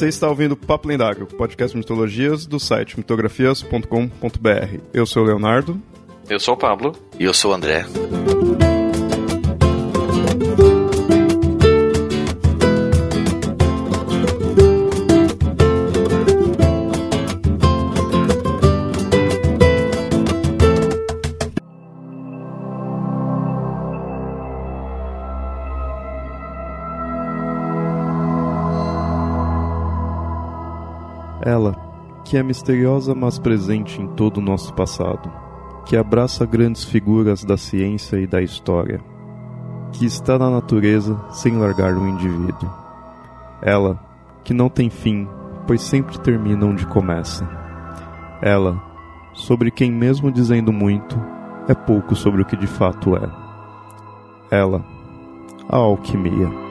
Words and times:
Você 0.00 0.08
está 0.08 0.30
ouvindo 0.30 0.56
Papo 0.56 0.88
Lendário, 0.88 1.26
podcast 1.26 1.74
de 1.74 1.78
mitologias 1.78 2.46
do 2.46 2.58
site 2.58 2.96
mitografias.com.br. 2.96 4.80
Eu 4.94 5.04
sou 5.04 5.22
o 5.22 5.26
Leonardo. 5.26 5.78
Eu 6.26 6.40
sou 6.40 6.54
o 6.54 6.56
Pablo. 6.56 6.96
E 7.18 7.24
eu 7.24 7.34
sou 7.34 7.50
o 7.50 7.54
André. 7.54 7.84
Que 32.30 32.38
é 32.38 32.44
misteriosa 32.44 33.12
mas 33.12 33.40
presente 33.40 34.00
em 34.00 34.06
todo 34.06 34.36
o 34.36 34.40
nosso 34.40 34.72
passado, 34.72 35.28
que 35.84 35.96
abraça 35.96 36.46
grandes 36.46 36.84
figuras 36.84 37.42
da 37.42 37.56
ciência 37.56 38.18
e 38.20 38.26
da 38.26 38.40
história, 38.40 39.00
que 39.90 40.06
está 40.06 40.38
na 40.38 40.48
natureza 40.48 41.20
sem 41.32 41.58
largar 41.58 41.92
o 41.92 42.06
indivíduo. 42.06 42.70
Ela, 43.60 43.98
que 44.44 44.54
não 44.54 44.68
tem 44.68 44.88
fim, 44.88 45.26
pois 45.66 45.82
sempre 45.82 46.20
termina 46.20 46.66
onde 46.66 46.86
começa. 46.86 47.44
Ela, 48.40 48.80
sobre 49.34 49.72
quem, 49.72 49.90
mesmo 49.90 50.30
dizendo 50.30 50.72
muito, 50.72 51.20
é 51.66 51.74
pouco 51.74 52.14
sobre 52.14 52.42
o 52.42 52.44
que 52.44 52.56
de 52.56 52.68
fato 52.68 53.16
é. 53.16 53.28
Ela, 54.52 54.84
a 55.68 55.78
alquimia. 55.78 56.69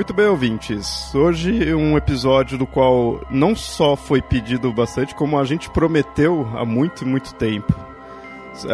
Muito 0.00 0.14
bem, 0.14 0.28
ouvintes. 0.28 1.14
Hoje 1.14 1.74
um 1.74 1.94
episódio 1.94 2.56
do 2.56 2.66
qual 2.66 3.20
não 3.30 3.54
só 3.54 3.94
foi 3.94 4.22
pedido 4.22 4.72
bastante, 4.72 5.14
como 5.14 5.38
a 5.38 5.44
gente 5.44 5.68
prometeu 5.68 6.48
há 6.56 6.64
muito, 6.64 7.06
muito 7.06 7.34
tempo. 7.34 7.70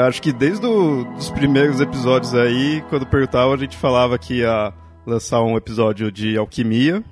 Acho 0.06 0.22
que 0.22 0.32
desde 0.32 0.64
os 0.64 1.28
primeiros 1.32 1.80
episódios 1.80 2.32
aí, 2.32 2.80
quando 2.88 3.04
perguntava, 3.04 3.52
a 3.52 3.56
gente 3.56 3.76
falava 3.76 4.16
que 4.16 4.34
ia 4.34 4.72
lançar 5.04 5.42
um 5.42 5.56
episódio 5.56 6.12
de 6.12 6.38
alquimia. 6.38 7.02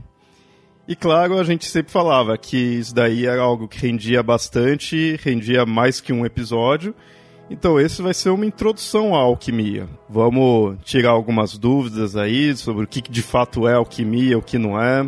E 0.86 0.94
claro, 0.94 1.36
a 1.36 1.42
gente 1.42 1.64
sempre 1.64 1.90
falava 1.90 2.38
que 2.38 2.56
isso 2.56 2.94
daí 2.94 3.26
era 3.26 3.42
algo 3.42 3.66
que 3.66 3.84
rendia 3.84 4.22
bastante, 4.22 5.18
rendia 5.24 5.66
mais 5.66 6.00
que 6.00 6.12
um 6.12 6.24
episódio. 6.24 6.94
Então, 7.50 7.78
esse 7.78 8.00
vai 8.00 8.14
ser 8.14 8.30
uma 8.30 8.46
introdução 8.46 9.14
à 9.14 9.18
alquimia. 9.18 9.86
Vamos 10.08 10.76
tirar 10.82 11.10
algumas 11.10 11.58
dúvidas 11.58 12.16
aí 12.16 12.56
sobre 12.56 12.84
o 12.84 12.86
que 12.86 13.02
de 13.02 13.22
fato 13.22 13.68
é 13.68 13.74
alquimia, 13.74 14.38
o 14.38 14.42
que 14.42 14.58
não 14.58 14.80
é. 14.80 15.06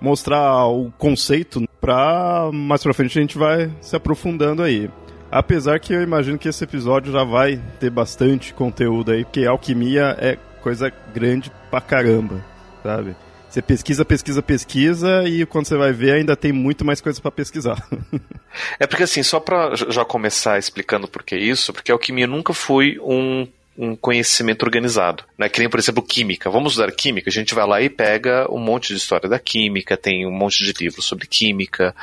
Mostrar 0.00 0.66
o 0.66 0.90
conceito 0.98 1.66
para 1.80 2.50
mais 2.52 2.82
pra 2.82 2.94
frente 2.94 3.18
a 3.18 3.22
gente 3.22 3.38
vai 3.38 3.70
se 3.80 3.94
aprofundando 3.94 4.62
aí. 4.62 4.90
Apesar 5.30 5.78
que 5.80 5.92
eu 5.92 6.02
imagino 6.02 6.38
que 6.38 6.48
esse 6.48 6.64
episódio 6.64 7.12
já 7.12 7.24
vai 7.24 7.60
ter 7.80 7.90
bastante 7.90 8.54
conteúdo 8.54 9.10
aí, 9.10 9.24
porque 9.24 9.44
alquimia 9.44 10.16
é 10.18 10.36
coisa 10.62 10.92
grande 11.12 11.50
pra 11.70 11.80
caramba, 11.80 12.44
sabe? 12.82 13.14
Você 13.56 13.62
pesquisa, 13.62 14.04
pesquisa, 14.04 14.42
pesquisa 14.42 15.24
e 15.26 15.46
quando 15.46 15.64
você 15.66 15.78
vai 15.78 15.90
ver 15.90 16.12
ainda 16.12 16.36
tem 16.36 16.52
muito 16.52 16.84
mais 16.84 17.00
coisa 17.00 17.18
para 17.22 17.30
pesquisar. 17.30 17.88
é 18.78 18.86
porque 18.86 19.04
assim, 19.04 19.22
só 19.22 19.40
para 19.40 19.74
já 19.74 20.04
começar 20.04 20.58
explicando 20.58 21.08
por 21.08 21.22
que 21.22 21.34
isso, 21.34 21.72
porque 21.72 21.90
a 21.90 21.94
alquimia 21.94 22.26
nunca 22.26 22.52
foi 22.52 22.98
um 23.00 23.48
um 23.78 23.96
conhecimento 23.96 24.62
organizado. 24.62 25.24
Né? 25.38 25.48
Que 25.48 25.60
nem, 25.60 25.70
por 25.70 25.78
exemplo, 25.78 26.02
química. 26.02 26.50
Vamos 26.50 26.74
usar 26.74 26.90
química, 26.92 27.30
a 27.30 27.32
gente 27.32 27.54
vai 27.54 27.66
lá 27.66 27.80
e 27.80 27.88
pega 27.88 28.46
um 28.50 28.58
monte 28.58 28.88
de 28.88 28.98
história 28.98 29.28
da 29.28 29.38
química, 29.38 29.96
tem 29.96 30.26
um 30.26 30.30
monte 30.30 30.62
de 30.62 30.72
livros 30.78 31.06
sobre 31.06 31.26
química 31.26 31.94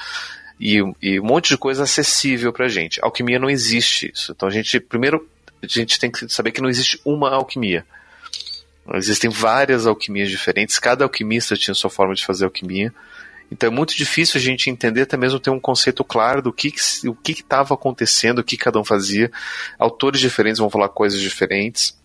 e, 0.59 0.81
e 1.01 1.19
um 1.19 1.23
monte 1.23 1.49
de 1.49 1.57
coisa 1.57 1.83
acessível 1.83 2.51
pra 2.51 2.67
gente. 2.67 2.99
Alquimia 3.03 3.38
não 3.38 3.49
existe 3.49 4.11
isso. 4.11 4.31
Então 4.31 4.49
a 4.49 4.51
gente, 4.51 4.79
primeiro, 4.79 5.28
a 5.61 5.67
gente 5.67 5.99
tem 5.99 6.09
que 6.09 6.28
saber 6.29 6.51
que 6.51 6.61
não 6.61 6.69
existe 6.69 6.99
uma 7.05 7.29
alquimia. 7.29 7.85
Existem 8.94 9.29
várias 9.29 9.88
alquimias 9.88 10.29
diferentes, 10.29 10.77
cada 10.77 11.05
alquimista 11.05 11.55
tinha 11.55 11.73
sua 11.73 11.89
forma 11.89 12.13
de 12.13 12.25
fazer 12.25 12.45
alquimia. 12.45 12.94
Então 13.51 13.67
é 13.67 13.71
muito 13.71 13.95
difícil 13.95 14.39
a 14.39 14.41
gente 14.41 14.69
entender, 14.69 15.03
até 15.03 15.16
mesmo 15.16 15.39
ter 15.39 15.51
um 15.51 15.59
conceito 15.59 16.03
claro 16.03 16.41
do 16.41 16.51
que, 16.51 16.73
o 17.07 17.13
que 17.13 17.33
estava 17.33 17.75
acontecendo, 17.75 18.39
o 18.39 18.43
que 18.43 18.57
cada 18.57 18.79
um 18.79 18.83
fazia. 18.83 19.31
Autores 19.77 20.19
diferentes 20.19 20.59
vão 20.59 20.69
falar 20.69 20.89
coisas 20.89 21.22
diferentes. 21.22 21.97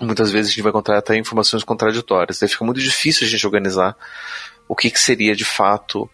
Muitas 0.00 0.30
vezes 0.30 0.50
a 0.50 0.54
gente 0.54 0.62
vai 0.62 0.70
encontrar 0.70 0.98
até 0.98 1.16
informações 1.16 1.64
contraditórias. 1.64 2.38
Daí 2.38 2.48
fica 2.48 2.64
muito 2.64 2.80
difícil 2.80 3.26
a 3.26 3.30
gente 3.30 3.44
organizar 3.44 3.96
o 4.68 4.74
que, 4.76 4.90
que 4.90 5.00
seria 5.00 5.34
de 5.34 5.44
fato 5.44 6.08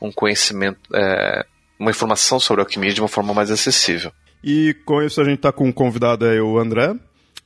um 0.00 0.12
conhecimento, 0.12 0.78
é, 0.94 1.44
uma 1.78 1.90
informação 1.90 2.40
sobre 2.40 2.62
alquimia 2.62 2.92
de 2.92 3.00
uma 3.00 3.08
forma 3.08 3.34
mais 3.34 3.50
acessível. 3.50 4.12
E 4.42 4.74
com 4.84 5.02
isso 5.02 5.20
a 5.20 5.24
gente 5.24 5.36
está 5.36 5.52
com 5.52 5.68
um 5.68 5.72
convidado 5.72 6.24
aí, 6.24 6.40
o 6.40 6.58
André. 6.58 6.94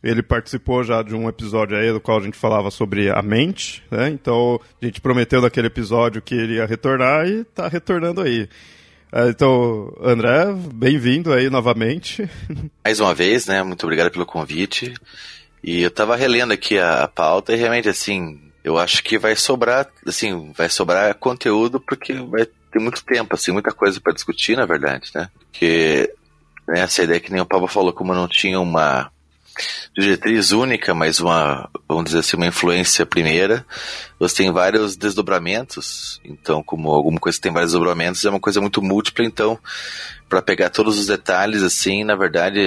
Ele 0.04 0.22
participou 0.22 0.84
já 0.84 1.02
de 1.02 1.14
um 1.14 1.30
episódio 1.30 1.78
aí 1.78 1.90
do 1.90 1.98
qual 1.98 2.18
a 2.18 2.22
gente 2.22 2.36
falava 2.36 2.70
sobre 2.70 3.10
a 3.10 3.22
mente, 3.22 3.82
né? 3.90 4.10
Então 4.10 4.60
a 4.80 4.84
gente 4.84 5.00
prometeu 5.00 5.40
naquele 5.40 5.68
episódio 5.68 6.20
que 6.20 6.34
ele 6.34 6.56
ia 6.56 6.66
retornar 6.66 7.26
e 7.26 7.40
está 7.40 7.68
retornando 7.68 8.20
aí. 8.20 8.46
É, 9.10 9.28
então, 9.28 9.96
André, 10.02 10.52
bem-vindo 10.74 11.32
aí 11.32 11.48
novamente. 11.48 12.28
Mais 12.84 13.00
uma 13.00 13.14
vez, 13.14 13.46
né? 13.46 13.62
Muito 13.62 13.82
obrigado 13.84 14.10
pelo 14.10 14.26
convite. 14.26 14.92
E 15.62 15.80
eu 15.80 15.88
estava 15.88 16.16
relendo 16.16 16.52
aqui 16.52 16.78
a, 16.78 17.08
pauta 17.08 17.54
e 17.54 17.56
realmente, 17.56 17.88
assim, 17.88 18.38
eu 18.62 18.76
acho 18.76 19.02
que 19.02 19.16
vai 19.18 19.34
sobrar, 19.34 19.88
assim, 20.06 20.52
vai 20.54 20.68
sobrar 20.68 21.14
conteúdo 21.14 21.80
porque 21.80 22.12
vai 22.12 22.44
ter 22.44 22.78
muito 22.78 23.02
tempo, 23.02 23.34
assim, 23.34 23.52
muita 23.52 23.72
coisa 23.72 23.98
para 24.02 24.12
discutir, 24.12 24.54
na 24.54 24.66
verdade, 24.66 25.10
né? 25.14 25.30
Porque 25.50 26.12
né, 26.68 26.80
essa 26.80 27.02
ideia 27.02 27.20
que 27.20 27.32
nem 27.32 27.40
o 27.40 27.46
Pablo 27.46 27.68
falou, 27.68 27.94
como 27.94 28.12
não 28.12 28.28
tinha 28.28 28.60
uma 28.60 29.10
diretriz 29.96 30.52
única, 30.52 30.94
mas 30.94 31.20
uma, 31.20 31.68
vamos 31.88 32.06
dizer 32.06 32.18
assim, 32.20 32.36
uma 32.36 32.46
influência 32.46 33.06
primeira. 33.06 33.64
Você 34.18 34.36
tem 34.36 34.52
vários 34.52 34.96
desdobramentos, 34.96 36.20
então, 36.24 36.62
como 36.62 36.90
alguma 36.90 37.20
coisa 37.20 37.40
tem 37.40 37.52
vários 37.52 37.72
desdobramentos, 37.72 38.24
é 38.24 38.30
uma 38.30 38.40
coisa 38.40 38.60
muito 38.60 38.82
múltipla, 38.82 39.24
então, 39.24 39.58
para 40.28 40.42
pegar 40.42 40.70
todos 40.70 40.98
os 40.98 41.06
detalhes, 41.06 41.62
assim, 41.62 42.04
na 42.04 42.16
verdade, 42.16 42.60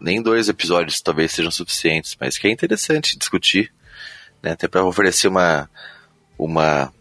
nem 0.00 0.22
dois 0.22 0.48
episódios 0.48 1.00
talvez 1.00 1.32
sejam 1.32 1.50
suficientes, 1.50 2.16
mas 2.20 2.38
que 2.38 2.46
é 2.46 2.50
interessante 2.50 3.18
discutir, 3.18 3.72
né, 4.42 4.52
até 4.52 4.68
para 4.68 4.84
oferecer 4.84 5.28
uma, 5.28 5.68
uma 6.38 6.92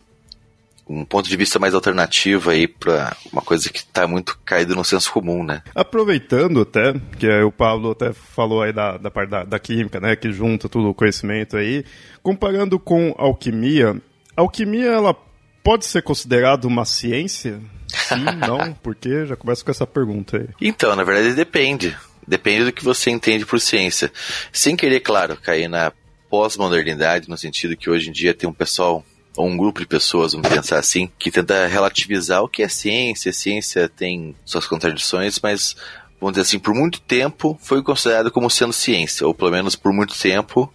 um 0.90 1.04
ponto 1.04 1.30
de 1.30 1.36
vista 1.36 1.60
mais 1.60 1.74
alternativo 1.74 2.50
aí 2.50 2.68
para 2.68 3.16
uma 3.32 3.42
coisa 3.42 3.70
que 3.70 3.80
está 3.80 4.08
muito 4.08 4.40
caído 4.46 4.76
no 4.76 4.84
senso 4.84 5.12
comum, 5.12 5.44
né? 5.44 5.62
Aproveitando 5.76 6.62
até, 6.62 6.94
que 7.18 7.28
o 7.42 7.52
Pablo 7.52 7.92
até 7.92 8.14
falou 8.14 8.62
aí 8.62 8.72
da, 8.72 8.98
da 8.98 9.12
parte 9.12 9.30
da, 9.30 9.44
da 9.44 9.60
química, 9.60 10.00
né, 10.00 10.16
que 10.16 10.32
junta 10.32 10.70
todo 10.70 10.90
o 10.90 10.94
conhecimento 10.94 11.58
aí, 11.58 11.84
comparando 12.24 12.80
com 12.80 13.14
alquimia, 13.18 14.02
a 14.36 14.42
alquimia 14.42 14.88
ela 14.88 15.16
pode 15.64 15.86
ser 15.86 16.02
considerada 16.02 16.68
uma 16.68 16.86
ciência? 16.86 17.60
Sim, 17.88 18.24
não? 18.48 18.74
Por 18.74 18.96
quê? 18.96 19.26
Já 19.26 19.36
começa 19.36 19.66
com 19.66 19.72
essa 19.72 19.86
pergunta 19.86 20.38
aí. 20.38 20.48
Então, 20.62 20.96
na 20.96 21.04
verdade 21.04 21.34
depende. 21.34 21.98
Depende 22.26 22.66
do 22.66 22.72
que 22.72 22.84
você 22.84 23.10
entende 23.10 23.46
por 23.46 23.60
ciência. 23.60 24.12
Sem 24.52 24.76
querer, 24.76 25.00
claro, 25.00 25.38
cair 25.38 25.68
na 25.68 25.92
pós-modernidade, 26.30 27.30
no 27.30 27.38
sentido 27.38 27.76
que 27.76 27.90
hoje 27.90 28.10
em 28.10 28.12
dia 28.12 28.34
tem 28.34 28.50
um 28.50 28.54
pessoal 28.54 29.04
ou 29.38 29.48
um 29.48 29.56
grupo 29.56 29.80
de 29.80 29.86
pessoas, 29.86 30.34
vamos 30.34 30.50
pensar 30.50 30.80
assim, 30.80 31.10
que 31.18 31.32
tenta 31.32 31.68
relativizar 31.68 32.42
o 32.42 32.50
que 32.50 32.64
é 32.64 32.68
ciência. 32.68 33.30
A 33.30 33.34
ciência 33.34 33.88
tem 33.88 34.36
suas 34.44 34.66
contradições, 34.66 35.40
mas 35.42 35.76
vamos 36.20 36.34
dizer 36.34 36.42
assim, 36.42 36.60
por 36.60 36.74
muito 36.74 37.00
tempo 37.00 37.58
foi 37.62 37.84
considerado 37.84 38.32
como 38.32 38.50
sendo 38.50 38.74
ciência, 38.74 39.26
ou 39.26 39.34
pelo 39.34 39.52
menos 39.52 39.76
por 39.76 39.94
muito 39.94 40.18
tempo 40.18 40.74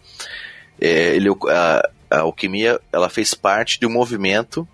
é, 0.80 1.16
ele, 1.16 1.28
a, 1.48 1.90
a 2.10 2.20
alquimia 2.20 2.80
ela 2.92 3.08
fez 3.10 3.34
parte 3.34 3.78
de 3.78 3.86
um 3.86 3.90
movimento 3.90 4.66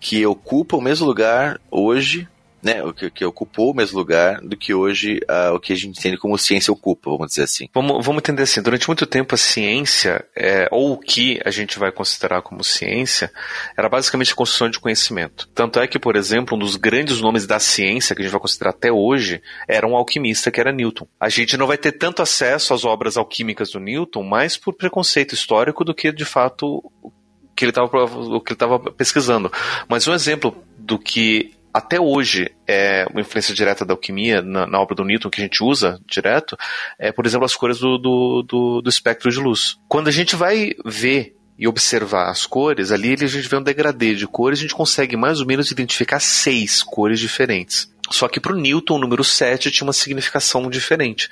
que 0.00 0.24
ocupa 0.26 0.76
o 0.76 0.80
mesmo 0.80 1.06
lugar 1.06 1.60
hoje 1.70 2.26
né, 2.62 2.82
o 2.82 2.92
que, 2.92 3.10
que, 3.10 3.24
ocupou 3.24 3.70
o 3.70 3.74
mesmo 3.74 3.98
lugar 3.98 4.40
do 4.40 4.56
que 4.56 4.74
hoje 4.74 5.20
uh, 5.30 5.54
o 5.54 5.60
que 5.60 5.72
a 5.72 5.76
gente 5.76 5.98
entende 5.98 6.16
como 6.16 6.38
ciência 6.38 6.72
ocupa, 6.72 7.10
vamos 7.10 7.28
dizer 7.28 7.44
assim. 7.44 7.68
Vamos, 7.72 8.04
vamos 8.04 8.20
entender 8.20 8.42
assim, 8.42 8.62
durante 8.62 8.88
muito 8.88 9.06
tempo 9.06 9.34
a 9.34 9.38
ciência, 9.38 10.24
é, 10.34 10.68
ou 10.70 10.92
o 10.92 10.98
que 10.98 11.40
a 11.44 11.50
gente 11.50 11.78
vai 11.78 11.92
considerar 11.92 12.42
como 12.42 12.64
ciência, 12.64 13.30
era 13.76 13.88
basicamente 13.88 14.32
a 14.32 14.36
construção 14.36 14.68
de 14.68 14.80
conhecimento. 14.80 15.48
Tanto 15.54 15.78
é 15.78 15.86
que, 15.86 15.98
por 15.98 16.16
exemplo, 16.16 16.56
um 16.56 16.58
dos 16.58 16.76
grandes 16.76 17.20
nomes 17.20 17.46
da 17.46 17.60
ciência 17.60 18.14
que 18.14 18.22
a 18.22 18.24
gente 18.24 18.32
vai 18.32 18.40
considerar 18.40 18.70
até 18.70 18.90
hoje 18.90 19.42
era 19.68 19.86
um 19.86 19.94
alquimista 19.94 20.50
que 20.50 20.60
era 20.60 20.72
Newton. 20.72 21.06
A 21.20 21.28
gente 21.28 21.56
não 21.56 21.66
vai 21.66 21.78
ter 21.78 21.92
tanto 21.92 22.22
acesso 22.22 22.74
às 22.74 22.84
obras 22.84 23.16
alquímicas 23.16 23.70
do 23.70 23.80
Newton, 23.80 24.22
mais 24.22 24.56
por 24.56 24.74
preconceito 24.74 25.34
histórico 25.34 25.84
do 25.84 25.94
que 25.94 26.10
de 26.10 26.24
fato 26.24 26.90
o 27.02 27.12
que 27.56 27.64
ele 27.64 27.72
estava 27.72 28.78
pesquisando. 28.92 29.50
Mas 29.88 30.06
um 30.06 30.12
exemplo 30.12 30.54
do 30.76 30.98
que 30.98 31.55
até 31.76 32.00
hoje 32.00 32.50
é 32.66 33.06
uma 33.10 33.20
influência 33.20 33.54
direta 33.54 33.84
da 33.84 33.92
alquimia 33.92 34.40
na, 34.40 34.66
na, 34.66 34.80
obra 34.80 34.94
do 34.94 35.04
Newton 35.04 35.28
que 35.28 35.42
a 35.42 35.44
gente 35.44 35.62
usa 35.62 36.00
direto, 36.06 36.56
é, 36.98 37.12
por 37.12 37.26
exemplo, 37.26 37.44
as 37.44 37.54
cores 37.54 37.78
do, 37.78 37.98
do, 37.98 38.42
do, 38.42 38.80
do 38.80 38.88
espectro 38.88 39.30
de 39.30 39.38
luz. 39.38 39.76
Quando 39.86 40.08
a 40.08 40.10
gente 40.10 40.34
vai 40.34 40.72
ver 40.86 41.36
e 41.58 41.68
observar 41.68 42.30
as 42.30 42.46
cores, 42.46 42.90
ali 42.90 43.12
a 43.12 43.26
gente 43.26 43.46
vê 43.46 43.56
um 43.58 43.62
degradê 43.62 44.14
de 44.14 44.26
cores, 44.26 44.58
a 44.58 44.62
gente 44.62 44.74
consegue 44.74 45.18
mais 45.18 45.38
ou 45.38 45.46
menos 45.46 45.70
identificar 45.70 46.18
seis 46.18 46.82
cores 46.82 47.20
diferentes. 47.20 47.92
Só 48.10 48.26
que 48.26 48.40
para 48.40 48.54
o 48.54 48.56
Newton, 48.56 48.94
o 48.94 49.00
número 49.00 49.22
7 49.22 49.70
tinha 49.70 49.86
uma 49.86 49.92
significação 49.92 50.70
diferente. 50.70 51.28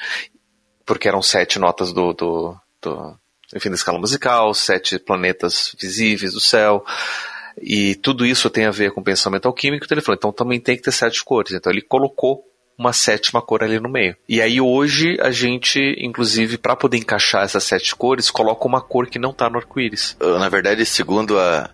Porque 0.84 1.08
eram 1.08 1.22
sete 1.22 1.58
notas 1.58 1.90
do, 1.90 2.12
do, 2.12 2.54
do 2.82 3.18
enfim, 3.54 3.70
da 3.70 3.76
escala 3.76 3.98
musical, 3.98 4.52
sete 4.52 4.98
planetas 4.98 5.74
visíveis 5.80 6.34
do 6.34 6.40
céu. 6.40 6.84
E 7.60 7.94
tudo 7.96 8.26
isso 8.26 8.50
tem 8.50 8.66
a 8.66 8.70
ver 8.70 8.92
com 8.92 9.02
pensamento 9.02 9.46
alquímico, 9.46 9.84
então 9.84 9.96
ele 9.96 10.04
falou, 10.04 10.16
então 10.16 10.32
também 10.32 10.60
tem 10.60 10.76
que 10.76 10.82
ter 10.82 10.92
sete 10.92 11.22
cores. 11.24 11.52
Então 11.52 11.72
ele 11.72 11.82
colocou 11.82 12.44
uma 12.76 12.92
sétima 12.92 13.40
cor 13.40 13.62
ali 13.62 13.78
no 13.78 13.88
meio. 13.88 14.16
E 14.28 14.42
aí 14.42 14.60
hoje 14.60 15.16
a 15.20 15.30
gente, 15.30 15.78
inclusive, 15.98 16.58
para 16.58 16.76
poder 16.76 16.98
encaixar 16.98 17.44
essas 17.44 17.64
sete 17.64 17.94
cores, 17.94 18.30
coloca 18.30 18.66
uma 18.66 18.80
cor 18.80 19.06
que 19.06 19.18
não 19.18 19.30
está 19.30 19.48
no 19.48 19.58
arco-íris. 19.58 20.16
Na 20.20 20.48
verdade, 20.48 20.84
segundo 20.84 21.38
a 21.38 21.70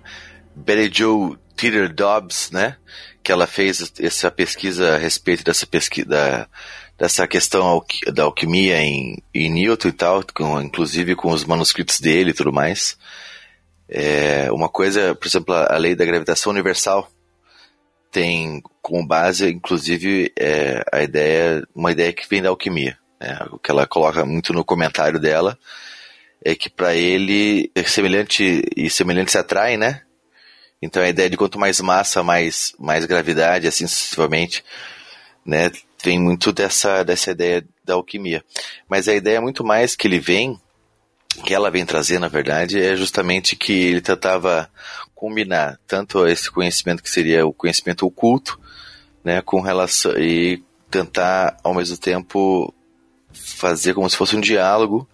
Betty 0.54 0.98
Joe 0.98 1.36
Teeter 1.56 1.92
Dobbs, 1.92 2.50
né, 2.50 2.76
que 3.22 3.32
ela 3.32 3.46
fez 3.46 3.92
essa 3.98 4.30
pesquisa 4.30 4.94
a 4.94 4.98
respeito 4.98 5.44
dessa 5.44 5.66
pesquisa 5.66 6.48
dessa 6.98 7.26
questão 7.26 7.82
da 8.12 8.24
alquimia 8.24 8.78
em, 8.82 9.22
em 9.34 9.50
Newton 9.50 9.88
e 9.88 9.92
tal, 9.92 10.22
com, 10.34 10.60
inclusive 10.60 11.16
com 11.16 11.30
os 11.30 11.46
manuscritos 11.46 11.98
dele 11.98 12.30
e 12.30 12.34
tudo 12.34 12.52
mais. 12.52 12.98
É, 13.90 14.50
uma 14.52 14.68
coisa, 14.68 15.14
por 15.14 15.26
exemplo, 15.26 15.54
a 15.54 15.76
lei 15.76 15.96
da 15.96 16.04
gravitação 16.04 16.52
universal 16.52 17.10
tem 18.10 18.62
como 18.80 19.06
base, 19.06 19.50
inclusive, 19.50 20.32
é, 20.38 20.82
a 20.92 21.02
ideia, 21.02 21.66
uma 21.74 21.92
ideia 21.92 22.12
que 22.12 22.28
vem 22.28 22.42
da 22.42 22.48
alquimia. 22.48 22.96
Né? 23.20 23.38
O 23.50 23.58
que 23.58 23.70
ela 23.70 23.86
coloca 23.86 24.24
muito 24.24 24.52
no 24.52 24.64
comentário 24.64 25.18
dela 25.18 25.58
é 26.44 26.54
que 26.54 26.70
para 26.70 26.94
ele 26.94 27.70
é 27.74 27.82
semelhante 27.82 28.62
e 28.76 28.88
semelhante 28.88 29.32
se 29.32 29.38
atrai, 29.38 29.76
né? 29.76 30.02
Então 30.80 31.02
a 31.02 31.08
ideia 31.08 31.28
de 31.28 31.36
quanto 31.36 31.58
mais 31.58 31.78
massa, 31.80 32.22
mais 32.22 32.72
mais 32.78 33.04
gravidade, 33.04 33.66
assim 33.68 33.86
sucessivamente, 33.86 34.64
né? 35.44 35.70
vem 36.02 36.18
muito 36.18 36.52
dessa, 36.52 37.02
dessa 37.02 37.30
ideia 37.30 37.64
da 37.84 37.94
alquimia. 37.94 38.44
Mas 38.88 39.08
a 39.08 39.14
ideia 39.14 39.40
muito 39.40 39.64
mais 39.64 39.94
que 39.94 40.06
ele 40.06 40.18
vem, 40.18 40.58
que 41.40 41.54
ela 41.54 41.70
vem 41.70 41.84
trazer, 41.84 42.18
na 42.18 42.28
verdade, 42.28 42.80
é 42.80 42.94
justamente 42.94 43.56
que 43.56 43.72
ele 43.72 44.00
tentava 44.00 44.70
combinar 45.14 45.78
tanto 45.86 46.26
esse 46.26 46.50
conhecimento 46.50 47.02
que 47.02 47.10
seria 47.10 47.46
o 47.46 47.52
conhecimento 47.52 48.06
oculto, 48.06 48.58
né, 49.22 49.42
com 49.42 49.60
relação 49.60 50.12
e 50.18 50.62
tentar 50.90 51.58
ao 51.62 51.74
mesmo 51.74 51.96
tempo 51.96 52.74
fazer 53.32 53.94
como 53.94 54.08
se 54.08 54.16
fosse 54.16 54.34
um 54.34 54.40
diálogo 54.40 55.06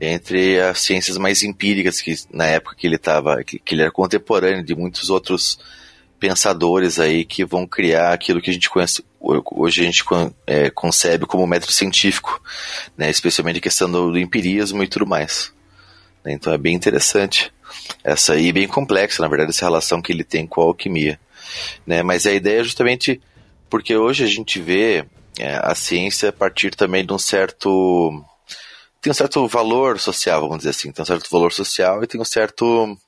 entre 0.00 0.60
as 0.60 0.80
ciências 0.80 1.16
mais 1.16 1.42
empíricas 1.42 2.00
que 2.00 2.14
na 2.30 2.44
época 2.46 2.76
que 2.76 2.86
ele 2.86 2.96
estava, 2.96 3.42
que, 3.42 3.58
que 3.58 3.74
ele 3.74 3.82
era 3.82 3.90
contemporâneo 3.90 4.64
de 4.64 4.74
muitos 4.74 5.08
outros 5.08 5.58
pensadores 6.18 6.98
aí 6.98 7.24
que 7.24 7.44
vão 7.44 7.66
criar 7.66 8.12
aquilo 8.12 8.40
que 8.40 8.50
a 8.50 8.52
gente 8.52 8.68
conhece, 8.68 9.04
hoje 9.20 9.82
a 9.82 9.84
gente 9.84 10.04
é, 10.46 10.70
concebe 10.70 11.24
como 11.24 11.46
método 11.46 11.72
científico, 11.72 12.42
né, 12.96 13.08
especialmente 13.10 13.58
a 13.58 13.62
questão 13.62 13.90
do, 13.90 14.10
do 14.10 14.18
empirismo 14.18 14.82
e 14.82 14.88
tudo 14.88 15.06
mais. 15.06 15.54
Né, 16.26 16.32
então 16.32 16.52
é 16.52 16.58
bem 16.58 16.74
interessante 16.74 17.52
essa 18.02 18.32
aí, 18.32 18.52
bem 18.52 18.66
complexa, 18.66 19.22
na 19.22 19.28
verdade, 19.28 19.50
essa 19.50 19.64
relação 19.64 20.02
que 20.02 20.12
ele 20.12 20.24
tem 20.24 20.44
com 20.44 20.60
a 20.60 20.64
alquimia. 20.64 21.20
Né, 21.86 22.02
mas 22.02 22.26
a 22.26 22.32
ideia 22.32 22.60
é 22.60 22.64
justamente 22.64 23.20
porque 23.70 23.96
hoje 23.96 24.24
a 24.24 24.26
gente 24.26 24.60
vê 24.60 25.06
é, 25.38 25.60
a 25.62 25.74
ciência 25.74 26.32
partir 26.32 26.74
também 26.74 27.06
de 27.06 27.12
um 27.12 27.18
certo 27.18 28.24
tem 29.00 29.10
um 29.12 29.14
certo 29.14 29.46
valor 29.46 30.00
social, 30.00 30.40
vamos 30.40 30.58
dizer 30.58 30.70
assim, 30.70 30.90
tem 30.90 31.02
um 31.02 31.06
certo 31.06 31.30
valor 31.30 31.52
social 31.52 32.02
e 32.02 32.08
tem 32.08 32.20
um 32.20 32.24
certo 32.24 32.98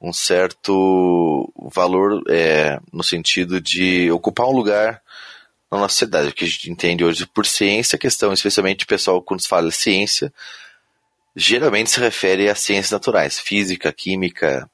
um 0.00 0.12
certo 0.12 1.52
valor 1.72 2.20
é, 2.28 2.80
no 2.92 3.04
sentido 3.04 3.60
de 3.60 4.10
ocupar 4.10 4.48
um 4.48 4.56
lugar 4.56 5.00
na 5.70 5.78
nossa 5.78 5.92
sociedade. 5.92 6.30
O 6.30 6.32
que 6.32 6.44
a 6.44 6.48
gente 6.48 6.70
entende 6.70 7.04
hoje 7.04 7.26
por 7.26 7.46
ciência, 7.46 7.96
a 7.96 7.98
questão, 7.98 8.32
especialmente 8.32 8.84
o 8.84 8.88
pessoal, 8.88 9.22
quando 9.22 9.42
se 9.42 9.48
fala 9.48 9.70
ciência, 9.70 10.32
geralmente 11.34 11.90
se 11.90 12.00
refere 12.00 12.48
a 12.48 12.54
ciências 12.54 12.90
naturais, 12.90 13.38
física, 13.38 13.92
química, 13.92 14.68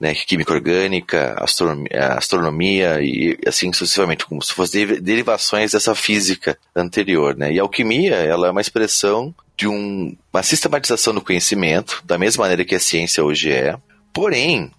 né, 0.00 0.14
química 0.14 0.52
orgânica, 0.52 1.34
astronomia, 1.38 2.08
astronomia 2.16 3.00
e 3.00 3.38
assim 3.46 3.72
sucessivamente, 3.72 4.26
como 4.26 4.42
se 4.42 4.52
fossem 4.52 4.86
derivações 5.00 5.72
dessa 5.72 5.94
física 5.94 6.58
anterior. 6.74 7.36
Né? 7.36 7.52
E 7.52 7.58
a 7.58 7.62
alquimia 7.62 8.16
ela 8.16 8.48
é 8.48 8.50
uma 8.50 8.60
expressão 8.60 9.34
de 9.56 9.68
um, 9.68 10.16
uma 10.32 10.42
sistematização 10.42 11.14
do 11.14 11.20
conhecimento, 11.20 12.02
da 12.04 12.18
mesma 12.18 12.42
maneira 12.42 12.64
que 12.64 12.74
a 12.74 12.80
ciência 12.80 13.24
hoje 13.24 13.52
é, 13.52 13.76
porém, 14.12 14.72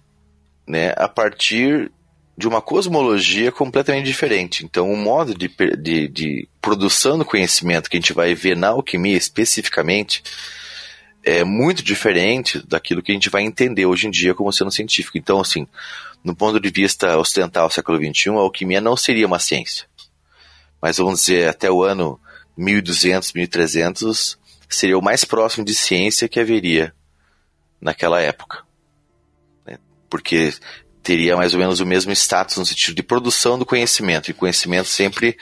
né, 0.66 0.92
a 0.96 1.08
partir 1.08 1.90
de 2.36 2.46
uma 2.46 2.60
cosmologia 2.60 3.50
completamente 3.50 4.04
diferente. 4.04 4.64
Então, 4.64 4.92
o 4.92 4.96
modo 4.96 5.34
de, 5.34 5.50
de, 5.78 6.08
de 6.08 6.48
produção 6.60 7.16
do 7.16 7.24
conhecimento 7.24 7.88
que 7.88 7.96
a 7.96 8.00
gente 8.00 8.12
vai 8.12 8.34
ver 8.34 8.56
na 8.56 8.68
alquimia 8.68 9.16
especificamente 9.16 10.22
é 11.26 11.42
muito 11.42 11.82
diferente 11.82 12.64
daquilo 12.68 13.02
que 13.02 13.10
a 13.10 13.14
gente 13.14 13.28
vai 13.28 13.42
entender 13.42 13.84
hoje 13.84 14.06
em 14.06 14.10
dia 14.12 14.32
como 14.32 14.52
sendo 14.52 14.70
científico. 14.70 15.18
Então, 15.18 15.40
assim, 15.40 15.66
no 16.22 16.36
ponto 16.36 16.60
de 16.60 16.70
vista 16.70 17.18
ocidental, 17.18 17.68
século 17.68 17.98
XXI, 17.98 18.30
a 18.30 18.34
alquimia 18.34 18.80
não 18.80 18.96
seria 18.96 19.26
uma 19.26 19.40
ciência. 19.40 19.88
Mas 20.80 20.98
vamos 20.98 21.18
dizer, 21.18 21.48
até 21.48 21.68
o 21.68 21.82
ano 21.82 22.20
1200, 22.56 23.32
1300, 23.32 24.38
seria 24.68 24.96
o 24.96 25.02
mais 25.02 25.24
próximo 25.24 25.64
de 25.64 25.74
ciência 25.74 26.28
que 26.28 26.38
haveria 26.38 26.94
naquela 27.80 28.20
época. 28.22 28.62
Né? 29.66 29.80
Porque 30.08 30.54
teria 31.02 31.36
mais 31.36 31.54
ou 31.54 31.58
menos 31.58 31.80
o 31.80 31.86
mesmo 31.86 32.12
status 32.12 32.56
no 32.56 32.64
sentido 32.64 32.94
de 32.94 33.02
produção 33.02 33.58
do 33.58 33.66
conhecimento, 33.66 34.30
e 34.30 34.34
conhecimento 34.34 34.86
sempre 34.86 35.36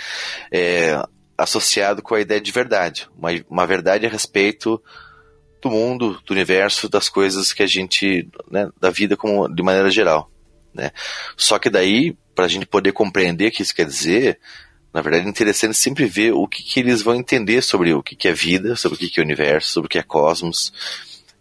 é, 0.50 0.98
associado 1.36 2.00
com 2.00 2.14
a 2.14 2.20
ideia 2.22 2.40
de 2.40 2.52
verdade, 2.52 3.06
uma, 3.14 3.28
uma 3.50 3.66
verdade 3.66 4.06
a 4.06 4.08
respeito 4.08 4.82
do 5.64 5.70
mundo, 5.70 6.20
do 6.24 6.32
universo, 6.32 6.88
das 6.88 7.08
coisas 7.08 7.52
que 7.52 7.62
a 7.62 7.66
gente, 7.66 8.28
né, 8.50 8.70
da 8.78 8.90
vida 8.90 9.16
como 9.16 9.48
de 9.48 9.62
maneira 9.62 9.90
geral, 9.90 10.30
né? 10.74 10.90
Só 11.36 11.58
que 11.58 11.70
daí, 11.70 12.14
para 12.34 12.44
a 12.44 12.48
gente 12.48 12.66
poder 12.66 12.92
compreender 12.92 13.48
o 13.48 13.50
que 13.50 13.62
isso 13.62 13.74
quer 13.74 13.86
dizer, 13.86 14.38
na 14.92 15.00
verdade 15.00 15.26
é 15.26 15.28
interessante 15.28 15.76
sempre 15.76 16.04
ver 16.04 16.32
o 16.32 16.46
que, 16.46 16.62
que 16.62 16.78
eles 16.78 17.02
vão 17.02 17.14
entender 17.14 17.62
sobre 17.62 17.94
o 17.94 18.02
que, 18.02 18.14
que 18.14 18.28
é 18.28 18.32
vida, 18.32 18.76
sobre 18.76 18.96
o 18.96 18.98
que, 18.98 19.08
que 19.08 19.20
é 19.20 19.22
universo, 19.22 19.70
sobre 19.70 19.86
o 19.86 19.90
que 19.90 19.98
é 19.98 20.02
cosmos, 20.02 20.72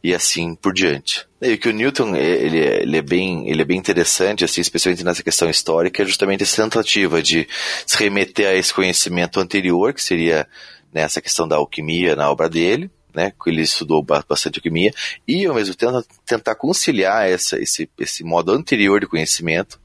e 0.02 0.14
assim 0.14 0.56
por 0.56 0.74
diante. 0.74 1.26
E 1.42 1.58
que 1.58 1.68
o 1.68 1.74
Newton 1.74 2.16
ele, 2.16 2.58
ele, 2.58 2.98
é 2.98 3.02
bem 3.02 3.50
ele 3.50 3.62
é 3.62 3.66
bem 3.66 3.78
interessante 3.78 4.46
assim, 4.46 4.62
especialmente 4.62 5.04
nessa 5.04 5.22
questão 5.22 5.50
histórica, 5.50 6.02
é 6.02 6.06
justamente 6.06 6.44
essa 6.44 6.64
tentativa 6.64 7.22
de 7.22 7.48
se 7.86 7.98
remeter 7.98 8.48
a 8.48 8.54
esse 8.54 8.74
conhecimento 8.74 9.40
anterior, 9.40 9.94
que 9.94 10.02
seria 10.02 10.48
nessa 10.94 11.20
né, 11.20 11.24
questão 11.24 11.48
da 11.48 11.58
alquimia 11.58 12.16
na 12.16 12.30
obra 12.32 12.50
dele, 12.50 12.90
né, 13.14 13.32
que 13.32 13.50
ele 13.50 13.62
estudou 13.62 14.04
bastante 14.04 14.60
alquimia, 14.60 14.92
e 15.28 15.46
ao 15.46 15.56
mesmo 15.56 15.76
tempo 15.76 16.04
tentar 16.26 16.56
conciliar 16.56 17.30
essa, 17.30 17.62
esse, 17.62 17.90
esse 18.00 18.24
modo 18.24 18.52
anterior 18.52 19.00
de 19.00 19.08
conhecimento 19.08 19.80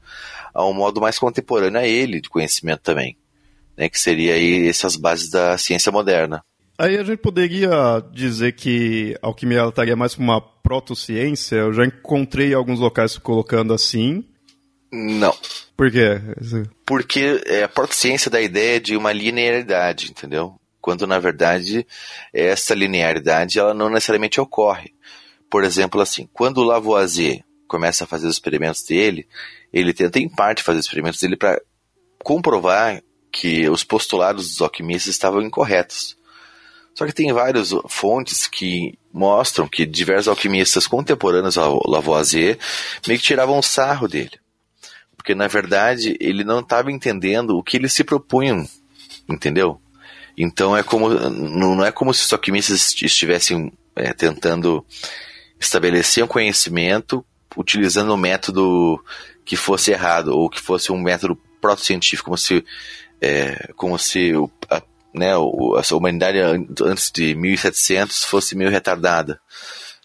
a 0.53 0.65
um 0.65 0.73
modo 0.73 0.99
mais 0.99 1.19
contemporâneo 1.19 1.79
a 1.79 1.87
ele 1.87 2.21
de 2.21 2.29
conhecimento 2.29 2.81
também, 2.81 3.17
né, 3.77 3.89
que 3.89 3.99
seria 3.99 4.33
aí 4.33 4.67
essas 4.67 4.95
bases 4.95 5.29
da 5.29 5.57
ciência 5.57 5.91
moderna. 5.91 6.43
Aí 6.77 6.97
a 6.97 7.03
gente 7.03 7.17
poderia 7.17 7.69
dizer 8.13 8.53
que 8.53 9.13
a 9.21 9.27
alquimia 9.27 9.67
estaria 9.67 9.97
mais 9.97 10.15
para 10.15 10.23
uma 10.23 10.39
protociência. 10.39 11.57
Eu 11.57 11.73
já 11.73 11.85
encontrei 11.85 12.53
alguns 12.53 12.79
locais 12.79 13.17
colocando 13.17 13.73
assim. 13.73 14.23
Não. 14.89 15.35
Por 15.75 15.91
quê? 15.91 16.21
Porque 16.85 17.41
é 17.45 17.63
a 17.63 17.67
protociência 17.67 18.31
da 18.31 18.41
ideia 18.41 18.79
de 18.79 18.95
uma 18.95 19.11
linearidade, 19.11 20.09
entendeu? 20.09 20.58
Quando 20.81 21.05
na 21.05 21.19
verdade 21.19 21.85
essa 22.33 22.73
linearidade 22.73 23.59
ela 23.59 23.73
não 23.73 23.89
necessariamente 23.89 24.39
ocorre. 24.39 24.93
Por 25.49 25.63
exemplo, 25.63 25.99
assim, 25.99 26.29
quando 26.31 26.59
o 26.59 26.63
Lavoisier 26.63 27.43
começa 27.67 28.03
a 28.03 28.07
fazer 28.07 28.27
os 28.27 28.33
experimentos 28.33 28.83
dele, 28.83 29.27
ele 29.73 29.93
tenta 29.93 30.19
em 30.19 30.29
parte 30.29 30.63
fazer 30.63 30.79
os 30.79 30.85
experimentos 30.85 31.19
dele 31.19 31.35
para 31.35 31.61
comprovar 32.23 33.01
que 33.31 33.69
os 33.69 33.83
postulados 33.83 34.49
dos 34.49 34.61
alquimistas 34.61 35.13
estavam 35.13 35.41
incorretos. 35.41 36.17
Só 36.95 37.05
que 37.05 37.13
tem 37.13 37.31
várias 37.31 37.69
fontes 37.87 38.47
que 38.47 38.97
mostram 39.13 39.67
que 39.67 39.85
diversos 39.85 40.27
alquimistas 40.27 40.85
contemporâneos 40.85 41.57
ao 41.57 41.79
Lavoisier 41.87 42.57
meio 43.07 43.19
que 43.19 43.25
tiravam 43.25 43.61
sarro 43.61 44.07
dele. 44.07 44.37
Porque, 45.15 45.33
na 45.33 45.47
verdade, 45.47 46.17
ele 46.19 46.43
não 46.43 46.59
estava 46.59 46.91
entendendo 46.91 47.57
o 47.57 47.63
que 47.63 47.77
eles 47.77 47.93
se 47.93 48.03
propunham, 48.03 48.67
entendeu? 49.29 49.79
Então 50.39 50.75
é 50.75 50.81
como 50.81 51.09
não 51.09 51.85
é 51.85 51.91
como 51.91 52.13
se 52.13 52.25
os 52.25 52.33
alquimistas 52.33 52.95
estivessem 53.01 53.71
é, 53.95 54.13
tentando 54.13 54.85
estabelecer 55.59 56.23
um 56.23 56.27
conhecimento 56.27 57.23
utilizando 57.57 58.13
um 58.13 58.17
método 58.17 59.03
que 59.43 59.55
fosse 59.55 59.91
errado 59.91 60.29
ou 60.29 60.49
que 60.49 60.59
fosse 60.59 60.91
um 60.91 61.01
método 61.01 61.35
proto-científico, 61.59 62.25
como 62.25 62.37
se, 62.37 62.63
é, 63.21 63.71
como 63.75 63.97
se 63.97 64.33
o, 64.35 64.49
a, 64.69 64.81
né, 65.13 65.33
a 65.33 65.95
humanidade 65.95 66.37
antes 66.81 67.11
de 67.11 67.35
1700 67.35 68.23
fosse 68.23 68.55
meio 68.55 68.69
retardada. 68.69 69.39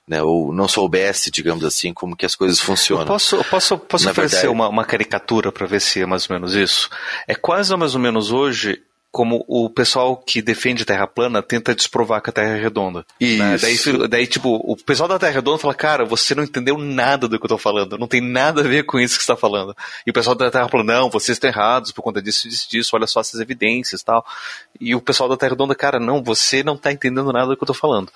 Né, 0.06 0.22
ou 0.22 0.52
não 0.52 0.68
soubesse, 0.68 1.30
digamos 1.30 1.64
assim, 1.64 1.94
como 1.94 2.14
que 2.14 2.26
as 2.26 2.34
coisas 2.34 2.60
funcionam. 2.60 3.04
Eu 3.04 3.08
posso, 3.08 3.36
eu 3.36 3.44
posso, 3.44 3.78
posso 3.78 4.10
oferecer 4.10 4.36
verdade... 4.36 4.52
uma, 4.52 4.68
uma 4.68 4.84
caricatura 4.84 5.50
para 5.50 5.66
ver 5.66 5.80
se 5.80 6.02
é 6.02 6.04
mais 6.04 6.28
ou 6.28 6.36
menos 6.36 6.54
isso? 6.54 6.90
É 7.26 7.34
quase 7.34 7.74
mais 7.74 7.94
ou 7.94 8.00
menos 8.02 8.30
hoje 8.30 8.82
como 9.14 9.44
o 9.46 9.70
pessoal 9.70 10.16
que 10.16 10.42
defende 10.42 10.82
a 10.82 10.86
Terra 10.86 11.06
plana 11.06 11.40
tenta 11.40 11.72
desprovar 11.72 12.20
que 12.20 12.30
a 12.30 12.32
Terra 12.32 12.56
é 12.56 12.60
redonda. 12.60 13.06
Né? 13.20 13.56
Daí, 13.58 14.08
daí, 14.08 14.26
tipo, 14.26 14.56
o 14.56 14.76
pessoal 14.76 15.08
da 15.08 15.20
Terra 15.20 15.34
redonda 15.34 15.56
fala, 15.58 15.72
cara, 15.72 16.04
você 16.04 16.34
não 16.34 16.42
entendeu 16.42 16.76
nada 16.76 17.28
do 17.28 17.38
que 17.38 17.44
eu 17.44 17.48
tô 17.48 17.56
falando, 17.56 17.96
não 17.96 18.08
tem 18.08 18.20
nada 18.20 18.62
a 18.62 18.64
ver 18.64 18.82
com 18.82 18.98
isso 18.98 19.16
que 19.16 19.22
você 19.24 19.30
está 19.30 19.40
falando. 19.40 19.72
E 20.04 20.10
o 20.10 20.12
pessoal 20.12 20.34
da 20.34 20.50
Terra 20.50 20.68
plana, 20.68 20.94
não, 20.94 21.08
vocês 21.08 21.36
estão 21.36 21.48
errados 21.48 21.92
por 21.92 22.02
conta 22.02 22.20
disso, 22.20 22.48
disso, 22.48 22.68
disso, 22.68 22.90
olha 22.96 23.06
só 23.06 23.20
essas 23.20 23.40
evidências 23.40 24.00
e 24.00 24.04
tal. 24.04 24.26
E 24.80 24.96
o 24.96 25.00
pessoal 25.00 25.28
da 25.28 25.36
Terra 25.36 25.50
redonda, 25.50 25.76
cara, 25.76 26.00
não, 26.00 26.20
você 26.20 26.64
não 26.64 26.74
está 26.74 26.90
entendendo 26.90 27.32
nada 27.32 27.46
do 27.46 27.56
que 27.56 27.62
eu 27.62 27.68
tô 27.68 27.74
falando. 27.74 28.10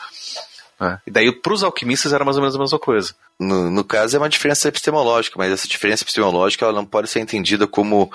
É. 0.81 0.99
E 1.07 1.11
daí, 1.13 1.31
para 1.31 1.53
os 1.53 1.63
alquimistas, 1.63 2.13
era 2.13 2.25
mais 2.25 2.37
ou 2.37 2.43
menos 2.43 2.57
a 2.57 2.59
mesma 2.59 2.79
coisa. 2.81 3.15
No, 3.39 3.71
no, 3.71 3.85
caso, 3.85 4.17
é 4.17 4.19
uma 4.19 4.29
diferença 4.29 4.67
epistemológica, 4.67 5.37
mas 5.39 5.53
essa 5.53 5.69
diferença 5.69 6.03
epistemológica 6.03 6.65
ela 6.65 6.75
não 6.75 6.85
pode 6.85 7.09
ser 7.09 7.21
entendida 7.21 7.69
como 7.69 8.11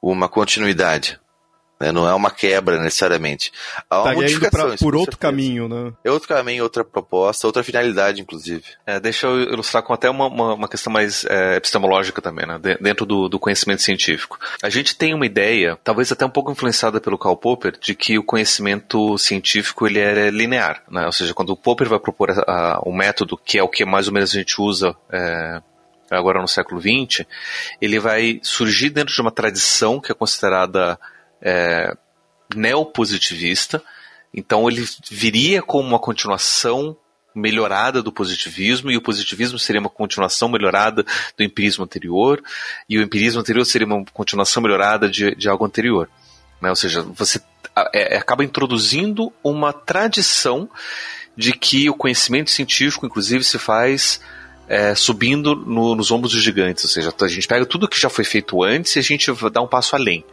uma 0.00 0.28
continuidade. 0.28 1.18
Né? 1.80 1.92
Não 1.92 2.08
é 2.08 2.14
uma 2.14 2.30
quebra 2.30 2.78
necessariamente. 2.82 3.52
Há 3.88 4.02
uma 4.02 4.14
modificação. 4.14 4.68
Pra, 4.68 4.76
por 4.76 4.96
outro 4.96 5.12
certeza. 5.12 5.16
caminho, 5.16 5.68
né? 5.68 5.92
É 6.04 6.10
outro 6.10 6.28
caminho, 6.28 6.62
outra 6.62 6.84
proposta, 6.84 7.46
outra 7.46 7.62
finalidade, 7.62 8.20
inclusive. 8.20 8.64
É, 8.86 8.98
deixa 8.98 9.26
eu 9.26 9.40
ilustrar 9.52 9.82
com 9.82 9.92
até 9.92 10.10
uma, 10.10 10.26
uma, 10.26 10.54
uma 10.54 10.68
questão 10.68 10.92
mais 10.92 11.24
é, 11.24 11.56
epistemológica 11.56 12.20
também, 12.20 12.46
né? 12.46 12.58
De, 12.58 12.76
dentro 12.78 13.06
do, 13.06 13.28
do, 13.28 13.38
conhecimento 13.38 13.82
científico. 13.82 14.38
A 14.62 14.68
gente 14.68 14.96
tem 14.96 15.14
uma 15.14 15.26
ideia, 15.26 15.78
talvez 15.84 16.10
até 16.10 16.24
um 16.24 16.30
pouco 16.30 16.50
influenciada 16.50 17.00
pelo 17.00 17.18
Karl 17.18 17.36
Popper, 17.36 17.78
de 17.80 17.94
que 17.94 18.18
o 18.18 18.24
conhecimento 18.24 19.16
científico 19.16 19.86
ele 19.86 20.00
é 20.00 20.30
linear, 20.30 20.82
né? 20.90 21.06
Ou 21.06 21.12
seja, 21.12 21.34
quando 21.34 21.50
o 21.50 21.56
Popper 21.56 21.88
vai 21.88 21.98
propor 21.98 22.28
o 22.82 22.92
método, 22.92 23.36
que 23.36 23.58
é 23.58 23.62
o 23.62 23.68
que 23.68 23.84
mais 23.84 24.08
ou 24.08 24.14
menos 24.14 24.30
a 24.30 24.38
gente 24.38 24.60
usa 24.60 24.96
é, 25.10 25.62
agora 26.10 26.40
no 26.40 26.48
século 26.48 26.80
XX, 26.80 27.26
ele 27.80 27.98
vai 27.98 28.40
surgir 28.42 28.90
dentro 28.90 29.14
de 29.14 29.20
uma 29.20 29.30
tradição 29.30 30.00
que 30.00 30.10
é 30.10 30.14
considerada 30.14 30.98
é, 31.42 31.96
neopositivista, 32.54 33.82
então 34.32 34.68
ele 34.68 34.84
viria 35.10 35.62
como 35.62 35.88
uma 35.88 35.98
continuação 35.98 36.96
melhorada 37.34 38.02
do 38.02 38.12
positivismo, 38.12 38.90
e 38.90 38.96
o 38.96 39.02
positivismo 39.02 39.58
seria 39.58 39.80
uma 39.80 39.90
continuação 39.90 40.48
melhorada 40.48 41.04
do 41.36 41.44
empirismo 41.44 41.84
anterior, 41.84 42.42
e 42.88 42.98
o 42.98 43.02
empirismo 43.02 43.40
anterior 43.40 43.64
seria 43.64 43.86
uma 43.86 44.04
continuação 44.12 44.62
melhorada 44.62 45.08
de, 45.08 45.34
de 45.34 45.48
algo 45.48 45.64
anterior. 45.64 46.08
Né? 46.60 46.68
Ou 46.68 46.76
seja, 46.76 47.02
você 47.02 47.40
é, 47.94 48.14
é, 48.14 48.18
acaba 48.18 48.44
introduzindo 48.44 49.32
uma 49.42 49.72
tradição 49.72 50.68
de 51.36 51.52
que 51.52 51.88
o 51.88 51.94
conhecimento 51.94 52.50
científico, 52.50 53.06
inclusive, 53.06 53.44
se 53.44 53.58
faz 53.58 54.20
é, 54.68 54.94
subindo 54.94 55.54
no, 55.54 55.94
nos 55.94 56.10
ombros 56.10 56.32
dos 56.32 56.42
gigantes. 56.42 56.84
Ou 56.84 56.90
seja, 56.90 57.14
a 57.20 57.28
gente 57.28 57.46
pega 57.46 57.64
tudo 57.64 57.88
que 57.88 58.00
já 58.00 58.10
foi 58.10 58.24
feito 58.24 58.62
antes 58.62 58.96
e 58.96 58.98
a 58.98 59.02
gente 59.02 59.30
dá 59.52 59.62
um 59.62 59.68
passo 59.68 59.94
além. 59.94 60.24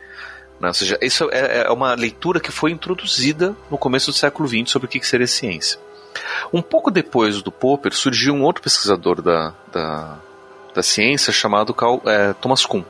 Né? 0.59 0.67
Ou 0.67 0.74
seja, 0.74 0.97
isso 1.01 1.29
é, 1.31 1.63
é, 1.63 1.71
uma 1.71 1.93
leitura 1.93 2.39
que 2.39 2.51
foi 2.51 2.71
introduzida 2.71 3.55
no 3.69 3.77
começo 3.77 4.12
do 4.12 4.17
século 4.17 4.47
XX 4.47 4.69
sobre 4.69 4.88
o 4.88 4.89
que 4.89 5.05
seria 5.05 5.27
ciência. 5.27 5.79
Um 6.53 6.62
pouco 6.62 6.89
depois 6.89 7.41
do 7.41 7.51
Popper, 7.51 7.93
surgiu 7.93 8.33
um 8.33 8.43
outro 8.43 8.63
pesquisador 8.63 9.21
da, 9.21 9.53
da, 9.71 10.17
da 10.74 10.83
ciência 10.83 11.33
chamado 11.33 11.74
Carl, 11.74 12.01
é, 12.05 12.33
Thomas 12.33 12.65
Kuhn. 12.65 12.83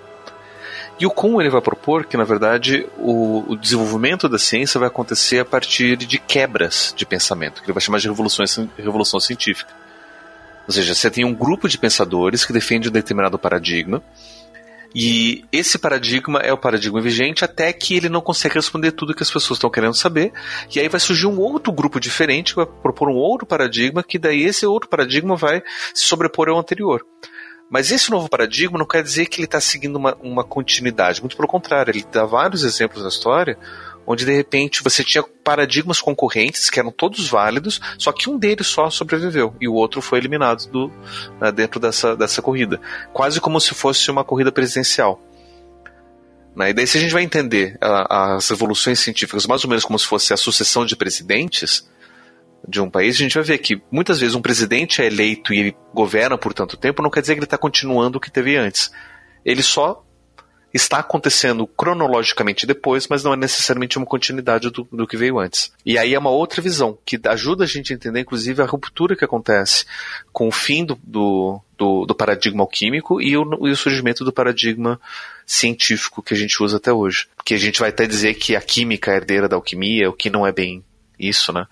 E 0.97 1.05
o 1.05 1.11
Kuhn 1.11 1.41
ele 1.41 1.49
vai 1.49 1.61
propor 1.61 2.05
que, 2.05 2.15
na 2.15 2.23
verdade, 2.23 2.87
o, 2.97 3.43
o, 3.51 3.57
desenvolvimento 3.57 4.29
da 4.29 4.39
ciência 4.39 4.79
vai 4.79 4.87
acontecer 4.87 5.39
a 5.39 5.45
partir 5.45 5.97
de 5.97 6.17
quebras 6.17 6.93
de 6.95 7.05
pensamento, 7.05 7.61
que 7.61 7.67
ele 7.67 7.73
vai 7.73 7.81
chamar 7.81 7.99
de 7.99 8.07
revolução, 8.07 8.45
revolução 8.77 9.19
científica. 9.19 9.73
Ou 10.65 10.73
seja, 10.73 10.95
você 10.95 11.11
tem 11.11 11.25
um 11.25 11.33
grupo 11.33 11.67
de 11.67 11.77
pensadores 11.77 12.45
que 12.45 12.53
defende 12.53 12.87
um 12.87 12.91
determinado 12.91 13.37
paradigma, 13.37 14.01
e 14.97 15.43
esse 15.51 15.77
paradigma 15.77 16.39
é 16.39 16.53
o 16.53 16.57
paradigma 16.57 17.01
vigente 17.01 17.43
até 17.43 17.73
que 17.73 17.97
ele 17.97 18.07
não 18.07 18.21
consegue 18.21 18.55
responder 18.55 18.93
tudo 18.93 19.13
que 19.13 19.23
as 19.23 19.29
pessoas 19.29 19.57
estão 19.57 19.69
querendo 19.69 19.93
saber. 19.93 20.31
E 20.73 20.79
aí 20.79 20.87
vai 20.87 21.01
surgir 21.01 21.27
um 21.27 21.37
outro 21.37 21.73
grupo 21.73 21.99
diferente 21.99 22.53
que 22.53 22.63
vai 22.63 22.65
propor 22.65 23.09
um 23.09 23.15
outro 23.15 23.45
paradigma, 23.45 24.01
que 24.01 24.17
daí 24.17 24.43
esse 24.43 24.65
outro 24.65 24.89
paradigma 24.89 25.35
vai 25.35 25.61
se 25.93 26.05
sobrepor 26.05 26.47
ao 26.47 26.57
anterior. 26.57 27.05
Mas 27.69 27.91
esse 27.91 28.09
novo 28.09 28.29
paradigma 28.29 28.77
não 28.77 28.87
quer 28.87 29.03
dizer 29.03 29.25
que 29.25 29.41
ele 29.41 29.45
está 29.45 29.59
seguindo 29.59 29.97
uma, 29.97 30.15
uma 30.21 30.45
continuidade, 30.45 31.19
muito 31.19 31.35
pelo 31.35 31.47
contrário, 31.47 31.91
ele 31.91 32.05
dá 32.09 32.23
vários 32.23 32.63
exemplos 32.63 33.03
na 33.03 33.09
história 33.09 33.57
onde 34.07 34.25
de 34.25 34.33
repente 34.33 34.83
você 34.83 35.03
tinha 35.03 35.23
paradigmas 35.43 35.99
concorrentes 35.99 36.69
que 36.69 36.79
eram 36.79 36.91
todos 36.91 37.27
válidos, 37.27 37.79
só 37.97 38.11
que 38.11 38.29
um 38.29 38.37
deles 38.37 38.67
só 38.67 38.89
sobreviveu 38.89 39.55
e 39.59 39.67
o 39.67 39.73
outro 39.73 40.01
foi 40.01 40.19
eliminado 40.19 40.67
do, 40.69 40.91
né, 41.39 41.51
dentro 41.51 41.79
dessa, 41.79 42.15
dessa 42.15 42.41
corrida, 42.41 42.79
quase 43.13 43.41
como 43.41 43.59
se 43.59 43.73
fosse 43.73 44.09
uma 44.11 44.23
corrida 44.23 44.51
presidencial. 44.51 45.21
Né? 46.55 46.69
E 46.69 46.73
daí, 46.73 46.87
se 46.87 46.97
a 46.97 47.01
gente 47.01 47.11
vai 47.13 47.23
entender 47.23 47.77
a, 47.81 48.35
as 48.35 48.49
evoluções 48.49 48.99
científicas 48.99 49.45
mais 49.45 49.63
ou 49.63 49.69
menos 49.69 49.83
como 49.83 49.99
se 49.99 50.05
fosse 50.05 50.33
a 50.33 50.37
sucessão 50.37 50.85
de 50.85 50.95
presidentes 50.95 51.89
de 52.67 52.81
um 52.81 52.89
país, 52.89 53.15
a 53.15 53.19
gente 53.19 53.35
vai 53.35 53.43
ver 53.43 53.57
que 53.59 53.81
muitas 53.91 54.19
vezes 54.19 54.35
um 54.35 54.41
presidente 54.41 55.01
é 55.01 55.05
eleito 55.05 55.53
e 55.53 55.59
ele 55.59 55.77
governa 55.93 56.37
por 56.37 56.53
tanto 56.53 56.77
tempo, 56.77 57.01
não 57.01 57.09
quer 57.09 57.21
dizer 57.21 57.33
que 57.33 57.39
ele 57.39 57.45
está 57.45 57.57
continuando 57.57 58.17
o 58.17 58.21
que 58.21 58.31
teve 58.31 58.55
antes. 58.55 58.91
Ele 59.43 59.61
só 59.61 60.03
está 60.75 60.99
acontecendo 60.99 61.65
cronologicamente 61.65 62.65
depois, 62.65 63.07
mas 63.07 63.23
não 63.23 63.33
é 63.33 63.37
necessariamente 63.37 63.97
uma 63.97 64.05
continuidade 64.05 64.69
do, 64.69 64.87
do 64.91 65.07
que 65.07 65.15
veio 65.15 65.39
antes. 65.39 65.71
E 65.85 65.97
aí 65.97 66.13
é 66.13 66.19
uma 66.19 66.29
outra 66.29 66.61
visão, 66.61 66.97
que 67.05 67.19
ajuda 67.25 67.63
a 67.63 67.67
gente 67.67 67.93
a 67.93 67.95
entender, 67.95 68.19
inclusive, 68.19 68.61
a 68.61 68.65
ruptura 68.65 69.15
que 69.15 69.23
acontece 69.23 69.85
com 70.33 70.47
o 70.47 70.51
fim 70.51 70.83
do, 70.83 70.99
do, 71.01 71.61
do, 71.77 72.05
do 72.05 72.15
paradigma 72.15 72.61
alquímico 72.61 73.21
e 73.21 73.37
o, 73.37 73.67
e 73.67 73.71
o 73.71 73.77
surgimento 73.77 74.25
do 74.25 74.33
paradigma 74.33 74.99
científico 75.45 76.21
que 76.21 76.33
a 76.33 76.37
gente 76.37 76.61
usa 76.61 76.77
até 76.77 76.91
hoje. 76.91 77.27
Que 77.45 77.53
a 77.53 77.59
gente 77.59 77.79
vai 77.79 77.89
até 77.89 78.05
dizer 78.05 78.33
que 78.33 78.55
a 78.55 78.61
química 78.61 79.11
é 79.11 79.15
herdeira 79.15 79.47
da 79.47 79.55
alquimia, 79.55 80.09
o 80.09 80.13
que 80.13 80.29
não 80.29 80.45
é 80.45 80.51
bem 80.51 80.83
isso, 81.17 81.53
né? 81.53 81.65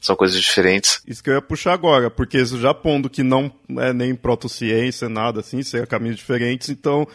são 0.00 0.16
coisas 0.16 0.40
diferentes. 0.40 1.00
Isso 1.06 1.22
que 1.22 1.30
eu 1.30 1.34
ia 1.34 1.42
puxar 1.42 1.72
agora, 1.72 2.10
porque 2.10 2.44
já 2.44 2.72
pondo 2.72 3.10
que 3.10 3.22
não 3.22 3.52
é 3.78 3.92
nem 3.92 4.14
protociência, 4.14 5.08
nada 5.08 5.40
assim, 5.40 5.62
ser 5.62 5.86
caminhos 5.86 6.16
diferentes, 6.16 6.68
então 6.68 7.06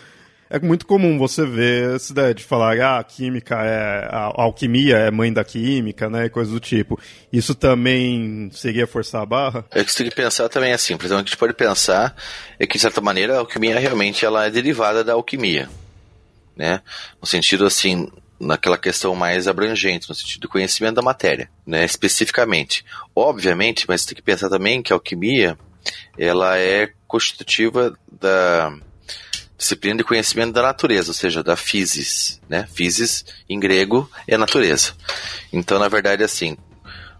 é 0.54 0.60
muito 0.60 0.86
comum 0.86 1.18
você 1.18 1.44
ver 1.48 1.96
essa 1.96 2.12
ideia 2.12 2.32
de 2.32 2.44
falar 2.44 2.80
ah, 2.80 3.00
a 3.00 3.04
química 3.04 3.56
é 3.56 4.08
a 4.08 4.32
alquimia 4.36 4.98
é 4.98 5.10
mãe 5.10 5.34
da 5.34 5.44
química, 5.44 6.08
né, 6.12 6.30
coisas 6.30 6.54
do 6.54 6.60
tipo. 6.60 7.00
Isso 7.32 7.56
também 7.56 8.52
seria 8.54 8.86
forçar 8.86 9.24
a 9.24 9.26
barra? 9.26 9.66
É 9.72 9.84
que 9.84 9.92
você 9.92 10.04
tem 10.04 10.10
que 10.12 10.16
pensar 10.16 10.48
também 10.50 10.72
assim, 10.72 10.96
por 10.96 11.06
exemplo, 11.06 11.22
a 11.22 11.26
gente 11.26 11.38
pode 11.38 11.56
pensar 11.56 12.16
é 12.60 12.68
que 12.68 12.74
de 12.74 12.80
certa 12.80 13.02
maneira 13.02 13.36
a 13.36 13.40
alquimia 13.40 13.80
realmente 13.80 14.24
ela 14.24 14.46
é 14.46 14.52
derivada 14.52 15.04
da 15.04 15.14
alquimia, 15.14 15.68
né? 16.56 16.82
No 17.20 17.28
sentido 17.28 17.66
assim, 17.66 18.08
naquela 18.40 18.78
questão 18.78 19.16
mais 19.16 19.48
abrangente, 19.48 20.08
no 20.08 20.14
sentido 20.14 20.42
do 20.42 20.50
conhecimento 20.50 20.94
da 20.94 21.02
matéria, 21.02 21.50
né, 21.66 21.84
especificamente. 21.84 22.86
Obviamente, 23.16 23.86
mas 23.88 24.06
tem 24.06 24.16
que 24.16 24.22
pensar 24.22 24.50
também 24.50 24.84
que 24.84 24.94
a 24.94 24.96
alquimia 24.96 25.58
ela 26.16 26.60
é 26.60 26.92
constitutiva 27.08 27.98
da 28.22 28.72
disciplina 29.58 29.98
de 29.98 30.04
conhecimento 30.04 30.54
da 30.54 30.62
natureza, 30.62 31.10
ou 31.10 31.14
seja, 31.14 31.44
da 31.44 31.56
physis, 31.56 32.42
né? 32.50 32.68
Physis 32.74 33.26
em 33.50 33.60
grego 33.60 34.10
é 34.28 34.38
natureza. 34.38 34.94
Então, 35.52 35.80
na 35.80 35.88
verdade, 35.88 36.24
assim, 36.24 36.58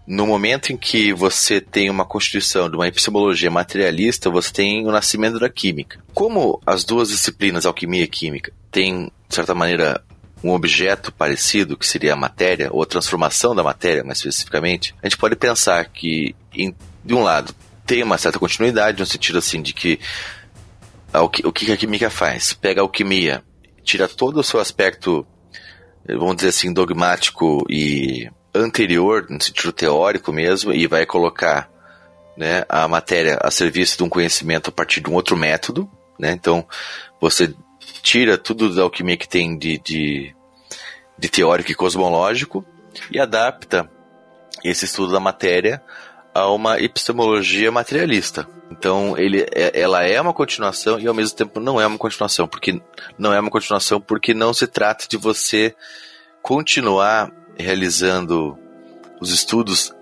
no 0.06 0.26
momento 0.26 0.72
em 0.72 0.76
que 0.76 1.12
você 1.12 1.60
tem 1.60 1.88
uma 1.88 2.04
constituição 2.04 2.68
de 2.68 2.76
uma 2.76 2.86
epistemologia 2.86 3.50
materialista, 3.50 4.28
você 4.30 4.52
tem 4.52 4.86
o 4.86 4.90
nascimento 4.90 5.38
da 5.38 5.48
química. 5.48 5.98
Como 6.12 6.60
as 6.66 6.84
duas 6.84 7.08
disciplinas, 7.08 7.64
alquimia 7.64 8.04
e 8.04 8.08
química, 8.08 8.52
têm, 8.70 9.10
de 9.28 9.34
certa 9.34 9.54
maneira, 9.54 10.02
um 10.42 10.52
objeto 10.52 11.10
parecido, 11.10 11.76
que 11.76 11.86
seria 11.86 12.12
a 12.12 12.16
matéria, 12.16 12.68
ou 12.70 12.82
a 12.82 12.86
transformação 12.86 13.54
da 13.54 13.62
matéria, 13.62 14.04
mais 14.04 14.18
especificamente, 14.18 14.94
a 15.02 15.08
gente 15.08 15.16
pode 15.16 15.36
pensar 15.36 15.86
que, 15.86 16.36
em, 16.52 16.74
de 17.02 17.14
um 17.14 17.22
lado, 17.22 17.54
tem 17.86 18.02
uma 18.02 18.18
certa 18.18 18.38
continuidade, 18.38 19.00
no 19.00 19.06
sentido 19.06 19.38
assim 19.38 19.62
de 19.62 19.72
que 19.72 19.98
o 21.22 21.52
que 21.52 21.72
a 21.72 21.76
química 21.76 22.10
faz? 22.10 22.52
Pega 22.52 22.80
a 22.80 22.84
alquimia, 22.84 23.42
tira 23.82 24.08
todo 24.08 24.40
o 24.40 24.44
seu 24.44 24.58
aspecto, 24.58 25.26
vamos 26.06 26.36
dizer 26.36 26.48
assim, 26.48 26.72
dogmático 26.72 27.64
e 27.68 28.28
anterior, 28.54 29.26
no 29.28 29.42
sentido 29.42 29.72
teórico 29.72 30.32
mesmo, 30.32 30.72
e 30.72 30.86
vai 30.86 31.04
colocar 31.04 31.70
né, 32.36 32.64
a 32.68 32.86
matéria 32.88 33.38
a 33.40 33.50
serviço 33.50 33.96
de 33.98 34.04
um 34.04 34.08
conhecimento 34.08 34.70
a 34.70 34.72
partir 34.72 35.00
de 35.00 35.10
um 35.10 35.14
outro 35.14 35.36
método. 35.36 35.88
Né? 36.18 36.32
Então, 36.32 36.66
você 37.20 37.54
tira 38.02 38.38
tudo 38.38 38.74
da 38.74 38.82
alquimia 38.82 39.16
que 39.16 39.28
tem 39.28 39.56
de, 39.56 39.78
de, 39.78 40.34
de 41.18 41.28
teórico 41.28 41.70
e 41.70 41.74
cosmológico 41.74 42.64
e 43.10 43.18
adapta 43.18 43.90
esse 44.62 44.84
estudo 44.84 45.12
da 45.12 45.20
matéria 45.20 45.82
a 46.34 46.50
uma 46.50 46.80
epistemologia 46.80 47.70
materialista. 47.70 48.46
Então, 48.70 49.16
ele, 49.16 49.46
é, 49.52 49.80
ela 49.80 50.02
é 50.02 50.20
uma 50.20 50.32
continuação 50.34 50.98
e 50.98 51.06
ao 51.06 51.14
mesmo 51.14 51.36
tempo 51.36 51.60
não 51.60 51.80
é 51.80 51.86
uma 51.86 51.96
continuação, 51.96 52.48
porque 52.48 52.82
não 53.16 53.32
é 53.32 53.38
uma 53.38 53.50
continuação 53.50 54.00
porque 54.00 54.34
não 54.34 54.52
se 54.52 54.66
trata 54.66 55.06
de 55.08 55.16
você 55.16 55.74
continuar 56.42 57.30
realizando 57.56 58.58
os 59.20 59.30
estudos 59.30 59.94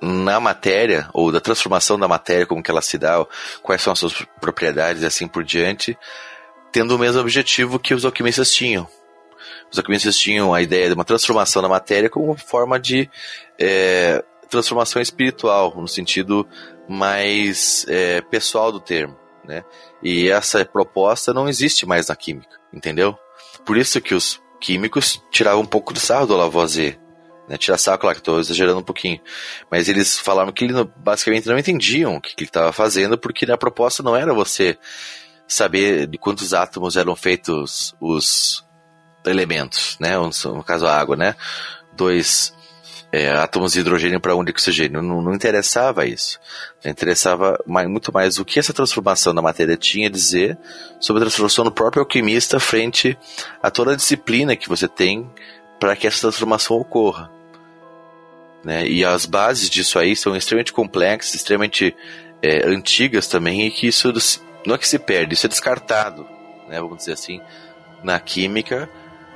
na 0.00 0.40
matéria 0.40 1.08
ou 1.12 1.30
da 1.30 1.40
transformação 1.40 1.96
da 1.96 2.08
matéria, 2.08 2.44
como 2.44 2.62
que 2.62 2.70
ela 2.70 2.82
se 2.82 2.98
dá, 2.98 3.24
quais 3.62 3.80
são 3.80 3.92
as 3.92 4.00
suas 4.00 4.14
propriedades 4.40 5.02
e 5.02 5.06
assim 5.06 5.28
por 5.28 5.44
diante, 5.44 5.96
tendo 6.72 6.96
o 6.96 6.98
mesmo 6.98 7.20
objetivo 7.20 7.78
que 7.78 7.94
os 7.94 8.04
alquimistas 8.04 8.52
tinham. 8.52 8.88
Os 9.70 9.78
alquimistas 9.78 10.16
tinham 10.16 10.52
a 10.52 10.60
ideia 10.60 10.88
de 10.88 10.94
uma 10.94 11.04
transformação 11.04 11.62
da 11.62 11.68
matéria 11.68 12.10
como 12.10 12.36
forma 12.36 12.80
de 12.80 13.08
é, 13.58 14.24
transformação 14.52 15.00
espiritual, 15.00 15.74
no 15.74 15.88
sentido 15.88 16.46
mais 16.88 17.86
é, 17.88 18.20
pessoal 18.20 18.70
do 18.70 18.78
termo. 18.78 19.16
Né? 19.44 19.64
E 20.02 20.28
essa 20.28 20.64
proposta 20.64 21.32
não 21.32 21.48
existe 21.48 21.86
mais 21.86 22.08
na 22.08 22.14
química, 22.14 22.60
entendeu? 22.72 23.18
Por 23.64 23.76
isso 23.76 24.00
que 24.00 24.14
os 24.14 24.40
químicos 24.60 25.20
tiravam 25.30 25.62
um 25.62 25.66
pouco 25.66 25.92
do 25.92 25.98
sarro 25.98 26.26
do 26.26 26.36
Lavoisier. 26.36 27.00
Né? 27.48 27.56
Tirar 27.56 27.78
sarro, 27.78 27.98
claro 27.98 28.14
que 28.14 28.20
estou 28.20 28.38
exagerando 28.38 28.78
um 28.78 28.84
pouquinho. 28.84 29.20
Mas 29.70 29.88
eles 29.88 30.18
falaram 30.18 30.52
que 30.52 30.64
eles 30.64 30.76
basicamente 30.96 31.48
não 31.48 31.58
entendiam 31.58 32.16
o 32.16 32.20
que, 32.20 32.34
que 32.34 32.42
ele 32.44 32.48
estava 32.48 32.72
fazendo, 32.72 33.18
porque 33.18 33.50
a 33.50 33.56
proposta 33.56 34.02
não 34.02 34.14
era 34.14 34.32
você 34.34 34.78
saber 35.48 36.06
de 36.06 36.18
quantos 36.18 36.54
átomos 36.54 36.96
eram 36.96 37.16
feitos 37.16 37.94
os 38.00 38.64
elementos, 39.26 39.96
né? 39.98 40.16
No 40.16 40.64
caso 40.64 40.86
a 40.86 40.96
água, 40.96 41.16
né? 41.16 41.34
Dois 41.94 42.54
é, 43.12 43.30
átomos 43.30 43.74
de 43.74 43.80
hidrogênio 43.80 44.18
para 44.18 44.32
de 44.42 44.50
oxigênio. 44.50 45.02
Não, 45.02 45.20
não 45.20 45.34
interessava 45.34 46.06
isso. 46.06 46.40
Interessava 46.82 47.62
mais, 47.66 47.86
muito 47.86 48.10
mais 48.10 48.38
o 48.38 48.44
que 48.44 48.58
essa 48.58 48.72
transformação 48.72 49.34
da 49.34 49.42
matéria 49.42 49.76
tinha 49.76 50.08
a 50.08 50.10
dizer 50.10 50.56
sobre 50.98 51.20
a 51.20 51.26
transformação 51.26 51.62
do 51.62 51.70
próprio 51.70 52.00
alquimista 52.00 52.58
frente 52.58 53.16
a 53.62 53.70
toda 53.70 53.92
a 53.92 53.96
disciplina 53.96 54.56
que 54.56 54.68
você 54.68 54.88
tem 54.88 55.30
para 55.78 55.94
que 55.94 56.06
essa 56.06 56.22
transformação 56.22 56.78
ocorra. 56.78 57.30
Né? 58.64 58.86
E 58.86 59.04
as 59.04 59.26
bases 59.26 59.68
disso 59.68 59.98
aí 59.98 60.16
são 60.16 60.34
extremamente 60.34 60.72
complexas, 60.72 61.34
extremamente 61.34 61.94
é, 62.40 62.66
antigas 62.66 63.26
também, 63.26 63.66
e 63.66 63.70
que 63.70 63.88
isso 63.88 64.10
não 64.64 64.74
é 64.76 64.78
que 64.78 64.88
se 64.88 64.98
perde, 64.98 65.34
isso 65.34 65.46
é 65.46 65.48
descartado, 65.48 66.26
né? 66.68 66.80
vamos 66.80 66.98
dizer 66.98 67.12
assim, 67.12 67.40
na 68.02 68.18
química 68.20 68.88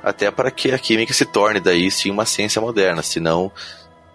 até 0.03 0.31
para 0.31 0.51
que 0.51 0.71
a 0.71 0.79
química 0.79 1.13
se 1.13 1.25
torne 1.25 1.59
daí 1.59 1.89
sim 1.91 2.11
uma 2.11 2.25
ciência 2.25 2.61
moderna, 2.61 3.01
senão 3.01 3.51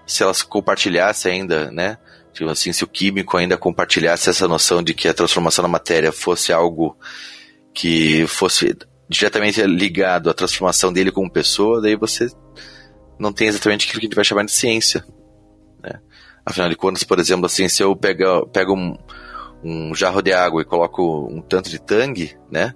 se 0.07 0.23
elas 0.23 0.43
compartilhassem 0.43 1.33
ainda, 1.33 1.71
né, 1.71 1.99
tipo 2.33 2.49
assim, 2.51 2.73
se 2.73 2.85
o 2.85 2.89
químico 2.89 3.37
ainda 3.37 3.57
compartilhasse 3.57 4.31
essa 4.31 4.49
noção 4.49 4.83
de 4.83 4.95
que 4.95 5.09
a 5.09 5.15
transformação 5.15 5.63
da 5.63 5.69
matéria 5.69 6.13
fosse 6.13 6.53
algo 6.53 6.97
que 7.75 8.27
fosse 8.27 8.77
diretamente 9.09 9.63
ligado 9.63 10.31
à 10.31 10.35
transformação 10.35 10.93
dele 10.93 11.13
como 11.13 11.31
pessoa, 11.31 11.81
daí 11.81 11.97
você 11.97 12.29
não 13.19 13.33
tem 13.33 13.49
exatamente 13.49 13.87
aquilo 13.87 14.01
que 14.01 14.07
a 14.07 14.09
gente 14.09 14.17
vai 14.17 14.25
chamar 14.25 14.45
de 14.45 14.53
ciência, 14.53 15.05
né? 15.83 16.01
Afinal 16.45 16.69
de 16.69 16.77
contas, 16.77 17.05
por 17.05 17.21
exemplo, 17.21 17.47
assim, 17.47 17.69
se 17.69 17.83
eu 17.83 17.95
pego, 17.95 18.47
pego 18.49 18.75
um, 18.75 18.97
um 19.63 19.95
jarro 19.95 20.21
de 20.21 20.33
água 20.33 20.63
e 20.63 20.65
coloco 20.65 21.29
um 21.31 21.41
tanto 21.41 21.71
de 21.71 21.79
tangue, 21.79 22.37
né? 22.51 22.75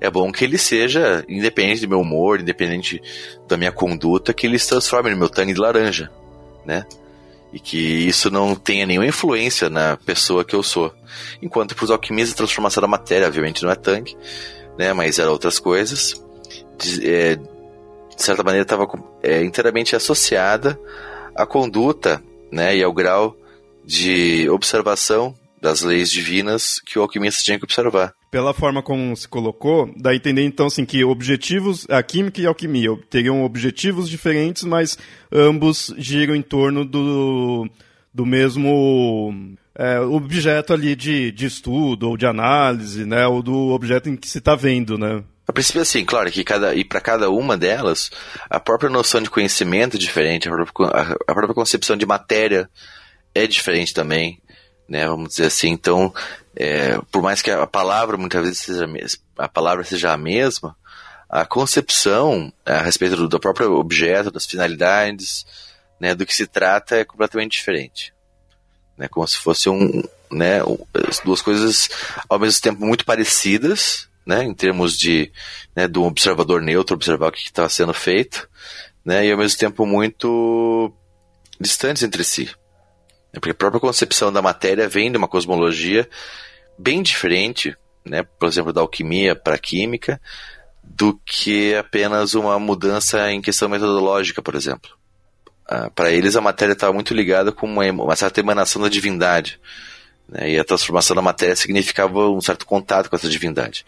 É 0.00 0.10
bom 0.10 0.30
que 0.30 0.44
ele 0.44 0.58
seja, 0.58 1.24
independente 1.28 1.82
do 1.82 1.88
meu 1.88 2.00
humor, 2.00 2.40
independente 2.40 3.00
da 3.48 3.56
minha 3.56 3.72
conduta, 3.72 4.34
que 4.34 4.46
ele 4.46 4.58
se 4.58 4.68
transforme 4.68 5.10
no 5.10 5.16
meu 5.16 5.28
tangue 5.28 5.54
de 5.54 5.60
laranja, 5.60 6.10
né? 6.64 6.84
E 7.52 7.58
que 7.58 7.78
isso 7.78 8.30
não 8.30 8.54
tenha 8.54 8.84
nenhuma 8.84 9.06
influência 9.06 9.70
na 9.70 9.96
pessoa 9.96 10.44
que 10.44 10.54
eu 10.54 10.62
sou. 10.62 10.92
Enquanto 11.40 11.74
para 11.74 11.84
os 11.84 11.90
alquimistas 11.90 12.34
a 12.34 12.36
transformação 12.36 12.80
da 12.80 12.88
matéria, 12.88 13.26
obviamente 13.26 13.62
não 13.62 13.70
é 13.70 13.74
tanque, 13.74 14.16
né? 14.78 14.92
Mas 14.92 15.18
era 15.18 15.30
outras 15.30 15.58
coisas. 15.58 16.22
De, 16.78 17.10
é, 17.10 17.36
de 17.36 18.22
certa 18.22 18.42
maneira 18.42 18.64
estava 18.64 18.86
é, 19.22 19.42
inteiramente 19.42 19.96
associada 19.96 20.78
à 21.34 21.46
conduta, 21.46 22.22
né? 22.52 22.76
E 22.76 22.82
ao 22.82 22.92
grau 22.92 23.34
de 23.82 24.48
observação 24.50 25.34
das 25.62 25.80
leis 25.80 26.10
divinas 26.10 26.80
que 26.84 26.98
o 26.98 27.02
alquimista 27.02 27.42
tinha 27.42 27.58
que 27.58 27.64
observar. 27.64 28.12
Pela 28.36 28.52
forma 28.52 28.82
como 28.82 29.16
se 29.16 29.26
colocou, 29.26 29.90
dá 29.96 30.10
a 30.10 30.14
entender 30.14 30.42
então 30.42 30.66
assim 30.66 30.84
que 30.84 31.02
objetivos, 31.02 31.86
a 31.88 32.02
química 32.02 32.38
e 32.38 32.44
a 32.44 32.50
alquimia 32.50 32.90
teriam 33.08 33.42
objetivos 33.42 34.10
diferentes, 34.10 34.62
mas 34.62 34.98
ambos 35.32 35.94
giram 35.96 36.34
em 36.34 36.42
torno 36.42 36.84
do, 36.84 37.66
do 38.12 38.26
mesmo 38.26 39.56
é, 39.74 40.00
objeto 40.00 40.74
ali 40.74 40.94
de, 40.94 41.32
de 41.32 41.46
estudo 41.46 42.10
ou 42.10 42.16
de 42.18 42.26
análise, 42.26 43.06
né, 43.06 43.26
ou 43.26 43.42
do 43.42 43.70
objeto 43.70 44.10
em 44.10 44.16
que 44.16 44.28
se 44.28 44.36
está 44.36 44.54
vendo, 44.54 44.98
né? 44.98 45.24
A 45.48 45.52
princípio, 45.54 45.80
assim, 45.80 46.04
claro 46.04 46.30
que 46.30 46.44
cada, 46.44 46.74
e 46.74 46.84
para 46.84 47.00
cada 47.00 47.30
uma 47.30 47.56
delas, 47.56 48.10
a 48.50 48.60
própria 48.60 48.90
noção 48.90 49.22
de 49.22 49.30
conhecimento 49.30 49.96
é 49.96 49.98
diferente, 49.98 50.46
a 50.46 50.52
própria, 50.52 50.88
a 51.26 51.32
própria 51.32 51.54
concepção 51.54 51.96
de 51.96 52.04
matéria 52.04 52.68
é 53.34 53.46
diferente 53.46 53.94
também 53.94 54.42
né? 54.88 55.06
Vamos 55.06 55.30
dizer 55.30 55.46
assim. 55.46 55.70
Então, 55.70 56.12
é, 56.56 56.98
por 57.12 57.22
mais 57.22 57.42
que 57.42 57.50
a 57.50 57.66
palavra 57.66 58.16
muitas 58.16 58.42
vezes 58.42 58.60
seja 58.60 58.88
a 59.36 59.48
palavra 59.48 59.84
seja 59.84 60.12
a 60.12 60.16
mesma, 60.16 60.74
a 61.28 61.44
concepção 61.44 62.50
a 62.64 62.80
respeito 62.80 63.14
do, 63.14 63.28
do 63.28 63.38
próprio 63.38 63.74
objeto, 63.74 64.30
das 64.30 64.46
finalidades, 64.46 65.44
né, 66.00 66.14
do 66.14 66.24
que 66.24 66.34
se 66.34 66.46
trata 66.46 66.96
é 66.96 67.04
completamente 67.04 67.52
diferente, 67.52 68.12
né? 68.96 69.08
Como 69.08 69.26
se 69.26 69.38
fosse 69.38 69.68
um, 69.68 70.02
né, 70.30 70.60
duas 71.24 71.42
coisas 71.42 71.90
ao 72.28 72.38
mesmo 72.38 72.60
tempo 72.62 72.84
muito 72.84 73.04
parecidas, 73.04 74.08
né, 74.24 74.42
em 74.44 74.54
termos 74.54 74.98
de, 74.98 75.30
né, 75.74 75.86
do 75.86 76.04
observador 76.04 76.62
neutro 76.62 76.96
observar 76.96 77.28
o 77.28 77.32
que 77.32 77.44
está 77.44 77.68
sendo 77.68 77.92
feito, 77.92 78.48
né, 79.04 79.26
e 79.26 79.30
ao 79.30 79.38
mesmo 79.38 79.58
tempo 79.58 79.84
muito 79.84 80.92
distantes 81.60 82.02
entre 82.02 82.24
si. 82.24 82.50
Porque 83.40 83.52
a 83.52 83.54
própria 83.54 83.80
concepção 83.80 84.32
da 84.32 84.42
matéria 84.42 84.88
vem 84.88 85.10
de 85.10 85.18
uma 85.18 85.28
cosmologia 85.28 86.08
bem 86.78 87.02
diferente, 87.02 87.76
né, 88.04 88.22
por 88.22 88.48
exemplo, 88.48 88.72
da 88.72 88.80
alquimia 88.80 89.34
para 89.34 89.54
a 89.54 89.58
química, 89.58 90.20
do 90.82 91.18
que 91.24 91.74
apenas 91.74 92.34
uma 92.34 92.58
mudança 92.58 93.30
em 93.30 93.40
questão 93.40 93.68
metodológica, 93.68 94.40
por 94.40 94.54
exemplo. 94.54 94.90
Ah, 95.68 95.90
para 95.90 96.12
eles, 96.12 96.36
a 96.36 96.40
matéria 96.40 96.74
estava 96.74 96.92
muito 96.92 97.12
ligada 97.12 97.50
com 97.50 97.66
uma, 97.66 98.16
certa 98.16 98.40
emanação 98.40 98.80
da 98.80 98.88
divindade. 98.88 99.58
Né, 100.28 100.52
e 100.52 100.58
a 100.58 100.64
transformação 100.64 101.14
da 101.14 101.22
matéria 101.22 101.56
significava 101.56 102.28
um 102.30 102.40
certo 102.40 102.64
contato 102.66 103.10
com 103.10 103.16
essa 103.16 103.28
divindade. 103.28 103.84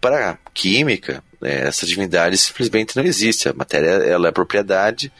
Para 0.00 0.30
a 0.30 0.36
química, 0.52 1.22
né, 1.40 1.66
essa 1.66 1.86
divindade 1.86 2.36
simplesmente 2.38 2.96
não 2.96 3.04
existe. 3.04 3.48
A 3.48 3.52
matéria 3.52 3.88
ela 3.88 4.28
é 4.28 4.32
propriedade 4.32 5.12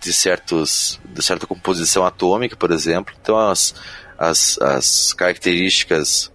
de, 0.00 0.12
certos, 0.12 1.00
de 1.04 1.22
certa 1.22 1.46
composição 1.46 2.04
atômica, 2.04 2.56
por 2.56 2.70
exemplo. 2.70 3.14
Então, 3.20 3.38
as, 3.38 3.74
as, 4.18 4.58
as 4.58 5.12
características 5.12 6.32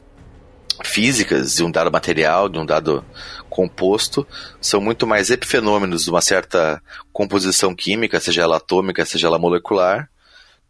físicas 0.84 1.56
de 1.56 1.64
um 1.64 1.72
dado 1.72 1.92
material, 1.92 2.50
de 2.50 2.60
um 2.60 2.66
dado 2.66 3.04
composto, 3.50 4.28
são 4.60 4.82
muito 4.82 5.08
mais 5.08 5.30
epifenômenos 5.30 6.04
de 6.04 6.10
uma 6.10 6.22
certa 6.22 6.82
composição 7.14 7.74
química, 7.74 8.20
seja 8.20 8.42
ela 8.42 8.58
atômica, 8.58 9.06
seja 9.06 9.28
ela 9.28 9.40
molecular, 9.40 10.10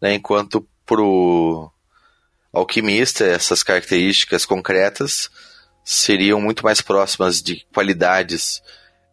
né, 0.00 0.14
enquanto 0.14 0.66
para 0.84 1.02
o 1.02 1.70
alquimista 2.52 3.24
essas 3.24 3.62
características 3.62 4.46
concretas 4.46 5.28
seriam 5.84 6.40
muito 6.40 6.64
mais 6.64 6.80
próximas 6.80 7.42
de 7.42 7.66
qualidades 7.72 8.62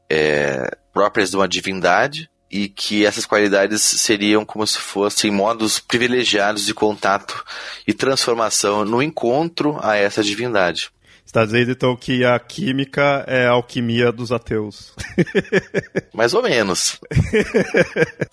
é, 0.09 0.77
próprias 0.93 1.31
de 1.31 1.35
uma 1.35 1.47
divindade 1.47 2.29
e 2.53 2.69
que 2.69 3.03
essas 3.03 3.25
qualidades 3.25 3.81
seriam 3.81 4.45
como 4.45 4.65
se 4.67 4.77
fossem 4.77 5.31
modos 5.31 5.79
privilegiados 5.79 6.67
de 6.67 6.73
contato 6.73 7.43
e 7.87 7.93
transformação 7.93 8.85
no 8.85 9.01
encontro 9.01 9.79
a 9.81 9.95
essa 9.95 10.23
divindade. 10.23 10.91
Está 11.25 11.45
dizendo 11.45 11.71
então 11.71 11.95
que 11.95 12.23
a 12.23 12.37
química 12.37 13.23
é 13.25 13.47
a 13.47 13.51
alquimia 13.51 14.11
dos 14.11 14.31
ateus. 14.31 14.93
Mais 16.13 16.35
ou 16.35 16.43
menos. 16.43 16.99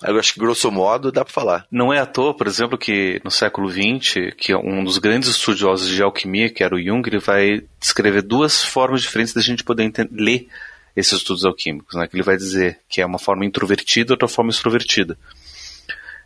Eu 0.03 0.19
acho 0.19 0.35
que 0.35 0.39
grosso 0.39 0.69
modo 0.69 1.11
dá 1.11 1.25
para 1.25 1.33
falar. 1.33 1.65
Não 1.71 1.91
é 1.91 1.97
à 1.97 2.05
toa, 2.05 2.35
por 2.35 2.45
exemplo, 2.45 2.77
que 2.77 3.19
no 3.23 3.31
século 3.31 3.71
XX, 3.71 4.35
que 4.37 4.53
um 4.53 4.83
dos 4.83 4.99
grandes 4.99 5.29
estudiosos 5.29 5.89
de 5.89 6.03
alquimia, 6.03 6.51
que 6.51 6.63
era 6.63 6.75
o 6.75 6.83
Jung, 6.83 7.01
ele 7.07 7.17
vai 7.17 7.63
descrever 7.79 8.21
duas 8.21 8.63
formas 8.63 9.01
diferentes 9.01 9.33
da 9.33 9.41
gente 9.41 9.63
poder 9.63 9.91
ler 10.11 10.47
esses 10.95 11.13
estudos 11.13 11.45
alquímicos, 11.45 11.95
né? 11.95 12.07
Que 12.07 12.15
ele 12.15 12.23
vai 12.23 12.37
dizer 12.37 12.79
que 12.89 13.01
é 13.01 13.05
uma 13.05 13.19
forma 13.19 13.45
introvertida 13.45 14.13
outra 14.13 14.27
forma 14.27 14.51
extrovertida. 14.51 15.17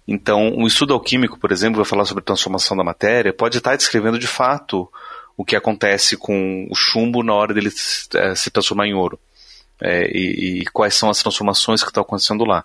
Então, 0.07 0.49
um 0.55 0.67
estudo 0.67 0.93
alquímico, 0.93 1.39
por 1.39 1.51
exemplo, 1.51 1.77
vai 1.77 1.85
falar 1.85 2.05
sobre 2.05 2.23
transformação 2.23 2.77
da 2.77 2.83
matéria, 2.83 3.33
pode 3.33 3.57
estar 3.57 3.75
descrevendo 3.75 4.19
de 4.19 4.27
fato 4.27 4.87
o 5.35 5.43
que 5.43 5.55
acontece 5.55 6.15
com 6.15 6.67
o 6.69 6.75
chumbo 6.75 7.23
na 7.23 7.33
hora 7.33 7.53
dele 7.53 7.71
se 7.71 8.07
é, 8.15 8.33
transformar 8.51 8.87
em 8.87 8.93
ouro. 8.93 9.19
É, 9.81 10.07
e, 10.07 10.61
e, 10.61 10.65
quais 10.67 10.93
são 10.93 11.09
as 11.09 11.19
transformações 11.19 11.81
que 11.83 11.89
estão 11.89 12.03
acontecendo 12.03 12.45
lá. 12.45 12.63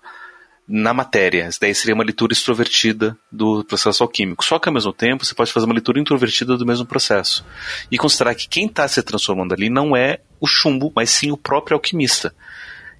Na 0.67 0.93
matéria. 0.93 1.47
Isso 1.47 1.59
daí 1.59 1.73
seria 1.75 1.93
uma 1.93 2.03
leitura 2.03 2.33
extrovertida 2.33 3.17
do 3.31 3.63
processo 3.63 4.03
alquímico. 4.03 4.43
Só 4.43 4.59
que 4.59 4.69
ao 4.69 4.73
mesmo 4.73 4.93
tempo 4.93 5.25
você 5.25 5.33
pode 5.33 5.51
fazer 5.51 5.65
uma 5.65 5.73
leitura 5.73 5.99
introvertida 5.99 6.57
do 6.57 6.65
mesmo 6.65 6.85
processo. 6.85 7.45
E 7.91 7.97
considerar 7.97 8.35
que 8.35 8.47
quem 8.47 8.67
está 8.67 8.87
se 8.87 9.01
transformando 9.03 9.53
ali 9.53 9.69
não 9.69 9.95
é 9.95 10.19
o 10.39 10.47
chumbo, 10.47 10.91
mas 10.95 11.09
sim 11.09 11.31
o 11.31 11.37
próprio 11.37 11.75
alquimista. 11.75 12.33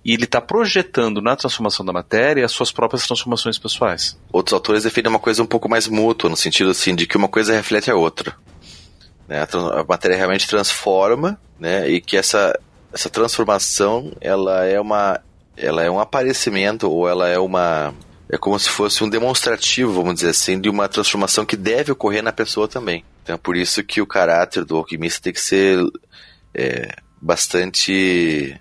E 0.03 0.13
ele 0.13 0.23
está 0.23 0.41
projetando 0.41 1.21
na 1.21 1.35
transformação 1.35 1.85
da 1.85 1.93
matéria 1.93 2.43
as 2.43 2.51
suas 2.51 2.71
próprias 2.71 3.05
transformações 3.05 3.59
pessoais. 3.59 4.17
Outros 4.31 4.53
autores 4.53 4.83
definem 4.83 5.09
uma 5.09 5.19
coisa 5.19 5.43
um 5.43 5.45
pouco 5.45 5.69
mais 5.69 5.87
mútua, 5.87 6.29
no 6.29 6.35
sentido 6.35 6.71
assim, 6.71 6.95
de 6.95 7.05
que 7.05 7.17
uma 7.17 7.27
coisa 7.27 7.53
reflete 7.53 7.91
a 7.91 7.95
outra. 7.95 8.35
Né? 9.27 9.41
A, 9.43 9.83
matéria 9.87 10.17
realmente 10.17 10.47
transforma, 10.47 11.39
né? 11.59 11.87
e 11.87 12.01
que 12.01 12.17
essa, 12.17 12.59
essa 12.91 13.09
transformação 13.09 14.11
ela 14.19 14.65
é 14.65 14.81
uma 14.81 15.21
ela 15.55 15.83
é 15.83 15.89
um 15.89 15.99
aparecimento 15.99 16.89
ou 16.89 17.07
ela 17.07 17.27
é 17.27 17.37
uma 17.37 17.93
é 18.29 18.37
como 18.37 18.57
se 18.57 18.69
fosse 18.69 19.03
um 19.03 19.09
demonstrativo, 19.09 19.91
vamos 19.91 20.15
dizer 20.15 20.29
assim, 20.29 20.59
de 20.59 20.69
uma 20.69 20.87
transformação 20.87 21.45
que 21.45 21.57
deve 21.57 21.91
ocorrer 21.91 22.23
na 22.23 22.31
pessoa 22.31 22.65
também. 22.65 23.03
Então 23.21 23.35
é 23.35 23.37
por 23.37 23.57
isso 23.57 23.83
que 23.83 24.01
o 24.01 24.07
caráter 24.07 24.63
do 24.63 24.77
alquimista 24.77 25.23
tem 25.23 25.33
que 25.33 25.41
ser 25.41 25.79
é, 26.53 26.95
bastante 27.21 28.57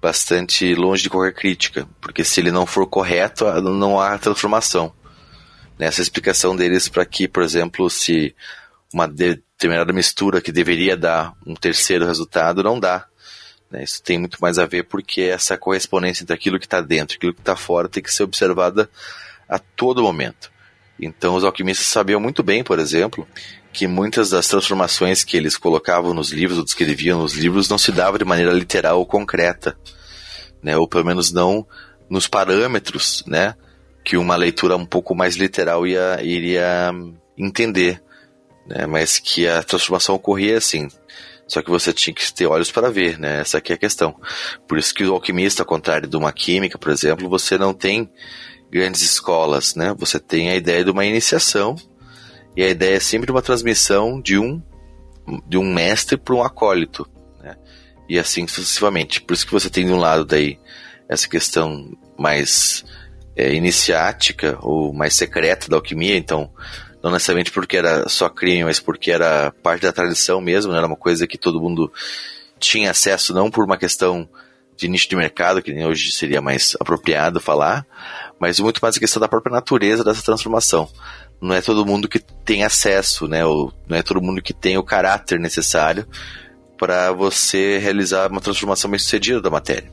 bastante 0.00 0.74
longe 0.74 1.02
de 1.02 1.10
qualquer 1.10 1.34
crítica, 1.34 1.88
porque 2.00 2.24
se 2.24 2.40
ele 2.40 2.52
não 2.52 2.66
for 2.66 2.86
correto, 2.86 3.44
não 3.62 4.00
há 4.00 4.16
transformação. 4.18 4.92
Nessa 5.78 6.02
explicação 6.02 6.54
deles 6.54 6.88
para 6.88 7.04
que, 7.04 7.26
por 7.26 7.42
exemplo, 7.42 7.88
se 7.90 8.34
uma 8.92 9.06
determinada 9.06 9.92
mistura 9.92 10.40
que 10.40 10.52
deveria 10.52 10.96
dar 10.96 11.34
um 11.46 11.54
terceiro 11.54 12.06
resultado 12.06 12.62
não 12.62 12.78
dá, 12.78 13.06
né? 13.70 13.82
Isso 13.84 14.02
tem 14.02 14.18
muito 14.18 14.38
mais 14.40 14.58
a 14.58 14.66
ver 14.66 14.84
porque 14.84 15.22
essa 15.22 15.56
correspondência 15.56 16.22
entre 16.22 16.34
aquilo 16.34 16.58
que 16.58 16.66
está 16.66 16.80
dentro 16.80 17.14
e 17.14 17.16
aquilo 17.16 17.34
que 17.34 17.40
está 17.40 17.56
fora 17.56 17.88
tem 17.88 18.02
que 18.02 18.12
ser 18.12 18.22
observada 18.22 18.88
a 19.48 19.58
todo 19.58 20.02
momento. 20.02 20.50
Então 21.00 21.34
os 21.34 21.44
alquimistas 21.44 21.86
sabiam 21.86 22.20
muito 22.20 22.42
bem, 22.42 22.64
por 22.64 22.78
exemplo, 22.78 23.26
que 23.72 23.86
muitas 23.86 24.30
das 24.30 24.48
transformações 24.48 25.22
que 25.22 25.36
eles 25.36 25.56
colocavam 25.56 26.12
nos 26.12 26.30
livros 26.30 26.58
ou 26.58 26.64
descreviam 26.64 27.20
nos 27.20 27.34
livros 27.34 27.68
não 27.68 27.78
se 27.78 27.92
dava 27.92 28.18
de 28.18 28.24
maneira 28.24 28.52
literal 28.52 28.98
ou 28.98 29.06
concreta, 29.06 29.78
né? 30.62 30.76
ou 30.76 30.88
pelo 30.88 31.04
menos 31.04 31.30
não 31.30 31.66
nos 32.10 32.26
parâmetros 32.26 33.22
né? 33.26 33.54
que 34.04 34.16
uma 34.16 34.34
leitura 34.34 34.76
um 34.76 34.86
pouco 34.86 35.14
mais 35.14 35.36
literal 35.36 35.86
ia, 35.86 36.18
iria 36.22 36.90
entender. 37.36 38.02
Né? 38.66 38.86
Mas 38.86 39.18
que 39.18 39.46
a 39.46 39.62
transformação 39.62 40.14
ocorria 40.14 40.58
assim. 40.58 40.88
Só 41.48 41.62
que 41.62 41.70
você 41.70 41.94
tinha 41.94 42.14
que 42.14 42.30
ter 42.30 42.46
olhos 42.46 42.70
para 42.70 42.90
ver, 42.90 43.18
né? 43.18 43.40
Essa 43.40 43.56
aqui 43.56 43.72
é 43.72 43.74
a 43.74 43.78
questão. 43.78 44.14
Por 44.68 44.76
isso 44.76 44.92
que 44.92 45.04
o 45.04 45.14
alquimista, 45.14 45.62
ao 45.62 45.66
contrário 45.66 46.06
de 46.06 46.16
uma 46.16 46.30
química, 46.30 46.76
por 46.76 46.92
exemplo, 46.92 47.26
você 47.28 47.56
não 47.56 47.72
tem 47.72 48.08
grandes 48.70 49.00
escolas, 49.00 49.74
né? 49.74 49.94
Você 49.98 50.20
tem 50.20 50.50
a 50.50 50.56
ideia 50.56 50.84
de 50.84 50.90
uma 50.90 51.06
iniciação 51.06 51.74
e 52.54 52.62
a 52.62 52.68
ideia 52.68 52.96
é 52.96 53.00
sempre 53.00 53.30
uma 53.30 53.40
transmissão 53.40 54.20
de 54.20 54.38
um 54.38 54.62
de 55.46 55.58
um 55.58 55.64
mestre 55.74 56.16
para 56.16 56.34
um 56.34 56.42
acólito, 56.42 57.06
né? 57.40 57.56
E 58.08 58.18
assim 58.18 58.46
sucessivamente. 58.46 59.20
Por 59.20 59.32
isso 59.32 59.46
que 59.46 59.52
você 59.52 59.70
tem 59.70 59.86
de 59.86 59.92
um 59.92 59.98
lado 59.98 60.24
daí 60.26 60.58
essa 61.08 61.26
questão 61.26 61.90
mais 62.18 62.84
é, 63.34 63.54
iniciática 63.54 64.58
ou 64.60 64.92
mais 64.92 65.14
secreta 65.14 65.68
da 65.68 65.76
alquimia, 65.76 66.16
então 66.16 66.50
não 67.02 67.10
necessariamente 67.10 67.52
porque 67.52 67.76
era 67.76 68.08
só 68.08 68.28
crime, 68.28 68.64
mas 68.64 68.80
porque 68.80 69.10
era 69.10 69.52
parte 69.62 69.82
da 69.82 69.92
tradição 69.92 70.40
mesmo, 70.40 70.72
né? 70.72 70.78
era 70.78 70.86
uma 70.86 70.96
coisa 70.96 71.26
que 71.26 71.38
todo 71.38 71.60
mundo 71.60 71.92
tinha 72.58 72.90
acesso, 72.90 73.32
não 73.32 73.50
por 73.50 73.64
uma 73.64 73.76
questão 73.76 74.28
de 74.76 74.88
nicho 74.88 75.08
de 75.08 75.16
mercado, 75.16 75.60
que 75.60 75.72
nem 75.72 75.86
hoje 75.86 76.12
seria 76.12 76.40
mais 76.40 76.76
apropriado 76.80 77.40
falar, 77.40 77.84
mas 78.38 78.60
muito 78.60 78.78
mais 78.80 78.96
a 78.96 79.00
questão 79.00 79.20
da 79.20 79.28
própria 79.28 79.52
natureza 79.52 80.04
dessa 80.04 80.22
transformação. 80.22 80.88
Não 81.40 81.54
é 81.54 81.60
todo 81.60 81.86
mundo 81.86 82.08
que 82.08 82.18
tem 82.18 82.64
acesso, 82.64 83.26
né? 83.26 83.44
Ou 83.44 83.72
não 83.88 83.96
é 83.96 84.02
todo 84.02 84.22
mundo 84.22 84.42
que 84.42 84.52
tem 84.52 84.76
o 84.78 84.82
caráter 84.82 85.38
necessário 85.38 86.06
para 86.76 87.12
você 87.12 87.78
realizar 87.78 88.30
uma 88.30 88.40
transformação 88.40 88.90
bem 88.90 88.98
sucedida 88.98 89.40
da 89.40 89.50
matéria. 89.50 89.92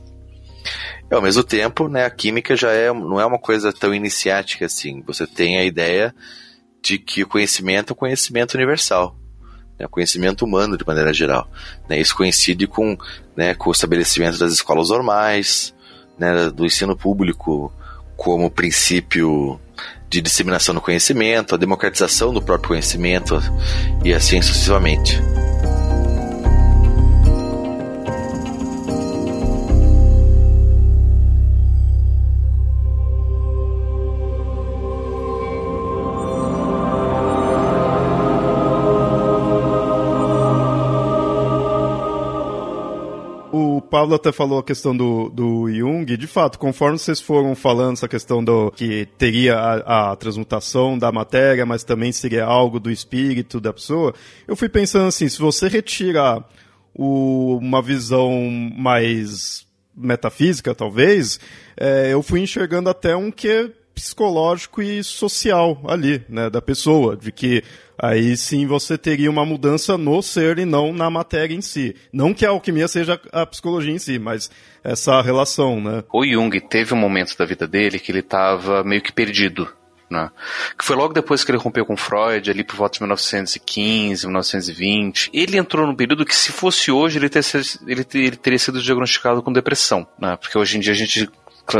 E, 1.10 1.14
ao 1.14 1.22
mesmo 1.22 1.42
tempo, 1.42 1.88
né, 1.88 2.04
a 2.04 2.10
química 2.10 2.56
já 2.56 2.70
é, 2.70 2.92
não 2.92 3.20
é 3.20 3.26
uma 3.26 3.38
coisa 3.38 3.72
tão 3.72 3.92
iniciática 3.94 4.66
assim. 4.66 5.02
Você 5.06 5.26
tem 5.26 5.58
a 5.58 5.64
ideia 5.64 6.14
de 6.86 6.98
que 6.98 7.22
o 7.22 7.26
conhecimento 7.26 7.90
é 7.90 7.92
o 7.92 7.96
conhecimento 7.96 8.54
universal, 8.54 9.16
né, 9.78 9.86
conhecimento 9.88 10.44
humano 10.44 10.78
de 10.78 10.86
maneira 10.86 11.12
geral. 11.12 11.50
Né, 11.88 12.00
isso 12.00 12.14
coincide 12.14 12.66
com, 12.66 12.96
né, 13.36 13.54
com 13.54 13.70
o 13.70 13.72
estabelecimento 13.72 14.38
das 14.38 14.52
escolas 14.52 14.90
normais, 14.90 15.74
né, 16.18 16.50
do 16.50 16.64
ensino 16.64 16.96
público 16.96 17.72
como 18.16 18.50
princípio 18.50 19.60
de 20.08 20.20
disseminação 20.20 20.74
do 20.74 20.80
conhecimento, 20.80 21.54
a 21.54 21.58
democratização 21.58 22.32
do 22.32 22.40
próprio 22.40 22.68
conhecimento 22.68 23.42
e 24.04 24.14
assim 24.14 24.40
sucessivamente. 24.40 25.20
Pablo 43.86 44.14
até 44.14 44.32
falou 44.32 44.58
a 44.58 44.62
questão 44.62 44.96
do, 44.96 45.30
do 45.30 45.72
Jung, 45.72 46.16
de 46.16 46.26
fato, 46.26 46.58
conforme 46.58 46.98
vocês 46.98 47.20
foram 47.20 47.54
falando 47.54 47.94
essa 47.94 48.08
questão 48.08 48.44
do 48.44 48.70
que 48.72 49.06
teria 49.16 49.56
a, 49.56 50.12
a 50.12 50.16
transmutação 50.16 50.98
da 50.98 51.10
matéria, 51.10 51.64
mas 51.64 51.84
também 51.84 52.12
seria 52.12 52.44
algo 52.44 52.78
do 52.78 52.90
espírito 52.90 53.60
da 53.60 53.72
pessoa, 53.72 54.14
eu 54.46 54.54
fui 54.54 54.68
pensando 54.68 55.08
assim, 55.08 55.28
se 55.28 55.38
você 55.38 55.68
retirar 55.68 56.44
o, 56.94 57.56
uma 57.58 57.80
visão 57.80 58.30
mais 58.76 59.66
metafísica, 59.96 60.74
talvez, 60.74 61.40
é, 61.76 62.12
eu 62.12 62.22
fui 62.22 62.40
enxergando 62.40 62.90
até 62.90 63.16
um 63.16 63.30
que 63.30 63.72
psicológico 63.94 64.82
e 64.82 65.02
social 65.02 65.80
ali, 65.88 66.22
né, 66.28 66.50
da 66.50 66.60
pessoa, 66.60 67.16
de 67.16 67.32
que 67.32 67.62
aí 67.98 68.36
sim 68.36 68.66
você 68.66 68.96
teria 68.98 69.30
uma 69.30 69.44
mudança 69.44 69.96
no 69.96 70.22
ser 70.22 70.58
e 70.58 70.64
não 70.64 70.92
na 70.92 71.10
matéria 71.10 71.54
em 71.54 71.60
si. 71.60 71.94
Não 72.12 72.34
que 72.34 72.44
a 72.44 72.50
alquimia 72.50 72.88
seja 72.88 73.20
a 73.32 73.46
psicologia 73.46 73.92
em 73.92 73.98
si, 73.98 74.18
mas 74.18 74.50
essa 74.82 75.20
relação, 75.20 75.80
né? 75.80 76.04
O 76.12 76.24
Jung 76.24 76.60
teve 76.60 76.94
um 76.94 76.98
momento 76.98 77.36
da 77.36 77.44
vida 77.44 77.66
dele 77.66 77.98
que 77.98 78.12
ele 78.12 78.20
estava 78.20 78.84
meio 78.84 79.02
que 79.02 79.12
perdido. 79.12 79.68
Né? 80.08 80.30
Que 80.78 80.84
foi 80.84 80.94
logo 80.94 81.12
depois 81.12 81.42
que 81.42 81.50
ele 81.50 81.58
rompeu 81.58 81.84
com 81.84 81.96
Freud, 81.96 82.48
ali 82.48 82.62
por 82.62 82.76
volta 82.76 82.94
de 82.94 83.00
1915, 83.02 84.26
1920. 84.26 85.30
Ele 85.32 85.58
entrou 85.58 85.84
num 85.84 85.96
período 85.96 86.24
que, 86.24 86.34
se 86.34 86.52
fosse 86.52 86.92
hoje, 86.92 87.18
ele, 87.18 87.28
ele 88.14 88.36
teria 88.36 88.58
sido 88.58 88.80
diagnosticado 88.80 89.42
com 89.42 89.52
depressão. 89.52 90.06
Né? 90.16 90.36
Porque 90.36 90.56
hoje 90.56 90.76
em 90.76 90.80
dia 90.80 90.92
a 90.92 90.96
gente 90.96 91.28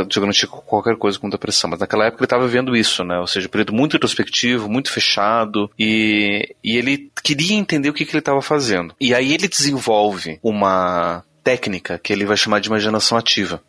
diagnostica 0.07 0.57
qualquer 0.57 0.95
coisa 0.97 1.19
com 1.19 1.29
depressão, 1.29 1.69
mas 1.69 1.79
naquela 1.79 2.05
época 2.05 2.21
ele 2.21 2.25
estava 2.25 2.47
vendo 2.47 2.75
isso, 2.75 3.03
né? 3.03 3.19
Ou 3.19 3.27
seja, 3.27 3.47
um 3.47 3.49
período 3.49 3.73
muito 3.73 3.95
introspectivo, 3.95 4.69
muito 4.69 4.91
fechado, 4.91 5.69
e, 5.77 6.55
e 6.63 6.77
ele 6.77 7.11
queria 7.23 7.55
entender 7.55 7.89
o 7.89 7.93
que, 7.93 8.05
que 8.05 8.11
ele 8.11 8.19
estava 8.19 8.41
fazendo. 8.41 8.95
E 8.99 9.13
aí 9.13 9.33
ele 9.33 9.47
desenvolve 9.47 10.39
uma 10.43 11.23
técnica 11.43 11.97
que 11.97 12.11
ele 12.11 12.25
vai 12.25 12.35
chamar 12.35 12.59
de 12.59 12.67
imaginação 12.67 13.17
ativa. 13.17 13.61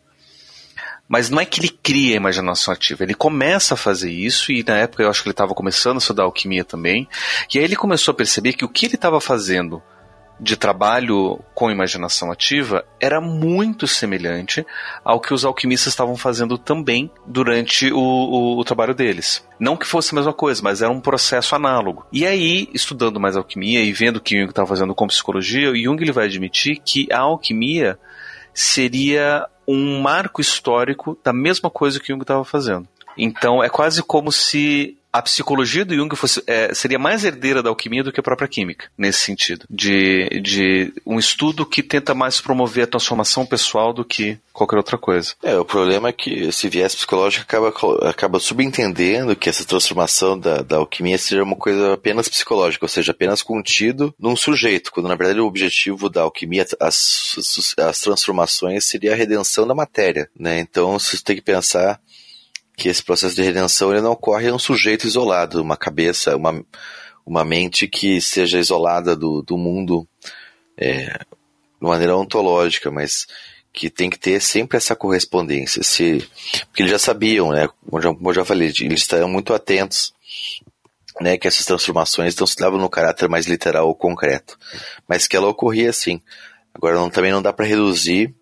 Mas 1.07 1.29
não 1.29 1.39
é 1.39 1.45
que 1.45 1.59
ele 1.59 1.69
cria 1.69 2.13
a 2.13 2.17
imaginação 2.17 2.71
ativa, 2.71 3.03
ele 3.03 3.15
começa 3.15 3.73
a 3.73 3.77
fazer 3.77 4.11
isso, 4.11 4.51
e 4.51 4.63
na 4.63 4.77
época 4.77 5.01
eu 5.01 5.09
acho 5.09 5.23
que 5.23 5.29
ele 5.29 5.33
estava 5.33 5.55
começando 5.55 5.95
a 5.95 5.99
estudar 5.99 6.23
alquimia 6.23 6.63
também, 6.63 7.07
e 7.51 7.57
aí 7.57 7.63
ele 7.63 7.75
começou 7.75 8.11
a 8.11 8.15
perceber 8.15 8.53
que 8.53 8.63
o 8.63 8.69
que 8.69 8.85
ele 8.85 8.93
estava 8.93 9.19
fazendo 9.19 9.81
de 10.39 10.55
trabalho 10.55 11.39
com 11.53 11.69
imaginação 11.69 12.31
ativa 12.31 12.85
era 12.99 13.19
muito 13.19 13.87
semelhante 13.87 14.65
ao 15.03 15.19
que 15.19 15.33
os 15.33 15.43
alquimistas 15.43 15.93
estavam 15.93 16.15
fazendo 16.15 16.57
também 16.57 17.11
durante 17.25 17.91
o, 17.91 17.99
o, 17.99 18.59
o, 18.59 18.63
trabalho 18.63 18.95
deles. 18.95 19.45
Não 19.59 19.75
que 19.75 19.85
fosse 19.85 20.13
a 20.13 20.15
mesma 20.15 20.33
coisa, 20.33 20.61
mas 20.63 20.81
era 20.81 20.91
um 20.91 21.01
processo 21.01 21.55
análogo. 21.55 22.05
E 22.11 22.25
aí, 22.25 22.69
estudando 22.73 23.19
mais 23.19 23.35
alquimia 23.35 23.83
e 23.83 23.91
vendo 23.91 24.17
o 24.17 24.21
que 24.21 24.37
Jung 24.37 24.49
estava 24.49 24.67
fazendo 24.67 24.95
com 24.95 25.07
psicologia, 25.07 25.75
Jung 25.75 26.01
ele 26.01 26.11
vai 26.11 26.25
admitir 26.25 26.77
que 26.77 27.07
a 27.11 27.19
alquimia 27.19 27.99
seria 28.53 29.45
um 29.67 30.01
marco 30.01 30.41
histórico 30.41 31.17
da 31.23 31.33
mesma 31.33 31.69
coisa 31.69 31.99
que 31.99 32.07
Jung 32.07 32.21
estava 32.21 32.45
fazendo. 32.45 32.87
Então 33.17 33.61
é 33.63 33.69
quase 33.69 34.01
como 34.01 34.31
se 34.31 34.97
a 35.11 35.21
psicologia 35.21 35.83
do 35.83 35.95
Jung 35.95 36.15
fosse, 36.15 36.43
é, 36.45 36.73
seria 36.73 36.99
mais 36.99 37.23
herdeira 37.23 37.63
da 37.63 37.69
alquimia 37.69 38.03
do 38.03 38.11
que 38.11 38.19
a 38.19 38.23
própria 38.23 38.47
química, 38.47 38.89
nesse 38.97 39.21
sentido. 39.21 39.65
De, 39.69 40.39
de 40.41 40.93
um 41.05 41.17
estudo 41.17 41.65
que 41.65 41.81
tenta 41.81 42.13
mais 42.13 42.39
promover 42.39 42.83
a 42.83 42.87
transformação 42.87 43.45
pessoal 43.45 43.91
do 43.91 44.05
que 44.05 44.37
qualquer 44.53 44.77
outra 44.77 44.97
coisa. 44.97 45.33
É, 45.41 45.57
o 45.57 45.65
problema 45.65 46.09
é 46.09 46.13
que 46.13 46.31
esse 46.31 46.67
viés 46.67 46.93
psicológico 46.93 47.43
acaba, 47.43 47.73
acaba 48.09 48.39
subentendendo 48.39 49.35
que 49.35 49.49
essa 49.49 49.65
transformação 49.65 50.37
da, 50.37 50.61
da 50.61 50.77
alquimia 50.77 51.17
seja 51.17 51.43
uma 51.43 51.55
coisa 51.55 51.93
apenas 51.93 52.27
psicológica, 52.27 52.85
ou 52.85 52.89
seja, 52.89 53.11
apenas 53.11 53.41
contido 53.41 54.13
num 54.19 54.35
sujeito, 54.35 54.91
quando 54.91 55.07
na 55.07 55.15
verdade 55.15 55.39
o 55.39 55.45
objetivo 55.45 56.09
da 56.09 56.21
alquimia, 56.21 56.65
as, 56.79 57.35
as 57.77 57.99
transformações, 57.99 58.85
seria 58.85 59.13
a 59.13 59.15
redenção 59.15 59.65
da 59.65 59.73
matéria, 59.73 60.29
né? 60.37 60.59
Então 60.59 60.99
você 60.99 61.17
tem 61.17 61.35
que 61.35 61.41
pensar 61.41 61.99
que 62.79 62.87
esse 62.87 63.03
processo 63.03 63.35
de 63.35 63.43
redenção 63.43 63.91
ele 63.91 64.01
não 64.01 64.13
ocorre 64.13 64.47
em 64.47 64.53
um 64.53 64.57
sujeito 64.57 65.05
isolado, 65.05 65.61
uma 65.61 65.75
cabeça, 65.75 66.35
uma, 66.37 66.63
uma 67.25 67.43
mente 67.43 67.87
que 67.87 68.21
seja 68.21 68.57
isolada 68.57 69.15
do, 69.15 69.41
do 69.41 69.57
mundo 69.57 70.07
é, 70.77 71.07
de 71.09 71.87
maneira 71.87 72.15
ontológica, 72.15 72.89
mas 72.89 73.27
que 73.73 73.89
tem 73.89 74.09
que 74.09 74.17
ter 74.17 74.41
sempre 74.41 74.77
essa 74.77 74.95
correspondência. 74.95 75.83
Se, 75.83 76.25
porque 76.67 76.81
eles 76.81 76.91
já 76.91 76.97
sabiam, 76.97 77.51
né? 77.51 77.67
Como 77.85 78.01
já, 78.01 78.13
como 78.13 78.29
eu 78.29 78.33
já 78.33 78.45
falei, 78.45 78.69
eles 78.79 79.01
estão 79.01 79.27
muito 79.27 79.53
atentos 79.53 80.13
né, 81.19 81.37
que 81.37 81.47
essas 81.47 81.65
transformações 81.65 82.35
não 82.37 82.47
se 82.47 82.55
davam 82.55 82.79
no 82.79 82.89
caráter 82.89 83.27
mais 83.27 83.45
literal 83.45 83.87
ou 83.87 83.95
concreto, 83.95 84.57
mas 85.05 85.27
que 85.27 85.35
ela 85.35 85.49
ocorria 85.49 85.91
sim. 85.91 86.21
Agora 86.73 86.95
não, 86.95 87.09
também 87.09 87.31
não 87.31 87.41
dá 87.41 87.51
para 87.51 87.65
reduzir 87.65 88.33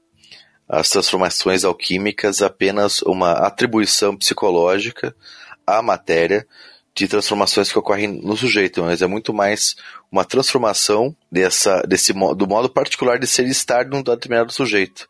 as 0.68 0.90
transformações 0.90 1.64
alquímicas 1.64 2.42
apenas 2.42 3.02
uma 3.04 3.32
atribuição 3.32 4.16
psicológica 4.16 5.16
à 5.66 5.82
matéria 5.82 6.46
de 6.94 7.08
transformações 7.08 7.72
que 7.72 7.78
ocorrem 7.78 8.08
no 8.08 8.36
sujeito, 8.36 8.82
mas 8.84 9.02
é 9.02 9.08
muito 9.08 9.32
mais 9.34 9.76
uma 10.12 10.26
transformação 10.26 11.16
dessa, 11.32 11.84
desse, 11.84 12.12
do 12.12 12.48
modo 12.48 12.68
particular 12.70 13.20
de 13.20 13.28
ser 13.28 13.46
e 13.46 13.52
estar 13.52 13.86
num 13.86 14.02
determinado 14.02 14.52
sujeito. 14.52 15.08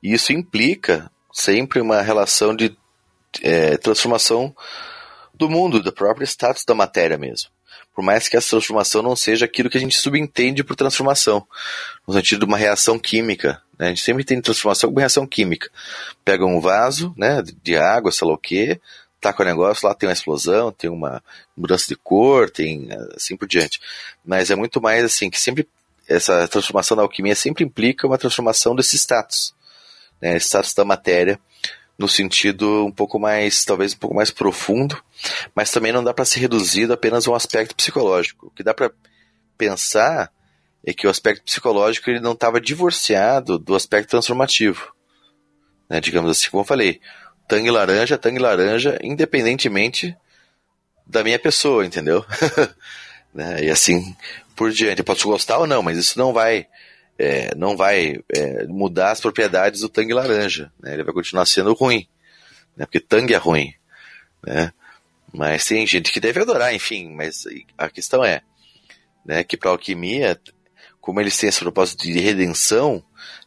E 0.00 0.12
isso 0.12 0.32
implica 0.32 1.10
sempre 1.32 1.80
uma 1.80 2.00
relação 2.00 2.54
de 2.54 2.76
é, 3.42 3.76
transformação 3.76 4.54
do 5.34 5.50
mundo, 5.50 5.82
do 5.82 5.92
próprio 5.92 6.24
status 6.24 6.64
da 6.64 6.74
matéria 6.74 7.18
mesmo. 7.18 7.50
Por 7.94 8.02
mais 8.02 8.28
que 8.28 8.36
essa 8.36 8.50
transformação 8.50 9.02
não 9.02 9.14
seja 9.14 9.44
aquilo 9.44 9.70
que 9.70 9.78
a 9.78 9.80
gente 9.80 9.96
subentende 9.96 10.64
por 10.64 10.74
transformação, 10.74 11.46
no 12.06 12.12
sentido 12.12 12.40
de 12.40 12.44
uma 12.44 12.58
reação 12.58 12.98
química. 12.98 13.62
Né? 13.78 13.86
A 13.86 13.88
gente 13.90 14.02
sempre 14.02 14.24
tem 14.24 14.40
transformação 14.40 14.90
como 14.90 14.98
reação 14.98 15.26
química. 15.26 15.70
Pega 16.24 16.44
um 16.44 16.60
vaso 16.60 17.14
né, 17.16 17.42
de 17.62 17.76
água, 17.76 18.10
sei 18.10 18.26
lá 18.26 18.34
o 18.34 18.38
quê, 18.38 18.80
taca 19.20 19.42
o 19.42 19.46
negócio, 19.46 19.88
lá 19.88 19.94
tem 19.94 20.08
uma 20.08 20.12
explosão, 20.12 20.70
tem 20.70 20.90
uma 20.90 21.22
mudança 21.56 21.86
de 21.88 21.96
cor, 21.96 22.50
tem 22.50 22.88
assim 23.16 23.36
por 23.36 23.48
diante. 23.48 23.80
Mas 24.24 24.50
é 24.50 24.54
muito 24.54 24.82
mais 24.82 25.04
assim, 25.04 25.30
que 25.30 25.40
sempre 25.40 25.66
essa 26.06 26.46
transformação 26.48 26.96
da 26.96 27.02
alquimia 27.02 27.34
sempre 27.34 27.64
implica 27.64 28.06
uma 28.06 28.18
transformação 28.18 28.76
desse 28.76 28.96
status, 28.96 29.54
né, 30.20 30.36
status 30.36 30.74
da 30.74 30.84
matéria, 30.84 31.40
no 31.98 32.08
sentido 32.08 32.86
um 32.86 32.92
pouco 32.92 33.18
mais, 33.18 33.64
talvez 33.64 33.94
um 33.94 33.98
pouco 33.98 34.16
mais 34.16 34.30
profundo, 34.30 35.00
mas 35.54 35.70
também 35.70 35.92
não 35.92 36.02
dá 36.02 36.12
para 36.12 36.24
ser 36.24 36.40
reduzido 36.40 36.92
apenas 36.92 37.26
a 37.26 37.30
um 37.30 37.34
aspecto 37.34 37.74
psicológico. 37.74 38.46
O 38.48 38.50
que 38.50 38.62
dá 38.62 38.74
para 38.74 38.90
pensar 39.56 40.30
é 40.84 40.92
que 40.92 41.06
o 41.06 41.10
aspecto 41.10 41.44
psicológico 41.44 42.10
ele 42.10 42.20
não 42.20 42.32
estava 42.32 42.60
divorciado 42.60 43.58
do 43.58 43.74
aspecto 43.74 44.10
transformativo. 44.10 44.92
Né, 45.88 46.00
digamos 46.00 46.30
assim, 46.30 46.50
como 46.50 46.62
eu 46.62 46.66
falei, 46.66 47.00
tangue 47.48 47.70
laranja, 47.70 48.18
tangue 48.18 48.38
laranja, 48.38 48.98
independentemente 49.02 50.16
da 51.06 51.22
minha 51.22 51.38
pessoa, 51.38 51.84
entendeu? 51.84 52.24
né, 53.32 53.64
e 53.64 53.70
assim 53.70 54.16
por 54.56 54.70
diante. 54.70 55.00
Eu 55.00 55.04
posso 55.04 55.28
gostar 55.28 55.58
ou 55.58 55.66
não, 55.66 55.82
mas 55.82 55.98
isso 55.98 56.18
não 56.18 56.32
vai 56.32 56.66
é, 57.18 57.54
não 57.54 57.76
vai 57.76 58.20
é, 58.34 58.66
mudar 58.66 59.12
as 59.12 59.20
propriedades 59.20 59.80
do 59.80 59.88
tangue 59.88 60.14
laranja. 60.14 60.72
Né? 60.80 60.94
Ele 60.94 61.04
vai 61.04 61.14
continuar 61.14 61.46
sendo 61.46 61.72
ruim, 61.72 62.06
né? 62.76 62.86
porque 62.86 63.00
tangue 63.00 63.34
é 63.34 63.38
ruim. 63.38 63.72
Né? 64.46 64.72
Mas 65.32 65.64
tem 65.64 65.86
gente 65.86 66.12
que 66.12 66.20
deve 66.20 66.40
adorar, 66.40 66.74
enfim. 66.74 67.12
Mas 67.14 67.44
a 67.76 67.88
questão 67.88 68.24
é 68.24 68.42
né, 69.24 69.42
que 69.42 69.56
para 69.56 69.70
alquimia, 69.70 70.38
como 71.00 71.20
eles 71.20 71.36
têm 71.36 71.48
esse 71.48 71.60
propósito 71.60 72.04
de 72.04 72.20
redenção, 72.20 73.02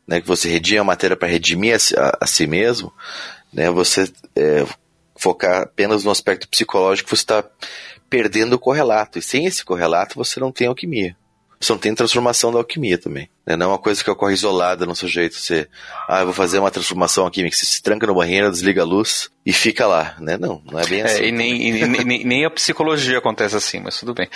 né, 0.08 0.20
que 0.20 0.28
você 0.28 0.50
redime 0.50 0.80
a 0.80 0.84
matéria 0.84 1.16
para 1.16 1.28
redimir 1.28 1.76
a, 1.76 2.02
a, 2.02 2.18
a, 2.22 2.28
si 2.28 2.48
mesmo, 2.48 2.92
né, 3.54 3.70
você 3.70 4.12
é, 4.36 4.66
focar 5.16 5.64
apenas 5.64 6.04
no 6.04 6.12
aspecto 6.12 6.48
psicológico, 6.48 7.10
você 7.10 7.16
está 7.16 7.44
perdendo 8.10 8.54
o 8.54 8.60
correlato. 8.60 9.20
E 9.20 9.22
sem 9.22 9.46
esse 9.46 9.64
correlato, 9.64 10.16
você 10.16 10.40
não 10.40 10.52
tem 10.52 10.68
alquimia. 10.68 11.16
Você 11.60 11.72
não 11.72 11.80
tem 11.80 11.96
transformação 11.96 12.52
da 12.52 12.60
alquimia 12.60 13.00
também. 13.00 13.30
Né? 13.46 13.56
Não 13.56 13.65
é 13.65 13.70
uma 13.70 13.80
coisa 13.80 14.04
que 14.04 14.12
ocorre 14.12 14.34
isolada 14.34 14.86
no 14.86 14.96
sujeito. 14.96 15.36
Você, 15.36 15.67
ah, 16.08 16.20
eu 16.20 16.26
vou 16.26 16.34
fazer 16.34 16.60
uma 16.60 16.70
transformação 16.70 17.24
alquímica. 17.24 17.56
Você 17.56 17.65
se 17.65 17.82
tranca 17.82 18.06
no 18.06 18.13
banheiro, 18.13 18.52
desliga 18.52 18.84
a 18.84 18.86
luz 18.86 19.32
e 19.43 19.52
fica 19.52 19.88
lá. 19.88 20.15
Né? 20.20 20.38
Não, 20.38 20.62
não 20.72 20.80
é 20.80 20.86
bem 20.86 21.02
assim. 21.02 21.24
É, 21.24 21.28
e 21.28 21.32
nem, 21.32 21.62
e, 21.62 21.88
nem, 21.88 22.26
nem 22.26 22.46
a 22.46 22.52
psicologia 22.52 23.17
acontece 23.17 23.56
assim, 23.56 23.80
mas 23.80 23.98
tudo 23.98 24.13
bem. 24.13 24.30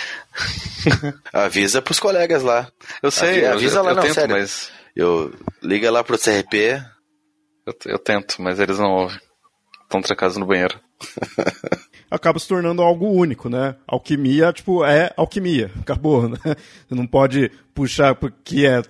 Avisa 1.32 1.80
pros 1.80 2.00
colegas 2.00 2.42
lá. 2.42 2.68
Eu 3.00 3.12
sei, 3.12 3.46
avisa 3.46 3.78
eu, 3.78 3.84
lá, 3.84 3.90
eu 3.90 3.96
não, 3.96 4.02
tento, 4.02 4.14
sério. 4.14 4.36
mas. 4.36 4.70
Eu, 4.94 5.32
liga 5.62 5.90
lá 5.90 6.02
pro 6.02 6.18
CRP. 6.18 6.82
Eu, 7.64 7.74
eu 7.86 7.98
tento, 8.00 8.42
mas 8.42 8.58
eles 8.58 8.78
não 8.78 8.90
ouvem. 8.90 9.20
Estão 9.84 10.02
trancados 10.02 10.36
no 10.36 10.46
banheiro. 10.46 10.80
acaba 12.12 12.38
se 12.38 12.46
tornando 12.46 12.82
algo 12.82 13.10
único, 13.10 13.48
né? 13.48 13.74
Alquimia, 13.86 14.52
tipo, 14.52 14.84
é 14.84 15.12
alquimia, 15.16 15.70
acabou, 15.80 16.28
né? 16.28 16.36
Você 16.44 16.94
não 16.94 17.06
pode 17.06 17.50
puxar 17.74 18.14
porque 18.14 18.66
é 18.66 18.82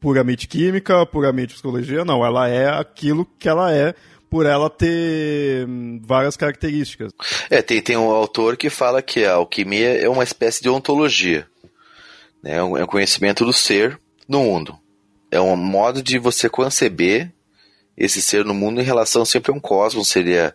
puramente 0.00 0.48
química, 0.48 1.04
puramente 1.06 1.52
psicologia, 1.52 2.04
não, 2.04 2.24
ela 2.24 2.48
é 2.48 2.68
aquilo 2.68 3.24
que 3.38 3.48
ela 3.48 3.72
é 3.72 3.94
por 4.28 4.46
ela 4.46 4.70
ter 4.70 5.68
hum, 5.68 6.00
várias 6.02 6.36
características. 6.36 7.12
É, 7.50 7.60
tem, 7.60 7.82
tem 7.82 7.96
um 7.96 8.10
autor 8.10 8.56
que 8.56 8.70
fala 8.70 9.02
que 9.02 9.24
a 9.24 9.34
alquimia 9.34 10.02
é 10.02 10.08
uma 10.08 10.24
espécie 10.24 10.62
de 10.62 10.70
ontologia, 10.70 11.46
né? 12.42 12.56
É 12.56 12.62
um 12.62 12.76
é 12.76 12.86
conhecimento 12.86 13.44
do 13.44 13.52
ser 13.52 14.00
no 14.26 14.40
mundo. 14.40 14.76
É 15.30 15.40
um 15.40 15.54
modo 15.56 16.02
de 16.02 16.18
você 16.18 16.48
conceber 16.48 17.32
esse 17.96 18.22
ser 18.22 18.44
no 18.44 18.54
mundo 18.54 18.80
em 18.80 18.84
relação 18.84 19.24
sempre 19.24 19.52
a 19.52 19.54
um 19.54 19.60
cosmos, 19.60 20.08
seria 20.08 20.54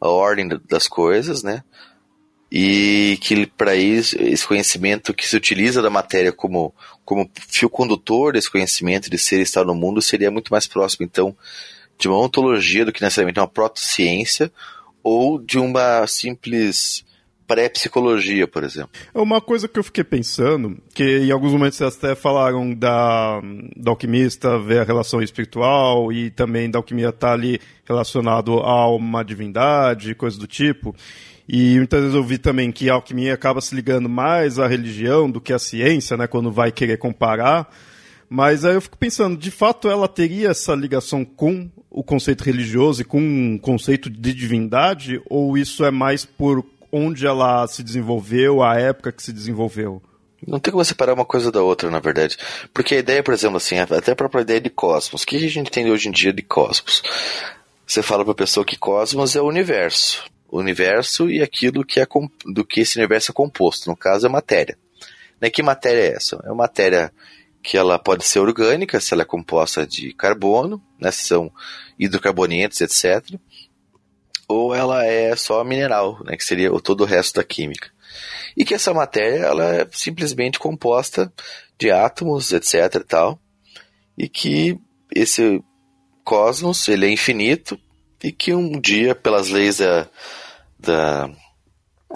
a 0.00 0.08
ordem 0.08 0.48
das 0.68 0.86
coisas, 0.86 1.42
né? 1.42 1.62
E 2.50 3.18
que 3.20 3.46
para 3.46 3.76
isso, 3.76 4.16
esse 4.20 4.46
conhecimento 4.46 5.12
que 5.12 5.28
se 5.28 5.36
utiliza 5.36 5.82
da 5.82 5.90
matéria 5.90 6.32
como, 6.32 6.74
como 7.04 7.30
fio 7.48 7.68
condutor 7.68 8.32
desse 8.32 8.50
conhecimento 8.50 9.10
de 9.10 9.18
ser 9.18 9.38
e 9.38 9.42
estar 9.42 9.64
no 9.64 9.74
mundo 9.74 10.00
seria 10.00 10.30
muito 10.30 10.50
mais 10.50 10.66
próximo, 10.66 11.04
então, 11.04 11.36
de 11.98 12.08
uma 12.08 12.18
ontologia 12.18 12.84
do 12.84 12.92
que 12.92 13.02
necessariamente 13.02 13.38
uma 13.38 13.48
protociência 13.48 14.50
ou 15.02 15.38
de 15.38 15.58
uma 15.58 16.06
simples 16.06 17.04
pré-psicologia, 17.48 18.46
por 18.46 18.62
exemplo. 18.62 18.90
É 19.12 19.18
uma 19.18 19.40
coisa 19.40 19.66
que 19.66 19.78
eu 19.78 19.82
fiquei 19.82 20.04
pensando, 20.04 20.76
que 20.94 21.02
em 21.02 21.30
alguns 21.30 21.52
momentos 21.52 21.78
vocês 21.78 21.96
até 21.96 22.14
falaram 22.14 22.74
da, 22.74 23.40
da 23.74 23.90
alquimista 23.90 24.58
ver 24.58 24.80
a 24.80 24.84
relação 24.84 25.22
espiritual 25.22 26.12
e 26.12 26.30
também 26.30 26.70
da 26.70 26.78
alquimia 26.78 27.08
estar 27.08 27.28
tá 27.28 27.32
ali 27.32 27.58
relacionado 27.86 28.58
a 28.58 28.86
uma 28.94 29.24
divindade, 29.24 30.14
coisa 30.14 30.38
do 30.38 30.46
tipo. 30.46 30.94
E 31.48 31.76
muitas 31.78 32.00
vezes 32.02 32.14
eu 32.14 32.22
vi 32.22 32.36
também 32.36 32.70
que 32.70 32.90
a 32.90 32.94
alquimia 32.94 33.32
acaba 33.32 33.62
se 33.62 33.74
ligando 33.74 34.10
mais 34.10 34.58
à 34.58 34.66
religião 34.66 35.30
do 35.30 35.40
que 35.40 35.54
à 35.54 35.58
ciência, 35.58 36.14
né, 36.18 36.26
quando 36.26 36.52
vai 36.52 36.70
querer 36.70 36.98
comparar. 36.98 37.72
Mas 38.28 38.66
aí 38.66 38.74
eu 38.74 38.82
fico 38.82 38.98
pensando, 38.98 39.38
de 39.38 39.50
fato 39.50 39.88
ela 39.88 40.06
teria 40.06 40.50
essa 40.50 40.74
ligação 40.74 41.24
com 41.24 41.70
o 41.90 42.04
conceito 42.04 42.44
religioso 42.44 43.00
e 43.00 43.04
com 43.06 43.18
um 43.18 43.56
conceito 43.56 44.10
de 44.10 44.34
divindade, 44.34 45.22
ou 45.30 45.56
isso 45.56 45.82
é 45.82 45.90
mais 45.90 46.26
por 46.26 46.62
onde 46.92 47.26
ela 47.26 47.66
se 47.66 47.82
desenvolveu, 47.82 48.62
a 48.62 48.76
época 48.76 49.12
que 49.12 49.22
se 49.22 49.32
desenvolveu. 49.32 50.02
Não 50.46 50.60
tem 50.60 50.70
como 50.70 50.84
separar 50.84 51.14
uma 51.14 51.24
coisa 51.24 51.50
da 51.50 51.62
outra, 51.62 51.90
na 51.90 51.98
verdade. 51.98 52.36
Porque 52.72 52.94
a 52.94 52.98
ideia, 52.98 53.22
por 53.22 53.34
exemplo, 53.34 53.56
assim, 53.56 53.78
até 53.78 54.12
a 54.12 54.16
própria 54.16 54.42
ideia 54.42 54.60
de 54.60 54.70
cosmos. 54.70 55.22
O 55.22 55.26
que 55.26 55.36
a 55.36 55.40
gente 55.40 55.58
entende 55.58 55.90
hoje 55.90 56.08
em 56.08 56.12
dia 56.12 56.32
de 56.32 56.42
cosmos? 56.42 57.02
Você 57.86 58.02
fala 58.02 58.24
para 58.24 58.32
a 58.32 58.36
pessoa 58.36 58.64
que 58.64 58.76
cosmos 58.76 59.34
é 59.34 59.40
o 59.40 59.46
universo. 59.46 60.24
O 60.48 60.58
universo 60.58 61.28
e 61.28 61.42
aquilo 61.42 61.84
que 61.84 62.00
é 62.00 62.06
do 62.46 62.64
que 62.64 62.80
esse 62.80 62.98
universo 62.98 63.32
é 63.32 63.34
composto. 63.34 63.90
No 63.90 63.96
caso, 63.96 64.26
é 64.26 64.28
matéria. 64.28 64.78
Né? 65.40 65.50
Que 65.50 65.62
matéria 65.62 66.02
é 66.02 66.14
essa? 66.14 66.40
É 66.44 66.48
uma 66.48 66.64
matéria 66.64 67.12
que 67.60 67.76
ela 67.76 67.98
pode 67.98 68.24
ser 68.24 68.38
orgânica, 68.38 69.00
se 69.00 69.12
ela 69.12 69.22
é 69.22 69.26
composta 69.26 69.84
de 69.84 70.12
carbono, 70.14 70.80
né? 70.98 71.10
são 71.10 71.52
hidrocarbonetos, 71.98 72.80
etc 72.80 73.38
ou 74.48 74.74
ela 74.74 75.04
é 75.04 75.36
só 75.36 75.62
mineral, 75.62 76.18
né, 76.24 76.36
que 76.36 76.44
seria 76.44 76.70
todo 76.80 77.02
o 77.02 77.06
resto 77.06 77.36
da 77.36 77.44
química. 77.44 77.90
E 78.56 78.64
que 78.64 78.74
essa 78.74 78.94
matéria 78.94 79.44
ela 79.44 79.76
é 79.76 79.88
simplesmente 79.92 80.58
composta 80.58 81.30
de 81.78 81.90
átomos, 81.90 82.52
etc. 82.52 82.94
e 82.94 83.04
tal, 83.04 83.38
e 84.16 84.28
que 84.28 84.80
esse 85.14 85.62
cosmos 86.24 86.88
ele 86.88 87.06
é 87.06 87.10
infinito 87.10 87.78
e 88.22 88.32
que 88.32 88.52
um 88.54 88.80
dia, 88.80 89.14
pelas 89.14 89.48
leis 89.50 89.76
da, 89.78 90.08
da, 90.78 91.30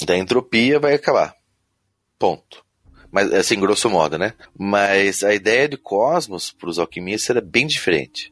da 0.05 0.16
entropia, 0.16 0.81
vai 0.81 0.95
acabar. 0.95 1.35
Ponto. 2.18 2.64
Mas, 3.11 3.33
assim, 3.33 3.61
grosso 3.61 3.90
modo, 3.90 4.18
né? 4.18 4.35
Mas 4.59 5.23
a 5.23 5.35
ideia 5.35 5.68
de 5.68 5.77
cosmos 5.77 6.51
para 6.51 6.71
os 6.71 6.79
alquimistas 6.79 7.31
era 7.31 7.40
bem 7.40 7.66
diferente 7.66 8.32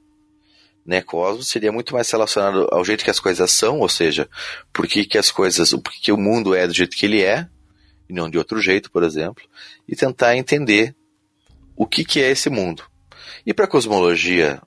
né, 0.84 1.02
cosmos 1.02 1.48
seria 1.48 1.70
muito 1.70 1.94
mais 1.94 2.10
relacionado 2.10 2.66
ao 2.70 2.84
jeito 2.84 3.04
que 3.04 3.10
as 3.10 3.20
coisas 3.20 3.50
são, 3.50 3.80
ou 3.80 3.88
seja, 3.88 4.28
por 4.72 4.86
que, 4.86 5.04
que 5.04 5.18
as 5.18 5.30
coisas, 5.30 5.70
por 5.70 5.92
que, 5.92 6.00
que 6.00 6.12
o 6.12 6.16
mundo 6.16 6.54
é 6.54 6.66
do 6.66 6.74
jeito 6.74 6.96
que 6.96 7.06
ele 7.06 7.22
é, 7.22 7.48
e 8.08 8.12
não 8.12 8.28
de 8.28 8.38
outro 8.38 8.60
jeito, 8.60 8.90
por 8.90 9.02
exemplo, 9.02 9.44
e 9.86 9.94
tentar 9.94 10.36
entender 10.36 10.94
o 11.76 11.86
que, 11.86 12.04
que 12.04 12.20
é 12.20 12.30
esse 12.30 12.50
mundo. 12.50 12.82
E 13.46 13.54
para 13.54 13.64
a 13.64 13.68
cosmologia 13.68 14.60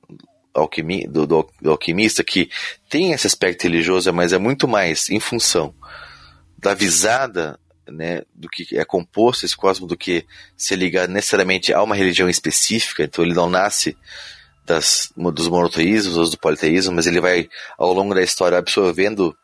alquimi, 0.53 1.05
do, 1.07 1.25
do, 1.25 1.49
do, 1.61 1.71
alquimista 1.71 2.23
que 2.23 2.49
tem 2.89 3.11
esse 3.11 3.27
aspecto 3.27 3.63
religioso, 3.63 4.11
mas 4.13 4.33
é 4.33 4.37
muito 4.37 4.67
mais 4.67 5.09
em 5.09 5.19
função 5.19 5.73
da 6.57 6.73
visada 6.73 7.59
né, 7.87 8.21
do 8.33 8.47
que 8.47 8.77
é 8.77 8.85
composto 8.85 9.45
esse 9.45 9.57
cosmos 9.57 9.89
do 9.89 9.97
que 9.97 10.25
se 10.55 10.75
ligar 10.75 11.07
necessariamente 11.07 11.73
a 11.73 11.83
uma 11.83 11.95
religião 11.95 12.29
específica. 12.29 13.03
Então 13.03 13.23
ele 13.23 13.33
não 13.33 13.49
nasce 13.49 13.97
das, 14.65 15.11
dos 15.15 15.47
monoteísmos 15.47 16.17
ou 16.17 16.29
do 16.29 16.37
politeísmo, 16.37 16.95
mas 16.95 17.07
ele 17.07 17.19
vai 17.19 17.49
ao 17.77 17.93
longo 17.93 18.13
da 18.13 18.21
história 18.21 18.57
absorvendo 18.57 19.35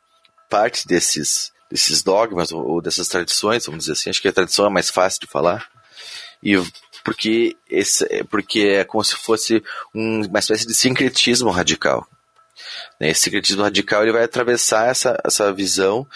parte 0.49 0.87
desses 0.87 1.51
desses 1.69 2.01
dogmas 2.01 2.51
ou 2.51 2.81
dessas 2.81 3.07
tradições, 3.07 3.65
vamos 3.65 3.81
dizer 3.81 3.93
assim. 3.93 4.09
Acho 4.09 4.21
que 4.21 4.27
a 4.27 4.33
tradição 4.33 4.65
é 4.65 4.69
mais 4.69 4.89
fácil 4.89 5.21
de 5.21 5.27
falar. 5.27 5.69
E 6.41 6.55
porque, 7.03 7.55
esse, 7.69 8.05
porque 8.25 8.61
é 8.61 8.83
como 8.83 9.03
se 9.03 9.15
fosse 9.15 9.63
um, 9.93 10.25
uma 10.25 10.39
espécie 10.39 10.65
de 10.65 10.73
sincretismo 10.73 11.49
radical. 11.51 12.07
Né? 12.99 13.09
Esse 13.09 13.21
sincretismo 13.21 13.61
radical 13.61 14.01
ele 14.01 14.11
vai 14.11 14.23
atravessar 14.23 14.89
essa, 14.89 15.19
essa 15.23 15.53
visão 15.53 16.07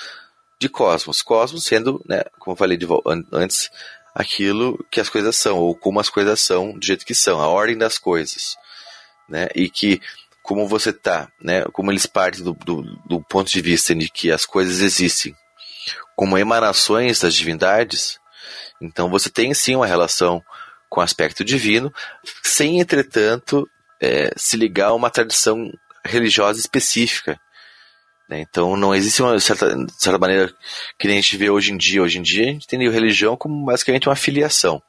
de 0.59 0.67
cosmos. 0.67 1.21
Cosmos 1.21 1.65
sendo, 1.65 2.01
né, 2.07 2.23
como 2.39 2.53
eu 2.53 2.57
falei 2.57 2.77
de, 2.77 2.87
antes, 3.31 3.69
aquilo 4.13 4.83
que 4.89 4.99
as 4.99 5.09
coisas 5.09 5.35
são, 5.35 5.57
ou 5.57 5.75
como 5.75 5.99
as 5.99 6.09
coisas 6.09 6.41
são, 6.41 6.77
do 6.77 6.85
jeito 6.85 7.05
que 7.05 7.15
são, 7.15 7.39
a 7.41 7.47
ordem 7.47 7.77
das 7.77 7.97
coisas. 7.97 8.55
Né? 9.27 9.47
E 9.55 9.69
que 9.69 10.01
como 10.41 10.67
você 10.67 10.91
tá, 10.91 11.31
né, 11.41 11.63
como 11.71 11.89
eles 11.89 12.05
partem 12.05 12.43
do, 12.43 12.53
do, 12.53 12.81
do 13.07 13.21
ponto 13.23 13.49
de 13.49 13.62
vista 13.62 13.95
de 13.95 14.09
que 14.09 14.29
as 14.29 14.45
coisas 14.45 14.81
existem 14.81 15.33
como 16.15 16.38
emanações 16.38 17.21
das 17.21 17.33
divindades, 17.33 18.19
então 18.81 19.09
você 19.09 19.29
tem 19.29 19.53
sim 19.53 19.75
uma 19.75 19.88
relação 19.88 20.43
com 20.89 20.99
o 20.99 21.03
aspecto 21.03 21.43
divino, 21.43 21.91
sem, 22.43 22.79
entretanto, 22.79 23.67
é, 24.01 24.31
se 24.36 24.57
ligar 24.57 24.89
a 24.89 24.93
uma 24.93 25.09
tradição 25.09 25.71
religiosa 26.05 26.59
específica. 26.59 27.39
Né? 28.29 28.41
Então 28.41 28.75
não 28.75 28.93
existe 28.93 29.21
uma 29.21 29.39
certa, 29.39 29.75
certa 29.97 30.19
maneira 30.19 30.53
que 30.99 31.07
a 31.07 31.12
gente 31.12 31.38
vê 31.38 31.49
hoje 31.49 31.71
em 31.71 31.77
dia. 31.77 32.03
Hoje 32.03 32.19
em 32.19 32.21
dia 32.21 32.43
a 32.43 32.51
gente 32.51 32.67
tem 32.67 32.89
religião 32.89 33.38
como 33.38 33.65
basicamente 33.65 34.07
uma 34.07 34.15
filiação. 34.15 34.83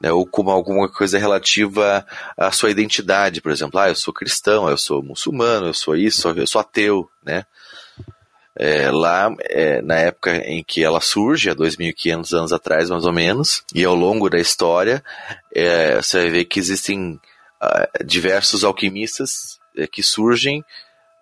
Né? 0.00 0.10
Ou 0.10 0.26
como 0.26 0.50
alguma 0.50 0.88
coisa 0.88 1.18
relativa 1.18 2.06
à 2.36 2.50
sua 2.50 2.70
identidade, 2.70 3.40
por 3.40 3.52
exemplo, 3.52 3.78
ah, 3.78 3.88
eu 3.88 3.94
sou 3.94 4.14
cristão, 4.14 4.68
eu 4.68 4.78
sou 4.78 5.02
muçulmano, 5.02 5.66
eu 5.66 5.74
sou 5.74 5.94
isso, 5.94 6.28
eu 6.28 6.46
sou 6.46 6.60
ateu, 6.60 7.08
né? 7.22 7.44
É, 8.56 8.90
lá, 8.90 9.32
é, 9.48 9.80
na 9.80 9.94
época 9.94 10.36
em 10.36 10.62
que 10.62 10.82
ela 10.82 11.00
surge, 11.00 11.48
há 11.48 11.54
2.500 11.54 12.36
anos 12.36 12.52
atrás, 12.52 12.90
mais 12.90 13.04
ou 13.04 13.12
menos, 13.12 13.62
e 13.74 13.84
ao 13.84 13.94
longo 13.94 14.28
da 14.28 14.38
história, 14.38 15.02
é, 15.54 15.96
você 15.96 16.18
vai 16.18 16.30
ver 16.30 16.44
que 16.44 16.58
existem 16.58 17.18
uh, 17.62 18.04
diversos 18.04 18.64
alquimistas 18.64 19.58
é, 19.76 19.86
que 19.86 20.02
surgem 20.02 20.64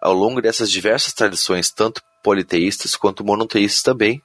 ao 0.01 0.15
longo 0.15 0.41
dessas 0.41 0.71
diversas 0.71 1.13
tradições, 1.13 1.71
tanto 1.71 2.03
politeístas 2.23 2.97
quanto 2.97 3.25
monoteístas 3.25 3.83
também, 3.83 4.23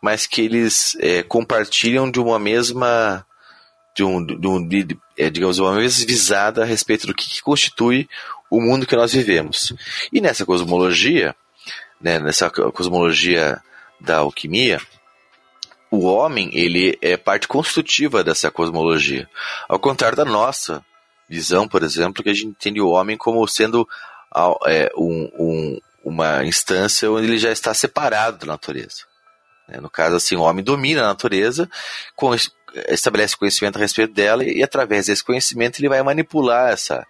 mas 0.00 0.26
que 0.26 0.40
eles 0.40 0.96
é, 0.98 1.22
compartilham 1.22 2.10
de 2.10 2.18
uma 2.18 2.38
mesma 2.38 3.24
de 4.00 4.04
um, 4.04 4.24
de 4.24 4.46
um 4.46 4.66
de, 4.66 4.98
é, 5.18 5.28
digamos 5.28 5.58
uma 5.58 5.74
mesma 5.74 6.06
visada 6.06 6.62
a 6.62 6.64
respeito 6.64 7.06
do 7.06 7.14
que, 7.14 7.28
que 7.28 7.42
constitui 7.42 8.08
o 8.50 8.58
mundo 8.58 8.86
que 8.86 8.96
nós 8.96 9.12
vivemos. 9.12 9.74
E 10.10 10.20
nessa 10.22 10.46
cosmologia, 10.46 11.36
né, 12.00 12.18
nessa 12.18 12.48
cosmologia 12.50 13.60
da 14.00 14.18
alquimia, 14.18 14.80
o 15.90 16.06
homem 16.06 16.50
ele 16.54 16.98
é 17.02 17.16
parte 17.18 17.46
constitutiva 17.46 18.24
dessa 18.24 18.50
cosmologia. 18.50 19.28
Ao 19.68 19.78
contrário 19.78 20.16
da 20.16 20.24
nossa 20.24 20.82
visão, 21.28 21.68
por 21.68 21.82
exemplo, 21.82 22.22
que 22.22 22.30
a 22.30 22.34
gente 22.34 22.46
entende 22.46 22.80
o 22.80 22.88
homem 22.88 23.18
como 23.18 23.46
sendo 23.46 23.86
é, 24.66 24.90
um, 24.96 25.30
um, 25.38 25.80
uma 26.02 26.42
instância 26.44 27.10
onde 27.10 27.26
ele 27.26 27.38
já 27.38 27.52
está 27.52 27.74
separado 27.74 28.38
da 28.38 28.46
natureza. 28.46 29.09
Né. 29.70 29.80
No 29.80 29.88
caso, 29.88 30.16
assim, 30.16 30.34
o 30.36 30.42
homem 30.42 30.64
domina 30.64 31.02
a 31.02 31.08
natureza, 31.08 31.70
estabelece 32.88 33.36
conhecimento 33.36 33.76
a 33.76 33.80
respeito 33.80 34.12
dela 34.12 34.44
e, 34.44 34.62
através 34.62 35.06
desse 35.06 35.24
conhecimento, 35.24 35.78
ele 35.78 35.88
vai 35.88 36.02
manipular 36.02 36.72
essa, 36.72 37.06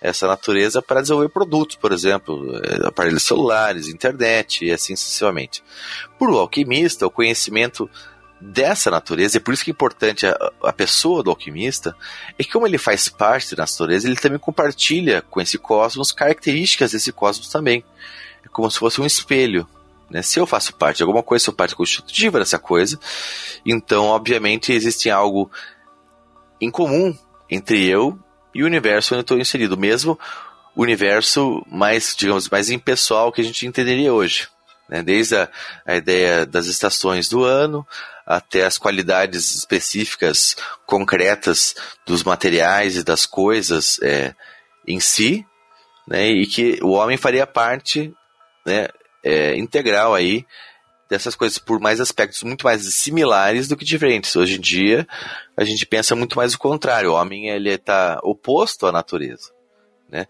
essa 0.00 0.26
natureza 0.26 0.82
para 0.82 1.00
desenvolver 1.00 1.28
produtos, 1.28 1.76
por 1.76 1.92
exemplo, 1.92 2.56
eh, 2.56 2.86
aparelhos 2.86 3.22
celulares, 3.22 3.88
internet 3.88 4.64
e 4.64 4.72
assim 4.72 4.96
sucessivamente. 4.96 5.62
Para 6.18 6.30
o 6.30 6.38
alquimista, 6.38 7.06
o 7.06 7.10
conhecimento 7.10 7.88
dessa 8.40 8.90
natureza, 8.90 9.36
e 9.36 9.40
por 9.40 9.54
isso 9.54 9.64
que 9.64 9.70
é 9.70 9.72
importante 9.72 10.26
a, 10.26 10.52
a, 10.64 10.72
pessoa 10.72 11.22
do 11.22 11.30
alquimista, 11.30 11.94
é 12.36 12.42
que 12.42 12.50
como 12.50 12.66
ele 12.66 12.78
faz 12.78 13.08
parte 13.08 13.54
da 13.54 13.62
natureza, 13.62 14.08
ele 14.08 14.16
também 14.16 14.38
compartilha 14.38 15.22
com 15.22 15.40
esse 15.40 15.56
cosmos 15.56 16.10
características 16.10 16.90
desse 16.90 17.12
cosmos 17.12 17.48
também. 17.48 17.84
É 18.44 18.48
como 18.48 18.68
se 18.68 18.80
fosse 18.80 19.00
um 19.00 19.06
espelho. 19.06 19.68
Né? 20.12 20.20
Se 20.20 20.38
eu 20.38 20.46
faço 20.46 20.74
parte 20.74 20.98
de 20.98 21.02
alguma 21.02 21.22
coisa, 21.22 21.46
sou 21.46 21.54
parte 21.54 21.74
constitutiva 21.74 22.38
dessa 22.38 22.58
coisa, 22.58 23.00
então, 23.64 24.06
obviamente, 24.06 24.72
existe 24.72 25.08
algo 25.08 25.50
em 26.60 26.70
comum 26.70 27.16
entre 27.50 27.86
eu 27.86 28.18
e 28.54 28.62
o 28.62 28.66
universo 28.66 29.14
onde 29.14 29.20
eu 29.20 29.22
estou 29.22 29.38
inserido, 29.38 29.76
mesmo 29.76 30.18
o 30.76 30.82
universo 30.82 31.64
mais, 31.66 32.14
digamos, 32.16 32.48
mais 32.48 32.70
impessoal 32.70 33.32
que 33.32 33.40
a 33.40 33.44
gente 33.44 33.66
entenderia 33.66 34.12
hoje. 34.12 34.48
Né? 34.88 35.02
Desde 35.02 35.36
a, 35.36 35.48
a 35.86 35.96
ideia 35.96 36.44
das 36.44 36.66
estações 36.66 37.28
do 37.28 37.42
ano 37.42 37.86
até 38.26 38.64
as 38.64 38.78
qualidades 38.78 39.54
específicas, 39.54 40.56
concretas 40.86 41.74
dos 42.06 42.22
materiais 42.22 42.96
e 42.96 43.02
das 43.02 43.26
coisas 43.26 43.98
é, 44.02 44.34
em 44.86 45.00
si, 45.00 45.44
né? 46.06 46.28
e 46.28 46.46
que 46.46 46.78
o 46.82 46.90
homem 46.90 47.16
faria 47.16 47.46
parte 47.46 48.14
né, 48.64 48.88
é, 49.22 49.56
integral 49.56 50.14
aí 50.14 50.46
dessas 51.12 51.34
coisas 51.34 51.58
por 51.58 51.78
mais 51.78 52.00
aspectos 52.00 52.42
muito 52.42 52.64
mais 52.64 52.82
similares 52.94 53.68
do 53.68 53.76
que 53.76 53.84
diferentes. 53.84 54.34
Hoje 54.34 54.56
em 54.56 54.60
dia, 54.60 55.06
a 55.54 55.62
gente 55.62 55.84
pensa 55.84 56.16
muito 56.16 56.36
mais 56.36 56.54
o 56.54 56.58
contrário. 56.58 57.10
O 57.10 57.14
homem 57.14 57.50
ele 57.50 57.70
está 57.70 58.18
oposto 58.22 58.86
à 58.86 58.92
natureza, 58.92 59.52
né? 60.08 60.26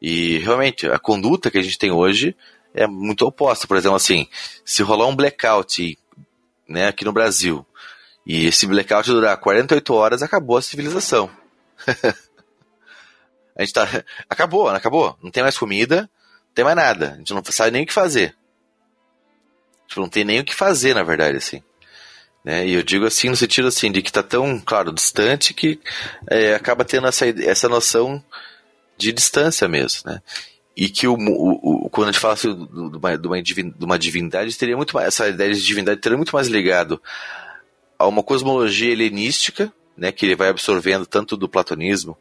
E 0.00 0.38
realmente 0.38 0.86
a 0.86 0.98
conduta 0.98 1.50
que 1.50 1.58
a 1.58 1.62
gente 1.62 1.78
tem 1.78 1.92
hoje 1.92 2.34
é 2.74 2.86
muito 2.86 3.26
oposta. 3.26 3.66
Por 3.66 3.76
exemplo, 3.76 3.96
assim, 3.96 4.26
se 4.64 4.82
rolar 4.82 5.06
um 5.06 5.14
blackout, 5.14 5.98
né, 6.66 6.88
aqui 6.88 7.04
no 7.04 7.12
Brasil, 7.12 7.64
e 8.26 8.46
esse 8.46 8.66
blackout 8.66 9.10
durar 9.10 9.36
48 9.36 9.94
horas, 9.94 10.22
acabou 10.22 10.56
a 10.56 10.62
civilização. 10.62 11.30
a 13.54 13.62
gente 13.62 13.74
tá 13.74 13.86
acabou, 14.28 14.68
acabou. 14.68 15.16
Não 15.22 15.30
tem 15.30 15.42
mais 15.42 15.58
comida, 15.58 16.08
tem 16.54 16.64
mais 16.64 16.76
nada. 16.76 17.12
A 17.12 17.16
gente 17.18 17.32
não 17.32 17.42
sabe 17.44 17.70
nem 17.70 17.84
o 17.84 17.86
que 17.86 17.92
fazer. 17.92 18.34
Tipo, 19.86 20.00
não 20.00 20.08
tem 20.08 20.24
nem 20.24 20.40
o 20.40 20.44
que 20.44 20.54
fazer, 20.54 20.94
na 20.94 21.02
verdade, 21.02 21.36
assim. 21.36 21.62
Né? 22.44 22.66
E 22.66 22.74
eu 22.74 22.82
digo 22.82 23.06
assim 23.06 23.28
no 23.28 23.36
sentido 23.36 23.68
assim 23.68 23.92
de 23.92 24.02
que 24.02 24.10
está 24.10 24.22
tão, 24.22 24.58
claro, 24.58 24.92
distante 24.92 25.54
que 25.54 25.78
é, 26.28 26.54
acaba 26.54 26.84
tendo 26.84 27.06
essa, 27.06 27.26
essa 27.26 27.68
noção 27.68 28.22
de 28.96 29.12
distância 29.12 29.68
mesmo, 29.68 30.10
né? 30.10 30.20
E 30.76 30.88
que 30.88 31.06
o, 31.06 31.14
o, 31.14 31.86
o 31.86 31.90
quando 31.90 32.08
a 32.08 32.12
gente 32.12 32.20
fala 32.20 32.34
assim, 32.34 32.54
de, 32.54 32.96
uma, 32.96 33.18
de, 33.18 33.28
uma, 33.28 33.42
de 33.42 33.84
uma 33.84 33.98
divindade, 33.98 34.56
teria 34.56 34.76
muito 34.76 34.94
mais, 34.94 35.08
essa 35.08 35.28
ideia 35.28 35.52
de 35.52 35.62
divindade 35.62 36.00
teria 36.00 36.16
muito 36.16 36.34
mais 36.34 36.48
ligado 36.48 37.00
a 37.98 38.06
uma 38.06 38.22
cosmologia 38.22 38.90
helenística, 38.90 39.72
né, 39.96 40.10
que 40.10 40.24
ele 40.24 40.34
vai 40.34 40.48
absorvendo 40.48 41.04
tanto 41.04 41.36
do 41.36 41.48
platonismo 41.48 42.16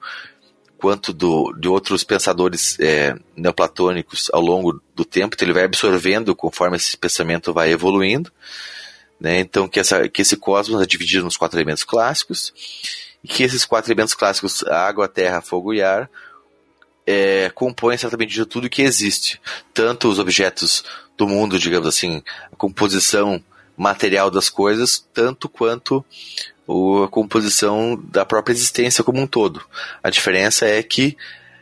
quanto 0.82 1.14
do, 1.14 1.54
de 1.54 1.68
outros 1.68 2.04
pensadores 2.04 2.76
é, 2.80 3.16
neoplatônicos 3.36 4.32
ao 4.34 4.42
longo 4.42 4.82
do 4.96 5.06
tempo, 5.06 5.36
então 5.36 5.46
ele 5.46 5.54
vai 5.54 5.66
absorvendo 5.66 6.36
conforme 6.36 6.76
esse 6.76 6.98
pensamento 6.98 7.54
vai 7.54 7.72
evoluindo. 7.72 8.32
Né? 9.20 9.40
Então, 9.40 9.68
que, 9.68 9.80
essa, 9.80 10.10
que 10.10 10.24
esse 10.24 10.36
cosmos 10.36 10.82
é 10.82 10.86
dividido 10.88 11.24
nos 11.24 11.38
quatro 11.38 11.56
elementos 11.58 11.84
clássicos, 11.84 12.52
e 13.24 13.28
que 13.28 13.44
esses 13.44 13.64
quatro 13.64 13.92
elementos 13.92 14.16
clássicos, 14.16 14.64
água, 14.64 15.08
terra, 15.08 15.40
fogo 15.40 15.72
e 15.72 15.84
ar, 15.84 16.10
é, 17.06 17.52
compõem 17.54 17.96
certamente 17.96 18.34
de 18.34 18.46
tudo 18.48 18.70
que 18.70 18.82
existe. 18.82 19.40
Tanto 19.72 20.10
os 20.10 20.18
objetos 20.18 20.84
do 21.16 21.28
mundo, 21.28 21.60
digamos 21.60 21.88
assim, 21.88 22.24
a 22.52 22.56
composição 22.56 23.44
material 23.78 24.32
das 24.32 24.50
coisas, 24.50 25.08
tanto 25.14 25.48
quanto 25.48 26.04
a 26.68 27.08
composição 27.08 28.02
da 28.12 28.26
própria 28.26 28.54
existência 28.54 29.04
como 29.04 29.20
um 29.20 29.28
todo. 29.28 29.62
A 30.02 30.10
diferença 30.10 30.66
é 30.66 30.82
que 30.82 31.18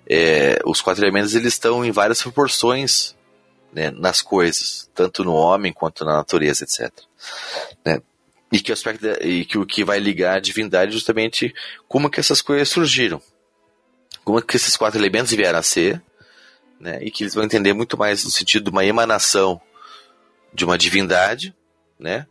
é, 0.08 0.60
os 0.66 0.82
quatro 0.82 1.04
elementos 1.04 1.36
eles 1.36 1.54
estão 1.54 1.86
em 1.86 1.92
várias 1.92 2.22
proporções 2.22 3.16
né, 3.72 3.92
nas 3.92 4.22
coisas, 4.22 4.90
tanto 4.94 5.24
no 5.24 5.34
homem 5.34 5.72
quanto 5.72 6.04
na 6.04 6.14
natureza, 6.14 6.64
etc. 6.64 6.92
Né? 7.86 8.02
E 8.52 8.60
que, 8.60 8.72
aspecto 8.72 9.06
e 9.22 9.46
que 9.46 9.58
o 9.58 9.66
que 9.66 9.84
vai 9.84 10.00
ligar 10.00 10.38
a 10.38 10.40
divindade 10.40 10.90
é 10.90 10.94
justamente 10.94 11.54
como 11.88 12.10
que 12.10 12.20
essas 12.20 12.42
coisas 12.42 12.68
surgiram, 12.68 13.22
como 14.24 14.42
que 14.42 14.56
esses 14.56 14.76
quatro 14.76 15.00
elementos 15.00 15.32
vieram 15.32 15.60
a 15.60 15.64
ser, 15.64 16.02
né, 16.80 16.98
e 17.02 17.12
que 17.12 17.24
eles 17.24 17.36
vão 17.36 17.44
entender 17.44 17.74
muito 17.74 17.98
mais 17.98 18.24
no 18.24 18.32
sentido 18.32 18.64
de 18.64 18.70
uma 18.72 18.86
emanação 18.86 19.62
de 20.52 20.66
uma 20.66 20.78
divindade, 20.78 21.54
né, 22.00 22.26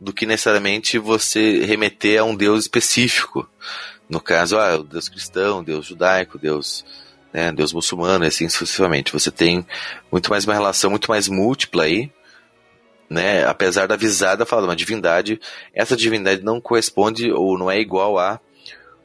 do 0.00 0.12
que 0.12 0.26
necessariamente 0.26 0.98
você 0.98 1.64
remeter 1.64 2.20
a 2.20 2.24
um 2.24 2.34
Deus 2.34 2.62
específico. 2.62 3.48
No 4.08 4.20
caso, 4.20 4.56
ah, 4.58 4.76
o 4.76 4.84
Deus 4.84 5.08
cristão, 5.08 5.62
Deus 5.62 5.86
judaico, 5.86 6.38
Deus 6.38 6.84
né, 7.32 7.52
Deus 7.52 7.72
muçulmano 7.72 8.24
e 8.24 8.28
assim 8.28 8.48
sucessivamente. 8.48 9.12
Você 9.12 9.30
tem 9.30 9.66
muito 10.10 10.30
mais 10.30 10.44
uma 10.44 10.54
relação 10.54 10.90
muito 10.90 11.10
mais 11.10 11.28
múltipla 11.28 11.84
aí, 11.84 12.10
né? 13.08 13.44
Apesar 13.46 13.86
da 13.86 13.96
visada 13.96 14.46
falar 14.46 14.62
de 14.62 14.68
uma 14.68 14.76
divindade, 14.76 15.40
essa 15.74 15.96
divindade 15.96 16.42
não 16.42 16.60
corresponde 16.60 17.30
ou 17.30 17.58
não 17.58 17.70
é 17.70 17.78
igual 17.78 18.18
a 18.18 18.40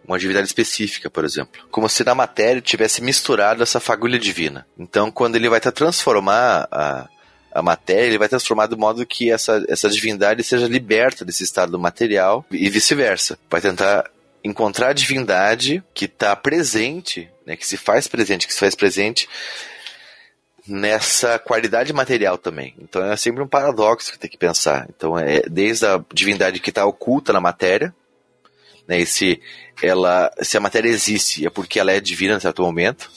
uma 0.06 0.20
divindade 0.20 0.48
específica, 0.48 1.10
por 1.10 1.24
exemplo. 1.24 1.62
Como 1.72 1.88
se 1.88 2.04
na 2.04 2.14
matéria 2.14 2.62
tivesse 2.62 3.02
misturado 3.02 3.64
essa 3.64 3.80
fagulha 3.80 4.20
divina. 4.20 4.68
Então, 4.78 5.10
quando 5.10 5.36
ele 5.38 5.48
vai 5.48 5.62
transformar 5.62 6.68
a, 6.70 7.08
a 7.54 7.62
matéria, 7.62 8.08
ele 8.08 8.18
vai 8.18 8.28
transformar 8.28 8.68
de 8.68 8.76
modo 8.76 9.06
que 9.06 9.32
essa, 9.32 9.64
essa 9.70 9.90
divindade 9.90 10.44
seja 10.44 10.68
liberta 10.68 11.24
desse 11.24 11.44
estado 11.44 11.80
material 11.80 12.46
e 12.52 12.70
vice-versa. 12.70 13.38
Vai 13.50 13.62
tentar 13.62 14.10
encontrar 14.44 14.90
a 14.90 14.94
divindade 14.94 15.84
que 15.94 16.06
está 16.06 16.36
presente, 16.36 17.30
né, 17.46 17.56
que 17.56 17.66
se 17.66 17.78
faz 17.78 18.08
presente, 18.08 18.48
que 18.48 18.54
se 18.54 18.60
faz 18.60 18.76
presente 18.76 19.30
nessa 20.68 21.38
qualidade 21.38 21.94
material 21.94 22.38
também. 22.38 22.74
Então 22.80 23.04
é 23.06 23.16
sempre 23.16 23.44
um 23.44 23.48
paradoxo 23.48 24.12
que 24.12 24.20
tem 24.20 24.30
que 24.30 24.38
pensar. 24.38 24.88
Então 24.90 25.18
é 25.18 25.42
desde 25.42 25.86
a 25.86 26.04
divindade 26.14 26.60
que 26.60 26.70
está 26.70 26.86
oculta 26.86 27.32
na 27.32 27.40
matéria, 27.40 27.94
né, 28.88 29.04
se 29.06 29.42
ela, 29.82 30.32
se 30.42 30.58
a 30.58 30.60
matéria 30.60 30.90
existe 30.90 31.46
é 31.46 31.50
porque 31.50 31.80
ela 31.80 31.92
é 31.92 32.00
divina 32.00 32.36
em 32.36 32.40
certo 32.40 32.64
momento. 32.64 33.10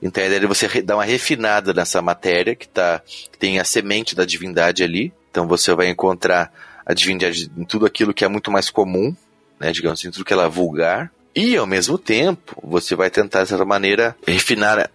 Então 0.00 0.22
a 0.22 0.26
ideia 0.26 0.44
é 0.44 0.46
você 0.46 0.82
dar 0.82 0.96
uma 0.96 1.04
refinada 1.04 1.72
nessa 1.72 2.00
matéria 2.00 2.54
que 2.54 2.68
tá, 2.68 3.02
que 3.04 3.38
tem 3.38 3.58
a 3.58 3.64
semente 3.64 4.14
da 4.14 4.24
divindade 4.24 4.82
ali. 4.82 5.12
Então 5.30 5.46
você 5.46 5.74
vai 5.74 5.88
encontrar 5.88 6.52
a 6.86 6.94
divindade 6.94 7.50
em 7.56 7.64
tudo 7.64 7.84
aquilo 7.84 8.14
que 8.14 8.24
é 8.24 8.28
muito 8.28 8.50
mais 8.50 8.70
comum, 8.70 9.14
né, 9.58 9.72
digamos 9.72 10.00
assim, 10.00 10.10
tudo 10.10 10.24
que 10.24 10.32
ela 10.32 10.44
é 10.44 10.48
vulgar. 10.48 11.10
E 11.34 11.56
ao 11.56 11.66
mesmo 11.66 11.98
tempo, 11.98 12.56
você 12.62 12.94
vai 12.94 13.10
tentar, 13.10 13.42
de 13.42 13.50
certa 13.50 13.64
maneira, 13.64 14.16
refinar 14.26 14.90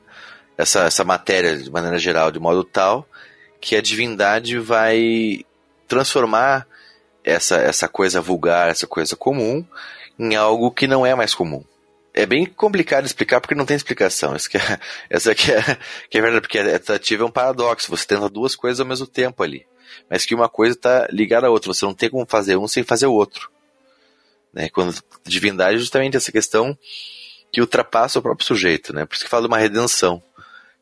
essa, 0.58 0.86
essa 0.86 1.04
matéria 1.04 1.58
de 1.58 1.70
maneira 1.70 1.98
geral, 1.98 2.32
de 2.32 2.40
modo 2.40 2.64
tal 2.64 3.08
que 3.64 3.78
a 3.78 3.82
divindade 3.82 4.60
vai 4.60 5.46
transformar 5.88 6.68
essa, 7.24 7.56
essa 7.56 7.88
coisa 7.88 8.20
vulgar, 8.20 8.70
essa 8.70 8.86
coisa 8.86 9.16
comum, 9.16 9.66
em 10.20 10.36
algo 10.36 10.70
que 10.70 10.86
não 10.86 11.06
é 11.06 11.16
mais 11.16 11.34
comum. 11.34 11.64
É 12.14 12.26
bem 12.28 12.46
complicado 12.46 13.06
explicar 13.06 13.42
porque 13.42 13.56
não 13.56 13.66
tem 13.66 13.76
explicação. 13.76 14.36
Isso 14.36 14.50
que 14.50 14.58
é, 14.58 14.80
essa 15.10 15.32
aqui 15.32 15.52
é, 15.52 15.62
que 16.10 16.18
é 16.18 16.22
verdade, 16.22 16.42
porque 16.42 16.60
a 16.60 16.80
tentativa 16.80 17.24
é 17.24 17.26
um 17.26 17.32
paradoxo. 17.32 17.90
Você 17.90 18.06
tenta 18.06 18.30
duas 18.30 18.56
coisas 18.56 18.80
ao 18.80 18.86
mesmo 18.86 19.08
tempo 19.08 19.42
ali. 19.42 19.66
Mas 20.10 20.26
que 20.26 20.36
uma 20.36 20.48
coisa 20.48 20.76
está 20.76 21.08
ligada 21.10 21.48
à 21.48 21.50
outra. 21.50 21.74
Você 21.74 21.86
não 21.86 21.94
tem 21.94 22.10
como 22.10 22.26
fazer 22.28 22.56
um 22.56 22.68
sem 22.68 22.84
fazer 22.84 23.08
o 23.08 23.14
outro. 23.14 23.50
Né? 24.54 24.70
Quando 24.70 24.96
divindade 25.26 25.76
é 25.76 25.80
justamente 25.80 26.16
essa 26.16 26.32
questão 26.32 26.78
que 27.52 27.62
ultrapassa 27.62 28.20
o 28.20 28.22
próprio 28.22 28.46
sujeito. 28.46 28.94
Né? 28.94 29.06
Por 29.06 29.16
isso 29.16 29.24
que 29.24 29.30
fala 29.30 29.44
de 29.44 29.48
uma 29.48 29.58
redenção. 29.58 30.22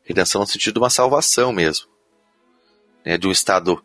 Redenção 0.04 0.42
no 0.42 0.46
sentido 0.46 0.74
de 0.74 0.80
uma 0.80 0.90
salvação 0.90 1.50
mesmo. 1.50 1.86
Né? 3.06 3.16
De 3.16 3.26
um 3.26 3.32
estado 3.32 3.82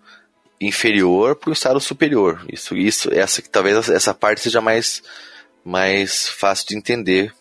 inferior 0.59 1.35
para 1.35 1.49
um 1.49 1.53
estado 1.53 1.79
superior. 1.79 2.45
Isso, 2.51 2.75
isso, 2.75 3.13
essa 3.13 3.41
talvez 3.43 3.89
essa 3.89 4.13
parte 4.13 4.41
seja 4.41 4.59
mais 4.59 5.01
mais 5.63 6.29
fácil 6.29 6.67
de 6.67 6.77
entender 6.77 7.33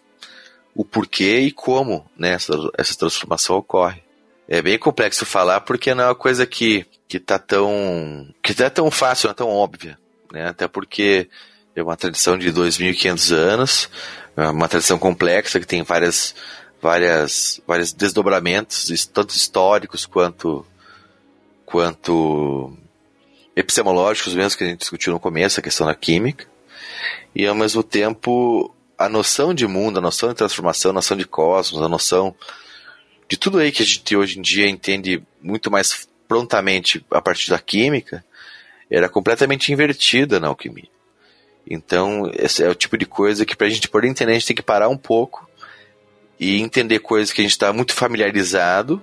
o 0.76 0.84
porquê 0.84 1.40
e 1.40 1.50
como 1.50 2.04
né, 2.16 2.34
essa, 2.34 2.52
essa 2.76 2.94
transformação 2.96 3.56
ocorre. 3.56 4.02
É 4.46 4.60
bem 4.60 4.78
complexo 4.78 5.24
falar 5.24 5.62
porque 5.62 5.94
não 5.94 6.04
é 6.04 6.06
uma 6.08 6.14
coisa 6.14 6.46
que 6.46 6.86
que 7.08 7.18
tá 7.18 7.38
tão 7.38 8.28
que 8.42 8.62
é 8.62 8.68
tão 8.68 8.90
fácil, 8.90 9.26
não 9.26 9.32
é 9.32 9.34
tão 9.34 9.48
óbvia, 9.48 9.98
né? 10.32 10.48
Até 10.48 10.68
porque 10.68 11.28
é 11.74 11.82
uma 11.82 11.96
tradição 11.96 12.36
de 12.36 12.52
2.500 12.52 13.34
anos, 13.34 13.90
é 14.36 14.48
uma 14.48 14.68
tradição 14.68 14.98
complexa 14.98 15.58
que 15.58 15.66
tem 15.66 15.82
várias 15.82 16.34
várias 16.80 17.60
vários 17.66 17.92
desdobramentos, 17.92 19.06
tanto 19.06 19.34
históricos 19.34 20.04
quanto 20.04 20.64
quanto 21.64 22.76
epistemológicos 23.56 24.34
mesmo 24.34 24.58
que 24.58 24.64
a 24.64 24.68
gente 24.68 24.80
discutiu 24.80 25.12
no 25.12 25.20
começo, 25.20 25.58
a 25.58 25.62
questão 25.62 25.86
da 25.86 25.94
química 25.94 26.46
e 27.34 27.46
ao 27.46 27.54
mesmo 27.54 27.82
tempo 27.82 28.75
a 28.98 29.08
noção 29.08 29.52
de 29.52 29.66
mundo, 29.66 29.98
a 29.98 30.02
noção 30.02 30.30
de 30.30 30.34
transformação, 30.34 30.90
a 30.90 30.94
noção 30.94 31.16
de 31.16 31.26
cosmos, 31.26 31.82
a 31.82 31.88
noção 31.88 32.34
de 33.28 33.36
tudo 33.36 33.58
aí 33.58 33.72
que 33.72 33.82
a 33.82 33.86
gente 33.86 34.16
hoje 34.16 34.38
em 34.38 34.42
dia 34.42 34.68
entende 34.68 35.22
muito 35.42 35.70
mais 35.70 36.08
prontamente 36.28 37.04
a 37.10 37.20
partir 37.20 37.50
da 37.50 37.58
química, 37.58 38.24
era 38.90 39.08
completamente 39.08 39.72
invertida 39.72 40.40
na 40.40 40.48
alquimia. 40.48 40.88
Então, 41.68 42.30
esse 42.34 42.62
é 42.62 42.68
o 42.68 42.74
tipo 42.74 42.96
de 42.96 43.06
coisa 43.06 43.44
que 43.44 43.56
para 43.56 43.66
a 43.66 43.70
gente 43.70 43.88
poder 43.88 44.08
entender, 44.08 44.32
a 44.32 44.34
gente 44.34 44.46
tem 44.46 44.56
que 44.56 44.62
parar 44.62 44.88
um 44.88 44.96
pouco 44.96 45.48
e 46.38 46.60
entender 46.60 47.00
coisas 47.00 47.32
que 47.32 47.40
a 47.40 47.44
gente 47.44 47.52
está 47.52 47.72
muito 47.72 47.92
familiarizado 47.92 49.02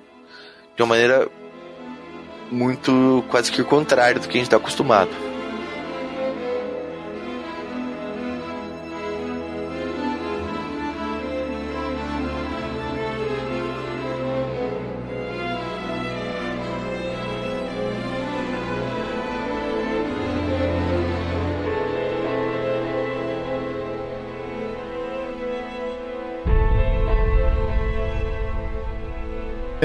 de 0.75 0.81
uma 0.81 0.89
maneira 0.89 1.29
muito 2.49 3.23
quase 3.29 3.51
que 3.51 3.61
o 3.61 3.65
contrário 3.65 4.21
do 4.21 4.27
que 4.27 4.37
a 4.37 4.39
gente 4.39 4.47
está 4.47 4.57
acostumado. 4.57 5.32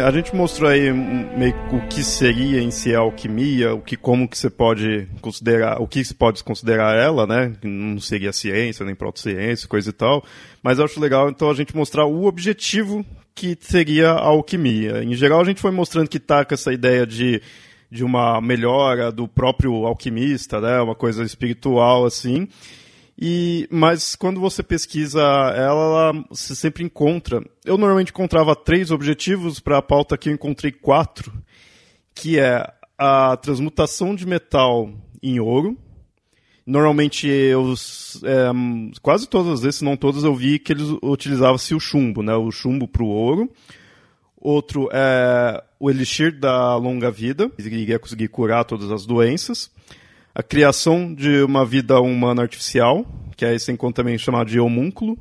A 0.09 0.11
gente 0.11 0.35
mostrou 0.35 0.71
aí 0.71 0.91
meio 0.91 1.55
o 1.71 1.87
que 1.87 2.03
seria 2.03 2.63
em 2.63 2.71
si 2.71 2.95
a 2.95 3.01
alquimia, 3.01 3.75
o 3.75 3.83
que 3.83 3.95
como 3.95 4.27
que 4.27 4.39
você 4.39 4.49
pode 4.49 5.07
considerar, 5.21 5.83
o 5.83 5.87
que 5.87 6.03
se 6.03 6.15
pode 6.15 6.43
considerar 6.43 6.97
ela, 6.97 7.27
né? 7.27 7.53
Não 7.63 8.01
seria 8.01 8.33
ciência, 8.33 8.87
nem 8.87 8.95
proto-ciência, 8.95 9.69
coisa 9.69 9.91
e 9.91 9.93
tal. 9.93 10.25
Mas 10.63 10.79
eu 10.79 10.87
acho 10.87 10.99
legal 10.99 11.29
então 11.29 11.51
a 11.51 11.55
gente 11.55 11.77
mostrar 11.77 12.07
o 12.07 12.25
objetivo 12.25 13.05
que 13.35 13.55
seria 13.61 14.13
a 14.13 14.29
alquimia. 14.29 15.05
Em 15.05 15.13
geral 15.13 15.43
a 15.43 15.45
gente 15.45 15.61
foi 15.61 15.73
mostrando 15.73 16.09
que 16.09 16.19
tá 16.19 16.43
com 16.43 16.55
essa 16.55 16.73
ideia 16.73 17.07
de 17.07 17.43
de 17.91 18.03
uma 18.03 18.41
melhora 18.41 19.13
do 19.13 19.29
próprio 19.29 19.87
alquimista, 19.87 20.59
né? 20.59 20.81
Uma 20.81 20.95
coisa 20.95 21.23
espiritual 21.23 22.07
assim. 22.07 22.49
E, 23.21 23.67
mas 23.69 24.15
quando 24.15 24.41
você 24.41 24.63
pesquisa 24.63 25.21
ela, 25.21 25.53
ela, 25.57 26.25
você 26.31 26.55
sempre 26.55 26.85
encontra. 26.85 27.45
Eu 27.65 27.77
normalmente 27.77 28.11
encontrava 28.11 28.55
três 28.55 28.93
objetivos 28.93 29.59
para 29.59 29.79
a 29.79 29.83
pauta 29.83 30.15
aqui 30.15 30.29
eu 30.29 30.35
encontrei 30.35 30.71
quatro, 30.71 31.33
que 32.15 32.39
é 32.39 32.65
a 32.97 33.37
transmutação 33.37 34.15
de 34.15 34.25
metal 34.25 34.93
em 35.21 35.41
ouro. 35.41 35.77
Normalmente 36.65 37.27
eu 37.27 37.75
é, 38.23 38.53
quase 39.03 39.29
todas 39.29 39.55
as 39.55 39.63
vezes, 39.63 39.77
se 39.77 39.85
não 39.85 39.97
todas, 39.97 40.23
eu 40.23 40.35
vi 40.35 40.61
que 40.61 40.73
eles 40.73 40.87
utilizavam-se 41.03 41.75
o 41.75 41.81
chumbo, 41.81 42.23
né? 42.23 42.37
O 42.37 42.53
chumbo 42.53 42.87
para 42.87 43.03
o 43.03 43.09
ouro. 43.09 43.51
Outro 44.37 44.89
é 44.93 45.65
o 45.81 45.91
elixir 45.91 46.39
da 46.39 46.77
longa 46.77 47.11
vida, 47.11 47.51
que 47.51 47.63
iria 47.63 47.99
conseguir 47.99 48.29
curar 48.29 48.65
todas 48.65 48.93
as 48.93 49.05
doenças 49.05 49.73
a 50.39 50.43
criação 50.43 51.13
de 51.13 51.43
uma 51.43 51.67
vida 51.67 52.01
humana 52.01 52.43
artificial, 52.43 53.05
que 53.37 53.45
é 53.45 53.57
esse 53.57 53.73
encontro 53.73 54.05
também 54.05 54.17
chamado 54.17 54.49
de 54.49 54.61
homúnculo. 54.61 55.19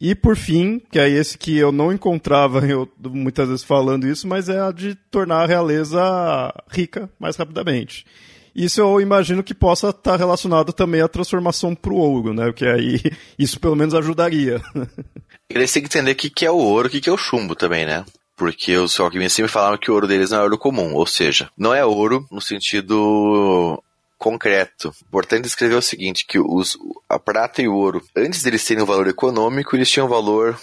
E 0.00 0.14
por 0.14 0.36
fim, 0.36 0.80
que 0.88 1.00
é 1.00 1.08
esse 1.08 1.36
que 1.36 1.56
eu 1.58 1.72
não 1.72 1.92
encontrava 1.92 2.60
eu, 2.70 2.88
muitas 3.10 3.48
vezes 3.48 3.64
falando 3.64 4.06
isso, 4.06 4.28
mas 4.28 4.48
é 4.48 4.60
a 4.60 4.70
de 4.70 4.94
tornar 5.10 5.42
a 5.42 5.46
realeza 5.46 6.54
rica 6.70 7.10
mais 7.18 7.34
rapidamente. 7.34 8.06
Isso 8.54 8.80
eu 8.80 9.00
imagino 9.00 9.42
que 9.42 9.52
possa 9.52 9.88
estar 9.88 10.14
relacionado 10.14 10.72
também 10.72 11.00
à 11.00 11.08
transformação 11.08 11.74
para 11.74 11.92
o 11.92 11.96
ouro, 11.96 12.32
né? 12.32 12.44
Porque 12.46 12.66
aí 12.66 13.00
isso 13.36 13.58
pelo 13.58 13.74
menos 13.74 13.94
ajudaria. 13.94 14.62
Eles 15.50 15.72
têm 15.72 15.82
que 15.82 15.88
entender 15.88 16.12
o 16.12 16.14
que 16.14 16.46
é 16.46 16.50
o 16.52 16.56
ouro 16.56 16.88
e 16.92 16.98
o 16.98 17.00
que 17.00 17.10
é 17.10 17.12
o 17.12 17.16
chumbo 17.16 17.56
também, 17.56 17.84
né? 17.84 18.04
Porque 18.36 18.76
os 18.76 18.98
alquimistas 19.00 19.34
sempre 19.34 19.50
falaram 19.50 19.76
que 19.76 19.90
o 19.90 19.94
ouro 19.94 20.06
deles 20.06 20.30
não 20.30 20.38
é 20.38 20.42
ouro 20.42 20.58
comum, 20.58 20.94
ou 20.94 21.06
seja, 21.06 21.50
não 21.58 21.74
é 21.74 21.84
ouro 21.84 22.26
no 22.30 22.40
sentido 22.40 23.82
concreto. 24.18 24.94
Importante 25.06 25.46
escrever 25.46 25.74
o 25.74 25.82
seguinte, 25.82 26.26
que 26.26 26.38
os, 26.38 26.78
a 27.08 27.18
prata 27.18 27.62
e 27.62 27.68
o 27.68 27.74
ouro, 27.74 28.02
antes 28.16 28.42
deles 28.42 28.64
terem 28.64 28.82
um 28.82 28.86
valor 28.86 29.08
econômico, 29.08 29.76
eles 29.76 29.90
tinham 29.90 30.06
um 30.06 30.10
valor 30.10 30.58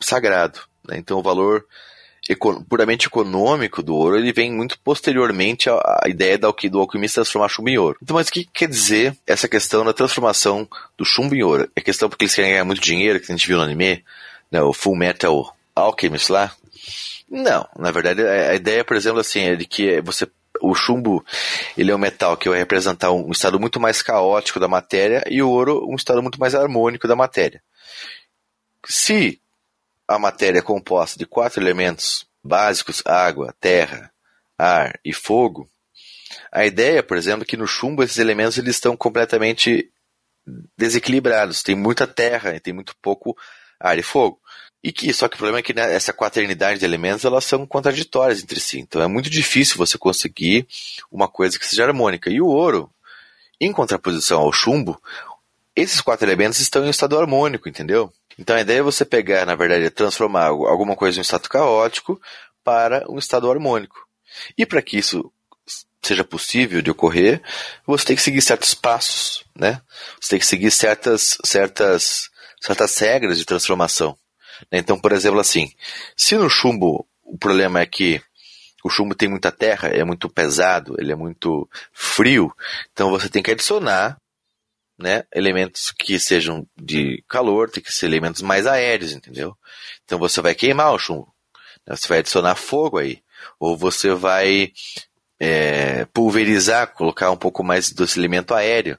sagrado. 0.00 0.60
Né? 0.86 0.98
Então 0.98 1.18
o 1.18 1.22
valor 1.22 1.64
puramente 2.68 3.06
econômico 3.06 3.82
do 3.82 3.94
ouro, 3.94 4.16
ele 4.16 4.32
vem 4.32 4.52
muito 4.52 4.78
posteriormente 4.80 5.68
à, 5.68 6.00
à 6.04 6.08
ideia 6.08 6.38
do, 6.38 6.54
do 6.70 6.80
alquimista 6.80 7.20
transformar 7.20 7.48
chumbo 7.48 7.68
em 7.68 7.78
ouro. 7.78 7.98
Então, 8.02 8.14
mas 8.14 8.28
o 8.28 8.32
que 8.32 8.44
quer 8.44 8.68
dizer 8.68 9.16
essa 9.26 9.48
questão 9.48 9.84
da 9.84 9.92
transformação 9.92 10.68
do 10.96 11.04
chumbo 11.04 11.34
em 11.34 11.42
ouro? 11.42 11.68
É 11.74 11.80
questão 11.80 12.08
porque 12.08 12.24
eles 12.24 12.34
querem 12.34 12.52
ganhar 12.52 12.64
muito 12.64 12.80
dinheiro, 12.80 13.18
que 13.18 13.32
a 13.32 13.36
gente 13.36 13.46
viu 13.46 13.56
no 13.56 13.64
anime, 13.64 14.04
né, 14.50 14.62
o 14.62 14.72
Full 14.72 14.96
Metal 14.96 15.56
Alchemist 15.74 16.30
lá? 16.30 16.52
Não, 17.28 17.66
na 17.78 17.90
verdade, 17.90 18.22
a 18.22 18.54
ideia, 18.54 18.84
por 18.84 18.96
exemplo, 18.96 19.20
assim, 19.20 19.40
é 19.40 19.56
de 19.56 19.64
que 19.64 20.00
você 20.00 20.28
o 20.60 20.74
chumbo 20.74 21.24
ele 21.76 21.90
é 21.90 21.94
um 21.94 21.98
metal 21.98 22.36
que 22.36 22.48
vai 22.48 22.58
representar 22.58 23.12
um 23.12 23.30
estado 23.30 23.58
muito 23.58 23.80
mais 23.80 24.02
caótico 24.02 24.60
da 24.60 24.68
matéria 24.68 25.22
e 25.28 25.42
o 25.42 25.50
ouro 25.50 25.86
um 25.88 25.94
estado 25.94 26.22
muito 26.22 26.38
mais 26.38 26.54
harmônico 26.54 27.08
da 27.08 27.16
matéria. 27.16 27.62
Se 28.86 29.40
a 30.06 30.18
matéria 30.18 30.58
é 30.58 30.62
composta 30.62 31.18
de 31.18 31.26
quatro 31.26 31.62
elementos 31.62 32.26
básicos: 32.42 33.02
água, 33.06 33.54
terra, 33.60 34.12
ar 34.58 34.98
e 35.04 35.12
fogo, 35.12 35.68
a 36.50 36.64
ideia, 36.64 37.02
por 37.02 37.16
exemplo, 37.16 37.42
é 37.42 37.46
que 37.46 37.56
no 37.56 37.66
chumbo 37.66 38.02
esses 38.02 38.18
elementos 38.18 38.58
eles 38.58 38.76
estão 38.76 38.96
completamente 38.96 39.90
desequilibrados. 40.76 41.62
Tem 41.62 41.74
muita 41.74 42.06
terra 42.06 42.54
e 42.54 42.60
tem 42.60 42.72
muito 42.72 42.96
pouco 43.00 43.36
ar 43.78 43.98
e 43.98 44.02
fogo. 44.02 44.40
E 44.82 44.90
que 44.92 45.12
só 45.12 45.28
que 45.28 45.34
o 45.34 45.38
problema 45.38 45.58
é 45.58 45.62
que 45.62 45.74
né, 45.74 45.94
essa 45.94 46.12
quaternidade 46.12 46.78
de 46.78 46.84
elementos 46.84 47.24
elas 47.24 47.44
são 47.44 47.66
contraditórias 47.66 48.42
entre 48.42 48.58
si. 48.58 48.80
Então 48.80 49.02
é 49.02 49.06
muito 49.06 49.28
difícil 49.28 49.76
você 49.76 49.98
conseguir 49.98 50.66
uma 51.10 51.28
coisa 51.28 51.58
que 51.58 51.66
seja 51.66 51.84
harmônica. 51.84 52.30
E 52.30 52.40
o 52.40 52.46
ouro, 52.46 52.90
em 53.60 53.72
contraposição 53.72 54.40
ao 54.40 54.52
chumbo, 54.52 55.00
esses 55.76 56.00
quatro 56.00 56.26
elementos 56.26 56.60
estão 56.60 56.84
em 56.84 56.90
estado 56.90 57.18
harmônico, 57.18 57.68
entendeu? 57.68 58.12
Então 58.38 58.56
a 58.56 58.60
ideia 58.60 58.78
é 58.78 58.82
você 58.82 59.04
pegar, 59.04 59.44
na 59.44 59.54
verdade, 59.54 59.84
é 59.84 59.90
transformar 59.90 60.46
alguma 60.46 60.96
coisa 60.96 61.18
em 61.18 61.20
um 61.20 61.22
estado 61.22 61.48
caótico 61.48 62.20
para 62.64 63.04
um 63.10 63.18
estado 63.18 63.50
harmônico. 63.50 64.06
E 64.56 64.64
para 64.64 64.80
que 64.80 64.96
isso 64.96 65.30
seja 66.02 66.24
possível 66.24 66.80
de 66.80 66.90
ocorrer, 66.90 67.42
você 67.86 68.06
tem 68.06 68.16
que 68.16 68.22
seguir 68.22 68.40
certos 68.40 68.74
passos, 68.74 69.44
né? 69.54 69.80
Você 70.20 70.30
tem 70.30 70.38
que 70.38 70.46
seguir 70.46 70.70
certas, 70.70 71.36
certas, 71.44 72.30
certas 72.60 72.96
regras 72.98 73.38
de 73.38 73.44
transformação. 73.44 74.16
Né? 74.70 74.78
Então, 74.78 74.98
por 74.98 75.12
exemplo, 75.12 75.40
assim, 75.40 75.72
se 76.16 76.36
no 76.36 76.48
chumbo 76.48 77.06
o 77.22 77.38
problema 77.38 77.80
é 77.80 77.86
que 77.86 78.20
o 78.82 78.90
chumbo 78.90 79.14
tem 79.14 79.28
muita 79.28 79.52
terra, 79.52 79.88
é 79.88 80.02
muito 80.04 80.28
pesado, 80.28 80.96
ele 80.98 81.12
é 81.12 81.14
muito 81.14 81.68
frio, 81.92 82.52
então 82.92 83.10
você 83.10 83.28
tem 83.28 83.42
que 83.42 83.50
adicionar 83.50 84.16
né, 84.98 85.24
elementos 85.34 85.92
que 85.98 86.18
sejam 86.18 86.66
de 86.76 87.22
calor, 87.28 87.70
tem 87.70 87.82
que 87.82 87.92
ser 87.92 88.06
elementos 88.06 88.42
mais 88.42 88.66
aéreos, 88.66 89.12
entendeu? 89.12 89.56
Então 90.04 90.18
você 90.18 90.40
vai 90.40 90.54
queimar 90.54 90.92
o 90.92 90.98
chumbo, 90.98 91.32
né? 91.86 91.96
você 91.96 92.06
vai 92.08 92.18
adicionar 92.18 92.54
fogo 92.54 92.98
aí, 92.98 93.22
ou 93.58 93.76
você 93.76 94.12
vai 94.12 94.72
é, 95.38 96.04
pulverizar, 96.06 96.92
colocar 96.92 97.30
um 97.30 97.36
pouco 97.36 97.62
mais 97.64 97.90
desse 97.90 98.18
elemento 98.18 98.54
aéreo, 98.54 98.98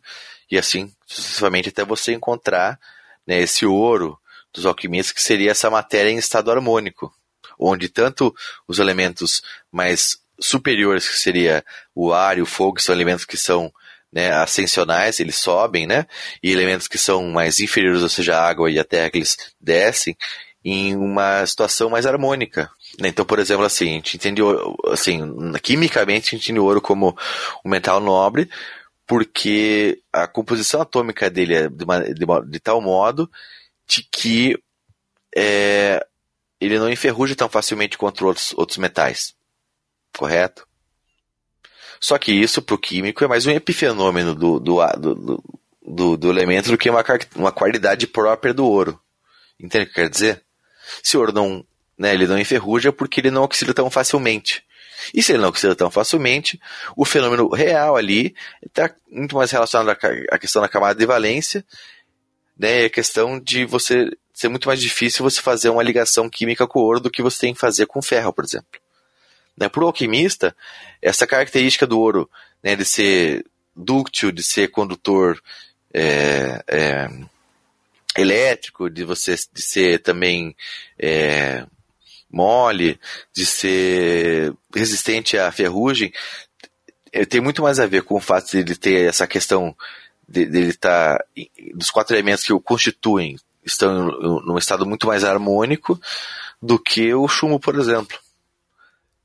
e 0.49 0.57
assim 0.57 0.91
sucessivamente 1.05 1.70
até 1.70 1.84
você 1.84 2.14
encontrar 2.14 2.80
né, 3.26 3.39
esse 3.39 3.66
ouro 3.66 4.18
dos 4.54 4.66
alquimistas, 4.66 5.14
que 5.14 5.22
seria 5.22 5.52
essa 5.52 5.70
matéria 5.70 6.10
em 6.10 6.18
estado 6.18 6.52
harmônico, 6.52 7.14
onde 7.60 7.89
tanto 7.89 8.34
os 8.68 8.80
elementos 8.80 9.41
mais 9.72 10.20
superiores, 10.39 11.08
que 11.08 11.20
seria 11.20 11.64
o 11.95 12.12
ar 12.12 12.38
e 12.38 12.41
o 12.41 12.45
fogo, 12.45 12.76
que 12.76 12.84
são 12.84 12.95
elementos 12.95 13.26
que 13.26 13.38
são 13.38 13.72
né, 14.12 14.32
ascensionais, 14.32 15.20
eles 15.20 15.36
sobem, 15.36 15.88
né? 15.88 16.06
E 16.43 16.52
elementos 16.52 16.88
que 16.88 16.97
são 16.97 17.30
mais 17.30 17.60
inferiores, 17.60 18.02
ou 18.02 18.10
seja, 18.10 18.36
a 18.36 18.45
água 18.47 18.70
e 18.70 18.78
a 18.78 18.84
terra, 18.84 19.10
que 19.10 19.18
eles 19.18 19.38
descem, 19.60 20.18
em 20.64 20.95
uma 20.95 21.45
situação 21.45 21.89
mais 21.89 22.06
harmônica. 22.06 22.70
Né? 22.99 23.08
Então, 23.08 23.26
por 23.26 23.39
exemplo, 23.39 23.66
assim, 23.66 23.89
a 23.89 23.93
gente 23.93 24.18
entende, 24.18 24.41
assim, 24.88 25.54
quimicamente 25.62 26.28
a 26.28 26.38
gente 26.38 26.45
entende 26.45 26.60
o 26.60 26.66
ouro 26.66 26.82
como 26.82 27.18
um 27.66 27.70
metal 27.70 27.99
nobre, 27.99 28.49
porque 29.08 29.99
a 30.12 30.28
composição 30.28 30.82
atômica 30.82 31.30
dele 31.30 31.56
é 31.56 31.70
de, 31.70 31.84
uma, 31.84 32.02
de, 32.02 32.26
de 32.49 32.60
tal 32.60 32.82
modo 32.82 33.30
de 33.91 34.03
que 34.03 34.57
é, 35.35 36.05
ele 36.59 36.79
não 36.79 36.89
enferruja 36.89 37.35
tão 37.35 37.49
facilmente 37.49 37.97
quanto 37.97 38.25
outros, 38.25 38.53
outros 38.55 38.77
metais. 38.77 39.35
Correto? 40.17 40.65
Só 41.99 42.17
que 42.17 42.31
isso, 42.31 42.61
para 42.61 42.75
o 42.75 42.79
químico, 42.79 43.23
é 43.23 43.27
mais 43.27 43.45
um 43.45 43.51
epifenômeno 43.51 44.33
do, 44.33 44.59
do, 44.59 44.81
do, 44.97 45.43
do, 45.85 46.17
do 46.17 46.29
elemento 46.29 46.71
do 46.71 46.77
que 46.77 46.89
uma, 46.89 47.03
uma 47.35 47.51
qualidade 47.51 48.07
própria 48.07 48.53
do 48.53 48.65
ouro. 48.65 48.99
Entende 49.59 49.85
o 49.85 49.87
que 49.87 49.93
quer 49.95 50.09
dizer? 50.09 50.43
Se 51.03 51.17
o 51.17 51.19
ouro 51.19 51.33
não, 51.33 51.65
né, 51.97 52.13
ele 52.13 52.25
não 52.25 52.39
enferruja 52.39 52.91
porque 52.91 53.19
ele 53.19 53.29
não 53.29 53.43
oxida 53.43 53.73
tão 53.73 53.89
facilmente. 53.89 54.63
E 55.13 55.21
se 55.21 55.33
ele 55.33 55.41
não 55.41 55.49
oxida 55.49 55.75
tão 55.75 55.91
facilmente, 55.91 56.59
o 56.95 57.05
fenômeno 57.05 57.49
real 57.49 57.95
ali 57.95 58.35
está 58.65 58.93
muito 59.09 59.35
mais 59.35 59.51
relacionado 59.51 59.97
à 60.31 60.39
questão 60.39 60.61
da 60.61 60.69
camada 60.69 60.97
de 60.97 61.05
valência, 61.05 61.65
né, 62.58 62.86
a 62.86 62.89
questão 62.89 63.39
de 63.39 63.66
você 63.66 64.12
ser 64.34 64.49
muito 64.49 64.68
mais 64.68 64.82
difícil 64.82 65.24
você 65.24 65.41
fazer 65.41 65.70
uma 65.70 65.84
ligação 65.84 66.30
química 66.30 66.68
com 66.68 66.80
o 66.80 66.84
ouro 66.84 66.99
do 66.99 67.12
que 67.12 67.22
você 67.22 67.39
tem 67.39 67.54
que 67.54 67.60
fazer 67.60 67.86
com 67.86 68.02
ferro, 68.02 68.34
por 68.34 68.43
exemplo. 68.43 68.80
Né, 69.58 69.70
Para 69.70 69.84
o 69.84 69.88
alquimista, 69.88 70.56
essa 71.02 71.28
característica 71.28 71.86
do 71.86 71.99
ouro, 71.99 72.30
né, 72.64 72.76
de 72.76 72.86
ser 72.86 73.45
dúctil, 73.76 74.32
de 74.32 74.43
ser 74.43 74.70
condutor 74.70 75.41
é, 75.93 76.64
é, 76.68 77.10
elétrico, 78.18 78.89
de 78.89 79.04
você 79.04 79.36
de 79.54 79.62
ser 79.62 79.99
também 79.99 80.56
é, 80.97 81.66
mole, 82.30 82.99
de 83.34 83.45
ser 83.45 84.54
resistente 84.74 85.38
à 85.38 85.52
ferrugem, 85.52 86.14
é, 87.12 87.26
tem 87.26 87.41
muito 87.41 87.62
mais 87.62 87.80
a 87.80 87.86
ver 87.86 88.04
com 88.04 88.16
o 88.16 88.22
fato 88.22 88.52
de 88.52 88.60
ele 88.60 88.76
ter 88.76 89.08
essa 89.08 89.28
questão 89.28 89.76
dele 90.32 90.69
estar 90.69 91.17
tá, 91.17 91.25
dos 91.75 91.89
quatro 91.89 92.15
elementos 92.15 92.43
que 92.43 92.53
o 92.53 92.61
constituem 92.61 93.38
estão 93.63 94.07
num 94.41 94.57
estado 94.57 94.86
muito 94.86 95.07
mais 95.07 95.23
harmônico 95.23 95.99
do 96.61 96.79
que 96.79 97.13
o 97.13 97.27
chumbo, 97.27 97.59
por 97.59 97.75
exemplo. 97.75 98.17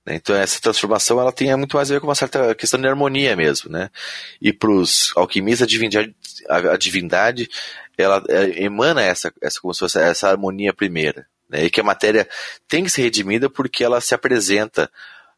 Né? 0.04 0.14
Então 0.14 0.36
essa 0.36 0.60
transformação 0.60 1.20
ela 1.20 1.32
tem 1.32 1.54
muito 1.56 1.76
mais 1.76 1.90
a 1.90 1.94
ver 1.94 2.00
com 2.00 2.06
uma 2.06 2.14
certa 2.14 2.54
questão 2.54 2.80
de 2.80 2.86
harmonia 2.86 3.34
mesmo, 3.34 3.70
né? 3.70 3.90
E 4.40 4.52
para 4.52 4.70
os 4.70 5.12
alquimistas 5.16 5.66
a 5.66 5.68
divindade, 5.68 6.14
a, 6.48 6.76
divindade 6.76 7.50
ela, 7.98 8.22
ela, 8.28 8.48
emana 8.60 9.02
essa, 9.02 9.32
essa 9.42 9.60
como 9.60 9.74
se 9.74 9.80
fosse 9.80 9.98
essa 9.98 10.28
harmonia 10.28 10.72
primeira, 10.72 11.26
né? 11.48 11.64
E 11.64 11.70
que 11.70 11.80
a 11.80 11.84
matéria 11.84 12.28
tem 12.68 12.84
que 12.84 12.90
ser 12.90 13.02
redimida 13.02 13.50
porque 13.50 13.82
ela 13.82 14.00
se 14.00 14.14
apresenta 14.14 14.90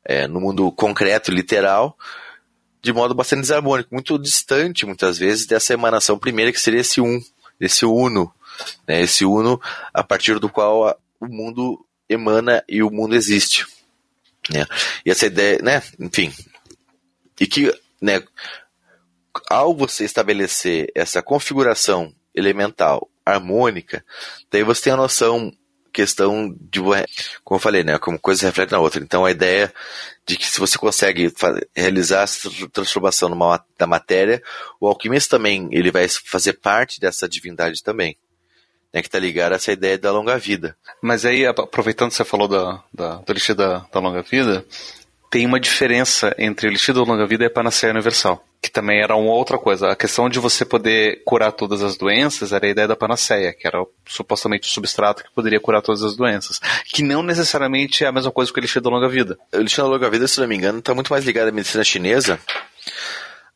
é, 0.04 0.26
no 0.26 0.40
mundo 0.40 0.70
concreto, 0.72 1.30
literal, 1.30 1.96
de 2.82 2.92
modo 2.92 3.14
bastante 3.14 3.42
desarmônico, 3.42 3.92
muito 3.92 4.18
distante 4.18 4.86
muitas 4.86 5.18
vezes 5.18 5.46
dessa 5.46 5.74
emanação 5.74 6.18
primeira 6.18 6.52
que 6.52 6.60
seria 6.60 6.80
esse 6.80 7.00
um, 7.00 7.20
esse 7.60 7.84
uno, 7.84 8.32
né? 8.86 9.02
Esse 9.02 9.24
uno 9.24 9.60
a 9.92 10.02
partir 10.02 10.38
do 10.38 10.48
qual 10.48 10.88
a, 10.88 10.96
o 11.20 11.26
mundo 11.26 11.84
emana 12.08 12.64
e 12.68 12.82
o 12.82 12.90
mundo 12.90 13.14
existe. 13.14 13.66
Né? 14.50 14.66
E 15.04 15.10
essa 15.10 15.26
ideia, 15.26 15.58
né? 15.62 15.82
Enfim. 15.98 16.32
E 17.38 17.46
que, 17.46 17.72
né, 18.00 18.22
ao 19.48 19.76
você 19.76 20.04
estabelecer 20.04 20.90
essa 20.94 21.22
configuração 21.22 22.12
elemental 22.34 23.08
harmônica, 23.24 24.04
daí 24.50 24.62
você 24.62 24.84
tem 24.84 24.92
a 24.92 24.96
noção, 24.96 25.52
questão 25.98 26.54
de, 26.60 26.80
como 27.42 27.56
eu 27.56 27.58
falei, 27.58 27.82
né, 27.82 27.98
como 27.98 28.20
coisa 28.20 28.46
reflete 28.46 28.70
na 28.70 28.78
outra. 28.78 29.02
Então 29.02 29.24
a 29.24 29.32
ideia 29.32 29.72
de 30.24 30.36
que 30.36 30.46
se 30.46 30.60
você 30.60 30.78
consegue 30.78 31.32
realizar 31.74 32.22
essa 32.22 32.48
transformação 32.72 33.28
numa, 33.28 33.64
da 33.76 33.86
matéria, 33.86 34.40
o 34.80 34.86
alquimista 34.86 35.36
também, 35.36 35.68
ele 35.72 35.90
vai 35.90 36.06
fazer 36.08 36.52
parte 36.52 37.00
dessa 37.00 37.28
divindade 37.28 37.82
também 37.82 38.16
né, 38.92 39.02
que 39.02 39.08
está 39.08 39.18
ligado 39.18 39.52
a 39.52 39.56
essa 39.56 39.72
ideia 39.72 39.98
da 39.98 40.12
longa 40.12 40.38
vida. 40.38 40.76
Mas 41.02 41.24
aí, 41.24 41.44
aproveitando 41.44 42.10
que 42.10 42.16
você 42.16 42.24
falou 42.24 42.46
da, 42.46 42.80
da, 42.94 43.16
do 43.16 43.32
elixir 43.32 43.56
da, 43.56 43.84
da 43.92 43.98
longa 43.98 44.22
vida, 44.22 44.64
tem 45.30 45.46
uma 45.46 45.58
diferença 45.58 46.32
entre 46.38 46.68
o 46.68 46.70
elixir 46.70 46.94
da 46.94 47.02
longa 47.02 47.26
vida 47.26 47.42
e 47.42 47.48
a 47.48 47.50
panaceia 47.50 47.92
universal, 47.92 48.42
que 48.60 48.70
também 48.70 49.00
era 49.00 49.14
uma 49.16 49.32
outra 49.32 49.56
coisa. 49.56 49.90
A 49.90 49.96
questão 49.96 50.28
de 50.28 50.38
você 50.38 50.64
poder 50.64 51.22
curar 51.24 51.52
todas 51.52 51.82
as 51.82 51.96
doenças 51.96 52.52
era 52.52 52.66
a 52.66 52.70
ideia 52.70 52.88
da 52.88 52.96
panaceia, 52.96 53.52
que 53.52 53.66
era 53.66 53.84
supostamente 54.06 54.68
o 54.68 54.72
substrato 54.72 55.22
que 55.22 55.30
poderia 55.30 55.60
curar 55.60 55.80
todas 55.80 56.02
as 56.02 56.16
doenças, 56.16 56.60
que 56.86 57.02
não 57.02 57.22
necessariamente 57.22 58.04
é 58.04 58.08
a 58.08 58.12
mesma 58.12 58.32
coisa 58.32 58.52
que 58.52 58.58
o 58.58 58.60
elixir 58.60 58.82
da 58.82 58.90
longa 58.90 59.08
vida. 59.08 59.38
O 59.52 59.56
elixir 59.56 59.82
da 59.84 59.90
longa 59.90 60.10
vida, 60.10 60.26
se 60.26 60.40
não 60.40 60.48
me 60.48 60.56
engano, 60.56 60.80
está 60.80 60.94
muito 60.94 61.12
mais 61.12 61.24
ligado 61.24 61.48
à 61.48 61.52
medicina 61.52 61.84
chinesa, 61.84 62.40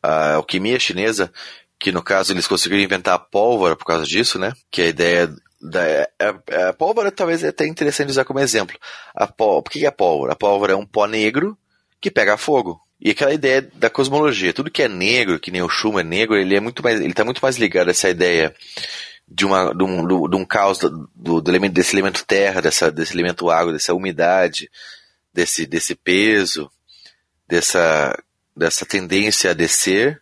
à 0.01 0.35
alquimia 0.35 0.79
chinesa, 0.79 1.31
que 1.77 1.91
no 1.91 2.01
caso 2.01 2.31
eles 2.31 2.47
conseguiram 2.47 2.83
inventar 2.83 3.15
a 3.15 3.19
pólvora 3.19 3.75
por 3.75 3.85
causa 3.85 4.05
disso, 4.05 4.39
né? 4.39 4.53
Que 4.71 4.83
a 4.83 4.87
ideia 4.87 5.29
da 5.61 6.09
a, 6.19 6.69
a 6.69 6.73
pólvora 6.73 7.11
talvez 7.11 7.43
é 7.43 7.49
até 7.49 7.65
interessante 7.67 8.09
usar 8.09 8.23
como 8.23 8.39
exemplo. 8.39 8.77
A 9.13 9.27
pó, 9.27 9.61
por 9.61 9.69
que 9.69 9.85
é 9.85 9.87
a 9.87 9.91
pólvora? 9.91 10.33
A 10.33 10.35
pólvora 10.35 10.73
é 10.73 10.75
um 10.75 10.85
pó 10.85 11.05
negro 11.07 11.57
que 11.99 12.09
pega 12.09 12.37
fogo. 12.37 12.81
E 13.03 13.11
aquela 13.11 13.33
ideia 13.33 13.61
da 13.75 13.89
cosmologia, 13.89 14.53
tudo 14.53 14.71
que 14.71 14.81
é 14.81 14.87
negro, 14.87 15.37
que 15.37 15.51
nem 15.51 15.61
o 15.61 15.67
chumbo 15.67 15.99
é 15.99 16.03
negro, 16.03 16.37
ele 16.37 16.55
é 16.55 16.61
muito 16.61 16.81
mais, 16.81 17.01
ele 17.01 17.09
está 17.09 17.25
muito 17.25 17.41
mais 17.41 17.57
ligado 17.57 17.89
a 17.89 17.91
essa 17.91 18.09
ideia 18.09 18.55
de, 19.27 19.45
uma, 19.45 19.73
de, 19.73 19.83
um, 19.83 20.29
de 20.29 20.35
um 20.37 20.45
caos 20.45 20.77
do, 20.77 21.41
do, 21.41 21.51
elemento, 21.51 21.73
desse 21.73 21.93
elemento 21.93 22.23
terra, 22.25 22.61
dessa, 22.61 22.89
desse 22.89 23.13
elemento 23.13 23.49
água, 23.49 23.73
dessa 23.73 23.93
umidade, 23.93 24.71
desse, 25.33 25.65
desse 25.65 25.95
peso, 25.95 26.71
dessa, 27.45 28.17
dessa 28.55 28.85
tendência 28.85 29.51
a 29.51 29.53
descer, 29.53 30.21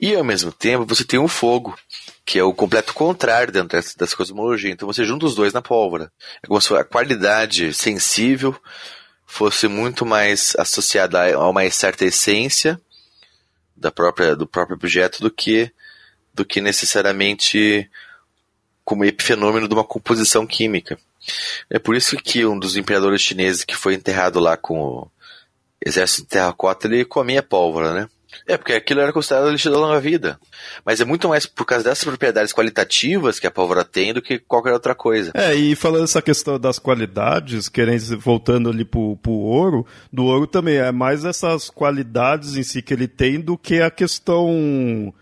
e 0.00 0.14
ao 0.14 0.22
mesmo 0.22 0.52
tempo 0.52 0.86
você 0.86 1.04
tem 1.04 1.18
o 1.18 1.26
fogo, 1.26 1.76
que 2.24 2.38
é 2.38 2.44
o 2.44 2.54
completo 2.54 2.94
contrário 2.94 3.52
dentro 3.52 3.70
dessa, 3.70 3.98
dessa 3.98 4.16
cosmologia. 4.16 4.70
Então 4.70 4.86
você 4.86 5.04
junta 5.04 5.26
os 5.26 5.34
dois 5.34 5.52
na 5.52 5.60
pólvora. 5.60 6.12
É 6.44 6.46
como 6.46 6.60
se 6.60 6.72
a 6.74 6.84
qualidade 6.84 7.74
sensível 7.74 8.56
fosse 9.34 9.66
muito 9.66 10.06
mais 10.06 10.54
associada 10.56 11.34
a 11.34 11.48
uma 11.50 11.68
certa 11.68 12.04
essência 12.04 12.80
da 13.74 13.90
própria, 13.90 14.36
do 14.36 14.46
próprio 14.46 14.76
objeto 14.76 15.20
do 15.20 15.28
que, 15.28 15.72
do 16.32 16.44
que 16.44 16.60
necessariamente 16.60 17.90
como 18.84 19.04
epifenômeno 19.04 19.66
de 19.66 19.74
uma 19.74 19.82
composição 19.82 20.46
química. 20.46 20.96
É 21.68 21.80
por 21.80 21.96
isso 21.96 22.16
que 22.16 22.46
um 22.46 22.56
dos 22.56 22.76
imperadores 22.76 23.22
chineses 23.22 23.64
que 23.64 23.74
foi 23.74 23.94
enterrado 23.94 24.38
lá 24.38 24.56
com 24.56 24.80
o 24.80 25.10
exército 25.84 26.22
de 26.22 26.28
terracota, 26.28 26.86
ele 26.86 27.04
comia 27.04 27.42
pólvora, 27.42 27.92
né? 27.92 28.08
É, 28.46 28.56
porque 28.56 28.72
aquilo 28.72 29.00
era 29.00 29.12
considerado 29.12 29.50
lixo 29.50 29.70
da 29.70 29.78
longa 29.78 30.00
vida. 30.00 30.38
Mas 30.84 31.00
é 31.00 31.04
muito 31.04 31.28
mais 31.28 31.46
por 31.46 31.64
causa 31.64 31.84
dessas 31.84 32.04
propriedades 32.04 32.52
qualitativas 32.52 33.38
que 33.38 33.46
a 33.46 33.50
pólvora 33.50 33.84
tem 33.84 34.12
do 34.12 34.22
que 34.22 34.38
qualquer 34.38 34.72
outra 34.72 34.94
coisa. 34.94 35.32
É, 35.34 35.54
e 35.54 35.74
falando 35.74 36.04
essa 36.04 36.22
questão 36.22 36.58
das 36.58 36.78
qualidades, 36.78 37.68
querendo 37.68 38.18
voltando 38.18 38.70
ali 38.70 38.84
pro, 38.84 39.16
pro 39.16 39.32
ouro, 39.32 39.86
do 40.12 40.24
ouro 40.24 40.46
também 40.46 40.76
é 40.76 40.90
mais 40.92 41.24
essas 41.24 41.70
qualidades 41.70 42.56
em 42.56 42.62
si 42.62 42.82
que 42.82 42.92
ele 42.92 43.08
tem 43.08 43.40
do 43.40 43.56
que 43.56 43.80
a 43.80 43.90
questão 43.90 45.12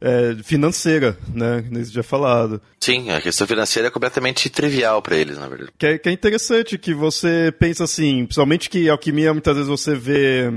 é, 0.00 0.34
financeira, 0.42 1.16
né? 1.32 1.64
Nesse 1.70 1.92
dia 1.92 2.02
falado. 2.02 2.60
Sim, 2.80 3.10
a 3.10 3.20
questão 3.20 3.46
financeira 3.46 3.88
é 3.88 3.90
completamente 3.90 4.48
trivial 4.48 5.02
para 5.02 5.16
eles, 5.16 5.36
na 5.36 5.46
verdade. 5.46 5.72
Que 5.78 5.86
é, 5.86 5.98
que 5.98 6.08
é 6.08 6.12
interessante 6.12 6.78
que 6.78 6.94
você 6.94 7.52
pensa 7.58 7.84
assim, 7.84 8.24
principalmente 8.24 8.70
que 8.70 8.88
alquimia 8.88 9.32
muitas 9.32 9.54
vezes 9.54 9.68
você 9.68 9.94
vê. 9.94 10.50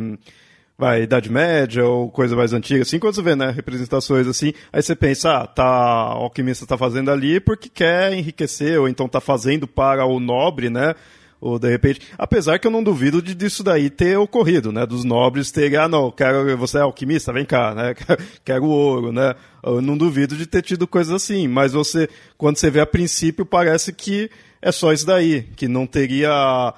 Vai, 0.76 1.04
Idade 1.04 1.32
Média 1.32 1.86
ou 1.86 2.10
coisa 2.10 2.36
mais 2.36 2.52
antiga, 2.52 2.82
assim, 2.82 2.98
quando 2.98 3.14
você 3.14 3.22
vê, 3.22 3.36
né, 3.36 3.52
representações 3.52 4.26
assim, 4.26 4.54
aí 4.72 4.82
você 4.82 4.96
pensa, 4.96 5.32
ah, 5.32 5.48
tá, 5.48 6.16
o 6.18 6.24
alquimista 6.24 6.66
tá 6.66 6.76
fazendo 6.76 7.12
ali 7.12 7.40
porque 7.40 7.70
quer 7.70 8.12
enriquecer, 8.12 8.80
ou 8.80 8.90
então 8.90 9.08
tá 9.08 9.22
fazendo 9.22 9.68
para 9.68 10.04
o 10.04 10.20
nobre, 10.20 10.72
né, 10.72 10.96
ou 11.40 11.60
de 11.60 11.70
repente, 11.70 12.02
apesar 12.18 12.58
que 12.58 12.66
eu 12.66 12.72
não 12.72 12.84
duvido 12.84 13.22
de 13.22 13.36
disso 13.36 13.64
daí 13.64 13.88
ter 13.88 14.18
ocorrido, 14.18 14.72
né, 14.72 14.84
dos 14.84 15.04
nobres 15.04 15.52
terem, 15.52 15.78
ah, 15.78 15.88
não, 15.88 16.10
quero, 16.10 16.58
você 16.58 16.80
é 16.80 16.82
alquimista, 16.82 17.32
vem 17.32 17.46
cá, 17.46 17.76
né, 17.76 17.94
quero 18.44 18.66
ouro, 18.66 19.12
né, 19.12 19.36
eu 19.64 19.80
não 19.80 19.96
duvido 19.96 20.36
de 20.36 20.48
ter 20.48 20.64
tido 20.64 20.88
coisas 20.88 21.14
assim, 21.14 21.48
mas 21.48 21.74
você, 21.74 22.10
quando 22.36 22.58
você 22.58 22.72
vê 22.72 22.80
a 22.80 22.86
princípio, 22.88 23.46
parece 23.46 23.94
que 23.94 24.28
é 24.60 24.72
só 24.72 24.92
isso 24.92 25.06
daí, 25.06 25.44
que 25.56 25.68
não 25.68 25.86
teria 25.86 26.74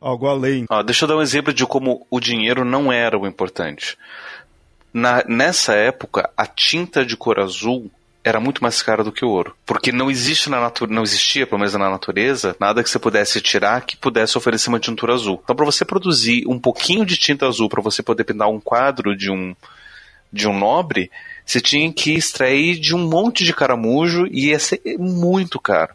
algo 0.00 0.26
além. 0.26 0.66
Ah, 0.68 0.82
deixa 0.82 1.04
eu 1.04 1.08
dar 1.08 1.16
um 1.16 1.22
exemplo 1.22 1.52
de 1.52 1.66
como 1.66 2.06
o 2.10 2.20
dinheiro 2.20 2.64
não 2.64 2.92
era 2.92 3.18
o 3.18 3.26
importante. 3.26 3.96
Na, 4.92 5.22
nessa 5.26 5.74
época, 5.74 6.30
a 6.36 6.46
tinta 6.46 7.04
de 7.04 7.16
cor 7.16 7.38
azul 7.38 7.90
era 8.24 8.40
muito 8.40 8.62
mais 8.62 8.82
cara 8.82 9.04
do 9.04 9.12
que 9.12 9.24
o 9.24 9.28
ouro. 9.28 9.54
Porque 9.64 9.92
não 9.92 10.10
existe 10.10 10.50
na 10.50 10.60
natureza, 10.60 10.94
não 10.94 11.02
existia, 11.02 11.46
pelo 11.46 11.60
menos 11.60 11.74
na 11.74 11.90
natureza, 11.90 12.56
nada 12.58 12.82
que 12.82 12.90
você 12.90 12.98
pudesse 12.98 13.40
tirar 13.40 13.82
que 13.82 13.96
pudesse 13.96 14.36
oferecer 14.36 14.68
uma 14.68 14.80
tintura 14.80 15.14
azul. 15.14 15.40
Então, 15.44 15.54
para 15.54 15.64
você 15.64 15.84
produzir 15.84 16.44
um 16.48 16.58
pouquinho 16.58 17.04
de 17.04 17.16
tinta 17.16 17.46
azul, 17.46 17.68
para 17.68 17.82
você 17.82 18.02
poder 18.02 18.24
pintar 18.24 18.48
um 18.48 18.58
quadro 18.58 19.16
de 19.16 19.30
um, 19.30 19.54
de 20.32 20.48
um 20.48 20.58
nobre, 20.58 21.10
você 21.44 21.60
tinha 21.60 21.92
que 21.92 22.14
extrair 22.14 22.80
de 22.80 22.96
um 22.96 23.06
monte 23.06 23.44
de 23.44 23.54
caramujo 23.54 24.26
e 24.26 24.48
ia 24.48 24.58
ser 24.58 24.80
muito 24.98 25.60
caro 25.60 25.94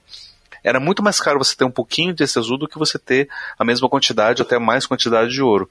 era 0.64 0.80
muito 0.80 1.02
mais 1.02 1.20
caro 1.20 1.40
você 1.40 1.56
ter 1.56 1.66
um 1.66 1.72
pouquinho 1.72 2.14
desse 2.14 2.38
azul 2.38 2.58
do 2.58 2.68
que 2.68 2.78
você 2.78 3.00
ter 3.00 3.30
a 3.58 3.66
mesma 3.66 3.90
quantidade, 3.90 4.42
até 4.42 4.60
mais 4.60 4.86
quantidade 4.86 5.32
de 5.32 5.42
ouro. 5.42 5.70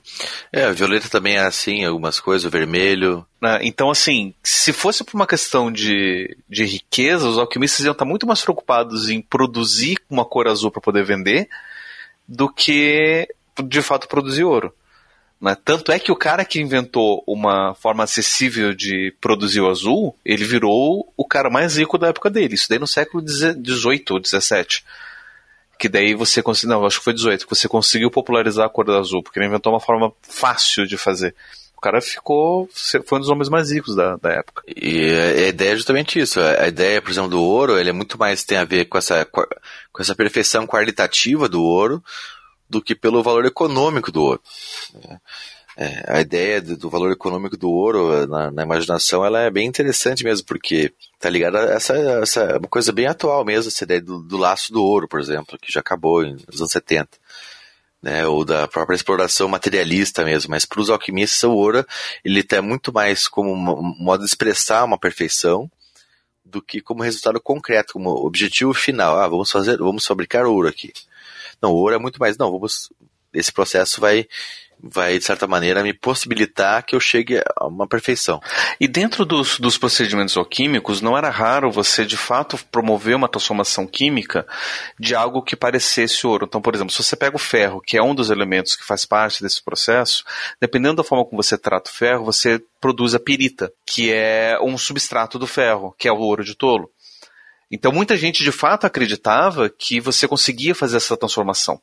É, 0.52 0.64
a 0.64 0.72
violeta 0.72 1.08
também 1.08 1.36
é 1.36 1.40
assim, 1.40 1.84
algumas 1.84 2.18
coisas, 2.18 2.44
o 2.44 2.50
vermelho. 2.50 3.24
Né? 3.40 3.60
Então, 3.62 3.90
assim, 3.90 4.34
se 4.42 4.72
fosse 4.72 5.04
por 5.04 5.14
uma 5.14 5.26
questão 5.26 5.70
de, 5.70 6.36
de 6.48 6.64
riqueza, 6.64 7.28
os 7.28 7.38
alquimistas 7.38 7.84
iam 7.84 7.92
estar 7.92 8.04
muito 8.04 8.26
mais 8.26 8.42
preocupados 8.42 9.08
em 9.08 9.20
produzir 9.20 9.98
uma 10.08 10.24
cor 10.24 10.48
azul 10.48 10.70
para 10.70 10.80
poder 10.80 11.04
vender 11.04 11.48
do 12.26 12.48
que, 12.48 13.28
de 13.64 13.82
fato, 13.82 14.08
produzir 14.08 14.44
ouro. 14.44 14.72
Né? 15.40 15.56
Tanto 15.64 15.90
é 15.90 15.98
que 15.98 16.12
o 16.12 16.16
cara 16.16 16.44
que 16.44 16.60
inventou 16.60 17.24
uma 17.26 17.74
forma 17.74 18.04
acessível 18.04 18.74
de 18.74 19.14
produzir 19.20 19.60
o 19.60 19.70
azul, 19.70 20.14
ele 20.24 20.44
virou 20.44 21.10
o 21.16 21.26
cara 21.26 21.48
mais 21.48 21.76
rico 21.78 21.96
da 21.96 22.08
época 22.08 22.28
dele. 22.28 22.54
Isso 22.54 22.68
daí 22.68 22.78
no 22.78 22.86
século 22.86 23.26
XVIII 23.26 24.04
ou 24.10 24.20
XVII. 24.22 24.82
Que 25.78 25.88
daí 25.88 26.14
você 26.14 26.42
conseguiu. 26.42 26.76
Não, 26.76 26.84
acho 26.84 26.98
que 26.98 27.04
foi 27.04 27.16
XVIII, 27.16 27.38
que 27.38 27.48
você 27.48 27.66
conseguiu 27.66 28.10
popularizar 28.10 28.66
a 28.66 28.68
cor 28.68 28.84
do 28.84 28.94
azul, 28.94 29.22
porque 29.22 29.38
ele 29.38 29.46
inventou 29.46 29.72
uma 29.72 29.80
forma 29.80 30.12
fácil 30.20 30.86
de 30.86 30.98
fazer. 30.98 31.34
O 31.74 31.80
cara 31.80 32.02
ficou. 32.02 32.68
Foi 33.06 33.16
um 33.16 33.20
dos 33.22 33.30
homens 33.30 33.48
mais 33.48 33.70
ricos 33.72 33.96
da, 33.96 34.16
da 34.16 34.30
época. 34.32 34.62
E 34.68 35.10
a 35.10 35.48
ideia 35.48 35.72
é 35.72 35.76
justamente 35.76 36.20
isso. 36.20 36.38
A 36.38 36.68
ideia, 36.68 37.00
por 37.00 37.10
exemplo, 37.10 37.30
do 37.30 37.40
ouro, 37.40 37.78
ele 37.78 37.88
é 37.88 37.94
muito 37.94 38.18
mais 38.18 38.44
tem 38.44 38.58
a 38.58 38.64
ver 38.64 38.84
com 38.84 38.98
essa, 38.98 39.24
com 39.24 40.02
essa 40.02 40.14
perfeição 40.14 40.66
qualitativa 40.66 41.48
do 41.48 41.62
ouro 41.62 42.04
do 42.70 42.80
que 42.80 42.94
pelo 42.94 43.22
valor 43.22 43.44
econômico 43.44 44.12
do 44.12 44.22
ouro. 44.22 44.40
É, 45.76 46.04
a 46.06 46.20
ideia 46.20 46.60
do, 46.60 46.90
valor 46.90 47.10
econômico 47.10 47.56
do 47.56 47.70
ouro 47.70 48.26
na, 48.26 48.50
na, 48.50 48.62
imaginação 48.62 49.24
ela 49.24 49.40
é 49.40 49.50
bem 49.50 49.66
interessante 49.66 50.22
mesmo, 50.22 50.46
porque 50.46 50.92
tá 51.18 51.28
ligada 51.30 51.58
a 51.58 51.74
essa, 51.74 51.94
essa 51.94 52.40
é 52.42 52.58
uma 52.58 52.68
coisa 52.68 52.92
bem 52.92 53.06
atual 53.06 53.44
mesmo, 53.44 53.68
essa 53.68 53.84
ideia 53.84 54.00
do, 54.00 54.20
do 54.20 54.36
laço 54.36 54.72
do 54.72 54.84
ouro, 54.84 55.08
por 55.08 55.20
exemplo, 55.20 55.58
que 55.58 55.72
já 55.72 55.80
acabou 55.80 56.22
nos 56.22 56.60
anos 56.60 56.72
70. 56.72 57.08
Né, 58.02 58.26
ou 58.26 58.46
da 58.46 58.66
própria 58.66 58.96
exploração 58.96 59.46
materialista 59.46 60.24
mesmo, 60.24 60.50
mas 60.50 60.64
para 60.64 60.80
os 60.80 60.88
alquimistas 60.88 61.44
o 61.44 61.52
ouro 61.52 61.84
ele 62.24 62.40
está 62.40 62.62
muito 62.62 62.90
mais 62.90 63.28
como 63.28 63.52
um 63.52 63.94
modo 64.02 64.20
de 64.20 64.26
expressar 64.26 64.84
uma 64.84 64.96
perfeição 64.96 65.70
do 66.42 66.62
que 66.62 66.80
como 66.80 67.02
resultado 67.02 67.38
concreto, 67.40 67.92
como 67.92 68.10
objetivo 68.10 68.72
final. 68.72 69.18
Ah, 69.18 69.28
vamos 69.28 69.50
fazer, 69.50 69.76
vamos 69.76 70.06
fabricar 70.06 70.46
ouro 70.46 70.66
aqui. 70.66 70.92
Não, 71.62 71.70
o 71.70 71.76
ouro 71.76 71.94
é 71.94 71.98
muito 71.98 72.18
mais. 72.18 72.36
Não, 72.36 72.50
vamos. 72.50 72.92
Esse 73.32 73.52
processo 73.52 74.00
vai 74.00 74.26
vai, 74.82 75.18
de 75.18 75.24
certa 75.24 75.46
maneira, 75.46 75.82
me 75.82 75.92
possibilitar 75.92 76.84
que 76.84 76.94
eu 76.94 77.00
chegue 77.00 77.38
a 77.56 77.66
uma 77.66 77.86
perfeição. 77.86 78.40
E 78.80 78.88
dentro 78.88 79.24
dos, 79.24 79.58
dos 79.58 79.76
procedimentos 79.76 80.36
alquímicos, 80.36 81.00
não 81.00 81.16
era 81.16 81.28
raro 81.28 81.70
você, 81.70 82.04
de 82.04 82.16
fato, 82.16 82.58
promover 82.70 83.14
uma 83.14 83.28
transformação 83.28 83.86
química 83.86 84.46
de 84.98 85.14
algo 85.14 85.42
que 85.42 85.56
parecesse 85.56 86.26
ouro. 86.26 86.46
Então, 86.48 86.60
por 86.60 86.74
exemplo, 86.74 86.92
se 86.92 87.02
você 87.02 87.16
pega 87.16 87.36
o 87.36 87.40
ferro, 87.40 87.80
que 87.80 87.96
é 87.96 88.02
um 88.02 88.14
dos 88.14 88.30
elementos 88.30 88.74
que 88.74 88.84
faz 88.84 89.04
parte 89.04 89.42
desse 89.42 89.62
processo, 89.62 90.24
dependendo 90.60 90.96
da 90.96 91.04
forma 91.04 91.24
como 91.24 91.42
você 91.42 91.58
trata 91.58 91.90
o 91.90 91.94
ferro, 91.94 92.24
você 92.24 92.60
produz 92.80 93.14
a 93.14 93.20
pirita, 93.20 93.72
que 93.86 94.10
é 94.12 94.58
um 94.62 94.78
substrato 94.78 95.38
do 95.38 95.46
ferro, 95.46 95.94
que 95.98 96.08
é 96.08 96.12
o 96.12 96.18
ouro 96.18 96.44
de 96.44 96.56
tolo. 96.56 96.90
Então 97.70 97.92
muita 97.92 98.16
gente 98.16 98.42
de 98.42 98.50
fato 98.50 98.86
acreditava 98.86 99.70
que 99.70 100.00
você 100.00 100.26
conseguia 100.26 100.74
fazer 100.74 100.96
essa 100.96 101.16
transformação. 101.16 101.80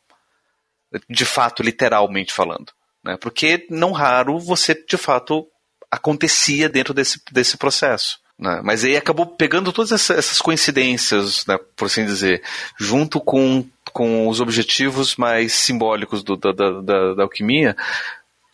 De 1.10 1.26
fato, 1.26 1.64
literalmente 1.64 2.34
falando. 2.34 2.72
Né? 3.04 3.18
Porque 3.18 3.66
não 3.70 3.92
raro 3.92 4.40
você 4.40 4.74
de 4.74 4.98
fato 4.98 5.48
acontecia 5.90 6.68
dentro 6.68 6.94
desse, 6.94 7.22
desse 7.32 7.58
processo. 7.58 8.20
Né? 8.38 8.62
Mas 8.64 8.84
aí 8.84 8.96
acabou 8.96 9.26
pegando 9.26 9.72
todas 9.74 9.92
essas 9.92 10.40
coincidências, 10.42 11.46
né, 11.48 11.58
por 11.76 11.86
assim 11.86 12.06
dizer, 12.06 12.44
junto 12.78 13.20
com, 13.20 13.66
com 13.92 14.28
os 14.28 14.40
objetivos 14.40 15.16
mais 15.16 15.54
simbólicos 15.54 16.24
do, 16.24 16.36
da, 16.36 16.52
da, 16.52 17.14
da 17.16 17.24
alquimia, 17.24 17.76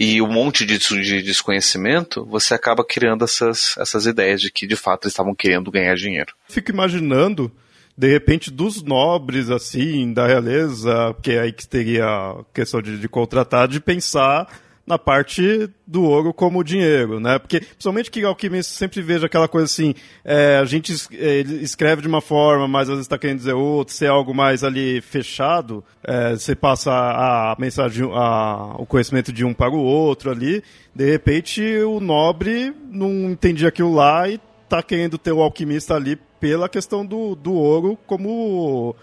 e 0.04 0.22
um 0.22 0.28
monte 0.28 0.66
de, 0.66 0.78
de, 0.78 1.22
desconhecimento, 1.22 2.26
você 2.26 2.54
acaba 2.54 2.84
criando 2.84 3.24
essas, 3.24 3.74
essas 3.78 4.06
ideias 4.06 4.42
de 4.42 4.52
que 4.52 4.68
de 4.68 4.76
fato 4.76 5.06
eles 5.06 5.14
estavam 5.14 5.34
querendo 5.34 5.72
ganhar 5.72 5.96
dinheiro. 5.96 6.34
Fico 6.50 6.72
imaginando, 6.72 7.50
de 7.98 8.10
repente, 8.10 8.52
dos 8.52 8.84
nobres, 8.84 9.50
assim, 9.50 10.12
da 10.12 10.28
realeza, 10.28 11.16
que 11.22 11.32
é 11.32 11.40
aí 11.40 11.54
que 11.54 11.66
teria 11.66 12.06
a 12.06 12.44
questão 12.54 12.82
de, 12.82 12.98
de 12.98 13.08
contratar, 13.08 13.66
de 13.70 13.80
pensar 13.80 14.48
na 14.86 15.00
parte 15.00 15.70
do 15.88 16.04
ouro 16.04 16.34
como 16.34 16.64
dinheiro, 16.64 17.20
né? 17.20 17.40
Porque, 17.40 17.62
principalmente 17.62 18.12
que 18.12 18.24
alquimista 18.24 18.74
sempre 18.74 19.02
veja 19.02 19.28
aquela 19.28 19.48
coisa 19.48 19.66
assim, 19.66 19.96
é, 20.26 20.58
a 20.58 20.66
gente 20.66 20.94
é, 21.14 21.40
escreve 21.40 22.02
de 22.02 22.08
uma 22.08 22.20
forma, 22.20 22.68
mas 22.68 22.84
às 22.84 22.90
vezes 22.90 23.06
está 23.06 23.18
querendo 23.18 23.38
dizer 23.38 23.54
outra, 23.54 23.94
se 23.94 24.06
é 24.06 24.10
algo 24.10 24.34
mais 24.34 24.64
ali 24.64 25.00
fechado, 25.02 25.84
é, 26.04 26.32
você 26.32 26.54
passa 26.54 26.92
a 26.92 27.56
mensagem, 27.58 28.10
a, 28.14 28.76
o 28.78 28.86
conhecimento 28.86 29.32
de 29.32 29.46
um 29.46 29.54
para 29.54 29.72
o 29.72 29.82
outro 29.82 30.30
ali, 30.30 30.62
de 30.94 31.10
repente 31.10 31.62
o 31.78 32.00
nobre 32.02 32.76
não 32.92 33.32
entendia 33.32 33.70
aquilo 33.70 33.94
lá 33.94 34.28
e 34.28 34.40
está 34.64 34.84
querendo 34.84 35.18
ter 35.18 35.32
o 35.32 35.42
alquimista 35.42 35.96
ali 35.96 36.18
pela 36.40 36.68
questão 36.68 37.06
do, 37.06 37.36
do 37.36 37.54
ouro 37.54 37.98
como 38.06 38.94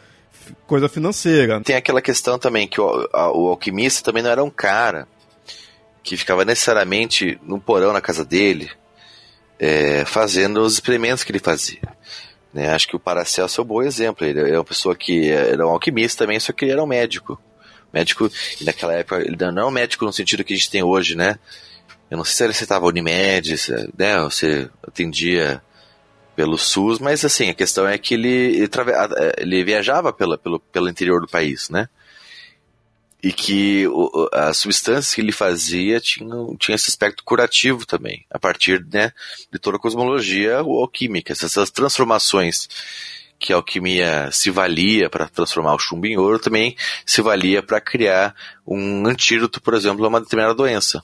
coisa 0.66 0.88
financeira. 0.90 1.60
Tem 1.62 1.76
aquela 1.76 2.02
questão 2.02 2.38
também 2.38 2.68
que 2.68 2.80
o, 2.80 3.08
o 3.12 3.48
alquimista 3.48 4.04
também 4.04 4.22
não 4.22 4.30
era 4.30 4.44
um 4.44 4.50
cara 4.50 5.08
que 6.02 6.16
ficava 6.16 6.44
necessariamente 6.44 7.38
no 7.42 7.60
porão 7.60 7.92
na 7.92 8.00
casa 8.00 8.24
dele, 8.24 8.70
é, 9.58 10.04
fazendo 10.04 10.60
os 10.60 10.74
experimentos 10.74 11.22
que 11.22 11.32
ele 11.32 11.38
fazia. 11.38 11.80
Né? 12.52 12.72
Acho 12.72 12.88
que 12.88 12.96
o 12.96 13.00
Paracelso 13.00 13.60
é 13.60 13.64
um 13.64 13.66
bom 13.66 13.82
exemplo. 13.82 14.26
Ele 14.26 14.40
é 14.50 14.58
uma 14.58 14.64
pessoa 14.64 14.96
que 14.96 15.30
era 15.30 15.66
um 15.66 15.70
alquimista 15.70 16.24
também, 16.24 16.40
só 16.40 16.52
que 16.52 16.64
ele 16.64 16.72
era 16.72 16.82
um 16.82 16.86
médico. 16.86 17.40
Médico, 17.92 18.30
naquela 18.62 18.94
época, 18.94 19.20
ele 19.20 19.36
não 19.36 19.48
era 19.48 19.66
um 19.66 19.70
médico 19.70 20.04
no 20.04 20.12
sentido 20.12 20.44
que 20.44 20.54
a 20.54 20.56
gente 20.56 20.70
tem 20.70 20.82
hoje, 20.82 21.16
né? 21.16 21.38
Eu 22.10 22.16
não 22.16 22.24
sei 22.24 22.34
se 22.34 22.44
ele 22.44 22.52
citava 22.54 22.86
Unimed, 22.86 23.54
né? 23.96 24.20
Você 24.22 24.68
atendia 24.82 25.62
pelo 26.34 26.56
SUS, 26.56 26.98
mas 26.98 27.24
assim, 27.24 27.50
a 27.50 27.54
questão 27.54 27.86
é 27.86 27.98
que 27.98 28.14
ele, 28.14 28.28
ele, 28.28 28.70
ele 29.36 29.64
viajava 29.64 30.12
pela, 30.12 30.38
pelo, 30.38 30.58
pelo 30.58 30.88
interior 30.88 31.20
do 31.20 31.28
país, 31.28 31.68
né? 31.68 31.88
E 33.22 33.32
que 33.32 33.86
o, 33.88 34.28
as 34.32 34.56
substâncias 34.56 35.14
que 35.14 35.20
ele 35.20 35.32
fazia 35.32 36.00
tinham, 36.00 36.56
tinha 36.56 36.74
esse 36.74 36.90
aspecto 36.90 37.22
curativo 37.22 37.84
também, 37.84 38.24
a 38.30 38.38
partir 38.38 38.84
né, 38.92 39.12
de 39.52 39.58
toda 39.58 39.76
a 39.76 39.80
cosmologia 39.80 40.58
alquímica, 40.58 41.32
essas 41.32 41.70
transformações 41.70 42.68
que 43.38 43.52
a 43.52 43.56
alquimia 43.56 44.30
se 44.30 44.50
valia 44.50 45.08
para 45.08 45.28
transformar 45.28 45.74
o 45.74 45.78
chumbo 45.78 46.06
em 46.06 46.16
ouro, 46.16 46.38
também 46.38 46.76
se 47.06 47.22
valia 47.22 47.62
para 47.62 47.80
criar 47.80 48.34
um 48.66 49.06
antídoto, 49.06 49.60
por 49.62 49.74
exemplo, 49.74 50.04
a 50.04 50.08
uma 50.08 50.20
determinada 50.20 50.54
doença, 50.54 51.02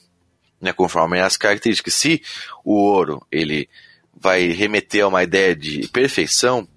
né, 0.60 0.72
conforme 0.72 1.20
as 1.20 1.36
características. 1.36 1.94
Se 1.94 2.22
o 2.64 2.74
ouro 2.74 3.26
ele 3.32 3.68
vai 4.14 4.48
remeter 4.48 5.04
a 5.04 5.08
uma 5.08 5.22
ideia 5.22 5.54
de 5.54 5.88
perfeição, 5.88 6.68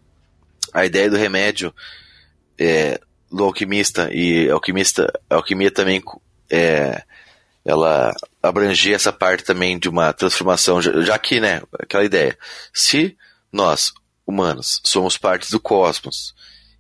a 0.74 0.86
ideia 0.86 1.10
do 1.10 1.18
remédio 1.18 1.74
é, 2.58 3.00
do 3.32 3.44
alquimista 3.44 4.10
e 4.12 4.50
alquimista, 4.50 5.12
alquimia 5.30 5.72
também 5.72 6.02
é, 6.50 7.04
ela 7.64 8.14
abrangia 8.42 8.96
essa 8.96 9.14
parte 9.14 9.44
também 9.44 9.78
de 9.78 9.88
uma 9.88 10.12
transformação, 10.14 10.82
já 10.82 11.18
que, 11.20 11.40
né, 11.40 11.62
aquela 11.74 12.04
ideia, 12.04 12.38
se 12.74 13.16
nós 13.52 13.94
humanos, 14.26 14.80
somos 14.84 15.18
partes 15.18 15.50
do 15.50 15.60
cosmos 15.60 16.36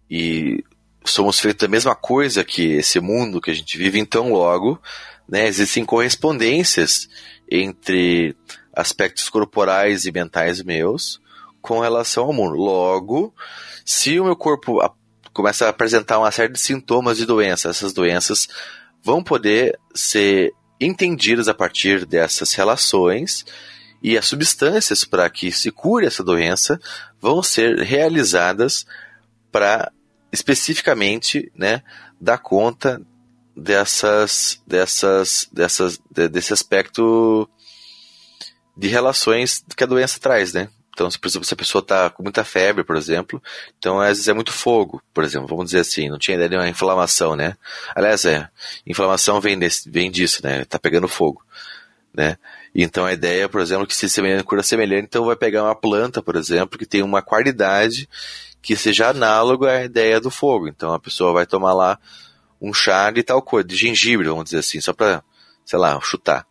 e 0.09 0.63
somos 1.05 1.39
feitos 1.39 1.67
da 1.67 1.71
mesma 1.71 1.95
coisa 1.95 2.43
que 2.43 2.73
esse 2.73 2.99
mundo 2.99 3.41
que 3.41 3.51
a 3.51 3.53
gente 3.53 3.77
vive, 3.77 3.99
então 3.99 4.31
logo, 4.31 4.81
né, 5.27 5.47
existem 5.47 5.85
correspondências 5.85 7.07
entre 7.49 8.35
aspectos 8.73 9.29
corporais 9.29 10.05
e 10.05 10.11
mentais 10.11 10.61
meus 10.63 11.19
com 11.61 11.79
relação 11.79 12.25
ao 12.25 12.33
mundo. 12.33 12.55
Logo, 12.55 13.33
se 13.83 14.19
o 14.19 14.25
meu 14.25 14.35
corpo 14.35 14.79
começa 15.39 15.65
a 15.65 15.69
apresentar 15.69 16.19
uma 16.19 16.31
série 16.31 16.51
de 16.51 16.59
sintomas 16.59 17.17
de 17.17 17.25
doença, 17.25 17.69
essas 17.69 17.93
doenças 17.93 18.49
vão 19.01 19.23
poder 19.23 19.79
ser 19.95 20.53
entendidas 20.77 21.47
a 21.47 21.53
partir 21.53 22.05
dessas 22.05 22.53
relações 22.53 23.45
e 24.03 24.17
as 24.17 24.27
substâncias 24.27 25.05
para 25.05 25.29
que 25.29 25.49
se 25.49 25.71
cure 25.71 26.05
essa 26.05 26.21
doença 26.21 26.77
vão 27.21 27.41
ser 27.41 27.79
realizadas 27.79 28.85
para 29.49 29.89
especificamente 30.29 31.49
né, 31.55 31.83
dar 32.19 32.39
conta 32.39 33.01
dessas, 33.55 34.61
dessas, 34.67 35.47
dessas, 35.53 36.01
desse 36.11 36.51
aspecto 36.51 37.49
de 38.75 38.89
relações 38.89 39.63
que 39.73 39.85
a 39.85 39.87
doença 39.87 40.19
traz, 40.19 40.51
né? 40.51 40.67
Então, 40.99 41.09
se, 41.09 41.17
por 41.17 41.29
exemplo, 41.29 41.47
se 41.47 41.53
a 41.53 41.57
pessoa 41.57 41.81
está 41.81 42.09
com 42.09 42.21
muita 42.21 42.43
febre, 42.43 42.83
por 42.83 42.97
exemplo, 42.97 43.41
então 43.77 44.01
às 44.01 44.09
vezes 44.09 44.27
é 44.27 44.33
muito 44.33 44.51
fogo, 44.51 45.01
por 45.13 45.23
exemplo, 45.23 45.47
vamos 45.47 45.67
dizer 45.67 45.79
assim, 45.79 46.09
não 46.09 46.19
tinha 46.19 46.35
ideia 46.35 46.49
de 46.49 46.57
uma 46.57 46.67
inflamação, 46.67 47.37
né? 47.37 47.55
Aliás, 47.95 48.25
é, 48.25 48.49
inflamação 48.85 49.39
vem, 49.39 49.57
desse, 49.57 49.89
vem 49.89 50.11
disso, 50.11 50.41
né? 50.43 50.65
Tá 50.65 50.77
pegando 50.77 51.07
fogo, 51.07 51.41
né? 52.13 52.35
Então 52.75 53.05
a 53.05 53.13
ideia, 53.13 53.47
por 53.47 53.61
exemplo, 53.61 53.87
que 53.87 53.95
se 53.95 54.09
semelhante 54.09 54.43
cura 54.43 54.61
semelhante, 54.61 55.05
então 55.05 55.23
vai 55.23 55.37
pegar 55.37 55.63
uma 55.63 55.73
planta, 55.73 56.21
por 56.21 56.35
exemplo, 56.35 56.77
que 56.77 56.85
tem 56.85 57.01
uma 57.01 57.21
qualidade 57.21 58.09
que 58.61 58.75
seja 58.75 59.07
análoga 59.07 59.71
à 59.71 59.85
ideia 59.85 60.19
do 60.19 60.29
fogo. 60.29 60.67
Então 60.67 60.93
a 60.93 60.99
pessoa 60.99 61.31
vai 61.31 61.45
tomar 61.45 61.71
lá 61.71 61.97
um 62.61 62.73
chá 62.73 63.09
de 63.09 63.23
tal 63.23 63.41
coisa, 63.41 63.65
de 63.65 63.77
gengibre, 63.77 64.27
vamos 64.27 64.43
dizer 64.43 64.57
assim, 64.57 64.81
só 64.81 64.91
para, 64.91 65.23
sei 65.63 65.79
lá, 65.79 65.97
chutar. 66.01 66.45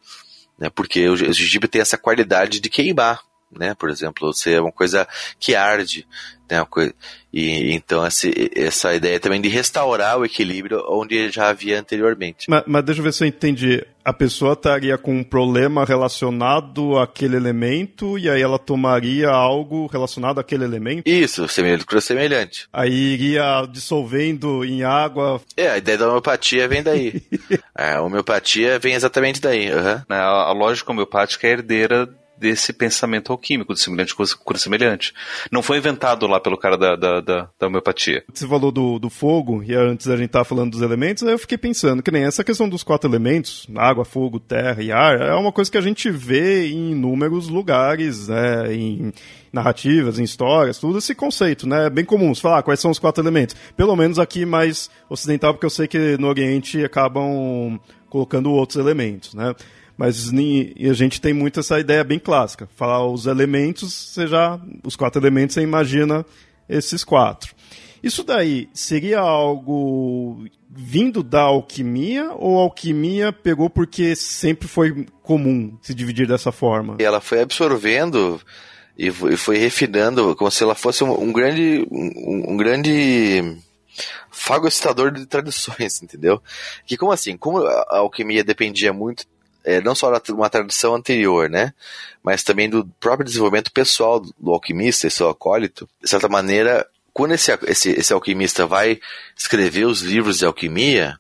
Né? 0.59 0.71
Porque 0.71 1.07
o 1.07 1.17
gengibre 1.19 1.69
tem 1.69 1.83
essa 1.83 1.99
qualidade 1.99 2.61
de 2.61 2.71
queimar, 2.71 3.28
né? 3.51 3.75
Por 3.75 3.91
exemplo, 3.91 4.33
ser 4.33 4.55
é 4.55 4.61
uma 4.61 4.73
coisa 4.73 5.07
que 5.39 5.55
arde, 5.55 6.07
né? 6.51 6.65
Coisa, 6.69 6.95
e 7.33 7.73
então 7.73 8.05
essa, 8.05 8.27
essa 8.55 8.95
ideia 8.95 9.21
também 9.21 9.41
de 9.41 9.49
restaurar 9.49 10.19
o 10.19 10.25
equilíbrio 10.25 10.83
onde 10.89 11.31
já 11.31 11.51
havia 11.51 11.79
anteriormente. 11.79 12.49
Mas, 12.49 12.65
mas 12.67 12.85
deixa 12.85 13.01
eu 13.01 13.05
ver 13.05 13.13
se 13.13 13.25
eu 13.25 13.29
entendi. 13.29 13.87
A 14.03 14.13
pessoa 14.13 14.55
estaria 14.55 14.97
com 14.97 15.19
um 15.19 15.23
problema 15.23 15.85
relacionado 15.85 16.99
àquele 16.99 17.37
elemento 17.37 18.19
e 18.19 18.31
aí 18.31 18.41
ela 18.41 18.59
tomaria 18.59 19.29
algo 19.29 19.87
relacionado 19.87 20.39
àquele 20.41 20.65
elemento? 20.65 21.07
Isso, 21.07 21.47
semelhante 21.47 21.85
semelhante. 22.01 22.67
Aí 22.73 22.91
iria 22.91 23.67
dissolvendo 23.71 24.65
em 24.65 24.83
água. 24.83 25.43
É, 25.55 25.69
a 25.69 25.77
ideia 25.77 25.99
da 25.99 26.09
homeopatia 26.09 26.67
vem 26.67 26.83
daí. 26.83 27.21
a 27.75 28.01
homeopatia 28.01 28.79
vem 28.79 28.95
exatamente 28.95 29.43
daí. 29.43 29.71
Uhum. 29.71 30.03
A, 30.09 30.49
a 30.49 30.53
lógica 30.53 30.91
homeopática 30.91 31.47
é 31.47 31.51
herdeira 31.51 32.09
desse 32.39 32.73
pensamento 32.73 33.33
alquímico, 33.33 33.75
de 33.75 33.81
semelhante 33.81 34.15
com 34.15 34.25
cura 34.45 34.59
semelhante. 34.59 35.13
Não 35.51 35.63
foi 35.63 35.79
inventado 35.79 36.27
lá 36.27 36.41
pelo 36.41 36.57
cara 36.57 36.77
da, 36.77 36.97
da, 36.97 37.21
da, 37.21 37.49
da 37.59 37.67
homeopatia. 37.67 38.25
Você 38.33 38.47
falou 38.47 38.71
do, 38.71 38.99
do 38.99 39.11
fogo, 39.11 39.63
e 39.63 39.75
antes 39.75 40.09
a 40.09 40.17
gente 40.17 40.27
estava 40.27 40.45
falando 40.45 40.73
dos 40.73 40.83
elementos, 40.83 41.23
eu 41.23 41.39
fiquei 41.39 41.59
pensando 41.59 42.03
que 42.03 42.11
nem 42.11 42.25
essa 42.25 42.45
questão 42.45 42.69
dos 42.69 42.83
quatro 42.83 43.11
elementos, 43.11 43.67
água, 43.77 44.05
fogo, 44.05 44.39
terra 44.39 44.83
e 44.83 44.93
ar, 44.93 45.21
é 45.21 45.35
uma 45.35 45.53
coisa 45.53 45.71
que 45.71 45.79
a 45.79 45.83
gente 45.83 46.11
vê 46.11 46.69
em 46.69 46.93
inúmeros 46.93 47.49
lugares, 47.49 48.29
né, 48.29 48.73
em 48.75 49.13
narrativas, 49.53 50.19
em 50.19 50.25
histórias, 50.25 50.79
tudo 50.79 50.99
esse 50.99 51.15
conceito, 51.15 51.67
né? 51.67 51.87
É 51.87 51.91
bem 51.91 52.05
comum 52.05 52.35
você 52.35 52.43
falar 52.43 52.59
ah, 52.59 52.63
quais 52.63 52.81
são 52.81 52.91
os 52.91 52.99
quatro 52.99 53.23
elementos. 53.23 53.57
Pelo 53.77 53.97
menos 53.97 54.19
aqui 54.19 54.45
mais 54.45 54.91
ocidental, 55.09 55.55
porque 55.55 55.67
eu 55.67 55.71
sei 55.71 55.89
que 55.89 56.17
no 56.19 56.29
Oriente 56.29 56.85
acabam 56.85 57.81
colocando 58.09 58.51
outros 58.51 58.79
elementos, 58.79 59.35
né? 59.35 59.55
Mas 59.99 60.29
a 60.33 60.93
gente 60.95 61.21
tem 61.21 61.33
muito 61.33 61.59
essa 61.59 61.81
ideia 61.81 62.05
bem 62.05 62.21
clássica. 62.21 62.69
Falar 62.77 63.05
os 63.05 63.27
elementos, 63.27 63.93
você 63.93 64.29
já. 64.29 64.61
Os 64.85 64.95
quatro 64.95 65.21
elementos, 65.21 65.55
você 65.55 65.61
imagina 65.61 66.25
esses 66.69 67.03
quatro. 67.03 67.53
Isso 68.01 68.23
daí 68.23 68.69
seria 68.73 69.19
algo 69.19 70.47
vindo 70.71 71.21
da 71.21 71.41
alquimia 71.41 72.31
ou 72.35 72.61
a 72.61 72.63
alquimia 72.63 73.33
pegou 73.33 73.69
porque 73.69 74.15
sempre 74.15 74.69
foi 74.69 75.05
comum 75.21 75.77
se 75.83 75.93
dividir 75.93 76.29
dessa 76.29 76.53
forma? 76.53 76.97
Ela 77.01 77.21
foi 77.21 77.41
absorvendo 77.41 78.41
e 78.97 79.11
foi 79.11 79.59
refinando 79.59 80.37
como 80.37 80.51
se 80.51 80.63
ela 80.63 80.77
fosse 80.77 81.03
um, 81.03 81.33
grande 81.33 81.85
um, 81.91 82.53
um 82.53 82.57
grande 82.57 83.57
fagocitador 84.31 85.11
de 85.11 85.27
tradições, 85.27 86.01
entendeu? 86.03 86.41
Que 86.87 86.97
como 86.97 87.11
assim, 87.11 87.37
como 87.37 87.59
a 87.59 87.99
alquimia 87.99 88.45
dependia 88.45 88.93
muito 88.93 89.27
é, 89.69 89.83
não 89.83 89.95
só 89.95 90.19
de 90.19 90.33
uma 90.33 90.49
tradição 90.49 90.95
anterior, 90.95 91.51
né, 91.51 91.75
mas 92.23 92.43
também 92.43 92.71
do 92.71 92.87
próprio 92.99 93.27
desenvolvimento 93.27 93.71
pessoal 93.71 94.19
do 94.19 94.51
alquimista 94.51 95.07
e 95.07 95.11
seu 95.11 95.29
acólito, 95.29 95.87
de 96.03 96.09
certa 96.09 96.27
maneira, 96.27 96.87
quando 97.13 97.33
esse, 97.33 97.53
esse, 97.67 97.91
esse 97.91 98.13
alquimista 98.13 98.67
vai 98.67 98.99
escrever 99.37 99.85
os 99.85 100.01
livros 100.01 100.39
de 100.39 100.47
alquimia, 100.47 101.19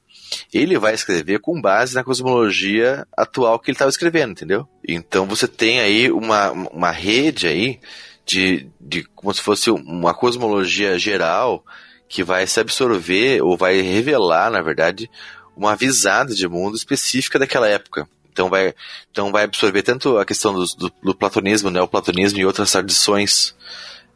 ele 0.52 0.78
vai 0.78 0.94
escrever 0.94 1.40
com 1.40 1.60
base 1.60 1.94
na 1.94 2.04
cosmologia 2.04 3.06
atual 3.16 3.58
que 3.58 3.70
ele 3.70 3.74
estava 3.74 3.90
escrevendo, 3.90 4.32
entendeu? 4.32 4.68
Então 4.86 5.26
você 5.26 5.46
tem 5.46 5.80
aí 5.80 6.10
uma, 6.10 6.50
uma 6.50 6.90
rede 6.90 7.46
aí 7.46 7.80
de, 8.24 8.68
de 8.80 9.04
como 9.14 9.32
se 9.32 9.42
fosse 9.42 9.70
uma 9.70 10.14
cosmologia 10.14 10.98
geral 10.98 11.64
que 12.08 12.24
vai 12.24 12.46
se 12.46 12.60
absorver 12.60 13.42
ou 13.42 13.56
vai 13.56 13.80
revelar, 13.80 14.50
na 14.50 14.62
verdade, 14.62 15.10
uma 15.56 15.74
visada 15.74 16.34
de 16.34 16.46
mundo 16.46 16.76
específica 16.76 17.38
daquela 17.38 17.68
época. 17.68 18.08
Então 18.38 18.48
vai, 18.48 18.72
então 19.10 19.32
vai 19.32 19.42
absorver 19.42 19.82
tanto 19.82 20.16
a 20.16 20.24
questão 20.24 20.54
do, 20.54 20.64
do, 20.76 20.92
do 21.02 21.12
platonismo, 21.12 21.72
neoplatonismo 21.72 22.38
e 22.38 22.46
outras 22.46 22.70
tradições, 22.70 23.52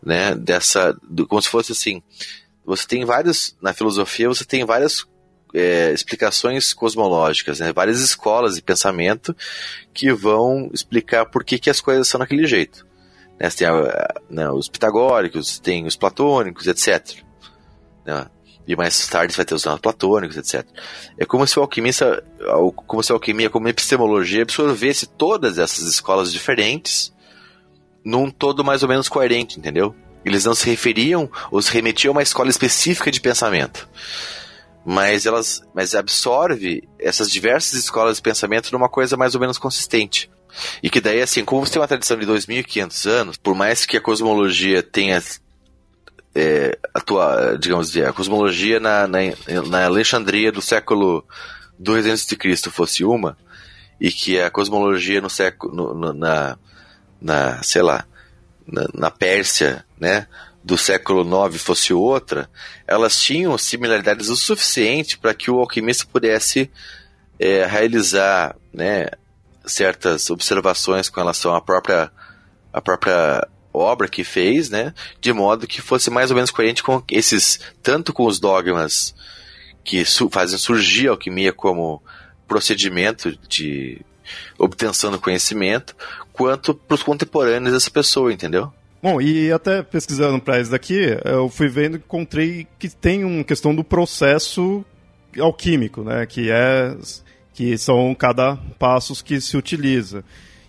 né, 0.00 0.32
dessa, 0.36 0.96
do, 1.02 1.26
como 1.26 1.42
se 1.42 1.48
fosse 1.48 1.72
assim, 1.72 2.00
você 2.64 2.86
tem 2.86 3.04
vários, 3.04 3.56
na 3.60 3.74
filosofia 3.74 4.28
você 4.28 4.44
tem 4.44 4.64
várias 4.64 5.04
é, 5.52 5.92
explicações 5.92 6.72
cosmológicas, 6.72 7.58
né, 7.58 7.72
várias 7.72 7.98
escolas 7.98 8.54
de 8.54 8.62
pensamento 8.62 9.34
que 9.92 10.12
vão 10.12 10.70
explicar 10.72 11.26
por 11.26 11.42
que, 11.42 11.58
que 11.58 11.68
as 11.68 11.80
coisas 11.80 12.06
são 12.06 12.20
daquele 12.20 12.46
jeito. 12.46 12.86
Né, 13.40 13.50
você 13.50 13.56
tem 13.58 13.66
a, 13.66 14.14
né, 14.30 14.48
os 14.52 14.68
pitagóricos, 14.68 15.58
tem 15.58 15.84
os 15.84 15.96
platônicos, 15.96 16.68
etc. 16.68 17.18
Né, 18.06 18.24
e 18.66 18.76
mais 18.76 19.06
tarde 19.06 19.36
vai 19.36 19.44
ter 19.44 19.54
os 19.54 19.64
platônicos, 19.80 20.36
etc. 20.36 20.66
É 21.18 21.24
como 21.24 21.46
se 21.46 21.58
o 21.58 21.62
alquimista, 21.62 22.22
como 22.86 23.02
se 23.02 23.12
a 23.12 23.14
alquimia, 23.14 23.50
como 23.50 23.66
a 23.66 23.70
epistemologia, 23.70 24.42
absorvesse 24.42 25.06
todas 25.06 25.58
essas 25.58 25.86
escolas 25.86 26.32
diferentes 26.32 27.12
num 28.04 28.30
todo 28.30 28.64
mais 28.64 28.82
ou 28.82 28.88
menos 28.88 29.08
coerente, 29.08 29.58
entendeu? 29.58 29.94
Eles 30.24 30.44
não 30.44 30.54
se 30.54 30.68
referiam 30.68 31.30
ou 31.50 31.60
se 31.60 31.72
remetiam 31.72 32.12
a 32.12 32.16
uma 32.16 32.22
escola 32.22 32.50
específica 32.50 33.10
de 33.10 33.20
pensamento. 33.20 33.88
Mas 34.84 35.26
elas 35.26 35.62
mas 35.74 35.94
absorve 35.94 36.88
essas 36.98 37.30
diversas 37.30 37.74
escolas 37.74 38.16
de 38.16 38.22
pensamento 38.22 38.72
numa 38.72 38.88
coisa 38.88 39.16
mais 39.16 39.34
ou 39.34 39.40
menos 39.40 39.58
consistente. 39.58 40.30
E 40.82 40.90
que 40.90 41.00
daí, 41.00 41.22
assim, 41.22 41.44
como 41.44 41.64
você 41.64 41.72
tem 41.72 41.80
uma 41.80 41.88
tradição 41.88 42.18
de 42.18 42.26
2.500 42.26 43.08
anos, 43.08 43.36
por 43.36 43.54
mais 43.54 43.86
que 43.86 43.96
a 43.96 44.00
cosmologia 44.00 44.82
tenha 44.82 45.22
é, 46.34 46.78
atua, 46.94 47.56
digamos, 47.58 47.96
a 47.96 48.12
cosmologia 48.12 48.80
na, 48.80 49.06
na, 49.06 49.18
na 49.68 49.84
Alexandria 49.84 50.50
do 50.50 50.62
século 50.62 51.24
2 51.78 52.06
a.C. 52.06 52.70
fosse 52.70 53.04
uma, 53.04 53.36
e 54.00 54.10
que 54.10 54.40
a 54.40 54.50
cosmologia 54.50 55.20
no 55.20 55.30
século, 55.30 55.94
no, 55.94 56.12
na, 56.12 56.58
na, 57.20 57.62
sei 57.62 57.82
lá, 57.82 58.04
na, 58.66 58.86
na 58.94 59.10
Pérsia, 59.10 59.84
né, 59.98 60.26
do 60.64 60.78
século 60.78 61.24
9 61.24 61.58
fosse 61.58 61.92
outra, 61.92 62.48
elas 62.86 63.20
tinham 63.20 63.56
similaridades 63.58 64.28
o 64.28 64.36
suficiente 64.36 65.18
para 65.18 65.34
que 65.34 65.50
o 65.50 65.58
alquimista 65.58 66.06
pudesse 66.10 66.70
é, 67.38 67.66
realizar, 67.66 68.56
né, 68.72 69.08
certas 69.66 70.30
observações 70.30 71.08
com 71.08 71.20
relação 71.20 71.54
à 71.54 71.60
própria, 71.60 72.10
à 72.72 72.80
própria 72.80 73.46
obra 73.72 74.08
que 74.08 74.24
fez, 74.24 74.70
né, 74.70 74.92
de 75.20 75.32
modo 75.32 75.66
que 75.66 75.80
fosse 75.80 76.10
mais 76.10 76.30
ou 76.30 76.34
menos 76.34 76.50
coerente 76.50 76.82
com 76.82 77.02
esses, 77.10 77.60
tanto 77.82 78.12
com 78.12 78.26
os 78.26 78.38
dogmas 78.38 79.14
que 79.84 80.04
su 80.04 80.28
fazem 80.30 80.58
surgir 80.58 81.08
a 81.08 81.12
alquimia 81.12 81.52
como 81.52 82.02
procedimento 82.46 83.36
de 83.48 84.00
obtenção 84.58 85.10
do 85.10 85.18
conhecimento, 85.18 85.96
quanto 86.32 86.74
para 86.74 86.94
os 86.94 87.02
contemporâneos 87.02 87.72
dessa 87.72 87.90
pessoa, 87.90 88.32
entendeu? 88.32 88.72
Bom, 89.02 89.20
e 89.20 89.50
até 89.50 89.82
pesquisando 89.82 90.40
para 90.40 90.60
isso 90.60 90.70
daqui, 90.70 91.18
eu 91.24 91.48
fui 91.48 91.68
vendo 91.68 91.96
e 91.96 91.98
encontrei 91.98 92.66
que 92.78 92.88
tem 92.88 93.24
uma 93.24 93.42
questão 93.42 93.74
do 93.74 93.82
processo 93.82 94.84
alquímico, 95.40 96.04
né? 96.04 96.24
Que 96.24 96.50
é 96.50 96.96
que 97.52 97.76
são 97.76 98.14
cada 98.14 98.56
passos 98.78 99.20
que 99.20 99.40
se 99.40 99.56
utiliza. 99.56 100.24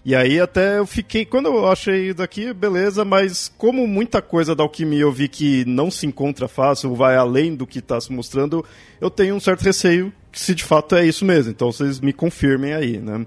E 0.05 0.13
aí 0.13 0.39
até 0.39 0.79
eu 0.79 0.85
fiquei, 0.85 1.23
quando 1.23 1.45
eu 1.45 1.65
achei 1.65 2.13
daqui, 2.13 2.51
beleza, 2.53 3.05
mas 3.05 3.51
como 3.57 3.87
muita 3.87 4.21
coisa 4.21 4.53
da 4.53 4.61
alquimia 4.61 5.01
eu 5.01 5.11
vi 5.11 5.29
que 5.29 5.63
não 5.65 5.89
se 5.89 6.05
encontra 6.05 6.47
fácil, 6.49 6.93
vai 6.93 7.15
além 7.15 7.55
do 7.55 7.65
que 7.65 7.79
está 7.79 7.99
se 8.01 8.11
mostrando, 8.11 8.65
eu 8.99 9.09
tenho 9.09 9.33
um 9.33 9.39
certo 9.39 9.61
receio 9.61 10.11
se 10.33 10.53
de 10.53 10.63
fato 10.63 10.95
é 10.95 11.05
isso 11.05 11.23
mesmo. 11.23 11.51
Então 11.51 11.71
vocês 11.71 12.01
me 12.01 12.11
confirmem 12.11 12.73
aí, 12.73 12.97
né? 12.97 13.25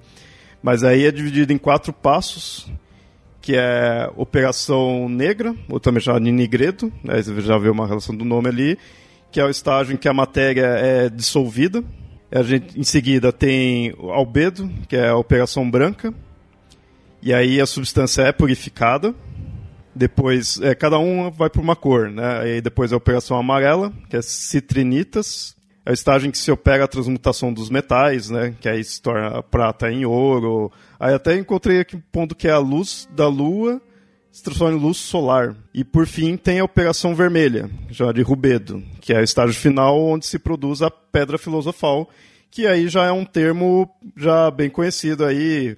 Mas 0.62 0.85
aí 0.85 1.07
é 1.07 1.11
dividido 1.11 1.53
em 1.53 1.59
quatro 1.59 1.93
passos, 1.93 2.70
que 3.41 3.55
é 3.57 4.11
Operação 4.16 5.09
Negra, 5.09 5.55
ou 5.70 5.79
também 5.79 6.03
chamada 6.03 6.24
de 6.24 6.33
Nigredo, 6.33 6.93
né? 7.03 7.22
você 7.22 7.41
já 7.41 7.57
vê 7.57 7.68
uma 7.68 7.87
relação 7.87 8.14
do 8.14 8.24
nome 8.24 8.49
ali, 8.49 8.79
que 9.31 9.41
é 9.41 9.45
o 9.45 9.49
estágio 9.49 9.95
em 9.95 9.97
que 9.97 10.09
a 10.09 10.12
matéria 10.12 10.66
é 10.66 11.09
dissolvida. 11.09 11.83
A 12.31 12.43
gente, 12.43 12.79
em 12.79 12.83
seguida 12.83 13.33
tem 13.33 13.95
Albedo, 13.99 14.68
que 14.89 14.97
é 14.97 15.09
a 15.09 15.16
Operação 15.16 15.70
Branca, 15.70 16.12
e 17.27 17.35
aí 17.35 17.61
a 17.61 17.66
substância 17.66 18.22
é 18.22 18.31
purificada. 18.31 19.12
Depois, 19.93 20.61
é, 20.62 20.77
cada 20.77 20.97
um 20.97 21.29
vai 21.29 21.51
para 21.51 21.61
uma 21.61 21.74
cor, 21.74 22.09
né? 22.09 22.39
Aí 22.39 22.61
depois 22.61 22.93
a 22.93 22.97
operação 22.97 23.37
amarela, 23.37 23.93
que 24.09 24.16
é 24.16 24.22
citrinitas. 24.22 25.57
É 25.85 25.91
o 25.91 25.93
estágio 25.93 26.29
em 26.29 26.31
que 26.31 26.39
se 26.39 26.53
opera 26.53 26.85
a 26.85 26.89
transmutação 26.89 27.53
dos 27.53 27.68
metais, 27.68 28.31
né? 28.31 28.55
Que 28.61 28.68
aí 28.68 28.85
se 28.85 29.03
torna 29.03 29.43
prata 29.43 29.91
em 29.91 30.05
ouro. 30.05 30.70
Aí 31.01 31.14
até 31.14 31.37
encontrei 31.37 31.81
aqui 31.81 31.97
um 31.97 32.03
ponto 32.12 32.33
que 32.33 32.47
é 32.47 32.53
a 32.53 32.59
luz 32.59 33.09
da 33.11 33.27
lua 33.27 33.83
se 34.31 34.45
transforma 34.45 34.79
em 34.79 34.81
luz 34.81 34.97
solar. 34.99 35.57
E 35.74 35.83
por 35.83 36.07
fim 36.07 36.37
tem 36.37 36.61
a 36.61 36.64
operação 36.64 37.12
vermelha, 37.12 37.68
já 37.91 38.12
de 38.12 38.22
rubedo, 38.22 38.85
que 39.01 39.12
é 39.12 39.18
o 39.18 39.24
estágio 39.24 39.59
final 39.59 40.01
onde 40.01 40.27
se 40.27 40.39
produz 40.39 40.81
a 40.81 40.91
pedra 40.91 41.39
filosofal, 41.39 42.09
que 42.53 42.68
aí 42.68 42.87
já 42.87 43.07
é 43.07 43.11
um 43.11 43.24
termo 43.24 43.91
já 44.16 44.49
bem 44.49 44.70
conhecido 44.70 45.24
aí, 45.24 45.77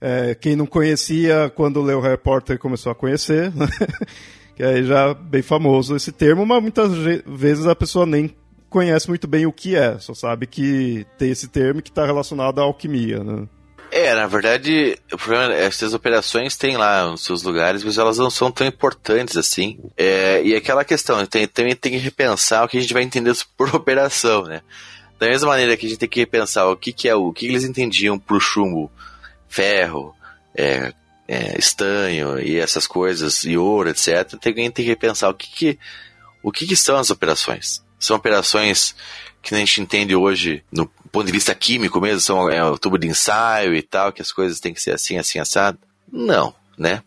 é, 0.00 0.34
quem 0.34 0.54
não 0.54 0.66
conhecia, 0.66 1.50
quando 1.54 1.82
leu 1.82 2.00
Harry 2.00 2.18
Potter 2.18 2.58
começou 2.58 2.92
a 2.92 2.94
conhecer, 2.94 3.52
que 4.54 4.62
aí 4.62 4.84
já 4.84 5.10
é 5.10 5.14
bem 5.14 5.42
famoso 5.42 5.96
esse 5.96 6.12
termo, 6.12 6.46
mas 6.46 6.62
muitas 6.62 6.92
vezes 7.26 7.66
a 7.66 7.74
pessoa 7.74 8.06
nem 8.06 8.34
conhece 8.68 9.08
muito 9.08 9.26
bem 9.26 9.46
o 9.46 9.52
que 9.52 9.74
é, 9.74 9.98
só 9.98 10.14
sabe 10.14 10.46
que 10.46 11.06
tem 11.16 11.30
esse 11.30 11.48
termo 11.48 11.82
que 11.82 11.90
está 11.90 12.04
relacionado 12.04 12.60
à 12.60 12.62
alquimia, 12.62 13.24
né? 13.24 13.46
É, 13.90 14.14
na 14.14 14.26
verdade, 14.26 14.98
o 15.10 15.16
problema 15.16 15.54
é 15.54 15.64
essas 15.64 15.94
operações 15.94 16.56
têm 16.56 16.76
lá 16.76 17.10
os 17.10 17.24
seus 17.24 17.42
lugares, 17.42 17.82
mas 17.82 17.96
elas 17.96 18.18
não 18.18 18.28
são 18.28 18.50
tão 18.50 18.66
importantes 18.66 19.36
assim. 19.36 19.78
É, 19.96 20.42
e 20.44 20.54
aquela 20.54 20.84
questão, 20.84 21.24
tem, 21.24 21.48
também 21.48 21.74
tem 21.74 21.92
que 21.92 21.98
repensar 21.98 22.64
o 22.64 22.68
que 22.68 22.76
a 22.76 22.80
gente 22.80 22.92
vai 22.92 23.02
entender 23.02 23.34
por 23.56 23.74
operação, 23.74 24.42
né? 24.42 24.60
Da 25.18 25.26
mesma 25.26 25.48
maneira 25.48 25.76
que 25.76 25.86
a 25.86 25.88
gente 25.88 25.98
tem 25.98 26.08
que 26.08 26.20
repensar 26.20 26.66
o 26.66 26.76
que, 26.76 26.92
que 26.92 27.08
é 27.08 27.16
o, 27.16 27.28
o 27.28 27.32
que 27.32 27.46
eles 27.46 27.64
entendiam 27.64 28.18
por 28.18 28.40
chumbo 28.40 28.90
ferro, 29.48 30.14
é, 30.54 30.92
é, 31.26 31.58
estanho 31.58 32.38
e 32.40 32.58
essas 32.58 32.86
coisas, 32.86 33.44
e 33.44 33.56
ouro, 33.56 33.90
etc., 33.90 34.38
tem, 34.40 34.54
tem 34.54 34.70
que 34.72 34.82
repensar 34.82 35.30
o 35.30 35.34
que, 35.34 35.48
que, 35.48 35.78
o 36.42 36.50
que, 36.50 36.66
que 36.66 36.76
são 36.76 36.96
as 36.96 37.10
operações. 37.10 37.82
São 37.98 38.16
operações 38.16 38.94
que 39.42 39.54
a 39.54 39.58
gente 39.58 39.80
entende 39.80 40.14
hoje 40.14 40.64
no 40.70 40.86
ponto 40.86 41.26
de 41.26 41.32
vista 41.32 41.54
químico 41.54 42.00
mesmo, 42.00 42.20
são 42.20 42.50
é, 42.50 42.62
o 42.64 42.78
tubo 42.78 42.98
de 42.98 43.06
ensaio 43.06 43.74
e 43.74 43.82
tal, 43.82 44.12
que 44.12 44.22
as 44.22 44.32
coisas 44.32 44.60
têm 44.60 44.74
que 44.74 44.82
ser 44.82 44.92
assim, 44.92 45.18
assim, 45.18 45.38
assado? 45.38 45.78
Não, 46.10 46.54
né? 46.76 47.02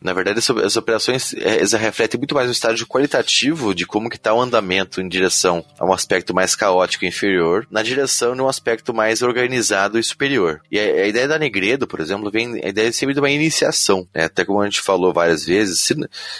Na 0.00 0.14
verdade, 0.14 0.38
as 0.38 0.76
operações 0.76 1.34
é, 1.34 1.62
refletem 1.76 2.18
muito 2.18 2.34
mais 2.34 2.48
um 2.48 2.52
estágio 2.52 2.86
qualitativo 2.86 3.74
de 3.74 3.86
como 3.86 4.08
que 4.08 4.16
está 4.16 4.32
o 4.32 4.40
andamento 4.40 4.98
em 4.98 5.08
direção 5.08 5.62
a 5.78 5.84
um 5.84 5.92
aspecto 5.92 6.34
mais 6.34 6.56
caótico 6.56 7.04
e 7.04 7.08
inferior, 7.08 7.66
na 7.70 7.82
direção 7.82 8.34
de 8.34 8.40
um 8.40 8.48
aspecto 8.48 8.94
mais 8.94 9.20
organizado 9.20 9.98
e 9.98 10.02
superior. 10.02 10.62
E 10.70 10.78
a, 10.78 11.06
ideia 11.06 11.28
da 11.28 11.38
Negredo, 11.38 11.86
por 11.86 12.00
exemplo, 12.00 12.30
vem 12.30 12.64
a 12.64 12.68
ideia 12.68 12.90
sempre 12.92 13.12
de 13.12 13.20
uma 13.20 13.30
iniciação. 13.30 14.08
Né? 14.14 14.24
Até 14.24 14.42
como 14.42 14.62
a 14.62 14.64
gente 14.64 14.80
falou 14.80 15.12
várias 15.12 15.44
vezes, 15.44 15.80
se, 15.80 15.94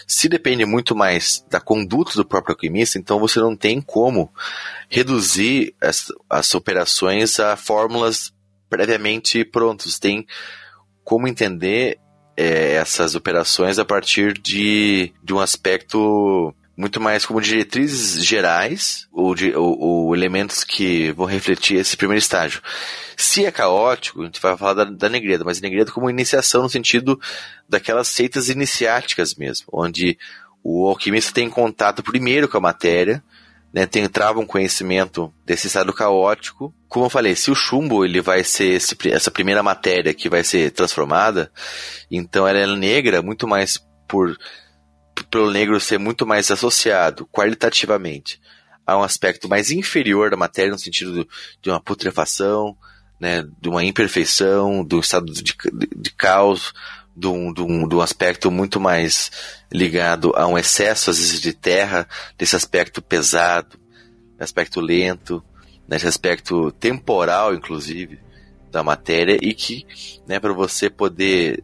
se 0.06 0.26
depende 0.26 0.64
muito 0.64 0.96
mais 0.96 1.44
da 1.50 1.60
conduta 1.60 2.12
do 2.14 2.24
próprio 2.24 2.54
alquimista, 2.54 2.98
então 2.98 3.20
você 3.20 3.40
não 3.40 3.54
tem 3.54 3.82
como 3.82 4.32
reduzir 4.88 5.74
as, 5.82 6.06
as 6.30 6.54
operações 6.54 7.38
a 7.38 7.56
fórmulas 7.56 8.32
previamente 8.70 9.44
prontas. 9.44 9.98
Tem 9.98 10.26
como 11.04 11.28
entender 11.28 11.98
é, 12.36 12.74
essas 12.74 13.14
operações 13.14 13.78
a 13.78 13.84
partir 13.84 14.32
de, 14.38 15.12
de 15.22 15.32
um 15.34 15.40
aspecto 15.40 16.54
muito 16.76 16.98
mais 16.98 17.26
como 17.26 17.42
diretrizes 17.42 18.24
gerais 18.24 19.06
ou, 19.12 19.34
de, 19.34 19.54
ou, 19.54 19.78
ou, 19.78 20.16
elementos 20.16 20.64
que 20.64 21.12
vão 21.12 21.26
refletir 21.26 21.76
esse 21.76 21.94
primeiro 21.94 22.18
estágio. 22.18 22.62
Se 23.16 23.44
é 23.44 23.50
caótico, 23.50 24.22
a 24.22 24.24
gente 24.24 24.40
vai 24.40 24.56
falar 24.56 24.72
da, 24.72 24.84
da 24.84 25.44
mas 25.44 25.60
Negredo 25.60 25.92
como 25.92 26.08
iniciação 26.08 26.62
no 26.62 26.70
sentido 26.70 27.20
daquelas 27.68 28.08
seitas 28.08 28.48
iniciáticas 28.48 29.34
mesmo, 29.34 29.66
onde 29.70 30.16
o 30.64 30.88
alquimista 30.88 31.32
tem 31.32 31.50
contato 31.50 32.02
primeiro 32.02 32.48
com 32.48 32.56
a 32.56 32.62
matéria, 32.62 33.22
né, 33.72 33.86
tem, 33.86 34.08
trava 34.08 34.40
um 34.40 34.46
conhecimento 34.46 35.32
desse 35.44 35.68
estado 35.68 35.92
caótico. 35.92 36.74
Como 36.88 37.06
eu 37.06 37.10
falei, 37.10 37.36
se 37.36 37.50
o 37.50 37.54
chumbo 37.54 38.04
ele 38.04 38.20
vai 38.20 38.42
ser 38.42 38.72
esse, 38.72 38.96
essa 39.08 39.30
primeira 39.30 39.62
matéria 39.62 40.12
que 40.12 40.28
vai 40.28 40.42
ser 40.42 40.70
transformada, 40.72 41.50
então 42.10 42.46
ela 42.46 42.58
é 42.58 42.66
negra 42.66 43.22
muito 43.22 43.46
mais 43.46 43.78
por 44.08 44.36
pelo 45.30 45.50
negro 45.50 45.78
ser 45.78 45.98
muito 45.98 46.26
mais 46.26 46.50
associado 46.50 47.26
qualitativamente 47.26 48.40
a 48.86 48.96
um 48.96 49.02
aspecto 49.02 49.48
mais 49.48 49.70
inferior 49.70 50.30
da 50.30 50.36
matéria 50.36 50.72
no 50.72 50.78
sentido 50.78 51.12
de, 51.12 51.28
de 51.62 51.70
uma 51.70 51.80
putrefação, 51.80 52.76
né, 53.20 53.44
de 53.60 53.68
uma 53.68 53.84
imperfeição, 53.84 54.80
um 54.90 55.00
estado 55.00 55.32
de, 55.32 55.42
de, 55.42 55.54
de 55.94 56.10
caos, 56.10 56.72
de 57.14 57.28
um, 57.28 57.52
de, 57.52 57.60
um, 57.60 57.86
de 57.86 57.94
um 57.94 58.00
aspecto 58.00 58.50
muito 58.50 58.80
mais 58.80 59.30
ligado 59.72 60.32
a 60.34 60.46
um 60.46 60.58
excesso, 60.58 61.10
às 61.10 61.18
vezes, 61.18 61.40
de 61.40 61.52
terra, 61.52 62.08
desse 62.36 62.56
aspecto 62.56 63.00
pesado, 63.00 63.78
aspecto 64.38 64.80
lento, 64.80 65.42
nesse 65.86 66.06
aspecto 66.06 66.72
temporal, 66.72 67.54
inclusive, 67.54 68.18
da 68.70 68.82
matéria, 68.82 69.38
e 69.40 69.54
que, 69.54 69.86
né, 70.26 70.40
para 70.40 70.52
você 70.52 70.90
poder 70.90 71.62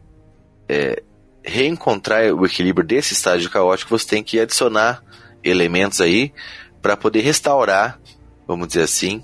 é, 0.69 1.01
reencontrar 1.43 2.33
o 2.33 2.45
equilíbrio 2.45 2.85
desse 2.85 3.13
estágio 3.13 3.49
caótico, 3.49 3.97
você 3.97 4.07
tem 4.07 4.23
que 4.23 4.39
adicionar 4.39 5.03
elementos 5.43 6.01
aí 6.01 6.33
para 6.81 6.95
poder 6.95 7.21
restaurar, 7.21 7.99
vamos 8.45 8.67
dizer 8.67 8.83
assim, 8.83 9.23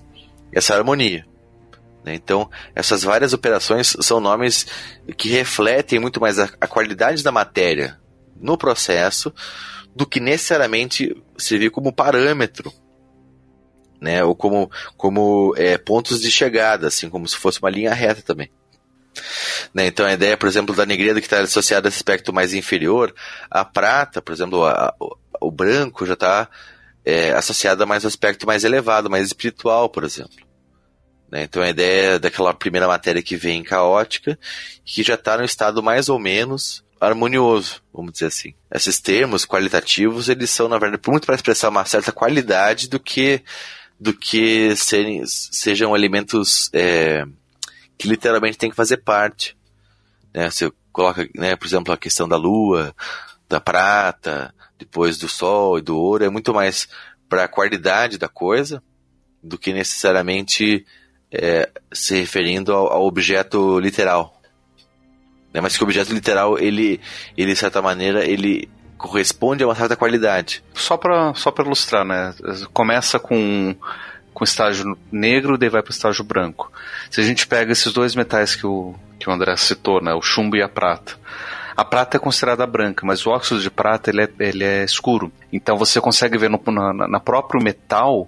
essa 0.52 0.76
harmonia. 0.76 1.26
Né? 2.04 2.16
Então, 2.16 2.50
essas 2.76 3.04
várias 3.04 3.34
operações 3.34 3.96
são 4.02 4.20
nomes 4.20 4.66
que 5.18 5.30
refletem 5.30 6.00
muito 6.00 6.20
mais 6.20 6.40
a, 6.40 6.50
a 6.60 6.68
qualidade 6.68 7.24
da 7.24 7.32
matéria 7.32 8.03
no 8.40 8.58
processo 8.58 9.34
do 9.96 10.06
que 10.06 10.20
necessariamente 10.20 11.16
servir 11.38 11.70
como 11.70 11.94
parâmetro 11.94 12.74
né, 14.04 14.22
ou 14.22 14.36
como, 14.36 14.70
como 14.98 15.54
é, 15.56 15.78
pontos 15.78 16.20
de 16.20 16.30
chegada, 16.30 16.88
assim 16.88 17.10
como 17.10 17.26
se 17.26 17.38
fosse 17.38 17.60
uma 17.60 17.70
linha 17.70 17.94
reta 17.94 18.22
também. 18.22 18.52
Né, 19.74 19.88
então 19.88 20.06
a 20.06 20.12
ideia, 20.12 20.36
por 20.36 20.50
exemplo, 20.50 20.76
da 20.76 20.86
negreda 20.86 21.22
que 21.22 21.26
está 21.26 21.40
associada 21.40 21.88
a 21.88 21.90
esse 21.90 22.00
aspecto 22.00 22.34
mais 22.34 22.54
inferior, 22.54 23.16
a 23.50 23.64
prata, 23.64 24.22
por 24.22 24.34
exemplo, 24.34 24.66
a, 24.66 24.94
o, 25.40 25.50
branco 25.50 26.06
já 26.06 26.16
está 26.16 26.50
é, 27.06 27.32
associado 27.32 27.82
a 27.82 27.86
mais 27.86 28.04
um 28.04 28.10
aspecto 28.10 28.46
mais 28.46 28.66
elevado, 28.66 29.10
mais 29.10 29.28
espiritual, 29.28 29.88
por 29.88 30.04
exemplo. 30.04 30.46
Né? 31.32 31.44
Então 31.44 31.64
a 31.64 31.70
ideia 31.70 32.20
daquela 32.20 32.54
primeira 32.54 32.88
matéria 32.90 33.24
que 33.24 33.38
vem 33.38 33.64
caótica, 33.64 34.38
que 34.84 35.02
já 35.02 35.14
está 35.14 35.38
no 35.38 35.46
estado 35.46 35.82
mais 35.82 36.10
ou 36.10 36.20
menos 36.20 36.83
harmonioso, 37.06 37.82
vamos 37.93 38.14
dizer 38.14 38.28
assim. 38.28 38.54
Esses 38.72 38.99
termos 38.99 39.45
qualitativos, 39.45 40.30
eles 40.30 40.49
são, 40.49 40.68
na 40.68 40.78
verdade, 40.78 41.01
muito 41.08 41.26
para 41.26 41.36
expressar 41.36 41.70
uma 41.70 41.86
certa 41.86 42.12
qualidade 42.12 42.88
do 42.88 42.99
que 42.99 43.43
do 43.99 44.14
que 44.14 44.76
serem, 44.76 45.24
sejam 45.26 45.95
elementos 45.95 46.70
é, 46.74 47.24
que 47.97 48.08
literalmente 48.08 48.58
tem 48.58 48.70
que 48.70 48.76
fazer 48.76 48.97
parte. 48.97 49.56
Né? 50.34 50.49
Você 50.49 50.70
coloca, 50.91 51.28
né, 51.36 51.56
por 51.56 51.66
exemplo, 51.66 51.93
a 51.93 51.97
questão 51.97 52.28
da 52.28 52.36
lua, 52.36 52.93
da 53.47 53.62
prata, 53.62 54.54
depois 54.78 55.18
do 55.18 55.30
sol 55.30 55.78
e 55.78 55.82
do 55.82 55.97
ouro, 55.97 56.26
é 56.26 56.30
muito 56.30 56.54
mais 56.54 56.88
para 57.30 57.45
a 57.45 57.47
qualidade 57.47 58.18
da 58.18 58.28
coisa 58.28 58.84
do 59.41 59.58
que 59.58 59.74
necessariamente 59.74 60.86
é, 61.32 61.70
se 61.91 62.16
referindo 62.16 62.74
ao, 62.74 62.91
ao, 62.91 63.06
objeto 63.06 63.80
literal. 63.80 64.33
Né? 65.54 65.62
Mas 65.62 65.78
que 65.78 65.84
o 65.84 65.86
objeto 65.86 66.14
literal, 66.14 66.58
ele, 66.58 66.99
ele, 67.38 67.54
de 67.54 67.60
certa 67.60 67.82
maneira, 67.82 68.26
ele 68.26 68.70
corresponde 68.97 69.64
a 69.64 69.68
uma 69.68 69.76
certa 69.76 69.95
qualidade. 69.95 70.64
Só 70.74 70.97
para 70.97 71.34
só 71.36 71.54
ilustrar, 71.60 72.06
né? 72.06 72.34
Começa 72.74 73.20
com 73.20 73.76
com 74.34 74.43
estágio 74.43 74.97
negro, 75.12 75.58
daí 75.58 75.70
vai 75.70 75.84
para 75.84 75.91
o 75.91 75.93
estágio 75.93 76.24
branco. 76.24 76.72
Se 77.12 77.22
a 77.22 77.24
gente 77.24 77.45
pega 77.45 77.72
esses 77.72 77.93
dois 77.93 78.16
metais 78.16 78.56
que 78.56 78.66
o, 78.66 78.95
que 79.20 79.30
o 79.30 79.32
André 79.32 79.56
citou, 79.56 80.01
né, 80.01 80.14
o 80.14 80.22
chumbo 80.22 80.58
e 80.58 80.64
a 80.64 80.68
prata, 80.68 81.16
a 81.76 81.86
prata 81.86 82.18
é 82.18 82.20
considerada 82.20 82.66
branca, 82.68 83.06
mas 83.06 83.26
o 83.26 83.30
óxido 83.30 83.62
de 83.62 83.70
prata 83.70 84.10
ele 84.10 84.24
é, 84.24 84.30
ele 84.39 84.64
é 84.64 84.84
escuro. 84.84 85.32
Então 85.51 85.78
você 85.78 85.99
consegue 85.99 86.38
ver 86.38 86.49
no, 86.49 86.60
na, 86.68 87.08
na 87.08 87.20
próprio 87.20 87.64
metal 87.64 88.28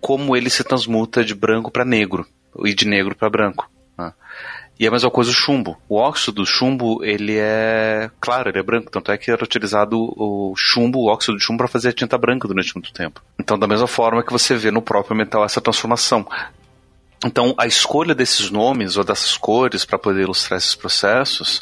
como 0.00 0.36
ele 0.36 0.50
se 0.50 0.64
transmuta 0.64 1.24
de 1.24 1.34
branco 1.34 1.70
para 1.70 1.84
negro 1.84 2.26
e 2.64 2.74
de 2.74 2.86
negro 2.86 3.14
para 3.14 3.30
branco. 3.30 3.70
Né? 3.96 4.12
E 4.78 4.84
é 4.84 4.88
a 4.88 4.92
mesma 4.92 5.10
coisa 5.10 5.30
o 5.30 5.34
chumbo. 5.34 5.76
O 5.88 5.96
óxido 5.96 6.42
do 6.42 6.46
chumbo, 6.46 7.04
ele 7.04 7.36
é 7.36 8.08
claro, 8.20 8.48
ele 8.48 8.60
é 8.60 8.62
branco, 8.62 8.90
tanto 8.90 9.10
é 9.10 9.18
que 9.18 9.30
era 9.30 9.42
utilizado 9.42 9.98
o 9.98 10.54
chumbo, 10.56 11.00
o 11.00 11.08
óxido 11.08 11.36
de 11.36 11.42
chumbo 11.42 11.58
para 11.58 11.68
fazer 11.68 11.88
a 11.88 11.92
tinta 11.92 12.16
branca 12.16 12.46
durante 12.46 12.74
muito 12.76 12.92
tempo. 12.92 13.20
Então, 13.38 13.58
da 13.58 13.66
mesma 13.66 13.88
forma 13.88 14.22
que 14.22 14.30
você 14.32 14.54
vê 14.54 14.70
no 14.70 14.80
próprio 14.80 15.16
metal 15.16 15.44
essa 15.44 15.60
transformação. 15.60 16.24
Então, 17.26 17.52
a 17.58 17.66
escolha 17.66 18.14
desses 18.14 18.50
nomes 18.50 18.96
ou 18.96 19.02
dessas 19.02 19.36
cores 19.36 19.84
para 19.84 19.98
poder 19.98 20.22
ilustrar 20.22 20.58
esses 20.58 20.76
processos, 20.76 21.60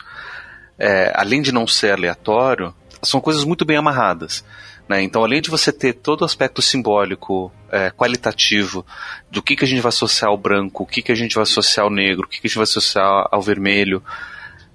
é, 0.78 1.10
além 1.16 1.40
de 1.40 1.50
não 1.52 1.66
ser 1.66 1.92
aleatório, 1.92 2.74
são 3.02 3.18
coisas 3.18 3.44
muito 3.44 3.64
bem 3.64 3.78
amarradas. 3.78 4.44
Né? 4.88 5.02
Então, 5.02 5.24
além 5.24 5.40
de 5.40 5.50
você 5.50 5.72
ter 5.72 5.94
todo 5.94 6.22
o 6.22 6.24
aspecto 6.24 6.62
simbólico, 6.62 7.52
é, 7.70 7.90
qualitativo, 7.90 8.86
do 9.30 9.42
que, 9.42 9.56
que 9.56 9.64
a 9.64 9.68
gente 9.68 9.80
vai 9.80 9.88
associar 9.88 10.30
ao 10.30 10.38
branco, 10.38 10.84
o 10.84 10.86
que, 10.86 11.02
que 11.02 11.12
a 11.12 11.14
gente 11.14 11.34
vai 11.34 11.42
associar 11.42 11.84
ao 11.84 11.90
negro, 11.90 12.26
o 12.26 12.28
que, 12.28 12.40
que 12.40 12.46
a 12.46 12.48
gente 12.48 12.56
vai 12.56 12.64
associar 12.64 13.26
ao 13.30 13.42
vermelho, 13.42 14.02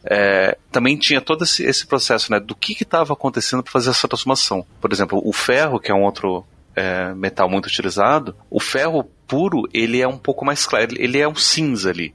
é, 0.04 0.58
também 0.72 0.98
tinha 0.98 1.22
todo 1.22 1.44
esse, 1.44 1.64
esse, 1.64 1.86
processo 1.86 2.32
né, 2.32 2.40
do 2.40 2.56
que 2.56 2.74
estava 2.74 3.14
acontecendo 3.14 3.64
para 3.64 3.72
fazer 3.72 3.92
essa 3.92 4.08
transformação. 4.08 4.66
Por 4.80 4.92
exemplo, 4.92 5.22
o 5.24 5.32
ferro, 5.32 5.80
que 5.80 5.92
é 5.92 5.96
um 5.96 6.04
outro 6.04 6.46
é, 6.76 7.14
metal 7.14 7.50
muito 7.50 7.68
utilizado, 7.68 8.36
o 8.50 8.60
ferro 8.60 9.04
puro 9.28 9.64
ele 9.74 10.02
é 10.02 10.08
um 10.08 10.18
pouco 10.18 10.44
mais 10.44 10.66
claro, 10.66 10.88
ele 10.98 11.20
é 11.20 11.28
um 11.28 11.36
cinza 11.36 11.90
ali. 11.90 12.14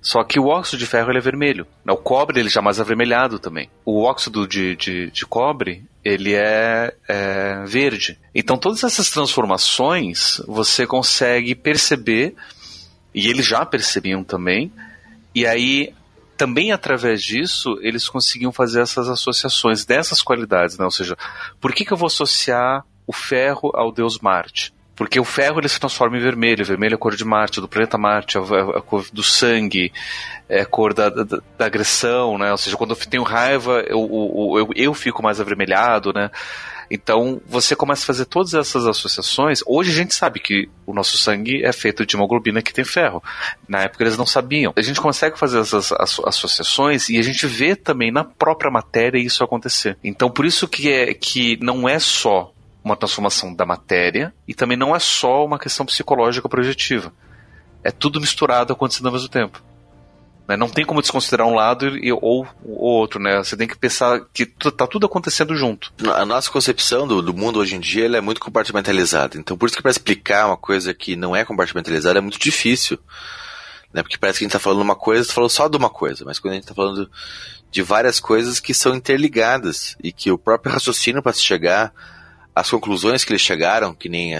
Só 0.00 0.24
que 0.24 0.38
o 0.38 0.46
óxido 0.46 0.78
de 0.78 0.86
ferro 0.86 1.10
ele 1.10 1.18
é 1.18 1.22
vermelho. 1.22 1.66
O 1.86 1.96
cobre 1.96 2.40
ele 2.40 2.48
já 2.48 2.60
é 2.60 2.64
mais 2.64 2.80
avermelhado 2.80 3.38
também. 3.38 3.70
O 3.84 4.02
óxido 4.02 4.46
de, 4.46 4.74
de, 4.76 5.10
de 5.10 5.26
cobre 5.26 5.84
ele 6.04 6.34
é, 6.34 6.94
é, 7.08 7.64
verde. 7.64 8.18
Então 8.34 8.56
todas 8.56 8.82
essas 8.82 9.10
transformações 9.10 10.42
você 10.46 10.86
consegue 10.86 11.54
perceber 11.54 12.34
e 13.14 13.28
eles 13.28 13.46
já 13.46 13.64
percebiam 13.64 14.24
também. 14.24 14.72
E 15.34 15.46
aí 15.46 15.94
também 16.36 16.72
através 16.72 17.22
disso 17.22 17.78
eles 17.80 18.08
conseguiam 18.08 18.50
fazer 18.50 18.80
essas 18.80 19.08
associações 19.08 19.84
dessas 19.84 20.20
qualidades, 20.20 20.76
né? 20.76 20.84
Ou 20.84 20.90
seja, 20.90 21.16
por 21.60 21.72
que, 21.72 21.84
que 21.84 21.92
eu 21.92 21.96
vou 21.96 22.08
associar 22.08 22.84
o 23.06 23.12
ferro 23.12 23.70
ao 23.74 23.92
deus 23.92 24.18
Marte? 24.18 24.74
Porque 24.94 25.18
o 25.18 25.24
ferro 25.24 25.58
ele 25.60 25.68
se 25.68 25.80
transforma 25.80 26.16
em 26.16 26.20
vermelho. 26.20 26.64
Vermelho 26.64 26.94
é 26.94 26.96
a 26.96 26.98
cor 26.98 27.16
de 27.16 27.24
Marte, 27.24 27.60
do 27.60 27.68
planeta 27.68 27.96
Marte, 27.96 28.36
é 28.36 28.40
a 28.40 28.80
cor 28.82 29.04
do 29.12 29.22
sangue, 29.22 29.92
é 30.48 30.60
a 30.60 30.66
cor 30.66 30.92
da, 30.92 31.08
da, 31.08 31.24
da 31.56 31.66
agressão, 31.66 32.36
né? 32.36 32.50
Ou 32.50 32.58
seja, 32.58 32.76
quando 32.76 32.90
eu 32.90 32.96
tenho 32.96 33.22
raiva, 33.22 33.82
eu, 33.86 33.98
eu, 33.98 34.58
eu, 34.58 34.68
eu 34.74 34.94
fico 34.94 35.22
mais 35.22 35.40
avermelhado, 35.40 36.12
né? 36.12 36.30
Então 36.90 37.40
você 37.46 37.74
começa 37.74 38.02
a 38.02 38.06
fazer 38.06 38.26
todas 38.26 38.52
essas 38.52 38.86
associações. 38.86 39.60
Hoje 39.66 39.90
a 39.90 39.94
gente 39.94 40.14
sabe 40.14 40.38
que 40.38 40.68
o 40.86 40.92
nosso 40.92 41.16
sangue 41.16 41.64
é 41.64 41.72
feito 41.72 42.04
de 42.04 42.14
hemoglobina 42.14 42.60
que 42.60 42.72
tem 42.72 42.84
ferro. 42.84 43.22
Na 43.66 43.80
época 43.80 44.04
eles 44.04 44.18
não 44.18 44.26
sabiam. 44.26 44.74
A 44.76 44.82
gente 44.82 45.00
consegue 45.00 45.38
fazer 45.38 45.60
essas 45.60 45.90
associações 45.90 47.08
e 47.08 47.18
a 47.18 47.22
gente 47.22 47.46
vê 47.46 47.74
também 47.74 48.12
na 48.12 48.24
própria 48.24 48.70
matéria 48.70 49.18
isso 49.18 49.42
acontecer. 49.42 49.96
Então 50.04 50.30
por 50.30 50.44
isso 50.44 50.68
que 50.68 50.92
é 50.92 51.14
que 51.14 51.58
não 51.62 51.88
é 51.88 51.98
só 51.98 52.52
uma 52.84 52.96
transformação 52.96 53.54
da 53.54 53.64
matéria 53.64 54.34
e 54.46 54.54
também 54.54 54.76
não 54.76 54.94
é 54.94 54.98
só 54.98 55.44
uma 55.44 55.58
questão 55.58 55.86
psicológica 55.86 56.48
projetiva. 56.48 57.12
É 57.82 57.90
tudo 57.90 58.20
misturado 58.20 58.72
acontecendo 58.72 59.06
ao 59.06 59.12
mesmo 59.12 59.28
tempo. 59.28 59.62
Né? 60.46 60.56
Não 60.56 60.68
tem 60.68 60.84
como 60.84 61.00
desconsiderar 61.00 61.46
um 61.46 61.54
lado 61.54 61.96
e, 61.96 62.12
ou 62.12 62.46
o 62.64 62.84
outro, 62.84 63.20
né? 63.20 63.38
Você 63.38 63.56
tem 63.56 63.68
que 63.68 63.78
pensar 63.78 64.20
que 64.32 64.42
está 64.42 64.86
tudo 64.86 65.06
acontecendo 65.06 65.54
junto. 65.54 65.92
A 66.14 66.24
nossa 66.26 66.50
concepção 66.50 67.06
do, 67.06 67.22
do 67.22 67.32
mundo 67.32 67.58
hoje 67.60 67.76
em 67.76 67.80
dia 67.80 68.06
é 68.06 68.20
muito 68.20 68.40
compartimentalizada. 68.40 69.38
Então, 69.38 69.56
por 69.56 69.66
isso 69.66 69.76
que 69.76 69.82
para 69.82 69.90
explicar 69.90 70.46
uma 70.46 70.56
coisa 70.56 70.92
que 70.92 71.14
não 71.14 71.34
é 71.34 71.44
compartimentalizada 71.44 72.18
é 72.18 72.22
muito 72.22 72.38
difícil. 72.38 72.98
Né? 73.92 74.02
Porque 74.02 74.18
parece 74.18 74.38
que 74.38 74.44
a 74.44 74.46
gente 74.46 74.56
está 74.56 74.62
falando 74.62 74.80
uma 74.80 74.96
coisa, 74.96 75.22
está 75.22 75.34
falando 75.34 75.50
só 75.50 75.68
de 75.68 75.76
uma 75.76 75.90
coisa. 75.90 76.24
Mas 76.24 76.38
quando 76.38 76.52
a 76.52 76.54
gente 76.54 76.64
está 76.64 76.74
falando 76.74 77.10
de 77.70 77.82
várias 77.82 78.18
coisas 78.18 78.58
que 78.58 78.74
são 78.74 78.94
interligadas 78.94 79.96
e 80.02 80.12
que 80.12 80.30
o 80.30 80.38
próprio 80.38 80.72
raciocínio 80.72 81.22
para 81.22 81.32
se 81.32 81.42
chegar 81.42 81.92
as 82.54 82.70
conclusões 82.70 83.24
que 83.24 83.32
eles 83.32 83.42
chegaram, 83.42 83.94
que 83.94 84.08
nem 84.08 84.36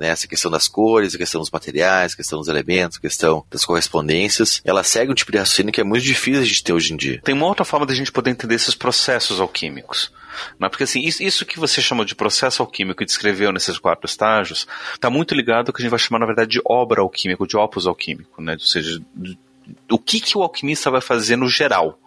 né, 0.00 0.08
essa 0.08 0.26
questão 0.26 0.50
das 0.50 0.66
cores, 0.66 1.14
a 1.14 1.18
questão 1.18 1.40
dos 1.40 1.50
materiais, 1.50 2.14
a 2.14 2.16
questão 2.16 2.38
dos 2.38 2.48
elementos, 2.48 2.96
a 2.96 3.00
questão 3.00 3.44
das 3.50 3.66
correspondências, 3.66 4.62
ela 4.64 4.82
segue 4.82 5.12
um 5.12 5.14
tipo 5.14 5.30
de 5.30 5.36
raciocínio 5.38 5.72
que 5.72 5.80
é 5.80 5.84
muito 5.84 6.04
difícil 6.04 6.40
a 6.40 6.46
gente 6.46 6.64
ter 6.64 6.72
hoje 6.72 6.94
em 6.94 6.96
dia. 6.96 7.20
Tem 7.22 7.34
uma 7.34 7.46
outra 7.46 7.66
forma 7.66 7.84
de 7.84 7.92
a 7.92 7.96
gente 7.96 8.10
poder 8.10 8.30
entender 8.30 8.54
esses 8.54 8.74
processos 8.74 9.40
alquímicos. 9.40 10.10
Não 10.58 10.66
é? 10.66 10.70
Porque 10.70 10.84
assim, 10.84 11.00
isso 11.00 11.44
que 11.44 11.58
você 11.58 11.82
chamou 11.82 12.04
de 12.04 12.14
processo 12.14 12.62
alquímico 12.62 13.02
e 13.02 13.06
descreveu 13.06 13.52
nesses 13.52 13.78
quatro 13.78 14.06
estágios, 14.06 14.66
está 14.94 15.10
muito 15.10 15.34
ligado 15.34 15.68
ao 15.68 15.74
que 15.74 15.82
a 15.82 15.84
gente 15.84 15.90
vai 15.90 15.98
chamar, 15.98 16.20
na 16.20 16.26
verdade, 16.26 16.52
de 16.52 16.62
obra 16.64 17.02
alquímica, 17.02 17.46
de 17.46 17.56
opus 17.58 17.86
alquímico, 17.86 18.40
né? 18.40 18.54
ou 18.54 18.60
seja, 18.60 19.02
o 19.90 19.98
que, 19.98 20.20
que 20.20 20.38
o 20.38 20.42
alquimista 20.42 20.90
vai 20.90 21.02
fazer 21.02 21.36
no 21.36 21.48
geral. 21.48 21.98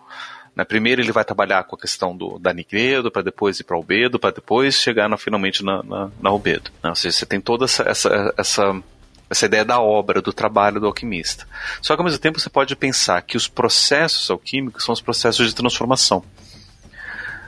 Né? 0.55 0.63
Primeiro 0.63 1.01
ele 1.01 1.11
vai 1.11 1.25
trabalhar 1.25 1.63
com 1.63 1.75
a 1.75 1.79
questão 1.79 2.15
do, 2.15 2.37
da 2.39 2.53
Nigredo, 2.53 3.11
para 3.11 3.21
depois 3.21 3.59
ir 3.59 3.63
para 3.63 3.75
Albedo, 3.75 4.19
para 4.19 4.35
depois 4.35 4.75
chegar 4.75 5.09
na, 5.09 5.17
finalmente 5.17 5.63
na, 5.63 5.81
na, 5.83 6.11
na 6.21 6.29
Albedo. 6.29 6.71
Né? 6.83 6.89
Ou 6.89 6.95
seja, 6.95 7.17
você 7.17 7.25
tem 7.25 7.41
toda 7.41 7.65
essa, 7.65 7.83
essa, 7.83 8.33
essa, 8.37 8.81
essa 9.29 9.45
ideia 9.45 9.65
da 9.65 9.79
obra, 9.79 10.21
do 10.21 10.31
trabalho 10.31 10.79
do 10.79 10.87
alquimista. 10.87 11.47
Só 11.81 11.95
que 11.95 12.01
ao 12.01 12.05
mesmo 12.05 12.19
tempo 12.19 12.39
você 12.39 12.49
pode 12.49 12.75
pensar 12.75 13.21
que 13.21 13.37
os 13.37 13.47
processos 13.47 14.29
alquímicos 14.29 14.83
são 14.83 14.93
os 14.93 15.01
processos 15.01 15.47
de 15.47 15.55
transformação. 15.55 16.23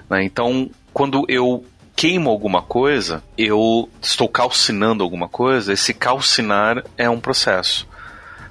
Né? 0.10 0.24
Então, 0.24 0.70
quando 0.93 1.26
eu 1.28 1.66
queimo 1.95 2.30
alguma 2.30 2.62
coisa, 2.62 3.24
eu 3.38 3.89
estou 4.01 4.28
calcinando 4.28 5.03
alguma 5.03 5.30
coisa, 5.30 5.72
esse 5.72 5.93
calcinar 5.93 6.84
é 6.97 7.10
um 7.10 7.22
processo. 7.22 7.88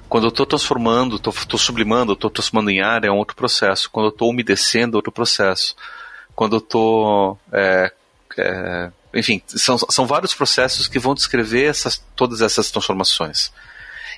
Quando 0.07 0.25
eu 0.25 0.29
estou 0.29 0.45
transformando, 0.45 1.15
estou 1.15 1.57
sublimando, 1.57 2.13
estou 2.13 2.29
transformando 2.29 2.69
em 2.69 2.81
ar, 2.81 3.03
é 3.03 3.11
um 3.11 3.17
outro 3.17 3.35
processo. 3.35 3.89
Quando 3.89 4.07
eu 4.07 4.11
estou 4.11 4.29
umedecendo, 4.29 4.95
é 4.95 4.97
outro 4.97 5.11
processo. 5.11 5.75
Quando 6.35 6.55
eu 6.55 6.59
estou. 6.59 7.39
É, 7.51 7.91
é, 8.37 8.91
enfim, 9.13 9.41
são, 9.47 9.77
são 9.77 10.05
vários 10.05 10.33
processos 10.33 10.87
que 10.87 10.99
vão 10.99 11.15
descrever 11.15 11.65
essas, 11.65 12.03
todas 12.15 12.41
essas 12.41 12.69
transformações. 12.69 13.51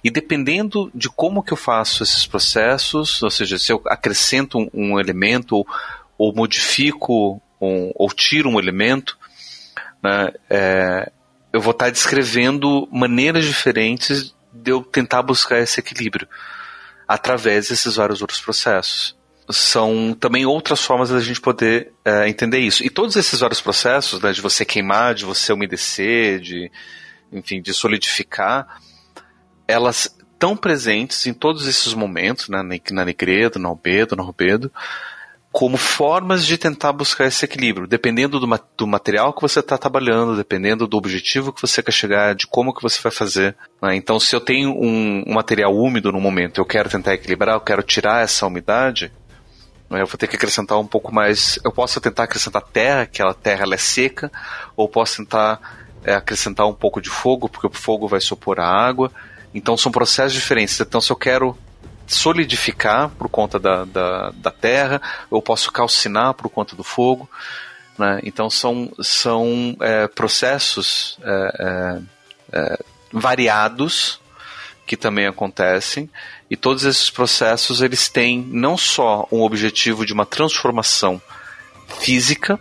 E 0.04 0.10
dependendo 0.10 0.92
de 0.94 1.10
como 1.10 1.44
que 1.44 1.54
eu 1.54 1.58
faço 1.58 2.04
esses 2.04 2.26
processos, 2.26 3.22
ou 3.22 3.30
seja, 3.30 3.58
se 3.58 3.72
eu 3.72 3.82
acrescento 3.86 4.58
um, 4.58 4.70
um 4.74 5.00
elemento 5.00 5.56
ou, 5.56 5.68
ou 6.18 6.34
modifico 6.34 7.42
um, 7.62 7.92
ou 7.96 8.10
tiro 8.10 8.50
um 8.50 8.60
elemento, 8.60 9.18
né, 10.04 10.32
é, 10.50 11.12
eu 11.52 11.62
vou 11.62 11.72
estar 11.72 11.90
descrevendo 11.90 12.88
maneiras 12.92 13.46
diferentes 13.46 14.36
de 14.62 14.72
eu 14.72 14.84
tentar 14.84 15.22
buscar 15.22 15.60
esse 15.60 15.80
equilíbrio 15.80 16.28
através 17.08 17.70
desses 17.70 17.96
vários 17.96 18.22
outros 18.22 18.42
processos. 18.42 19.16
São 19.50 20.14
também 20.14 20.46
outras 20.46 20.82
formas 20.82 21.10
da 21.10 21.22
gente 21.22 21.40
poder 21.40 21.94
é, 22.04 22.28
entender 22.28 22.60
isso. 22.60 22.86
E 22.86 22.90
todos 22.90 23.16
esses 23.16 23.40
vários 23.40 23.62
processos, 23.62 24.22
né, 24.22 24.34
de 24.34 24.42
você 24.42 24.66
queimar, 24.66 25.16
de 25.16 25.24
você 25.24 25.54
umedecer, 25.54 26.42
de, 26.42 26.70
enfim, 27.32 27.62
de 27.62 27.74
solidificar, 27.74 28.82
elas 29.66 30.14
estão 30.34 30.56
presentes 30.56 31.26
em 31.26 31.34
todos 31.34 31.66
esses 31.66 31.94
momentos, 31.94 32.50
né, 32.50 32.62
na 32.92 33.06
Negredo, 33.06 33.58
na 33.58 33.70
Albedo, 33.70 34.16
na 34.16 34.24
Rubedo, 34.24 34.72
como 35.52 35.78
formas 35.78 36.46
de 36.46 36.58
tentar 36.58 36.92
buscar 36.92 37.26
esse 37.26 37.44
equilíbrio, 37.46 37.88
dependendo 37.88 38.40
do, 38.40 38.48
do 38.78 38.88
material 38.88 39.34
que 39.34 39.42
você 39.42 39.60
está 39.60 39.78
trabalhando, 39.78 40.36
dependendo 40.36 40.86
do 40.86 40.98
objetivo 40.98 41.52
que 41.52 41.62
você 41.62 41.82
quer 41.82 41.92
chegar, 41.92 42.36
de 42.36 42.46
como 42.46 42.74
que 42.74 42.82
você 42.82 43.02
vai 43.02 43.12
fazer. 43.12 43.56
Né? 43.82 43.96
Então, 43.96 44.20
se 44.20 44.36
eu 44.36 44.42
tenho 44.42 44.72
um, 44.72 45.24
um, 45.26 45.34
material 45.34 45.76
úmido 45.76 46.12
no 46.12 46.22
momento, 46.22 46.60
eu 46.60 46.66
quero 46.66 46.90
tentar 46.90 47.14
equilibrar, 47.14 47.56
eu 47.56 47.62
quero 47.62 47.82
tirar 47.82 48.24
essa 48.24 48.46
umidade, 48.46 49.12
né? 49.90 50.02
eu 50.02 50.06
vou 50.06 50.18
ter 50.18 50.28
que 50.28 50.36
acrescentar 50.36 50.78
um 50.78 50.88
pouco 50.88 51.14
mais. 51.14 51.58
Eu 51.64 51.72
posso 51.72 52.00
tentar 52.00 52.24
acrescentar 52.24 52.62
terra, 52.62 53.02
aquela 53.02 53.34
terra 53.34 53.64
ela 53.64 53.76
é 53.76 53.80
seca, 53.80 54.32
ou 54.76 54.88
posso 54.88 55.18
tentar 55.18 55.60
é, 56.04 56.14
acrescentar 56.14 56.68
um 56.68 56.74
pouco 56.74 57.02
de 57.02 57.10
fogo, 57.10 57.50
porque 57.50 57.68
o 57.68 57.72
fogo 57.72 58.08
vai 58.08 58.20
supor 58.20 58.60
a 58.60 58.68
água. 58.68 59.12
Então, 59.56 59.76
são 59.78 59.92
processos 59.92 60.34
diferentes. 60.34 60.80
Então, 60.80 61.02
se 61.02 61.12
eu 61.12 61.16
quero 61.16 61.58
solidificar 62.08 63.10
por 63.10 63.30
conta 63.30 63.60
da, 63.60 63.84
da, 63.84 64.32
da 64.32 64.52
terra, 64.52 65.02
eu 65.32 65.42
posso 65.42 65.72
calcinar 65.72 66.34
por 66.34 66.50
conta 66.50 66.76
do 66.76 66.84
fogo. 66.84 67.30
Né? 67.98 68.22
Então 68.24 68.50
são, 68.50 68.92
são 69.02 69.76
é, 69.82 70.08
processos 70.08 71.20
é, 71.22 72.00
é, 72.54 72.60
é 72.60 72.80
variados 73.12 74.20
que 74.86 74.96
também 74.96 75.28
acontecem, 75.28 76.10
e 76.50 76.56
todos 76.56 76.86
esses 76.86 77.10
processos 77.10 77.82
eles 77.82 78.08
têm 78.08 78.42
não 78.50 78.78
só 78.78 79.28
um 79.30 79.42
objetivo 79.42 80.06
de 80.06 80.14
uma 80.14 80.26
transformação 80.26 81.22
física, 82.00 82.58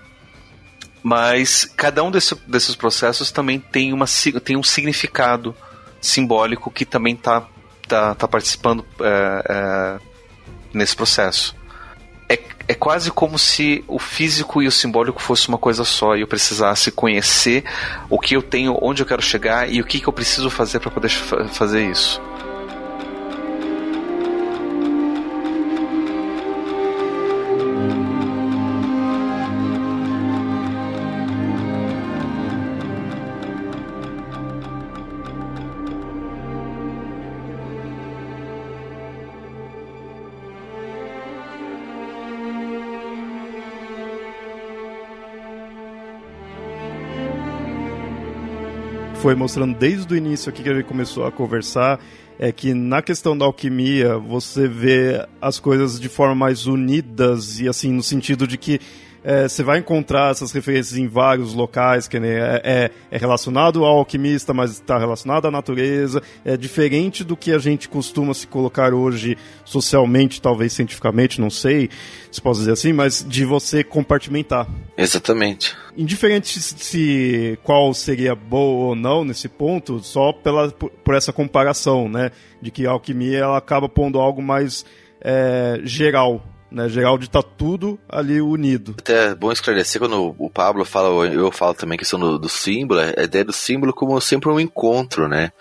mas 1.05 1.65
cada 1.65 2.03
um 2.03 2.11
desse, 2.11 2.35
desses 2.49 2.75
processos 2.75 3.31
também 3.31 3.61
tem, 3.61 3.93
uma, 3.93 4.07
tem 4.43 4.57
um 4.57 4.63
significado 4.63 5.55
simbólico 6.01 6.69
que 6.69 6.85
também 6.85 7.15
está 7.15 7.47
tá, 7.87 8.15
tá 8.15 8.29
participando 8.29 8.85
é, 9.01 9.45
é, 9.49 9.99
nesse 10.73 10.95
processo. 10.95 11.55
É, 12.29 12.39
é 12.69 12.75
quase 12.75 13.11
como 13.11 13.39
se 13.39 13.85
o 13.87 13.99
físico 13.99 14.63
e 14.63 14.67
o 14.67 14.73
simbólico 14.73 15.21
fosse 15.21 15.49
uma 15.49 15.59
coisa 15.59 15.85
só 15.85 16.17
e 16.17 16.21
eu 16.21 16.27
precisasse 16.27 16.91
conhecer 16.91 17.65
o 18.11 18.19
que 18.19 18.35
eu 18.35 18.43
tenho, 18.43 18.77
onde 18.83 19.03
eu 19.03 19.07
quero 19.07 19.23
chegar 19.23 19.71
e 19.71 19.81
o 19.81 19.85
que, 19.85 20.01
que 20.01 20.09
eu 20.09 20.13
preciso 20.13 20.51
fazer 20.51 20.81
para 20.81 20.91
poder 20.91 21.09
fazer 21.09 21.89
isso. 21.89 22.21
Foi 49.27 49.35
mostrando 49.35 49.77
desde 49.77 50.15
o 50.15 50.17
início 50.17 50.49
aqui 50.49 50.63
que 50.63 50.69
ele 50.69 50.85
começou 50.85 51.27
a 51.27 51.33
conversar 51.33 51.99
é 52.39 52.53
que 52.53 52.73
na 52.73 53.03
questão 53.03 53.37
da 53.37 53.45
alquimia 53.45 54.17
você 54.17 54.69
vê 54.69 55.27
as 55.43 55.59
coisas 55.59 55.99
de 55.99 56.09
forma 56.09 56.37
mais 56.37 56.69
unidas 56.69 57.59
e 57.59 57.69
assim 57.69 57.91
no 57.91 58.05
sentido 58.05 58.47
de 58.47 58.57
que 58.57 58.81
é, 59.27 59.49
você 59.49 59.65
vai 59.65 59.81
encontrar 59.81 60.31
essas 60.31 60.53
referências 60.53 60.97
em 60.97 61.09
vários 61.09 61.53
locais, 61.53 62.07
que 62.07 62.17
é, 62.17 62.61
é, 62.63 62.91
é 63.11 63.19
relacionado 63.19 63.85
ao 63.85 63.99
alquimista, 63.99 64.55
mas 64.55 64.71
está 64.71 64.97
relacionado 64.97 65.49
à 65.49 65.51
natureza, 65.51 66.23
é 66.45 66.57
diferente 66.57 67.25
do 67.25 67.37
que 67.37 67.51
a 67.51 67.59
gente 67.59 67.89
costuma 67.89 68.33
se 68.33 68.47
colocar 68.47 68.95
hoje 68.95 69.37
socialmente, 69.65 70.41
talvez 70.41 70.73
cientificamente, 70.75 71.41
não 71.41 71.51
sei 71.51 71.91
se 72.31 72.41
posso 72.41 72.61
dizer 72.61 72.73
assim, 72.73 72.93
mas 72.93 73.27
de 73.29 73.45
você 73.45 73.83
compartimentar. 73.83 74.69
Exatamente. 74.97 75.75
Indiferente 75.97 76.61
se 76.61 77.59
qual 77.65 77.93
seria 77.95 78.37
boa 78.37 78.91
ou 78.91 78.95
não 78.95 79.25
nesse 79.25 79.49
ponto, 79.49 79.99
só 80.05 80.33
pela, 80.33 80.71
por, 80.71 80.91
por 80.91 81.15
essa 81.17 81.33
comparação, 81.33 82.09
né, 82.09 82.31
de 82.63 82.71
que 82.71 82.87
a 82.87 82.91
alquimia 82.93 83.39
ela 83.39 83.59
acaba 83.59 83.89
pondo 83.89 84.21
algo 84.21 84.41
mais 84.41 84.87
é, 85.21 85.81
geral 85.83 86.41
né? 86.71 86.89
Geraldo 86.89 87.29
tá 87.29 87.43
tudo 87.43 87.99
ali 88.09 88.41
unido. 88.41 88.95
Até 88.99 89.29
é 89.29 89.35
bom 89.35 89.53
esclarecer 89.53 90.01
quando 90.01 90.35
o 90.39 90.51
Pablo 90.51 90.85
fala, 90.85 91.27
eu 91.27 91.51
falo 91.51 91.75
também 91.75 91.99
questão 91.99 92.19
do, 92.19 92.39
do 92.39 92.49
símbolo, 92.49 93.01
a 93.01 93.23
ideia 93.23 93.45
do 93.45 93.53
símbolo 93.53 93.93
como 93.93 94.21
sempre 94.21 94.51
um 94.51 94.61
encontro, 94.61 95.29
né? 95.29 95.53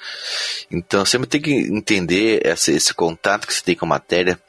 Então 0.70 1.06
sempre 1.06 1.28
tem 1.28 1.42
que 1.42 1.52
entender 1.52 2.42
esse, 2.46 2.74
esse 2.74 2.94
contato 2.94 3.48
que 3.48 3.54
você 3.54 3.64
tem 3.64 3.76
com 3.76 3.86
a 3.86 3.90
matéria, 3.90 4.40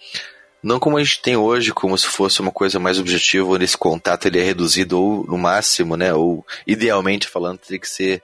não 0.62 0.80
como 0.80 0.96
a 0.96 1.04
gente 1.04 1.22
tem 1.22 1.36
hoje, 1.36 1.72
como 1.72 1.96
se 1.96 2.06
fosse 2.06 2.40
uma 2.40 2.50
coisa 2.50 2.78
mais 2.78 2.98
objetiva, 2.98 3.48
onde 3.48 3.64
esse 3.64 3.78
contato 3.78 4.26
ele 4.26 4.40
é 4.40 4.42
reduzido 4.42 5.00
ou 5.00 5.26
no 5.26 5.38
máximo, 5.38 5.96
né? 5.96 6.12
Ou 6.14 6.44
idealmente 6.66 7.28
falando, 7.28 7.58
teria 7.58 7.78
que 7.78 7.88
ser 7.88 8.22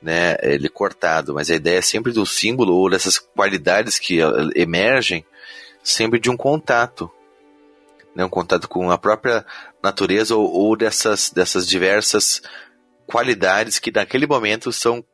né, 0.00 0.36
ele 0.42 0.68
cortado, 0.68 1.32
mas 1.32 1.50
a 1.50 1.54
ideia 1.54 1.78
é 1.78 1.82
sempre 1.82 2.12
do 2.12 2.26
símbolo 2.26 2.74
ou 2.74 2.90
dessas 2.90 3.18
qualidades 3.18 3.98
que 3.98 4.18
emergem 4.54 5.24
sempre 5.82 6.20
de 6.20 6.30
um 6.30 6.36
contato 6.36 7.10
né, 8.14 8.24
um 8.24 8.28
contato 8.28 8.68
com 8.68 8.90
a 8.90 8.98
própria 8.98 9.44
natureza 9.82 10.36
ou, 10.36 10.50
ou 10.50 10.76
dessas, 10.76 11.30
dessas 11.30 11.66
diversas 11.66 12.42
qualidades 13.06 13.78
que 13.78 13.90
naquele 13.90 14.26
momento 14.26 14.72
são 14.72 15.04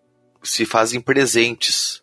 se 0.43 0.65
fazem 0.65 1.01
presentes, 1.01 2.03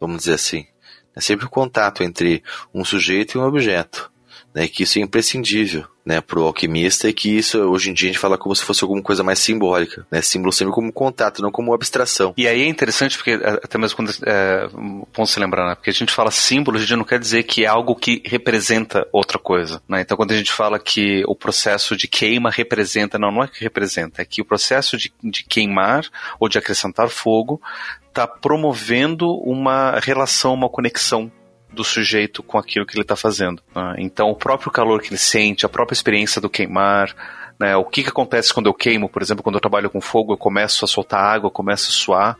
vamos 0.00 0.18
dizer 0.18 0.34
assim. 0.34 0.66
É 1.14 1.20
sempre 1.20 1.46
o 1.46 1.48
um 1.48 1.50
contato 1.50 2.02
entre 2.02 2.42
um 2.72 2.84
sujeito 2.84 3.36
e 3.36 3.40
um 3.40 3.44
objeto 3.44 4.10
né, 4.56 4.66
que 4.66 4.84
isso 4.84 4.98
é 4.98 5.02
imprescindível 5.02 5.84
né, 6.02 6.22
para 6.22 6.40
o 6.40 6.44
alquimista 6.44 7.10
e 7.10 7.12
que 7.12 7.36
isso 7.36 7.58
hoje 7.58 7.90
em 7.90 7.92
dia 7.92 8.08
a 8.08 8.12
gente 8.12 8.18
fala 8.18 8.38
como 8.38 8.56
se 8.56 8.64
fosse 8.64 8.82
alguma 8.82 9.02
coisa 9.02 9.22
mais 9.22 9.38
simbólica, 9.38 10.06
né, 10.10 10.22
símbolo 10.22 10.50
sempre 10.50 10.72
como 10.72 10.90
contato, 10.90 11.42
não 11.42 11.50
como 11.50 11.74
abstração. 11.74 12.32
E 12.38 12.48
aí 12.48 12.62
é 12.62 12.66
interessante 12.66 13.18
porque 13.18 13.32
é, 13.32 13.50
até 13.62 13.76
mesmo 13.76 13.96
quando 13.96 14.10
é, 14.24 15.26
se 15.26 15.38
lembrar, 15.38 15.68
né, 15.68 15.74
porque 15.74 15.90
a 15.90 15.92
gente 15.92 16.10
fala 16.10 16.30
símbolo, 16.30 16.78
a 16.78 16.80
gente 16.80 16.96
não 16.96 17.04
quer 17.04 17.18
dizer 17.18 17.42
que 17.42 17.64
é 17.64 17.66
algo 17.66 17.94
que 17.94 18.22
representa 18.24 19.06
outra 19.12 19.38
coisa, 19.38 19.82
né? 19.86 20.00
Então 20.00 20.16
quando 20.16 20.32
a 20.32 20.36
gente 20.36 20.50
fala 20.50 20.78
que 20.78 21.22
o 21.26 21.36
processo 21.36 21.94
de 21.94 22.08
queima 22.08 22.50
representa, 22.50 23.18
não, 23.18 23.30
não 23.30 23.42
é 23.42 23.48
que 23.48 23.62
representa, 23.62 24.22
é 24.22 24.24
que 24.24 24.40
o 24.40 24.44
processo 24.44 24.96
de, 24.96 25.12
de 25.22 25.44
queimar 25.44 26.06
ou 26.40 26.48
de 26.48 26.56
acrescentar 26.56 27.10
fogo 27.10 27.60
está 28.08 28.26
promovendo 28.26 29.28
uma 29.40 29.98
relação, 30.00 30.54
uma 30.54 30.70
conexão 30.70 31.30
do 31.76 31.84
sujeito 31.84 32.42
com 32.42 32.58
aquilo 32.58 32.84
que 32.84 32.94
ele 32.94 33.02
está 33.02 33.14
fazendo. 33.14 33.62
Né? 33.74 33.96
Então, 33.98 34.28
o 34.28 34.34
próprio 34.34 34.72
calor 34.72 35.00
que 35.00 35.08
ele 35.08 35.18
sente, 35.18 35.64
a 35.64 35.68
própria 35.68 35.94
experiência 35.94 36.40
do 36.40 36.50
queimar, 36.50 37.14
né? 37.60 37.76
o 37.76 37.84
que, 37.84 38.02
que 38.02 38.08
acontece 38.08 38.52
quando 38.52 38.66
eu 38.66 38.74
queimo, 38.74 39.08
por 39.08 39.22
exemplo, 39.22 39.42
quando 39.42 39.54
eu 39.56 39.60
trabalho 39.60 39.90
com 39.90 40.00
fogo, 40.00 40.32
eu 40.32 40.38
começo 40.38 40.84
a 40.84 40.88
soltar 40.88 41.22
água, 41.22 41.50
começo 41.50 41.90
a 41.90 41.92
suar, 41.92 42.38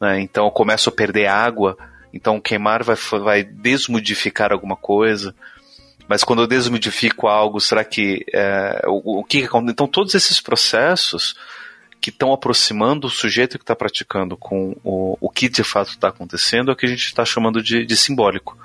né? 0.00 0.20
então 0.20 0.46
eu 0.46 0.50
começo 0.50 0.88
a 0.88 0.92
perder 0.92 1.26
água, 1.26 1.76
então 2.12 2.40
queimar 2.40 2.82
vai, 2.82 2.96
vai 3.20 3.42
desmodificar 3.42 4.52
alguma 4.52 4.76
coisa. 4.76 5.34
Mas 6.06 6.22
quando 6.22 6.42
eu 6.42 6.46
desmodifico 6.46 7.26
algo, 7.26 7.60
será 7.60 7.82
que 7.82 8.24
é, 8.32 8.82
o, 8.86 9.20
o 9.20 9.24
que? 9.24 9.48
Então 9.68 9.86
todos 9.86 10.14
esses 10.14 10.40
processos 10.40 11.34
que 12.04 12.10
estão 12.10 12.34
aproximando 12.34 13.06
o 13.06 13.10
sujeito 13.10 13.56
que 13.56 13.62
está 13.62 13.74
praticando 13.74 14.36
com 14.36 14.76
o, 14.84 15.16
o 15.18 15.30
que 15.30 15.48
de 15.48 15.64
fato 15.64 15.88
está 15.88 16.08
acontecendo 16.08 16.70
é 16.70 16.74
o 16.74 16.76
que 16.76 16.84
a 16.84 16.88
gente 16.88 17.06
está 17.06 17.24
chamando 17.24 17.62
de, 17.62 17.86
de, 17.86 17.96
simbólico. 17.96 18.58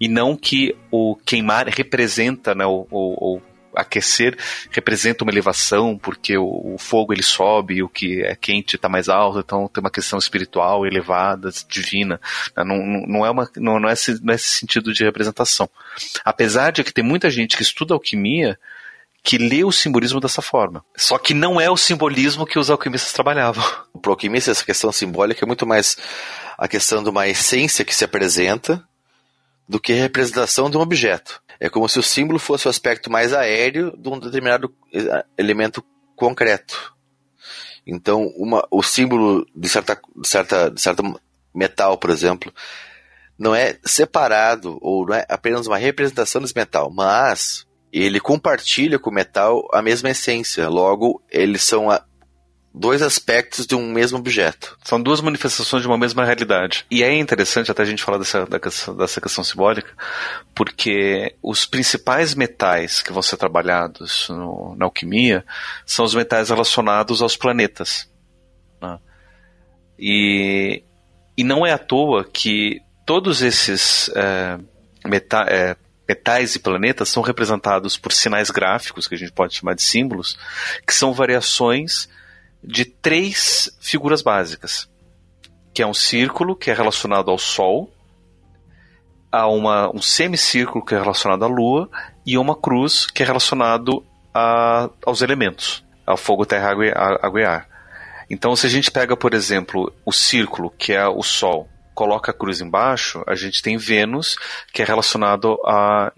E 0.00 0.08
não 0.08 0.36
que 0.36 0.74
o 0.90 1.14
queimar 1.14 1.68
representa, 1.68 2.52
né, 2.52 2.66
o, 2.66 2.88
o, 2.90 3.36
o 3.36 3.42
aquecer 3.76 4.36
representa 4.72 5.22
uma 5.22 5.30
elevação, 5.30 5.96
porque 5.96 6.36
o, 6.36 6.74
o, 6.74 6.78
fogo 6.78 7.12
ele 7.12 7.22
sobe, 7.22 7.80
o 7.80 7.88
que 7.88 8.24
é 8.24 8.34
quente 8.34 8.74
está 8.74 8.88
mais 8.88 9.08
alto, 9.08 9.38
então 9.38 9.68
tem 9.68 9.80
uma 9.80 9.88
questão 9.88 10.18
espiritual 10.18 10.84
elevada, 10.84 11.48
divina. 11.68 12.20
Né, 12.56 12.64
não, 12.64 13.06
não, 13.06 13.24
é, 13.24 13.30
uma, 13.30 13.48
não, 13.54 13.78
não, 13.78 13.88
é 13.88 13.92
esse, 13.92 14.20
não 14.20 14.32
é 14.32 14.34
esse 14.34 14.48
sentido 14.48 14.92
de 14.92 15.04
representação. 15.04 15.70
Apesar 16.24 16.72
de 16.72 16.82
que 16.82 16.92
tem 16.92 17.04
muita 17.04 17.30
gente 17.30 17.56
que 17.56 17.62
estuda 17.62 17.94
alquimia 17.94 18.58
que 19.22 19.38
lê 19.38 19.64
o 19.64 19.72
simbolismo 19.72 20.20
dessa 20.20 20.40
forma. 20.40 20.84
Só 20.96 21.18
que 21.18 21.34
não 21.34 21.60
é 21.60 21.70
o 21.70 21.76
simbolismo 21.76 22.46
que 22.46 22.58
os 22.58 22.70
alquimistas 22.70 23.12
trabalhavam. 23.12 23.64
Para 24.00 24.10
o 24.10 24.12
alquimista, 24.12 24.50
essa 24.50 24.64
questão 24.64 24.90
simbólica 24.90 25.44
é 25.44 25.46
muito 25.46 25.66
mais 25.66 25.96
a 26.56 26.66
questão 26.66 27.02
de 27.02 27.10
uma 27.10 27.28
essência 27.28 27.84
que 27.84 27.94
se 27.94 28.04
apresenta 28.04 28.82
do 29.68 29.78
que 29.78 29.92
a 29.92 29.96
representação 29.96 30.70
de 30.70 30.76
um 30.76 30.80
objeto. 30.80 31.42
É 31.58 31.68
como 31.68 31.88
se 31.88 31.98
o 31.98 32.02
símbolo 32.02 32.38
fosse 32.38 32.66
o 32.66 32.70
aspecto 32.70 33.10
mais 33.10 33.32
aéreo 33.32 33.94
de 33.96 34.08
um 34.08 34.18
determinado 34.18 34.74
eh, 34.92 35.24
elemento 35.36 35.84
concreto. 36.16 36.94
Então, 37.86 38.26
uma, 38.36 38.66
o 38.70 38.82
símbolo 38.82 39.46
de 39.54 39.68
certa, 39.68 40.00
de 40.16 40.28
certa, 40.28 40.70
de 40.70 40.80
certa 40.80 41.02
metal, 41.54 41.98
por 41.98 42.10
exemplo, 42.10 42.52
não 43.38 43.54
é 43.54 43.78
separado 43.84 44.78
ou 44.80 45.06
não 45.06 45.14
é 45.14 45.26
apenas 45.28 45.66
uma 45.66 45.78
representação 45.78 46.40
desse 46.40 46.56
metal, 46.56 46.90
mas 46.90 47.66
ele 47.92 48.20
compartilha 48.20 48.98
com 48.98 49.10
o 49.10 49.12
metal 49.12 49.68
a 49.72 49.82
mesma 49.82 50.10
essência. 50.10 50.68
Logo, 50.68 51.22
eles 51.30 51.62
são 51.62 51.88
dois 52.72 53.02
aspectos 53.02 53.66
de 53.66 53.74
um 53.74 53.90
mesmo 53.90 54.18
objeto. 54.18 54.78
São 54.84 55.02
duas 55.02 55.20
manifestações 55.20 55.82
de 55.82 55.88
uma 55.88 55.98
mesma 55.98 56.24
realidade. 56.24 56.86
E 56.90 57.02
é 57.02 57.12
interessante 57.12 57.70
até 57.70 57.82
a 57.82 57.86
gente 57.86 58.02
falar 58.02 58.18
dessa, 58.18 58.46
dessa 58.94 59.20
questão 59.20 59.42
simbólica, 59.42 59.90
porque 60.54 61.34
os 61.42 61.66
principais 61.66 62.34
metais 62.34 63.02
que 63.02 63.12
vão 63.12 63.22
ser 63.22 63.36
trabalhados 63.36 64.28
no, 64.28 64.76
na 64.76 64.84
alquimia 64.84 65.44
são 65.84 66.04
os 66.04 66.14
metais 66.14 66.48
relacionados 66.48 67.20
aos 67.20 67.36
planetas. 67.36 68.08
Né? 68.80 68.98
E, 69.98 70.84
e 71.36 71.42
não 71.42 71.66
é 71.66 71.72
à 71.72 71.78
toa 71.78 72.24
que 72.24 72.80
todos 73.04 73.42
esses 73.42 74.08
é, 74.14 74.58
metais. 75.04 75.48
É, 75.48 75.76
metais 76.10 76.56
e 76.56 76.58
planetas 76.58 77.08
são 77.08 77.22
representados 77.22 77.96
por 77.96 78.12
sinais 78.12 78.50
gráficos, 78.50 79.06
que 79.06 79.14
a 79.14 79.18
gente 79.18 79.30
pode 79.30 79.54
chamar 79.54 79.74
de 79.74 79.82
símbolos, 79.82 80.36
que 80.84 80.92
são 80.92 81.12
variações 81.12 82.08
de 82.62 82.84
três 82.84 83.70
figuras 83.80 84.20
básicas, 84.20 84.90
que 85.72 85.82
é 85.82 85.86
um 85.86 85.94
círculo 85.94 86.56
que 86.56 86.68
é 86.68 86.74
relacionado 86.74 87.30
ao 87.30 87.38
Sol, 87.38 87.88
a 89.30 89.46
uma, 89.46 89.88
um 89.94 90.02
semicírculo 90.02 90.84
que 90.84 90.96
é 90.96 90.98
relacionado 90.98 91.44
à 91.44 91.46
Lua 91.46 91.88
e 92.26 92.36
uma 92.36 92.56
cruz 92.56 93.06
que 93.06 93.22
é 93.22 93.26
relacionado 93.26 94.04
a, 94.34 94.90
aos 95.06 95.22
elementos, 95.22 95.84
ao 96.04 96.16
fogo, 96.16 96.44
terra, 96.44 96.70
água 96.70 97.40
e 97.40 97.44
ar. 97.44 97.68
Então, 98.28 98.56
se 98.56 98.66
a 98.66 98.70
gente 98.70 98.90
pega, 98.90 99.16
por 99.16 99.32
exemplo, 99.32 99.92
o 100.04 100.12
círculo, 100.12 100.70
que 100.76 100.92
é 100.92 101.06
o 101.06 101.22
Sol, 101.22 101.68
coloca 102.00 102.30
a 102.30 102.34
cruz 102.34 102.62
embaixo, 102.62 103.22
a 103.26 103.34
gente 103.34 103.60
tem 103.60 103.76
Vênus, 103.76 104.36
que 104.72 104.80
é 104.80 104.86
relacionado 104.86 105.60
a, 105.66 106.10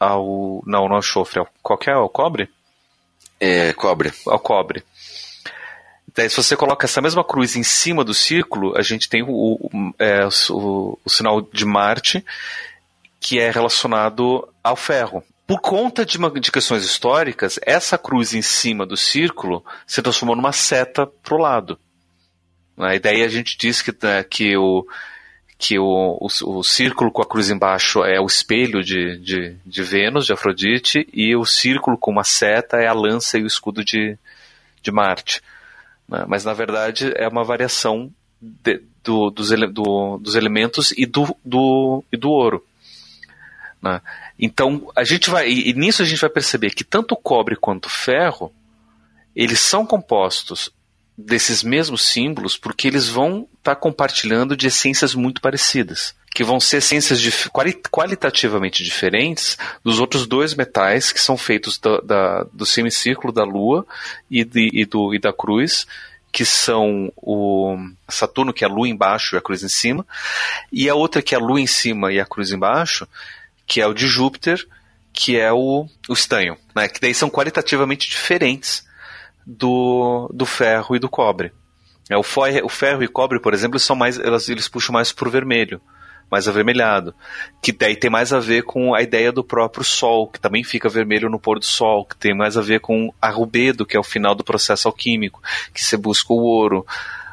ao. 0.00 0.62
Não, 0.66 0.88
não 0.88 0.96
ao 0.96 1.02
chofre. 1.02 1.44
Qual 1.62 1.78
que 1.78 1.90
é? 1.90 1.92
Ao 1.92 2.08
cobre? 2.08 2.48
É, 3.38 3.74
cobre. 3.74 4.10
Ao 4.26 4.38
cobre. 4.38 4.82
Daí, 6.16 6.30
se 6.30 6.36
você 6.38 6.56
coloca 6.56 6.86
essa 6.86 7.02
mesma 7.02 7.22
cruz 7.22 7.56
em 7.56 7.62
cima 7.62 8.02
do 8.02 8.14
círculo, 8.14 8.74
a 8.74 8.80
gente 8.80 9.06
tem 9.06 9.22
o, 9.22 9.28
o, 9.28 9.94
é, 9.98 10.26
o, 10.48 10.98
o 11.04 11.10
sinal 11.10 11.42
de 11.42 11.66
Marte, 11.66 12.24
que 13.20 13.38
é 13.38 13.50
relacionado 13.50 14.48
ao 14.64 14.76
ferro. 14.76 15.22
Por 15.46 15.60
conta 15.60 16.06
de, 16.06 16.16
uma, 16.16 16.30
de, 16.30 16.50
questões 16.50 16.84
históricas, 16.84 17.58
essa 17.66 17.98
cruz 17.98 18.32
em 18.32 18.40
cima 18.40 18.86
do 18.86 18.96
círculo 18.96 19.62
se 19.86 20.00
transformou 20.00 20.36
numa 20.36 20.52
seta 20.52 21.06
pro 21.06 21.36
lado. 21.36 21.78
E 22.78 22.98
daí 22.98 23.22
a 23.22 23.28
gente 23.28 23.56
diz 23.58 23.82
que, 23.82 23.94
né, 24.02 24.24
que, 24.24 24.56
o, 24.56 24.86
que 25.58 25.78
o, 25.78 26.18
o, 26.20 26.58
o, 26.58 26.64
círculo 26.64 27.10
com 27.10 27.22
a 27.22 27.26
cruz 27.26 27.50
embaixo 27.50 28.02
é 28.04 28.20
o 28.20 28.26
espelho 28.26 28.82
de, 28.82 29.18
de, 29.18 29.56
de, 29.64 29.82
Vênus, 29.82 30.26
de 30.26 30.32
Afrodite, 30.32 31.06
e 31.12 31.36
o 31.36 31.44
círculo 31.44 31.98
com 31.98 32.10
uma 32.10 32.24
seta 32.24 32.78
é 32.78 32.86
a 32.86 32.94
lança 32.94 33.38
e 33.38 33.42
o 33.42 33.46
escudo 33.46 33.84
de, 33.84 34.18
de 34.82 34.90
Marte. 34.90 35.42
Né? 36.08 36.24
Mas 36.26 36.44
na 36.44 36.54
verdade 36.54 37.12
é 37.14 37.28
uma 37.28 37.44
variação 37.44 38.10
de, 38.40 38.82
do, 39.04 39.30
dos, 39.30 39.52
ele, 39.52 39.66
do, 39.66 40.18
dos, 40.18 40.34
elementos 40.34 40.92
e 40.92 41.06
do, 41.06 41.36
do, 41.44 42.02
e 42.10 42.16
do 42.16 42.30
ouro. 42.30 42.64
Né? 43.80 44.00
Então 44.38 44.90
a 44.96 45.04
gente 45.04 45.28
vai 45.28 45.48
e, 45.48 45.70
e 45.70 45.72
nisso 45.74 46.02
a 46.02 46.06
gente 46.06 46.20
vai 46.20 46.30
perceber 46.30 46.70
que 46.70 46.84
tanto 46.84 47.12
o 47.12 47.16
cobre 47.16 47.56
quanto 47.56 47.86
o 47.86 47.90
ferro 47.90 48.52
eles 49.34 49.60
são 49.60 49.86
compostos 49.86 50.70
desses 51.16 51.62
mesmos 51.62 52.02
símbolos 52.02 52.56
porque 52.56 52.88
eles 52.88 53.08
vão 53.08 53.48
estar 53.58 53.74
tá 53.74 53.76
compartilhando 53.76 54.56
de 54.56 54.66
essências 54.66 55.14
muito 55.14 55.40
parecidas, 55.40 56.14
que 56.34 56.42
vão 56.42 56.58
ser 56.58 56.78
essências 56.78 57.20
qualitativamente 57.90 58.82
diferentes 58.82 59.58
dos 59.84 60.00
outros 60.00 60.26
dois 60.26 60.54
metais 60.54 61.12
que 61.12 61.20
são 61.20 61.36
feitos 61.36 61.78
da, 61.78 62.46
do 62.52 62.64
semicírculo 62.64 63.32
da 63.32 63.44
Lua 63.44 63.86
e, 64.30 64.44
de, 64.44 64.70
e, 64.72 64.84
do, 64.84 65.14
e 65.14 65.18
da 65.18 65.32
Cruz, 65.32 65.86
que 66.32 66.46
são 66.46 67.12
o 67.16 67.76
Saturno, 68.08 68.54
que 68.54 68.64
é 68.64 68.68
a 68.68 68.70
Lua 68.70 68.88
embaixo 68.88 69.36
e 69.36 69.38
a 69.38 69.42
Cruz 69.42 69.62
em 69.62 69.68
cima, 69.68 70.06
e 70.72 70.88
a 70.88 70.94
outra 70.94 71.20
que 71.20 71.34
é 71.34 71.38
a 71.38 71.40
Lua 71.40 71.60
em 71.60 71.66
cima 71.66 72.10
e 72.10 72.18
a 72.18 72.24
Cruz 72.24 72.50
embaixo, 72.50 73.06
que 73.66 73.82
é 73.82 73.86
o 73.86 73.92
de 73.92 74.06
Júpiter, 74.06 74.66
que 75.12 75.38
é 75.38 75.52
o, 75.52 75.86
o 76.08 76.12
estanho, 76.14 76.56
né? 76.74 76.88
que 76.88 76.98
daí 76.98 77.14
são 77.14 77.28
qualitativamente 77.28 78.08
diferentes 78.08 78.90
do, 79.46 80.30
do 80.32 80.46
ferro 80.46 80.96
e 80.96 80.98
do 80.98 81.08
cobre. 81.08 81.52
É, 82.10 82.16
o, 82.16 82.20
o 82.20 82.68
ferro 82.68 83.02
e 83.02 83.08
cobre, 83.08 83.40
por 83.40 83.54
exemplo, 83.54 83.78
são 83.78 83.96
mais, 83.96 84.18
elas, 84.18 84.48
eles 84.48 84.68
puxam 84.68 84.92
mais 84.92 85.12
para 85.12 85.28
o 85.28 85.30
vermelho, 85.30 85.80
mais 86.30 86.48
avermelhado, 86.48 87.14
que 87.62 87.72
daí 87.72 87.94
tem 87.94 88.10
mais 88.10 88.32
a 88.32 88.40
ver 88.40 88.62
com 88.62 88.94
a 88.94 89.02
ideia 89.02 89.30
do 89.30 89.44
próprio 89.44 89.84
Sol, 89.84 90.26
que 90.26 90.40
também 90.40 90.64
fica 90.64 90.88
vermelho 90.88 91.28
no 91.28 91.38
pôr 91.38 91.58
do 91.58 91.64
Sol, 91.64 92.04
que 92.04 92.16
tem 92.16 92.34
mais 92.34 92.56
a 92.56 92.60
ver 92.60 92.80
com 92.80 93.12
a 93.20 93.30
rubedo, 93.30 93.86
que 93.86 93.96
é 93.96 94.00
o 94.00 94.04
final 94.04 94.34
do 94.34 94.44
processo 94.44 94.88
alquímico, 94.88 95.42
que 95.72 95.82
você 95.82 95.96
busca 95.96 96.32
o 96.32 96.42
ouro, 96.42 96.86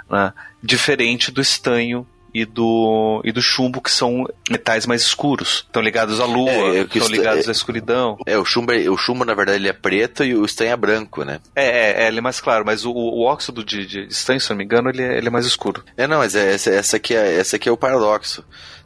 né? 0.10 0.34
diferente 0.62 1.32
do 1.32 1.42
estanho 1.42 2.06
e 2.34 2.46
do, 2.46 3.22
e 3.24 3.32
do 3.32 3.42
chumbo, 3.42 3.82
que 3.82 3.92
são 3.92 4.26
metais 4.50 4.86
mais 4.86 5.02
escuros. 5.02 5.66
Estão 5.66 5.82
ligados 5.82 6.20
à 6.20 6.26
lua, 6.26 6.52
é, 6.52 6.82
estão 6.82 7.08
ligados 7.08 7.46
é, 7.48 7.50
à 7.50 7.52
escuridão. 7.52 8.18
É, 8.26 8.38
o 8.38 8.46
chumbo, 8.46 8.72
o 8.74 8.98
chumbo, 8.98 9.26
na 9.26 9.34
verdade, 9.34 9.58
ele 9.58 9.70
é 9.70 9.74
preto 9.74 10.24
e 10.24 10.36
o 10.36 10.46
estanho 10.46 10.72
é 10.72 10.78
branco, 10.78 11.24
né? 11.24 11.40
É, 11.56 11.66
é, 11.66 12.04
é 12.04 12.08
ele 12.08 12.20
é 12.20 12.22
mais 12.22 12.40
claro, 12.40 12.64
mas 12.66 12.86
o, 12.86 12.92
o 12.92 13.24
óxido 13.24 13.64
de, 13.64 13.86
de 13.86 14.08
estanho, 14.08 14.40
se 14.40 14.50
não 14.50 14.58
me 14.58 14.64
engano, 14.64 14.90
ele 14.90 15.02
é, 15.02 15.18
ele 15.18 15.28
é 15.28 15.32
mais 15.32 15.46
escuro. 15.46 15.84
É, 15.98 16.08
não, 16.08 16.20
mas 16.20 16.36
é, 16.36 16.54
essa, 16.54 16.70
essa, 16.70 16.98
aqui 16.98 17.16
é, 17.16 17.36
essa 17.40 17.56
aqui 17.56 17.68
é 17.68 17.72
o 17.72 17.78
paradoxo, 17.78 18.44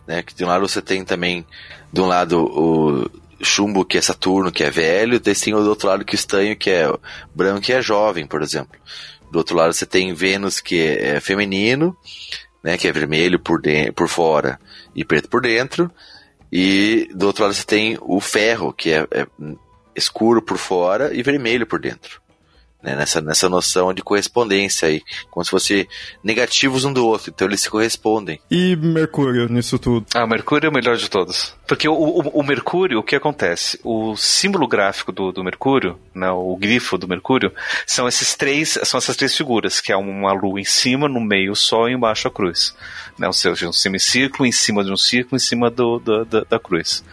né? 0.07 0.23
Que 0.23 0.33
de 0.33 0.43
um 0.43 0.47
lado 0.47 0.67
você 0.67 0.81
tem 0.81 1.03
também, 1.03 1.45
de 1.91 2.01
um 2.01 2.05
lado, 2.05 2.39
o 2.43 3.09
chumbo 3.43 3.83
que 3.83 3.97
é 3.97 4.01
Saturno, 4.01 4.51
que 4.51 4.63
é 4.63 4.69
velho, 4.69 5.15
e 5.15 5.19
tem 5.19 5.33
do 5.53 5.69
outro 5.69 5.87
lado 5.87 6.05
que 6.05 6.13
o 6.13 6.15
estanho, 6.15 6.55
que 6.55 6.69
é 6.69 6.91
branco, 7.35 7.61
que 7.61 7.73
é 7.73 7.81
jovem, 7.81 8.25
por 8.25 8.41
exemplo. 8.41 8.79
Do 9.31 9.37
outro 9.37 9.55
lado 9.55 9.73
você 9.73 9.85
tem 9.85 10.13
Vênus, 10.13 10.61
que 10.61 10.79
é 10.79 11.19
feminino, 11.19 11.97
né, 12.63 12.77
que 12.77 12.87
é 12.87 12.91
vermelho 12.91 13.39
por, 13.39 13.61
dentro, 13.61 13.93
por 13.93 14.07
fora 14.07 14.59
e 14.95 15.03
preto 15.03 15.29
por 15.29 15.41
dentro. 15.41 15.91
E 16.51 17.09
do 17.13 17.27
outro 17.27 17.43
lado 17.43 17.53
você 17.53 17.65
tem 17.65 17.97
o 18.01 18.21
ferro, 18.21 18.71
que 18.71 18.91
é, 18.91 19.07
é 19.11 19.27
escuro 19.95 20.41
por 20.41 20.57
fora 20.57 21.13
e 21.13 21.21
vermelho 21.21 21.67
por 21.67 21.79
dentro 21.79 22.22
né, 22.83 22.95
nessa, 22.95 23.21
nessa 23.21 23.47
noção 23.47 23.93
de 23.93 24.01
correspondência 24.01 24.89
aí, 24.89 25.01
como 25.31 25.43
se 25.43 25.49
fossem 25.49 25.87
negativos 26.21 26.83
um 26.83 26.91
do 26.91 27.07
outro, 27.07 27.31
então 27.33 27.47
eles 27.47 27.61
se 27.61 27.69
correspondem. 27.69 28.39
E 28.51 28.75
Mercúrio 28.75 29.47
nisso 29.47 29.79
tudo? 29.79 30.05
Ah, 30.13 30.27
Mercúrio 30.27 30.67
é 30.67 30.69
o 30.69 30.73
melhor 30.73 30.97
de 30.97 31.09
todos. 31.09 31.55
Porque 31.65 31.87
o, 31.87 31.93
o, 31.93 32.39
o 32.39 32.43
Mercúrio, 32.43 32.99
o 32.99 33.03
que 33.03 33.15
acontece? 33.15 33.79
O 33.83 34.17
símbolo 34.17 34.67
gráfico 34.67 35.13
do, 35.13 35.31
do 35.31 35.43
Mercúrio, 35.43 35.97
né, 36.13 36.29
o 36.29 36.55
grifo 36.57 36.97
do 36.97 37.07
Mercúrio, 37.07 37.53
são 37.87 38.07
esses 38.07 38.35
três, 38.35 38.77
são 38.83 38.97
essas 38.97 39.15
três 39.15 39.35
figuras, 39.35 39.79
que 39.79 39.91
é 39.91 39.95
uma 39.95 40.33
lua 40.33 40.59
em 40.59 40.65
cima, 40.65 41.07
no 41.07 41.21
meio 41.21 41.53
o 41.53 41.55
sol 41.55 41.89
e 41.89 41.93
embaixo 41.93 42.27
a 42.27 42.31
cruz. 42.31 42.75
Né, 43.17 43.27
ou 43.27 43.33
seja, 43.33 43.69
um 43.69 43.73
semicírculo 43.73 44.45
em 44.45 44.51
cima 44.51 44.83
de 44.83 44.91
um 44.91 44.97
círculo 44.97 45.37
em 45.37 45.39
cima 45.39 45.69
do, 45.69 45.99
do 45.99 46.25
da, 46.25 46.41
da 46.41 46.59
cruz. 46.59 47.03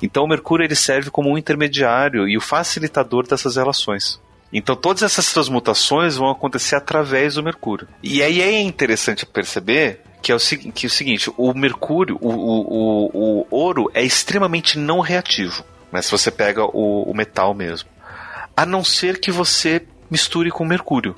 Então 0.00 0.24
o 0.24 0.28
Mercúrio 0.28 0.64
ele 0.64 0.74
serve 0.74 1.10
como 1.10 1.30
um 1.30 1.36
intermediário 1.36 2.26
e 2.26 2.36
o 2.36 2.40
facilitador 2.40 3.26
dessas 3.26 3.56
relações. 3.56 4.20
Então 4.52 4.76
todas 4.76 5.02
essas 5.02 5.32
transmutações 5.32 6.16
vão 6.16 6.30
acontecer 6.30 6.76
através 6.76 7.34
do 7.34 7.42
Mercúrio. 7.42 7.88
E 8.02 8.22
aí 8.22 8.42
é 8.42 8.60
interessante 8.60 9.24
perceber 9.24 10.00
que 10.20 10.30
é 10.30 10.34
o, 10.34 10.38
que 10.38 10.86
é 10.86 10.88
o 10.88 10.90
seguinte: 10.90 11.32
o 11.36 11.54
Mercúrio, 11.54 12.18
o, 12.20 12.28
o, 12.28 13.10
o, 13.40 13.46
ouro 13.50 13.90
é 13.94 14.02
extremamente 14.02 14.78
não 14.78 15.00
reativo. 15.00 15.64
Mas 15.90 16.06
se 16.06 16.12
você 16.12 16.30
pega 16.30 16.64
o, 16.64 17.02
o 17.02 17.14
metal 17.14 17.54
mesmo. 17.54 17.88
A 18.54 18.66
não 18.66 18.84
ser 18.84 19.18
que 19.18 19.30
você 19.30 19.86
misture 20.10 20.50
com 20.50 20.64
Mercúrio. 20.64 21.16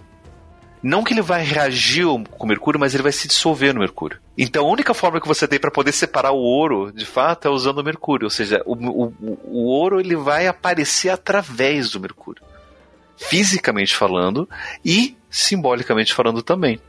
Não 0.81 1.02
que 1.02 1.15
ele 1.15 1.23
vai 1.23 1.43
reagir 1.43 2.05
com 2.05 2.44
o 2.44 2.47
mercúrio, 2.47 2.78
mas 2.78 2.93
ele 2.93 3.02
vai 3.02 3.11
se 3.11 3.27
dissolver 3.27 3.73
no 3.73 3.81
mercúrio. 3.81 4.19
Então 4.36 4.66
a 4.66 4.70
única 4.70 4.93
forma 4.93 5.19
que 5.19 5.27
você 5.27 5.48
tem 5.48 5.59
para 5.59 5.70
poder 5.70 5.93
separar 5.93 6.32
o 6.32 6.36
ouro, 6.36 6.93
de 6.93 7.06
fato, 7.06 7.48
é 7.48 7.51
usando 7.51 7.78
o 7.78 7.82
mercúrio. 7.82 8.27
Ou 8.27 8.31
seja, 8.31 8.62
o, 8.66 8.74
o, 8.74 9.39
o 9.44 9.65
ouro 9.65 9.98
ele 9.98 10.15
vai 10.15 10.47
aparecer 10.47 11.09
através 11.09 11.89
do 11.89 11.98
mercúrio 11.98 12.44
fisicamente 13.16 13.95
falando 13.95 14.49
e 14.85 15.16
simbolicamente 15.31 16.15
falando 16.15 16.43
também. 16.43 16.81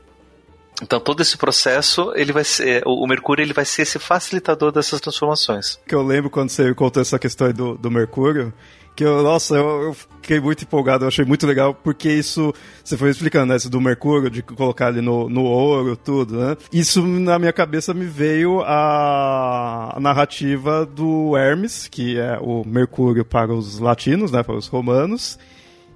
Então 0.82 1.00
todo 1.00 1.22
esse 1.22 1.36
processo, 1.38 2.12
ele 2.14 2.32
vai 2.32 2.44
ser, 2.44 2.82
o 2.84 3.06
Mercúrio 3.06 3.42
ele 3.42 3.54
vai 3.54 3.64
ser 3.64 3.82
esse 3.82 3.98
facilitador 3.98 4.70
dessas 4.70 5.00
transformações. 5.00 5.80
Que 5.86 5.94
eu 5.94 6.02
lembro 6.02 6.28
quando 6.28 6.50
você 6.50 6.74
contou 6.74 7.00
essa 7.00 7.18
questão 7.18 7.50
do, 7.50 7.78
do 7.78 7.90
Mercúrio, 7.90 8.52
que 8.96 9.04
eu, 9.04 9.22
nossa, 9.22 9.54
eu, 9.54 9.82
eu, 9.82 9.94
fiquei 9.94 10.40
muito 10.40 10.64
empolgado, 10.64 11.04
eu 11.04 11.08
achei 11.08 11.24
muito 11.24 11.46
legal, 11.46 11.74
porque 11.74 12.10
isso, 12.10 12.52
você 12.82 12.96
foi 12.96 13.10
explicando, 13.10 13.46
né, 13.46 13.56
isso 13.56 13.68
do 13.68 13.80
Mercúrio, 13.80 14.30
de 14.30 14.42
colocar 14.42 14.86
ali 14.86 15.02
no, 15.02 15.28
no 15.28 15.44
ouro, 15.44 15.96
tudo, 15.96 16.38
né? 16.38 16.56
Isso 16.72 17.02
na 17.02 17.38
minha 17.38 17.52
cabeça 17.52 17.92
me 17.92 18.06
veio 18.06 18.62
a 18.62 19.96
narrativa 20.00 20.86
do 20.86 21.36
Hermes, 21.36 21.88
que 21.88 22.18
é 22.18 22.38
o 22.40 22.64
Mercúrio 22.66 23.24
para 23.24 23.52
os 23.52 23.78
latinos, 23.78 24.32
né, 24.32 24.42
para 24.42 24.56
os 24.56 24.66
romanos, 24.66 25.38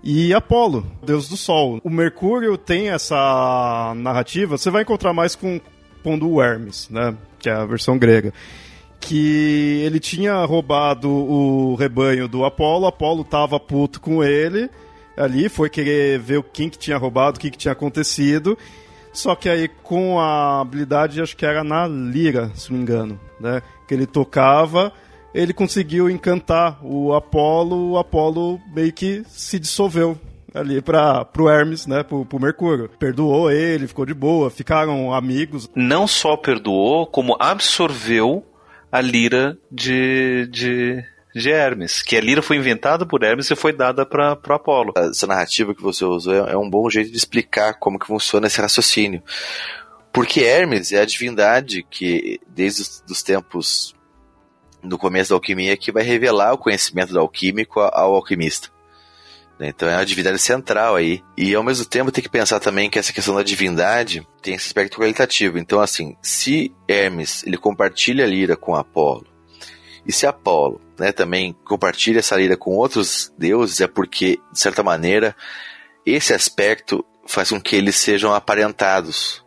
e 0.02 0.32
Apolo, 0.32 0.86
deus 1.02 1.28
do 1.28 1.36
sol. 1.36 1.80
O 1.84 1.90
Mercúrio 1.90 2.56
tem 2.56 2.90
essa 2.90 3.92
narrativa, 3.96 4.56
você 4.56 4.70
vai 4.70 4.82
encontrar 4.82 5.12
mais 5.12 5.34
com 5.34 5.60
pondo 6.02 6.28
o 6.28 6.42
Hermes, 6.42 6.88
né, 6.90 7.14
que 7.38 7.48
é 7.48 7.52
a 7.52 7.66
versão 7.66 7.98
grega. 7.98 8.32
Que 8.98 9.82
ele 9.84 9.98
tinha 9.98 10.44
roubado 10.44 11.08
o 11.08 11.74
rebanho 11.74 12.28
do 12.28 12.44
Apolo, 12.44 12.86
Apolo 12.86 13.24
tava 13.24 13.58
puto 13.58 14.00
com 14.00 14.22
ele 14.22 14.70
ali, 15.16 15.48
foi 15.48 15.68
querer 15.68 16.18
ver 16.18 16.42
quem 16.52 16.68
que 16.68 16.78
tinha 16.78 16.96
roubado, 16.96 17.36
o 17.36 17.40
que, 17.40 17.50
que 17.50 17.58
tinha 17.58 17.72
acontecido. 17.72 18.56
Só 19.12 19.34
que 19.34 19.48
aí 19.48 19.68
com 19.68 20.20
a 20.20 20.60
habilidade, 20.60 21.20
acho 21.20 21.36
que 21.36 21.44
era 21.44 21.64
na 21.64 21.86
lira, 21.86 22.50
se 22.54 22.70
não 22.70 22.78
me 22.78 22.82
engano, 22.82 23.20
né? 23.40 23.60
Que 23.86 23.94
ele 23.94 24.06
tocava, 24.06 24.92
ele 25.34 25.52
conseguiu 25.52 26.10
encantar 26.10 26.78
o 26.84 27.14
Apolo, 27.14 27.92
o 27.92 27.98
Apolo 27.98 28.60
meio 28.74 28.92
que 28.92 29.22
se 29.28 29.58
dissolveu 29.58 30.18
ali 30.54 30.82
para 30.82 31.24
pro 31.24 31.48
Hermes, 31.48 31.86
né, 31.86 32.02
pro, 32.02 32.24
pro 32.24 32.40
Mercúrio. 32.40 32.90
Perdoou 32.98 33.50
ele, 33.50 33.86
ficou 33.86 34.04
de 34.04 34.14
boa, 34.14 34.50
ficaram 34.50 35.12
amigos. 35.14 35.70
Não 35.74 36.06
só 36.06 36.36
perdoou, 36.36 37.06
como 37.06 37.36
absorveu 37.38 38.44
a 38.90 39.00
lira 39.00 39.56
de, 39.70 40.48
de, 40.50 41.04
de 41.34 41.50
Hermes, 41.50 42.02
que 42.02 42.16
a 42.16 42.20
lira 42.20 42.42
foi 42.42 42.56
inventada 42.56 43.06
por 43.06 43.22
Hermes 43.22 43.50
e 43.50 43.56
foi 43.56 43.72
dada 43.72 44.04
para 44.04 44.34
pro 44.34 44.54
Apolo. 44.54 44.92
Essa 44.96 45.26
narrativa 45.26 45.74
que 45.74 45.82
você 45.82 46.04
usou 46.04 46.34
é, 46.34 46.52
é 46.52 46.56
um 46.56 46.68
bom 46.68 46.90
jeito 46.90 47.10
de 47.10 47.16
explicar 47.16 47.74
como 47.74 47.98
que 47.98 48.06
funciona 48.06 48.48
esse 48.48 48.60
raciocínio. 48.60 49.22
Porque 50.12 50.40
Hermes 50.40 50.90
é 50.90 51.00
a 51.00 51.04
divindade 51.04 51.86
que, 51.88 52.40
desde 52.48 52.82
os 53.08 53.22
tempos 53.22 53.94
no 54.82 54.98
começo 54.98 55.30
da 55.30 55.36
alquimia 55.36 55.76
que 55.76 55.92
vai 55.92 56.02
revelar 56.02 56.52
o 56.52 56.58
conhecimento 56.58 57.12
do 57.12 57.20
alquímico 57.20 57.80
ao 57.80 58.14
alquimista. 58.14 58.68
Né? 59.58 59.68
Então 59.68 59.88
é 59.88 59.96
uma 59.96 60.06
divindade 60.06 60.38
central 60.38 60.96
aí. 60.96 61.22
E 61.36 61.54
ao 61.54 61.62
mesmo 61.62 61.84
tempo 61.84 62.10
tem 62.10 62.22
que 62.22 62.30
pensar 62.30 62.58
também 62.60 62.88
que 62.88 62.98
essa 62.98 63.12
questão 63.12 63.34
da 63.34 63.42
divindade 63.42 64.26
tem 64.40 64.54
esse 64.54 64.66
aspecto 64.66 64.98
qualitativo. 64.98 65.58
Então, 65.58 65.80
assim, 65.80 66.16
se 66.22 66.74
Hermes 66.88 67.44
ele 67.46 67.58
compartilha 67.58 68.24
a 68.24 68.28
lira 68.28 68.56
com 68.56 68.74
Apolo, 68.74 69.26
e 70.06 70.12
se 70.12 70.26
Apolo 70.26 70.80
né, 70.98 71.12
também 71.12 71.54
compartilha 71.64 72.18
essa 72.20 72.36
lira 72.36 72.56
com 72.56 72.74
outros 72.74 73.32
deuses, 73.38 73.80
é 73.80 73.86
porque, 73.86 74.40
de 74.50 74.58
certa 74.58 74.82
maneira, 74.82 75.36
esse 76.04 76.32
aspecto 76.32 77.04
faz 77.26 77.50
com 77.50 77.60
que 77.60 77.76
eles 77.76 77.96
sejam 77.96 78.34
aparentados. 78.34 79.44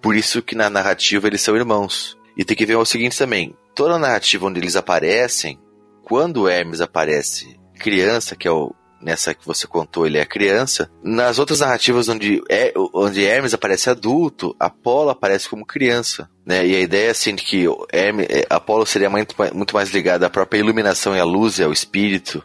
Por 0.00 0.14
isso 0.14 0.42
que 0.42 0.54
na 0.54 0.70
narrativa 0.70 1.26
eles 1.26 1.40
são 1.40 1.56
irmãos. 1.56 2.16
E 2.36 2.44
tem 2.44 2.56
que 2.56 2.66
ver 2.66 2.76
o 2.76 2.84
seguinte 2.84 3.18
também: 3.18 3.56
toda 3.78 3.94
a 3.94 3.98
narrativa 3.98 4.44
onde 4.44 4.58
eles 4.58 4.74
aparecem, 4.74 5.56
quando 6.02 6.48
Hermes 6.48 6.80
aparece 6.80 7.56
criança, 7.78 8.34
que 8.34 8.48
é 8.48 8.50
o 8.50 8.74
nessa 9.00 9.32
que 9.32 9.46
você 9.46 9.68
contou, 9.68 10.04
ele 10.04 10.18
é 10.18 10.24
criança. 10.24 10.90
Nas 11.00 11.38
outras 11.38 11.60
narrativas 11.60 12.08
onde, 12.08 12.42
é, 12.50 12.74
onde 12.92 13.24
Hermes 13.24 13.54
aparece 13.54 13.88
adulto, 13.88 14.56
Apolo 14.58 15.10
aparece 15.10 15.48
como 15.48 15.64
criança. 15.64 16.28
Né? 16.44 16.66
E 16.66 16.74
a 16.74 16.80
ideia 16.80 17.12
assim 17.12 17.36
de 17.36 17.44
que 17.44 17.66
Hermes, 17.92 18.26
é, 18.28 18.44
Apolo 18.50 18.84
seria 18.84 19.08
muito, 19.08 19.36
muito 19.54 19.76
mais 19.76 19.90
ligado 19.90 20.24
à 20.24 20.30
própria 20.30 20.58
iluminação 20.58 21.14
e 21.14 21.20
à 21.20 21.24
luz 21.24 21.60
e 21.60 21.62
ao 21.62 21.72
espírito, 21.72 22.44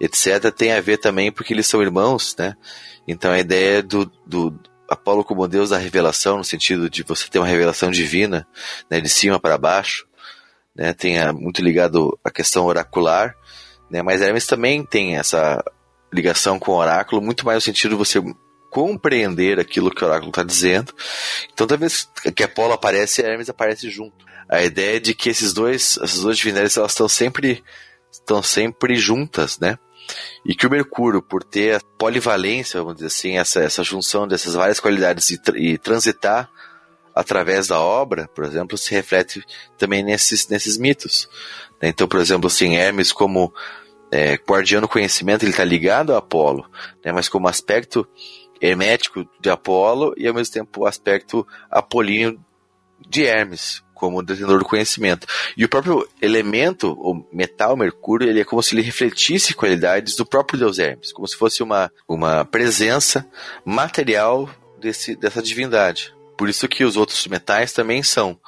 etc., 0.00 0.50
tem 0.50 0.72
a 0.72 0.80
ver 0.80 0.96
também 0.96 1.30
porque 1.30 1.54
eles 1.54 1.68
são 1.68 1.80
irmãos, 1.80 2.34
né? 2.36 2.56
Então 3.06 3.30
a 3.30 3.38
ideia 3.38 3.84
do, 3.84 4.10
do 4.26 4.58
Apolo 4.88 5.22
como 5.22 5.46
Deus 5.46 5.70
da 5.70 5.78
revelação, 5.78 6.38
no 6.38 6.44
sentido 6.44 6.90
de 6.90 7.04
você 7.04 7.28
ter 7.28 7.38
uma 7.38 7.46
revelação 7.46 7.88
divina, 7.88 8.44
né, 8.90 9.00
de 9.00 9.08
cima 9.08 9.38
para 9.38 9.56
baixo, 9.56 10.08
né, 10.76 10.92
tem 10.92 11.16
muito 11.32 11.62
ligado 11.62 12.18
à 12.22 12.30
questão 12.30 12.66
oracular, 12.66 13.34
né, 13.90 14.02
mas 14.02 14.20
Hermes 14.20 14.46
também 14.46 14.84
tem 14.84 15.16
essa 15.16 15.64
ligação 16.12 16.58
com 16.58 16.72
o 16.72 16.76
oráculo, 16.76 17.22
muito 17.22 17.44
mais 17.44 17.56
no 17.56 17.60
sentido 17.62 17.92
de 17.92 17.96
você 17.96 18.22
compreender 18.70 19.58
aquilo 19.58 19.90
que 19.90 20.04
o 20.04 20.06
oráculo 20.06 20.30
está 20.30 20.42
dizendo. 20.42 20.92
Então, 21.44 21.66
toda 21.66 21.76
vez 21.76 22.08
que 22.34 22.42
Apolo 22.42 22.74
aparece, 22.74 23.22
Hermes 23.22 23.48
aparece 23.48 23.88
junto. 23.88 24.24
A 24.48 24.62
ideia 24.62 24.96
é 24.96 25.00
de 25.00 25.14
que 25.14 25.30
esses 25.30 25.52
dois, 25.52 25.98
essas 26.02 26.20
duas 26.20 26.36
divindades, 26.36 26.76
elas 26.76 26.92
estão 26.92 27.08
sempre, 27.08 27.64
estão 28.12 28.42
sempre 28.42 28.96
juntas, 28.96 29.58
né? 29.58 29.78
E 30.44 30.54
que 30.54 30.66
o 30.66 30.70
Mercúrio, 30.70 31.20
por 31.20 31.42
ter 31.42 31.76
a 31.76 31.80
polivalência, 31.98 32.80
vamos 32.80 32.96
dizer 32.96 33.06
assim, 33.06 33.38
essa, 33.38 33.60
essa 33.60 33.82
junção 33.82 34.28
dessas 34.28 34.54
várias 34.54 34.78
qualidades 34.78 35.30
e, 35.30 35.40
e 35.56 35.78
transitar 35.78 36.48
através 37.16 37.68
da 37.68 37.80
obra, 37.80 38.28
por 38.28 38.44
exemplo, 38.44 38.76
se 38.76 38.94
reflete 38.94 39.42
também 39.78 40.02
nesses, 40.02 40.46
nesses 40.48 40.76
mitos. 40.76 41.26
Né? 41.80 41.88
Então, 41.88 42.06
por 42.06 42.20
exemplo, 42.20 42.46
assim, 42.46 42.76
Hermes 42.76 43.10
como 43.10 43.54
é, 44.12 44.34
guardião 44.34 44.82
do 44.82 44.88
conhecimento, 44.88 45.42
ele 45.42 45.50
está 45.50 45.64
ligado 45.64 46.14
a 46.14 46.18
Apolo, 46.18 46.70
né, 47.02 47.12
mas 47.12 47.26
como 47.28 47.48
aspecto 47.48 48.06
hermético 48.60 49.26
de 49.40 49.48
Apolo 49.48 50.14
e 50.16 50.28
ao 50.28 50.34
mesmo 50.34 50.52
tempo 50.52 50.82
o 50.82 50.86
aspecto 50.86 51.46
apolíneo 51.70 52.38
de 53.08 53.24
Hermes, 53.24 53.82
como 53.94 54.22
detentor 54.22 54.58
do 54.58 54.64
conhecimento. 54.64 55.26
E 55.56 55.64
o 55.64 55.68
próprio 55.68 56.06
elemento, 56.20 56.92
o 56.92 57.26
metal 57.32 57.76
Mercúrio, 57.76 58.28
ele 58.28 58.40
é 58.40 58.44
como 58.44 58.62
se 58.62 58.74
ele 58.74 58.82
refletisse 58.82 59.54
qualidades 59.54 60.16
do 60.16 60.26
próprio 60.26 60.58
deus 60.58 60.78
Hermes, 60.78 61.12
como 61.12 61.26
se 61.26 61.36
fosse 61.36 61.62
uma, 61.62 61.90
uma 62.06 62.44
presença 62.44 63.26
material 63.64 64.50
desse, 64.78 65.16
dessa 65.16 65.42
divindade. 65.42 66.15
Por 66.36 66.48
isso 66.48 66.68
que 66.68 66.84
os 66.84 66.96
outros 66.96 67.26
metais 67.26 67.72
também 67.72 68.02
são 68.02 68.38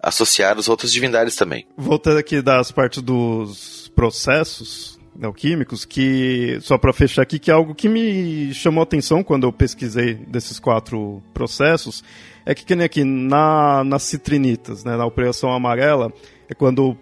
associados 0.00 0.68
a 0.68 0.70
outras 0.70 0.92
divindades 0.92 1.34
também. 1.36 1.66
Voltando 1.76 2.18
aqui 2.18 2.42
das 2.42 2.70
partes 2.70 3.02
dos 3.02 3.90
processos, 3.94 4.98
neoquímicos, 5.16 5.84
que, 5.84 6.58
só 6.60 6.76
para 6.76 6.92
fechar 6.92 7.22
aqui, 7.22 7.38
que 7.38 7.50
é 7.50 7.54
algo 7.54 7.74
que 7.74 7.88
me 7.88 8.52
chamou 8.52 8.80
a 8.80 8.84
atenção 8.84 9.22
quando 9.22 9.46
eu 9.46 9.52
pesquisei 9.52 10.14
desses 10.14 10.58
quatro 10.58 11.22
processos, 11.32 12.02
é 12.44 12.54
que, 12.54 12.64
que 12.64 12.74
nem 12.74 12.84
aqui, 12.84 13.04
na, 13.04 13.84
nas 13.84 14.02
citrinitas, 14.02 14.84
né, 14.84 14.96
na 14.96 15.06
operação 15.06 15.52
amarela, 15.52 16.12
é 16.48 16.54
quando 16.54 16.96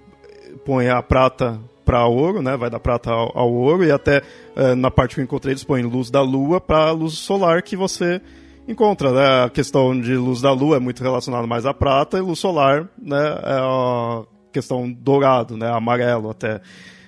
põe 0.64 0.88
a 0.88 1.02
prata 1.02 1.58
para 1.84 2.06
ouro, 2.06 2.42
né, 2.42 2.56
vai 2.56 2.70
da 2.70 2.78
prata 2.78 3.10
ao, 3.10 3.36
ao 3.36 3.52
ouro, 3.52 3.84
e 3.84 3.90
até 3.90 4.22
é, 4.54 4.74
na 4.74 4.90
parte 4.90 5.14
que 5.14 5.20
eu 5.20 5.24
encontrei 5.24 5.52
eles 5.52 5.64
põem 5.64 5.82
luz 5.82 6.10
da 6.10 6.20
lua 6.20 6.60
para 6.60 6.90
luz 6.92 7.14
solar 7.14 7.62
que 7.62 7.76
você 7.76 8.20
encontra, 8.66 9.12
né, 9.12 9.44
a 9.44 9.50
questão 9.50 9.98
de 9.98 10.16
luz 10.16 10.40
da 10.40 10.52
lua 10.52 10.76
é 10.76 10.80
muito 10.80 11.02
relacionada 11.02 11.46
mais 11.46 11.66
à 11.66 11.74
prata, 11.74 12.18
e 12.18 12.20
luz 12.20 12.38
solar, 12.38 12.88
né, 13.00 13.18
é 13.18 13.58
a 13.60 14.22
questão 14.52 14.90
dourado, 14.90 15.56
né, 15.56 15.70
amarelo 15.70 16.30
até. 16.30 16.60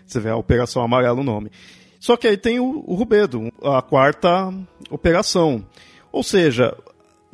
Você 0.07 0.21
vê 0.21 0.31
a 0.31 0.37
Operação 0.37 0.83
Amarelo 0.83 1.21
o 1.21 1.25
nome. 1.25 1.51
Só 1.99 2.17
que 2.17 2.29
aí 2.29 2.37
tem 2.37 2.61
o, 2.61 2.85
o 2.87 2.95
Rubedo, 2.95 3.51
a 3.63 3.81
quarta 3.81 4.53
operação. 4.91 5.65
Ou 6.13 6.23
seja, 6.23 6.77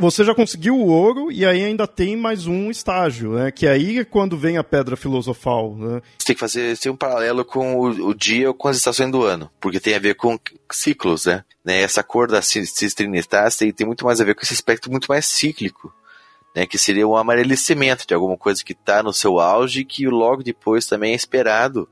você 0.01 0.25
já 0.25 0.35
conseguiu 0.35 0.75
o 0.75 0.87
ouro 0.87 1.31
e 1.31 1.45
aí 1.45 1.63
ainda 1.63 1.87
tem 1.87 2.17
mais 2.17 2.47
um 2.47 2.71
estágio, 2.71 3.35
né? 3.35 3.51
Que 3.51 3.67
aí 3.67 3.99
é 3.99 4.05
quando 4.05 4.37
vem 4.37 4.57
a 4.57 4.65
pedra 4.65 4.97
filosofal, 4.97 5.77
né? 5.77 6.01
Você 6.19 6.27
tem 6.27 6.35
que 6.35 6.41
fazer 6.41 6.77
tem 6.79 6.91
um 6.91 6.97
paralelo 6.97 7.45
com 7.45 7.77
o, 7.77 8.09
o, 8.09 8.15
dia 8.15 8.49
ou 8.49 8.55
com 8.55 8.69
as 8.69 8.79
estações 8.79 9.13
do 9.13 9.23
ano, 9.23 9.51
porque 9.61 9.79
tem 9.79 9.95
a 9.95 9.99
ver 9.99 10.15
com 10.15 10.39
ciclos, 10.73 11.27
né? 11.27 11.45
né? 11.65 11.83
Essa 11.83 12.03
cor 12.03 12.29
da 12.29 12.41
cistrinitas 12.41 13.57
tem, 13.57 13.71
tem 13.73 13.87
muito 13.87 14.05
mais 14.07 14.21
a 14.21 14.25
ver 14.25 14.35
com 14.35 14.41
esse 14.43 14.55
aspecto 14.55 14.91
muito 14.91 15.07
mais 15.09 15.27
cíclico. 15.27 15.93
Né, 16.53 16.67
que 16.67 16.77
seria 16.77 17.07
um 17.07 17.17
amarelecimento 17.17 18.05
de 18.05 18.13
alguma 18.13 18.37
coisa 18.37 18.65
que 18.65 18.73
está 18.73 19.05
no 19.05 19.13
seu 19.13 19.39
auge 19.39 19.83
e 19.83 19.85
que 19.85 20.09
logo 20.09 20.43
depois 20.43 20.85
também 20.85 21.13
é 21.13 21.15
esperado 21.15 21.89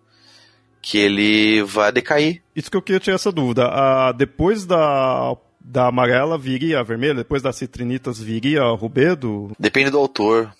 que 0.83 0.99
ele 0.99 1.63
vai 1.63 1.93
decair. 1.93 2.43
Isso 2.57 2.69
que 2.69 2.77
eu 2.77 2.83
queria 2.83 2.99
tirar 2.99 3.15
essa 3.15 3.31
dúvida. 3.31 3.69
Ah, 3.69 4.11
depois 4.11 4.67
da 4.67 5.37
da 5.69 5.87
amarela 5.87 6.39
viria 6.39 6.81
a 6.81 6.83
vermelha, 6.83 7.15
depois 7.15 7.43
das 7.43 7.57
citrinitas 7.57 8.19
viria 8.19 8.63
a 8.63 8.71
rubedo? 8.71 9.53
Depende 9.59 9.91
do 9.91 9.99
autor. 9.99 10.51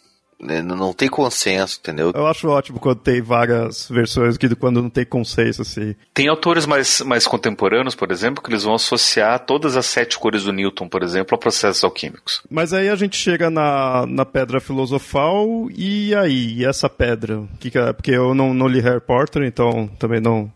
Né? 0.41 0.63
Não 0.63 0.93
tem 0.93 1.09
consenso, 1.09 1.81
entendeu? 1.81 2.13
Eu 2.15 2.27
acho 2.27 2.47
ótimo 2.49 2.79
quando 2.79 3.01
tem 3.01 3.21
várias 3.21 3.89
versões 3.89 4.37
que 4.37 4.55
quando 4.55 4.81
não 4.81 4.89
tem 4.89 5.05
consenso, 5.05 5.63
assim. 5.63 5.97
Tem 6.15 6.29
autores 6.29 6.65
mais, 6.65 7.01
mais 7.01 7.27
contemporâneos, 7.27 7.97
por 7.97 8.13
exemplo, 8.13 8.41
que 8.41 8.49
eles 8.49 8.63
vão 8.63 8.75
associar 8.75 9.41
todas 9.41 9.77
as 9.77 9.87
sete 9.87 10.17
cores 10.17 10.45
do 10.45 10.53
Newton, 10.53 10.89
por 10.89 11.03
exemplo, 11.03 11.35
a 11.35 11.39
processos 11.39 11.83
alquímicos. 11.83 12.41
Mas 12.49 12.73
aí 12.73 12.89
a 12.89 12.95
gente 12.95 13.17
chega 13.17 13.51
na, 13.51 14.07
na 14.07 14.25
pedra 14.25 14.61
filosofal, 14.61 15.69
e 15.75 16.15
aí? 16.15 16.59
E 16.59 16.65
essa 16.65 16.89
pedra? 16.89 17.43
Que 17.59 17.69
que 17.69 17.79
é? 17.79 17.93
Porque 17.93 18.13
eu 18.13 18.33
não, 18.33 18.55
não 18.55 18.69
li 18.69 18.79
Harry 18.79 19.01
Potter, 19.01 19.43
então 19.43 19.89
também 19.99 20.21
não, 20.21 20.53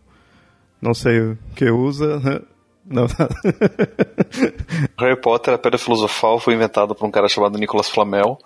não 0.81 0.93
sei 0.93 1.19
o 1.19 1.37
que 1.55 1.69
usa. 1.69 2.41
Não. 2.85 3.07
Harry 4.99 5.19
Potter, 5.19 5.53
a 5.53 5.57
pedra 5.57 5.77
filosofal, 5.77 6.39
foi 6.39 6.53
inventada 6.53 6.93
por 6.93 7.05
um 7.05 7.11
cara 7.11 7.29
chamado 7.29 7.57
Nicolas 7.57 7.89
Flamel 7.89 8.37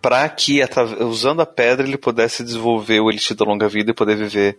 para 0.00 0.28
que, 0.28 0.60
usando 1.00 1.42
a 1.42 1.46
pedra, 1.46 1.86
ele 1.86 1.98
pudesse 1.98 2.44
desenvolver 2.44 3.00
o 3.00 3.10
Elite 3.10 3.34
da 3.34 3.44
Longa 3.44 3.68
Vida 3.68 3.90
e 3.90 3.94
poder 3.94 4.16
viver 4.16 4.56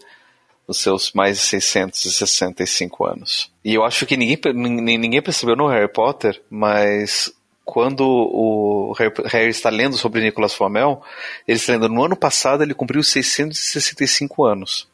os 0.68 0.78
seus 0.78 1.12
mais 1.14 1.38
de 1.38 1.44
665 1.44 3.06
anos. 3.06 3.52
E 3.64 3.74
eu 3.74 3.84
acho 3.84 4.06
que 4.06 4.16
ninguém, 4.16 4.38
ninguém 4.54 5.22
percebeu 5.22 5.56
no 5.56 5.68
Harry 5.68 5.92
Potter, 5.92 6.42
mas 6.50 7.34
quando 7.66 8.04
o 8.06 8.94
Harry 9.26 9.50
está 9.50 9.70
lendo 9.70 9.98
sobre 9.98 10.22
Nicolas 10.22 10.54
Flamel, 10.54 11.02
ele 11.48 11.58
está 11.58 11.74
lendo 11.74 11.90
no 11.90 12.04
ano 12.04 12.16
passado 12.16 12.64
ele 12.64 12.74
cumpriu 12.74 13.02
665 13.02 14.44
anos. 14.46 14.88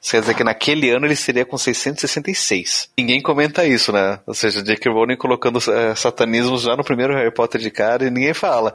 Isso 0.00 0.12
quer 0.12 0.20
dizer 0.20 0.34
que 0.34 0.44
naquele 0.44 0.90
ano 0.90 1.06
ele 1.06 1.16
seria 1.16 1.44
com 1.44 1.58
666. 1.58 2.88
Ninguém 2.96 3.20
comenta 3.20 3.66
isso, 3.66 3.92
né? 3.92 4.18
Ou 4.26 4.32
seja, 4.32 4.62
J.K. 4.62 4.90
Rowling 4.90 5.16
colocando 5.16 5.58
é, 5.70 5.94
satanismo 5.94 6.56
já 6.56 6.74
no 6.74 6.82
primeiro 6.82 7.14
Harry 7.14 7.30
Potter 7.30 7.60
de 7.60 7.70
cara 7.70 8.06
e 8.06 8.10
ninguém 8.10 8.32
fala. 8.32 8.72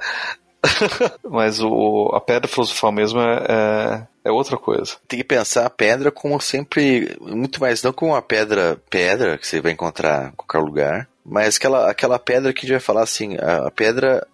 Mas 1.27 1.59
o, 1.59 2.11
a 2.13 2.21
pedra 2.21 2.47
filosofal 2.47 2.91
mesmo 2.91 3.19
é, 3.19 3.45
é, 3.49 4.07
é, 4.25 4.31
outra 4.31 4.57
coisa. 4.57 4.97
Tem 5.07 5.17
que 5.17 5.25
pensar 5.25 5.65
a 5.65 5.69
pedra 5.69 6.11
como 6.11 6.39
sempre, 6.39 7.17
muito 7.19 7.59
mais 7.59 7.81
não 7.81 7.91
como 7.91 8.11
uma 8.11 8.21
pedra 8.21 8.77
pedra 8.89 9.37
que 9.37 9.47
você 9.47 9.61
vai 9.61 9.71
encontrar 9.71 10.29
em 10.29 10.35
qualquer 10.35 10.59
lugar, 10.59 11.07
mas 11.25 11.57
aquela, 11.57 11.89
aquela 11.89 12.19
pedra 12.19 12.53
que 12.53 12.59
a 12.59 12.61
gente 12.61 12.71
vai 12.71 12.79
falar 12.79 13.03
assim, 13.03 13.35
a, 13.37 13.67
a 13.67 13.71
pedra 13.71 14.25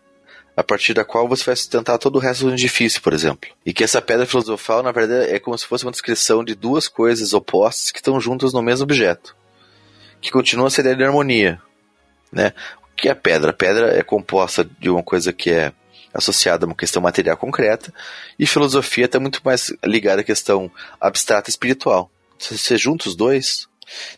a 0.62 0.64
partir 0.64 0.94
da 0.94 1.04
qual 1.04 1.28
você 1.28 1.44
vai 1.44 1.56
sustentar 1.56 1.98
todo 1.98 2.16
o 2.18 2.20
resto 2.20 2.46
do 2.46 2.54
edifício, 2.54 3.02
por 3.02 3.14
exemplo. 3.14 3.50
E 3.66 3.74
que 3.74 3.84
essa 3.84 4.00
pedra 4.00 4.28
filosofal, 4.28 4.84
na 4.84 4.92
verdade, 4.92 5.32
é 5.32 5.40
como 5.40 5.58
se 5.58 5.66
fosse 5.66 5.84
uma 5.84 5.92
descrição 5.92 6.44
de 6.44 6.54
duas 6.54 6.88
coisas 6.88 7.34
opostas 7.34 7.90
que 7.90 7.98
estão 7.98 8.22
juntas 8.22 8.54
no 8.54 8.62
mesmo 8.62 8.84
objeto, 8.84 9.36
que 10.22 10.30
continua 10.30 10.68
a 10.68 10.70
ser 10.70 10.96
de 10.96 11.04
harmonia, 11.04 11.60
né? 12.32 12.54
O 12.94 12.96
que 12.96 13.10
é 13.10 13.12
a 13.12 13.16
pedra? 13.16 13.50
A 13.50 13.54
pedra 13.54 13.98
é 13.98 14.04
composta 14.04 14.64
de 14.64 14.88
uma 14.88 15.02
coisa 15.02 15.34
que 15.34 15.50
é 15.50 15.74
associada 16.14 16.66
a 16.66 16.68
uma 16.68 16.76
questão 16.76 17.02
material 17.02 17.38
concreta, 17.38 17.92
e 18.38 18.46
filosofia 18.46 19.06
está 19.06 19.20
muito 19.20 19.42
mais 19.44 19.74
ligada 19.84 20.22
à 20.22 20.24
questão 20.24 20.72
abstrata 21.00 21.50
e 21.50 21.52
espiritual. 21.52 22.12
Se 22.38 22.56
você 22.56 22.78
junta 22.78 23.10
os 23.10 23.16
dois, 23.16 23.68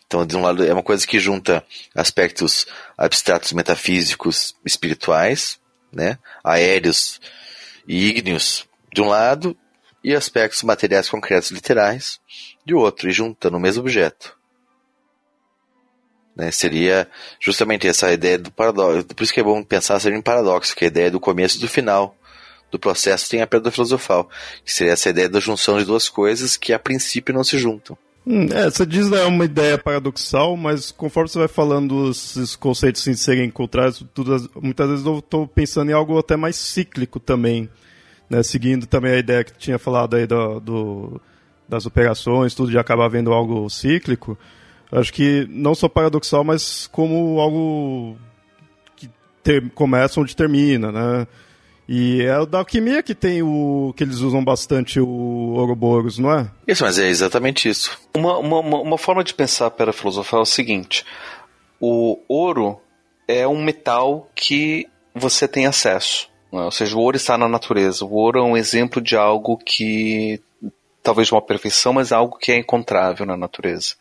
então, 0.06 0.26
de 0.26 0.36
um 0.36 0.42
lado, 0.42 0.62
é 0.64 0.72
uma 0.72 0.82
coisa 0.82 1.06
que 1.06 1.18
junta 1.18 1.64
aspectos 1.94 2.66
abstratos, 2.98 3.52
metafísicos, 3.52 4.54
espirituais, 4.64 5.58
né, 5.94 6.18
aéreos 6.42 7.20
e 7.86 8.08
ígneos 8.08 8.66
de 8.92 9.00
um 9.00 9.08
lado, 9.08 9.56
e 10.02 10.14
aspectos 10.14 10.62
materiais 10.62 11.08
concretos 11.08 11.50
literais 11.50 12.20
de 12.64 12.74
outro, 12.74 13.08
e 13.08 13.12
junta 13.12 13.50
no 13.50 13.58
mesmo 13.58 13.82
objeto. 13.82 14.36
Né? 16.36 16.50
Seria 16.50 17.08
justamente 17.40 17.88
essa 17.88 18.12
ideia 18.12 18.38
do 18.38 18.50
paradoxo. 18.50 19.06
Por 19.06 19.22
isso 19.22 19.32
que 19.32 19.40
é 19.40 19.44
bom 19.44 19.62
pensar 19.62 19.98
sempre 20.00 20.18
em 20.18 20.22
paradoxo, 20.22 20.74
que 20.76 20.84
a 20.84 20.88
ideia 20.88 21.10
do 21.10 21.20
começo 21.20 21.56
e 21.56 21.60
do 21.60 21.68
final 21.68 22.16
do 22.70 22.78
processo 22.78 23.30
tem 23.30 23.40
a 23.40 23.46
pedra 23.46 23.70
filosofal, 23.70 24.28
que 24.64 24.72
seria 24.72 24.92
essa 24.92 25.08
ideia 25.08 25.28
da 25.28 25.38
junção 25.38 25.78
de 25.78 25.84
duas 25.84 26.08
coisas 26.08 26.56
que 26.56 26.72
a 26.72 26.78
princípio 26.78 27.32
não 27.32 27.44
se 27.44 27.56
juntam. 27.56 27.96
Hum, 28.26 28.46
é, 28.52 28.70
você 28.70 28.86
diz 28.86 29.08
que 29.08 29.14
é 29.14 29.24
uma 29.24 29.44
ideia 29.44 29.76
paradoxal, 29.76 30.56
mas 30.56 30.90
conforme 30.90 31.28
você 31.28 31.38
vai 31.38 31.48
falando 31.48 32.10
esses 32.10 32.56
conceitos 32.56 33.02
sem 33.02 33.14
serem 33.14 33.44
encontrados, 33.44 34.02
tudo, 34.14 34.50
muitas 34.62 34.88
vezes 34.88 35.04
eu 35.04 35.18
estou 35.18 35.46
pensando 35.46 35.90
em 35.90 35.94
algo 35.94 36.18
até 36.18 36.34
mais 36.34 36.56
cíclico 36.56 37.20
também, 37.20 37.68
né? 38.28 38.42
seguindo 38.42 38.86
também 38.86 39.12
a 39.12 39.18
ideia 39.18 39.44
que 39.44 39.52
tinha 39.58 39.78
falado 39.78 40.16
aí 40.16 40.26
do, 40.26 40.58
do 40.60 41.20
das 41.68 41.86
operações, 41.86 42.54
tudo 42.54 42.70
de 42.70 42.78
acabar 42.78 43.08
vendo 43.08 43.32
algo 43.32 43.68
cíclico. 43.68 44.38
Acho 44.92 45.12
que 45.12 45.46
não 45.50 45.74
só 45.74 45.88
paradoxal, 45.88 46.44
mas 46.44 46.86
como 46.86 47.40
algo 47.40 48.16
que 48.96 49.10
ter, 49.42 49.70
começa 49.70 50.20
onde 50.20 50.36
termina, 50.36 50.92
né? 50.92 51.26
E 51.88 52.22
é 52.22 52.38
o 52.38 52.46
da 52.46 52.58
alquimia 52.58 53.02
que 53.02 53.14
tem 53.14 53.42
o. 53.42 53.92
que 53.96 54.02
eles 54.02 54.20
usam 54.20 54.42
bastante 54.42 54.98
o 54.98 55.54
Ouroboros, 55.54 56.18
não 56.18 56.32
é? 56.32 56.50
Isso, 56.66 56.82
mas 56.82 56.98
é 56.98 57.08
exatamente 57.08 57.68
isso. 57.68 57.98
Uma, 58.14 58.38
uma, 58.38 58.58
uma 58.60 58.98
forma 58.98 59.22
de 59.22 59.34
pensar 59.34 59.70
para 59.70 59.92
filosofar 59.92 60.40
é 60.40 60.42
o 60.42 60.46
seguinte: 60.46 61.04
o 61.78 62.18
ouro 62.26 62.80
é 63.28 63.46
um 63.46 63.62
metal 63.62 64.30
que 64.34 64.86
você 65.14 65.46
tem 65.46 65.66
acesso. 65.66 66.28
É? 66.52 66.56
Ou 66.56 66.70
seja, 66.70 66.96
o 66.96 67.00
ouro 67.00 67.16
está 67.16 67.36
na 67.36 67.48
natureza. 67.48 68.04
O 68.04 68.14
ouro 68.14 68.38
é 68.38 68.42
um 68.42 68.56
exemplo 68.56 69.00
de 69.02 69.16
algo 69.16 69.58
que. 69.58 70.40
talvez 71.02 71.28
de 71.28 71.34
uma 71.34 71.42
perfeição, 71.42 71.92
mas 71.92 72.12
algo 72.12 72.38
que 72.38 72.50
é 72.50 72.56
encontrável 72.56 73.26
na 73.26 73.36
natureza 73.36 73.96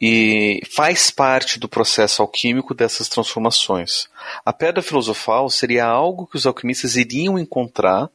e 0.00 0.62
faz 0.74 1.10
parte 1.10 1.58
do 1.58 1.68
processo 1.68 2.22
alquímico 2.22 2.74
dessas 2.74 3.08
transformações. 3.08 4.08
A 4.44 4.52
pedra 4.52 4.82
filosofal 4.82 5.50
seria 5.50 5.84
algo 5.84 6.26
que 6.26 6.36
os 6.36 6.46
alquimistas 6.46 6.96
iriam 6.96 7.38
encontrar, 7.38 8.08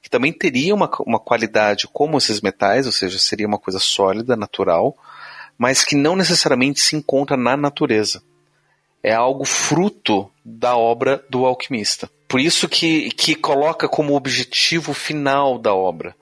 que 0.00 0.08
também 0.08 0.32
teria 0.32 0.74
uma, 0.74 0.88
uma 1.00 1.18
qualidade 1.18 1.88
como 1.92 2.16
esses 2.16 2.40
metais, 2.40 2.86
ou 2.86 2.92
seja, 2.92 3.18
seria 3.18 3.46
uma 3.46 3.58
coisa 3.58 3.80
sólida, 3.80 4.36
natural, 4.36 4.96
mas 5.58 5.84
que 5.84 5.96
não 5.96 6.14
necessariamente 6.14 6.80
se 6.80 6.94
encontra 6.94 7.36
na 7.36 7.56
natureza. 7.56 8.22
É 9.02 9.12
algo 9.12 9.44
fruto 9.44 10.30
da 10.44 10.76
obra 10.76 11.24
do 11.28 11.44
alquimista. 11.44 12.08
Por 12.28 12.40
isso 12.40 12.68
que, 12.68 13.10
que 13.10 13.34
coloca 13.34 13.88
como 13.88 14.14
objetivo 14.14 14.94
final 14.94 15.58
da 15.58 15.74
obra. 15.74 16.14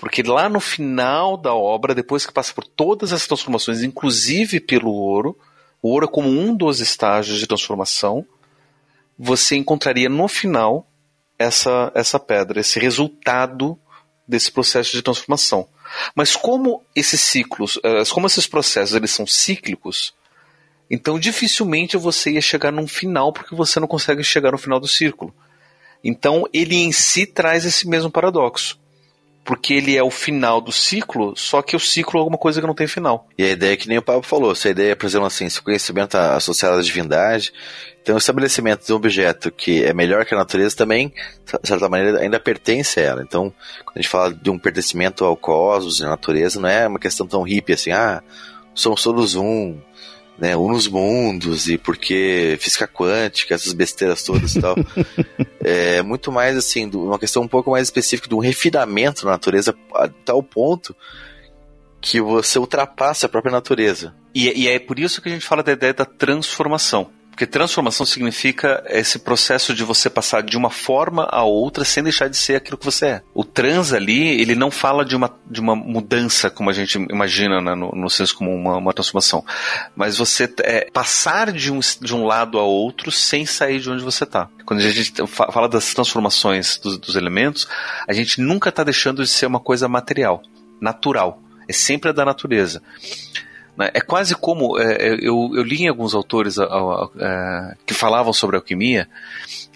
Porque 0.00 0.22
lá 0.22 0.48
no 0.48 0.60
final 0.60 1.36
da 1.36 1.54
obra, 1.54 1.94
depois 1.94 2.24
que 2.24 2.32
passa 2.32 2.54
por 2.54 2.64
todas 2.64 3.12
as 3.12 3.26
transformações, 3.26 3.82
inclusive 3.82 4.58
pelo 4.58 4.90
ouro, 4.90 5.38
o 5.82 5.90
ouro 5.90 6.06
é 6.06 6.08
como 6.08 6.26
um 6.26 6.56
dos 6.56 6.80
estágios 6.80 7.38
de 7.38 7.46
transformação, 7.46 8.24
você 9.18 9.56
encontraria 9.56 10.08
no 10.08 10.26
final 10.26 10.88
essa, 11.38 11.92
essa 11.94 12.18
pedra, 12.18 12.60
esse 12.60 12.80
resultado 12.80 13.78
desse 14.26 14.50
processo 14.50 14.92
de 14.92 15.02
transformação. 15.02 15.68
Mas 16.14 16.34
como 16.34 16.82
esses 16.96 17.20
ciclos, 17.20 17.78
eh, 17.84 18.02
como 18.10 18.26
esses 18.26 18.46
processos 18.46 18.96
eles 18.96 19.10
são 19.10 19.26
cíclicos, 19.26 20.14
então 20.90 21.18
dificilmente 21.18 21.98
você 21.98 22.30
ia 22.30 22.40
chegar 22.40 22.72
num 22.72 22.88
final 22.88 23.34
porque 23.34 23.54
você 23.54 23.78
não 23.78 23.86
consegue 23.86 24.24
chegar 24.24 24.52
no 24.52 24.58
final 24.58 24.80
do 24.80 24.88
círculo. 24.88 25.34
Então 26.02 26.48
ele 26.54 26.76
em 26.76 26.90
si 26.90 27.26
traz 27.26 27.66
esse 27.66 27.86
mesmo 27.86 28.10
paradoxo 28.10 28.79
porque 29.44 29.74
ele 29.74 29.96
é 29.96 30.02
o 30.02 30.10
final 30.10 30.60
do 30.60 30.70
ciclo, 30.70 31.34
só 31.36 31.62
que 31.62 31.74
o 31.74 31.80
ciclo 31.80 32.18
é 32.18 32.20
alguma 32.20 32.38
coisa 32.38 32.60
que 32.60 32.66
não 32.66 32.74
tem 32.74 32.86
final. 32.86 33.26
E 33.36 33.44
a 33.44 33.48
ideia 33.48 33.72
é 33.72 33.76
que 33.76 33.88
nem 33.88 33.98
o 33.98 34.02
Pablo 34.02 34.22
falou, 34.22 34.54
se 34.54 34.68
a 34.68 34.70
ideia 34.70 34.92
é, 34.92 34.94
por 34.94 35.06
exemplo, 35.06 35.26
assim, 35.26 35.48
se 35.48 35.60
o 35.60 35.62
conhecimento 35.62 36.14
associado 36.16 36.78
à 36.78 36.82
divindade, 36.82 37.52
então 38.02 38.14
o 38.14 38.18
estabelecimento 38.18 38.86
de 38.86 38.92
um 38.92 38.96
objeto 38.96 39.50
que 39.50 39.84
é 39.84 39.92
melhor 39.92 40.24
que 40.24 40.34
a 40.34 40.38
natureza 40.38 40.76
também, 40.76 41.08
de 41.08 41.68
certa 41.68 41.88
maneira, 41.88 42.20
ainda 42.20 42.38
pertence 42.38 43.00
a 43.00 43.02
ela. 43.02 43.22
Então, 43.22 43.52
quando 43.84 43.96
a 43.96 44.00
gente 44.00 44.08
fala 44.08 44.32
de 44.32 44.50
um 44.50 44.58
pertencimento 44.58 45.24
ao 45.24 45.36
cosmos, 45.36 46.02
à 46.02 46.08
natureza, 46.08 46.60
não 46.60 46.68
é 46.68 46.86
uma 46.86 46.98
questão 46.98 47.26
tão 47.26 47.42
hippie 47.42 47.72
assim, 47.72 47.92
ah, 47.92 48.22
somos 48.74 49.02
todos 49.02 49.34
um, 49.34 49.78
né, 50.40 50.56
nos 50.56 50.88
mundos 50.88 51.68
e 51.68 51.76
porque 51.76 52.56
física 52.58 52.88
quântica, 52.88 53.54
essas 53.54 53.74
besteiras 53.74 54.22
todas 54.22 54.56
e 54.56 54.60
tal. 54.60 54.74
é 55.62 56.00
muito 56.02 56.32
mais 56.32 56.56
assim, 56.56 56.90
uma 56.94 57.18
questão 57.18 57.42
um 57.42 57.48
pouco 57.48 57.70
mais 57.70 57.86
específica 57.86 58.28
de 58.28 58.34
um 58.34 58.38
refinamento 58.38 59.24
da 59.24 59.32
natureza 59.32 59.76
a 59.94 60.08
tal 60.08 60.42
ponto 60.42 60.96
que 62.00 62.20
você 62.20 62.58
ultrapassa 62.58 63.26
a 63.26 63.28
própria 63.28 63.52
natureza. 63.52 64.14
E, 64.34 64.62
e 64.62 64.68
é 64.68 64.78
por 64.78 64.98
isso 64.98 65.20
que 65.20 65.28
a 65.28 65.32
gente 65.32 65.44
fala 65.44 65.62
da 65.62 65.72
ideia 65.72 65.92
da 65.92 66.06
transformação. 66.06 67.10
Porque 67.40 67.52
transformação 67.52 68.04
significa 68.04 68.84
esse 68.86 69.18
processo 69.18 69.72
de 69.72 69.82
você 69.82 70.10
passar 70.10 70.42
de 70.42 70.58
uma 70.58 70.68
forma 70.68 71.26
a 71.30 71.42
outra 71.42 71.86
sem 71.86 72.02
deixar 72.02 72.28
de 72.28 72.36
ser 72.36 72.56
aquilo 72.56 72.76
que 72.76 72.84
você 72.84 73.06
é. 73.06 73.22
O 73.32 73.42
trans 73.44 73.94
ali, 73.94 74.38
ele 74.38 74.54
não 74.54 74.70
fala 74.70 75.06
de 75.06 75.16
uma, 75.16 75.34
de 75.50 75.58
uma 75.58 75.74
mudança, 75.74 76.50
como 76.50 76.68
a 76.68 76.72
gente 76.74 76.98
imagina 76.98 77.58
né, 77.62 77.74
no, 77.74 77.92
no 77.92 78.10
senso 78.10 78.36
como 78.36 78.54
uma, 78.54 78.76
uma 78.76 78.92
transformação. 78.92 79.42
Mas 79.96 80.18
você 80.18 80.52
é, 80.58 80.90
passar 80.92 81.50
de 81.50 81.72
um, 81.72 81.80
de 81.80 82.14
um 82.14 82.26
lado 82.26 82.58
a 82.58 82.62
outro 82.62 83.10
sem 83.10 83.46
sair 83.46 83.80
de 83.80 83.88
onde 83.88 84.04
você 84.04 84.24
está. 84.24 84.46
Quando 84.66 84.80
a 84.80 84.90
gente 84.90 85.10
fala 85.26 85.66
das 85.66 85.94
transformações 85.94 86.76
dos, 86.76 86.98
dos 86.98 87.16
elementos, 87.16 87.66
a 88.06 88.12
gente 88.12 88.38
nunca 88.38 88.68
está 88.68 88.84
deixando 88.84 89.24
de 89.24 89.30
ser 89.30 89.46
uma 89.46 89.60
coisa 89.60 89.88
material, 89.88 90.42
natural. 90.78 91.42
É 91.66 91.72
sempre 91.72 92.10
a 92.10 92.12
da 92.12 92.22
natureza. 92.22 92.82
Né? 93.76 93.90
É 93.94 94.00
quase 94.00 94.34
como 94.34 94.78
é, 94.78 94.92
é, 94.92 95.14
eu, 95.14 95.50
eu, 95.54 95.62
li 95.62 95.82
em 95.82 95.88
alguns 95.88 96.14
autores 96.14 96.58
a, 96.58 96.64
a, 96.64 96.68
a, 96.68 97.10
é, 97.18 97.76
que 97.86 97.94
falavam 97.94 98.32
sobre 98.32 98.56
alquimia, 98.56 99.08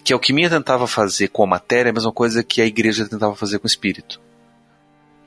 que 0.03 0.13
a 0.13 0.15
alquimia 0.15 0.49
tentava 0.49 0.87
fazer 0.87 1.29
com 1.29 1.43
a 1.43 1.47
matéria 1.47 1.89
a 1.89 1.93
mesma 1.93 2.11
coisa 2.11 2.43
que 2.43 2.61
a 2.61 2.65
igreja 2.65 3.07
tentava 3.07 3.35
fazer 3.35 3.59
com 3.59 3.65
o 3.65 3.67
espírito. 3.67 4.21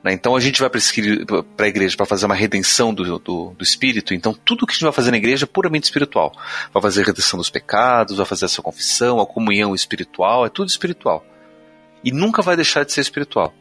Né? 0.03 0.13
Então 0.13 0.35
a 0.35 0.39
gente 0.39 0.61
vai 0.61 0.69
para 0.69 1.65
a 1.65 1.69
igreja 1.69 1.97
para 1.97 2.05
fazer 2.05 2.25
uma 2.25 2.35
redenção 2.35 2.93
do, 2.93 3.19
do, 3.19 3.53
do, 3.57 3.63
espírito, 3.63 4.13
então 4.13 4.33
tudo 4.33 4.65
que 4.65 4.71
a 4.71 4.73
gente 4.73 4.83
vai 4.83 4.93
fazer 4.93 5.11
na 5.11 5.17
igreja 5.17 5.45
é 5.45 5.47
puramente 5.47 5.85
espiritual. 5.85 6.31
Vai 6.73 6.81
fazer 6.81 7.01
a 7.01 7.05
redenção 7.05 7.37
dos 7.37 7.49
pecados, 7.49 8.17
vai 8.17 8.25
fazer 8.25 8.45
essa 8.45 8.61
confissão, 8.61 9.19
a 9.19 9.25
comunhão 9.25 9.75
espiritual, 9.75 10.45
é 10.45 10.49
tudo 10.49 10.69
espiritual. 10.69 11.25
E 12.03 12.11
nunca 12.11 12.41
vai 12.41 12.55
deixar 12.55 12.85
de 12.85 12.93
ser 12.93 13.01
espiritual. 13.01 13.53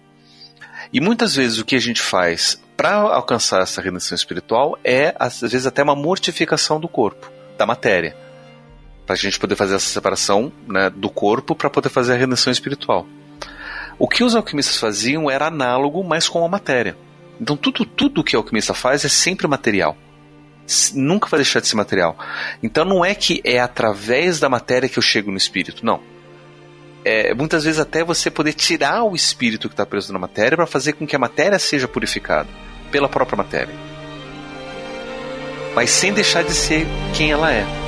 E 0.92 1.00
muitas 1.00 1.34
vezes 1.34 1.58
o 1.58 1.64
que 1.64 1.74
a 1.74 1.80
gente 1.80 2.00
faz 2.00 2.62
para 2.78 2.92
alcançar 2.92 3.60
essa 3.60 3.82
redenção 3.82 4.14
espiritual 4.14 4.78
é, 4.84 5.12
às 5.18 5.40
vezes, 5.40 5.66
até 5.66 5.82
uma 5.82 5.96
mortificação 5.96 6.78
do 6.78 6.86
corpo, 6.86 7.28
da 7.58 7.66
matéria. 7.66 8.16
Para 9.04 9.14
a 9.14 9.18
gente 9.18 9.36
poder 9.36 9.56
fazer 9.56 9.74
essa 9.74 9.88
separação 9.88 10.52
né, 10.64 10.88
do 10.88 11.10
corpo 11.10 11.56
para 11.56 11.68
poder 11.68 11.88
fazer 11.88 12.12
a 12.12 12.16
redenção 12.16 12.52
espiritual. 12.52 13.04
O 13.98 14.06
que 14.06 14.22
os 14.22 14.36
alquimistas 14.36 14.76
faziam 14.76 15.28
era 15.28 15.48
análogo, 15.48 16.04
mas 16.04 16.28
com 16.28 16.44
a 16.44 16.48
matéria. 16.48 16.96
Então 17.40 17.56
tudo, 17.56 17.84
tudo 17.84 18.22
que 18.22 18.36
o 18.36 18.38
alquimista 18.38 18.72
faz 18.72 19.04
é 19.04 19.08
sempre 19.08 19.48
material. 19.48 19.96
Nunca 20.94 21.28
vai 21.28 21.38
deixar 21.38 21.58
de 21.58 21.66
ser 21.66 21.74
material. 21.74 22.16
Então 22.62 22.84
não 22.84 23.04
é 23.04 23.12
que 23.12 23.40
é 23.42 23.58
através 23.58 24.38
da 24.38 24.48
matéria 24.48 24.88
que 24.88 25.00
eu 25.00 25.02
chego 25.02 25.32
no 25.32 25.36
espírito, 25.36 25.84
não. 25.84 26.00
É, 27.04 27.34
muitas 27.34 27.64
vezes 27.64 27.80
até 27.80 28.04
você 28.04 28.30
poder 28.30 28.52
tirar 28.52 29.02
o 29.02 29.16
espírito 29.16 29.68
que 29.68 29.72
está 29.72 29.84
preso 29.84 30.12
na 30.12 30.18
matéria 30.18 30.56
para 30.56 30.66
fazer 30.66 30.92
com 30.92 31.04
que 31.04 31.16
a 31.16 31.18
matéria 31.18 31.58
seja 31.58 31.88
purificada 31.88 32.67
pela 32.90 33.08
própria 33.08 33.36
matéria. 33.36 33.74
Mas 35.74 35.90
sem 35.90 36.12
deixar 36.12 36.42
de 36.42 36.52
ser 36.52 36.86
quem 37.14 37.30
ela 37.30 37.52
é. 37.52 37.87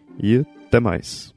E 0.19 0.45
até 0.67 0.79
mais. 0.79 1.33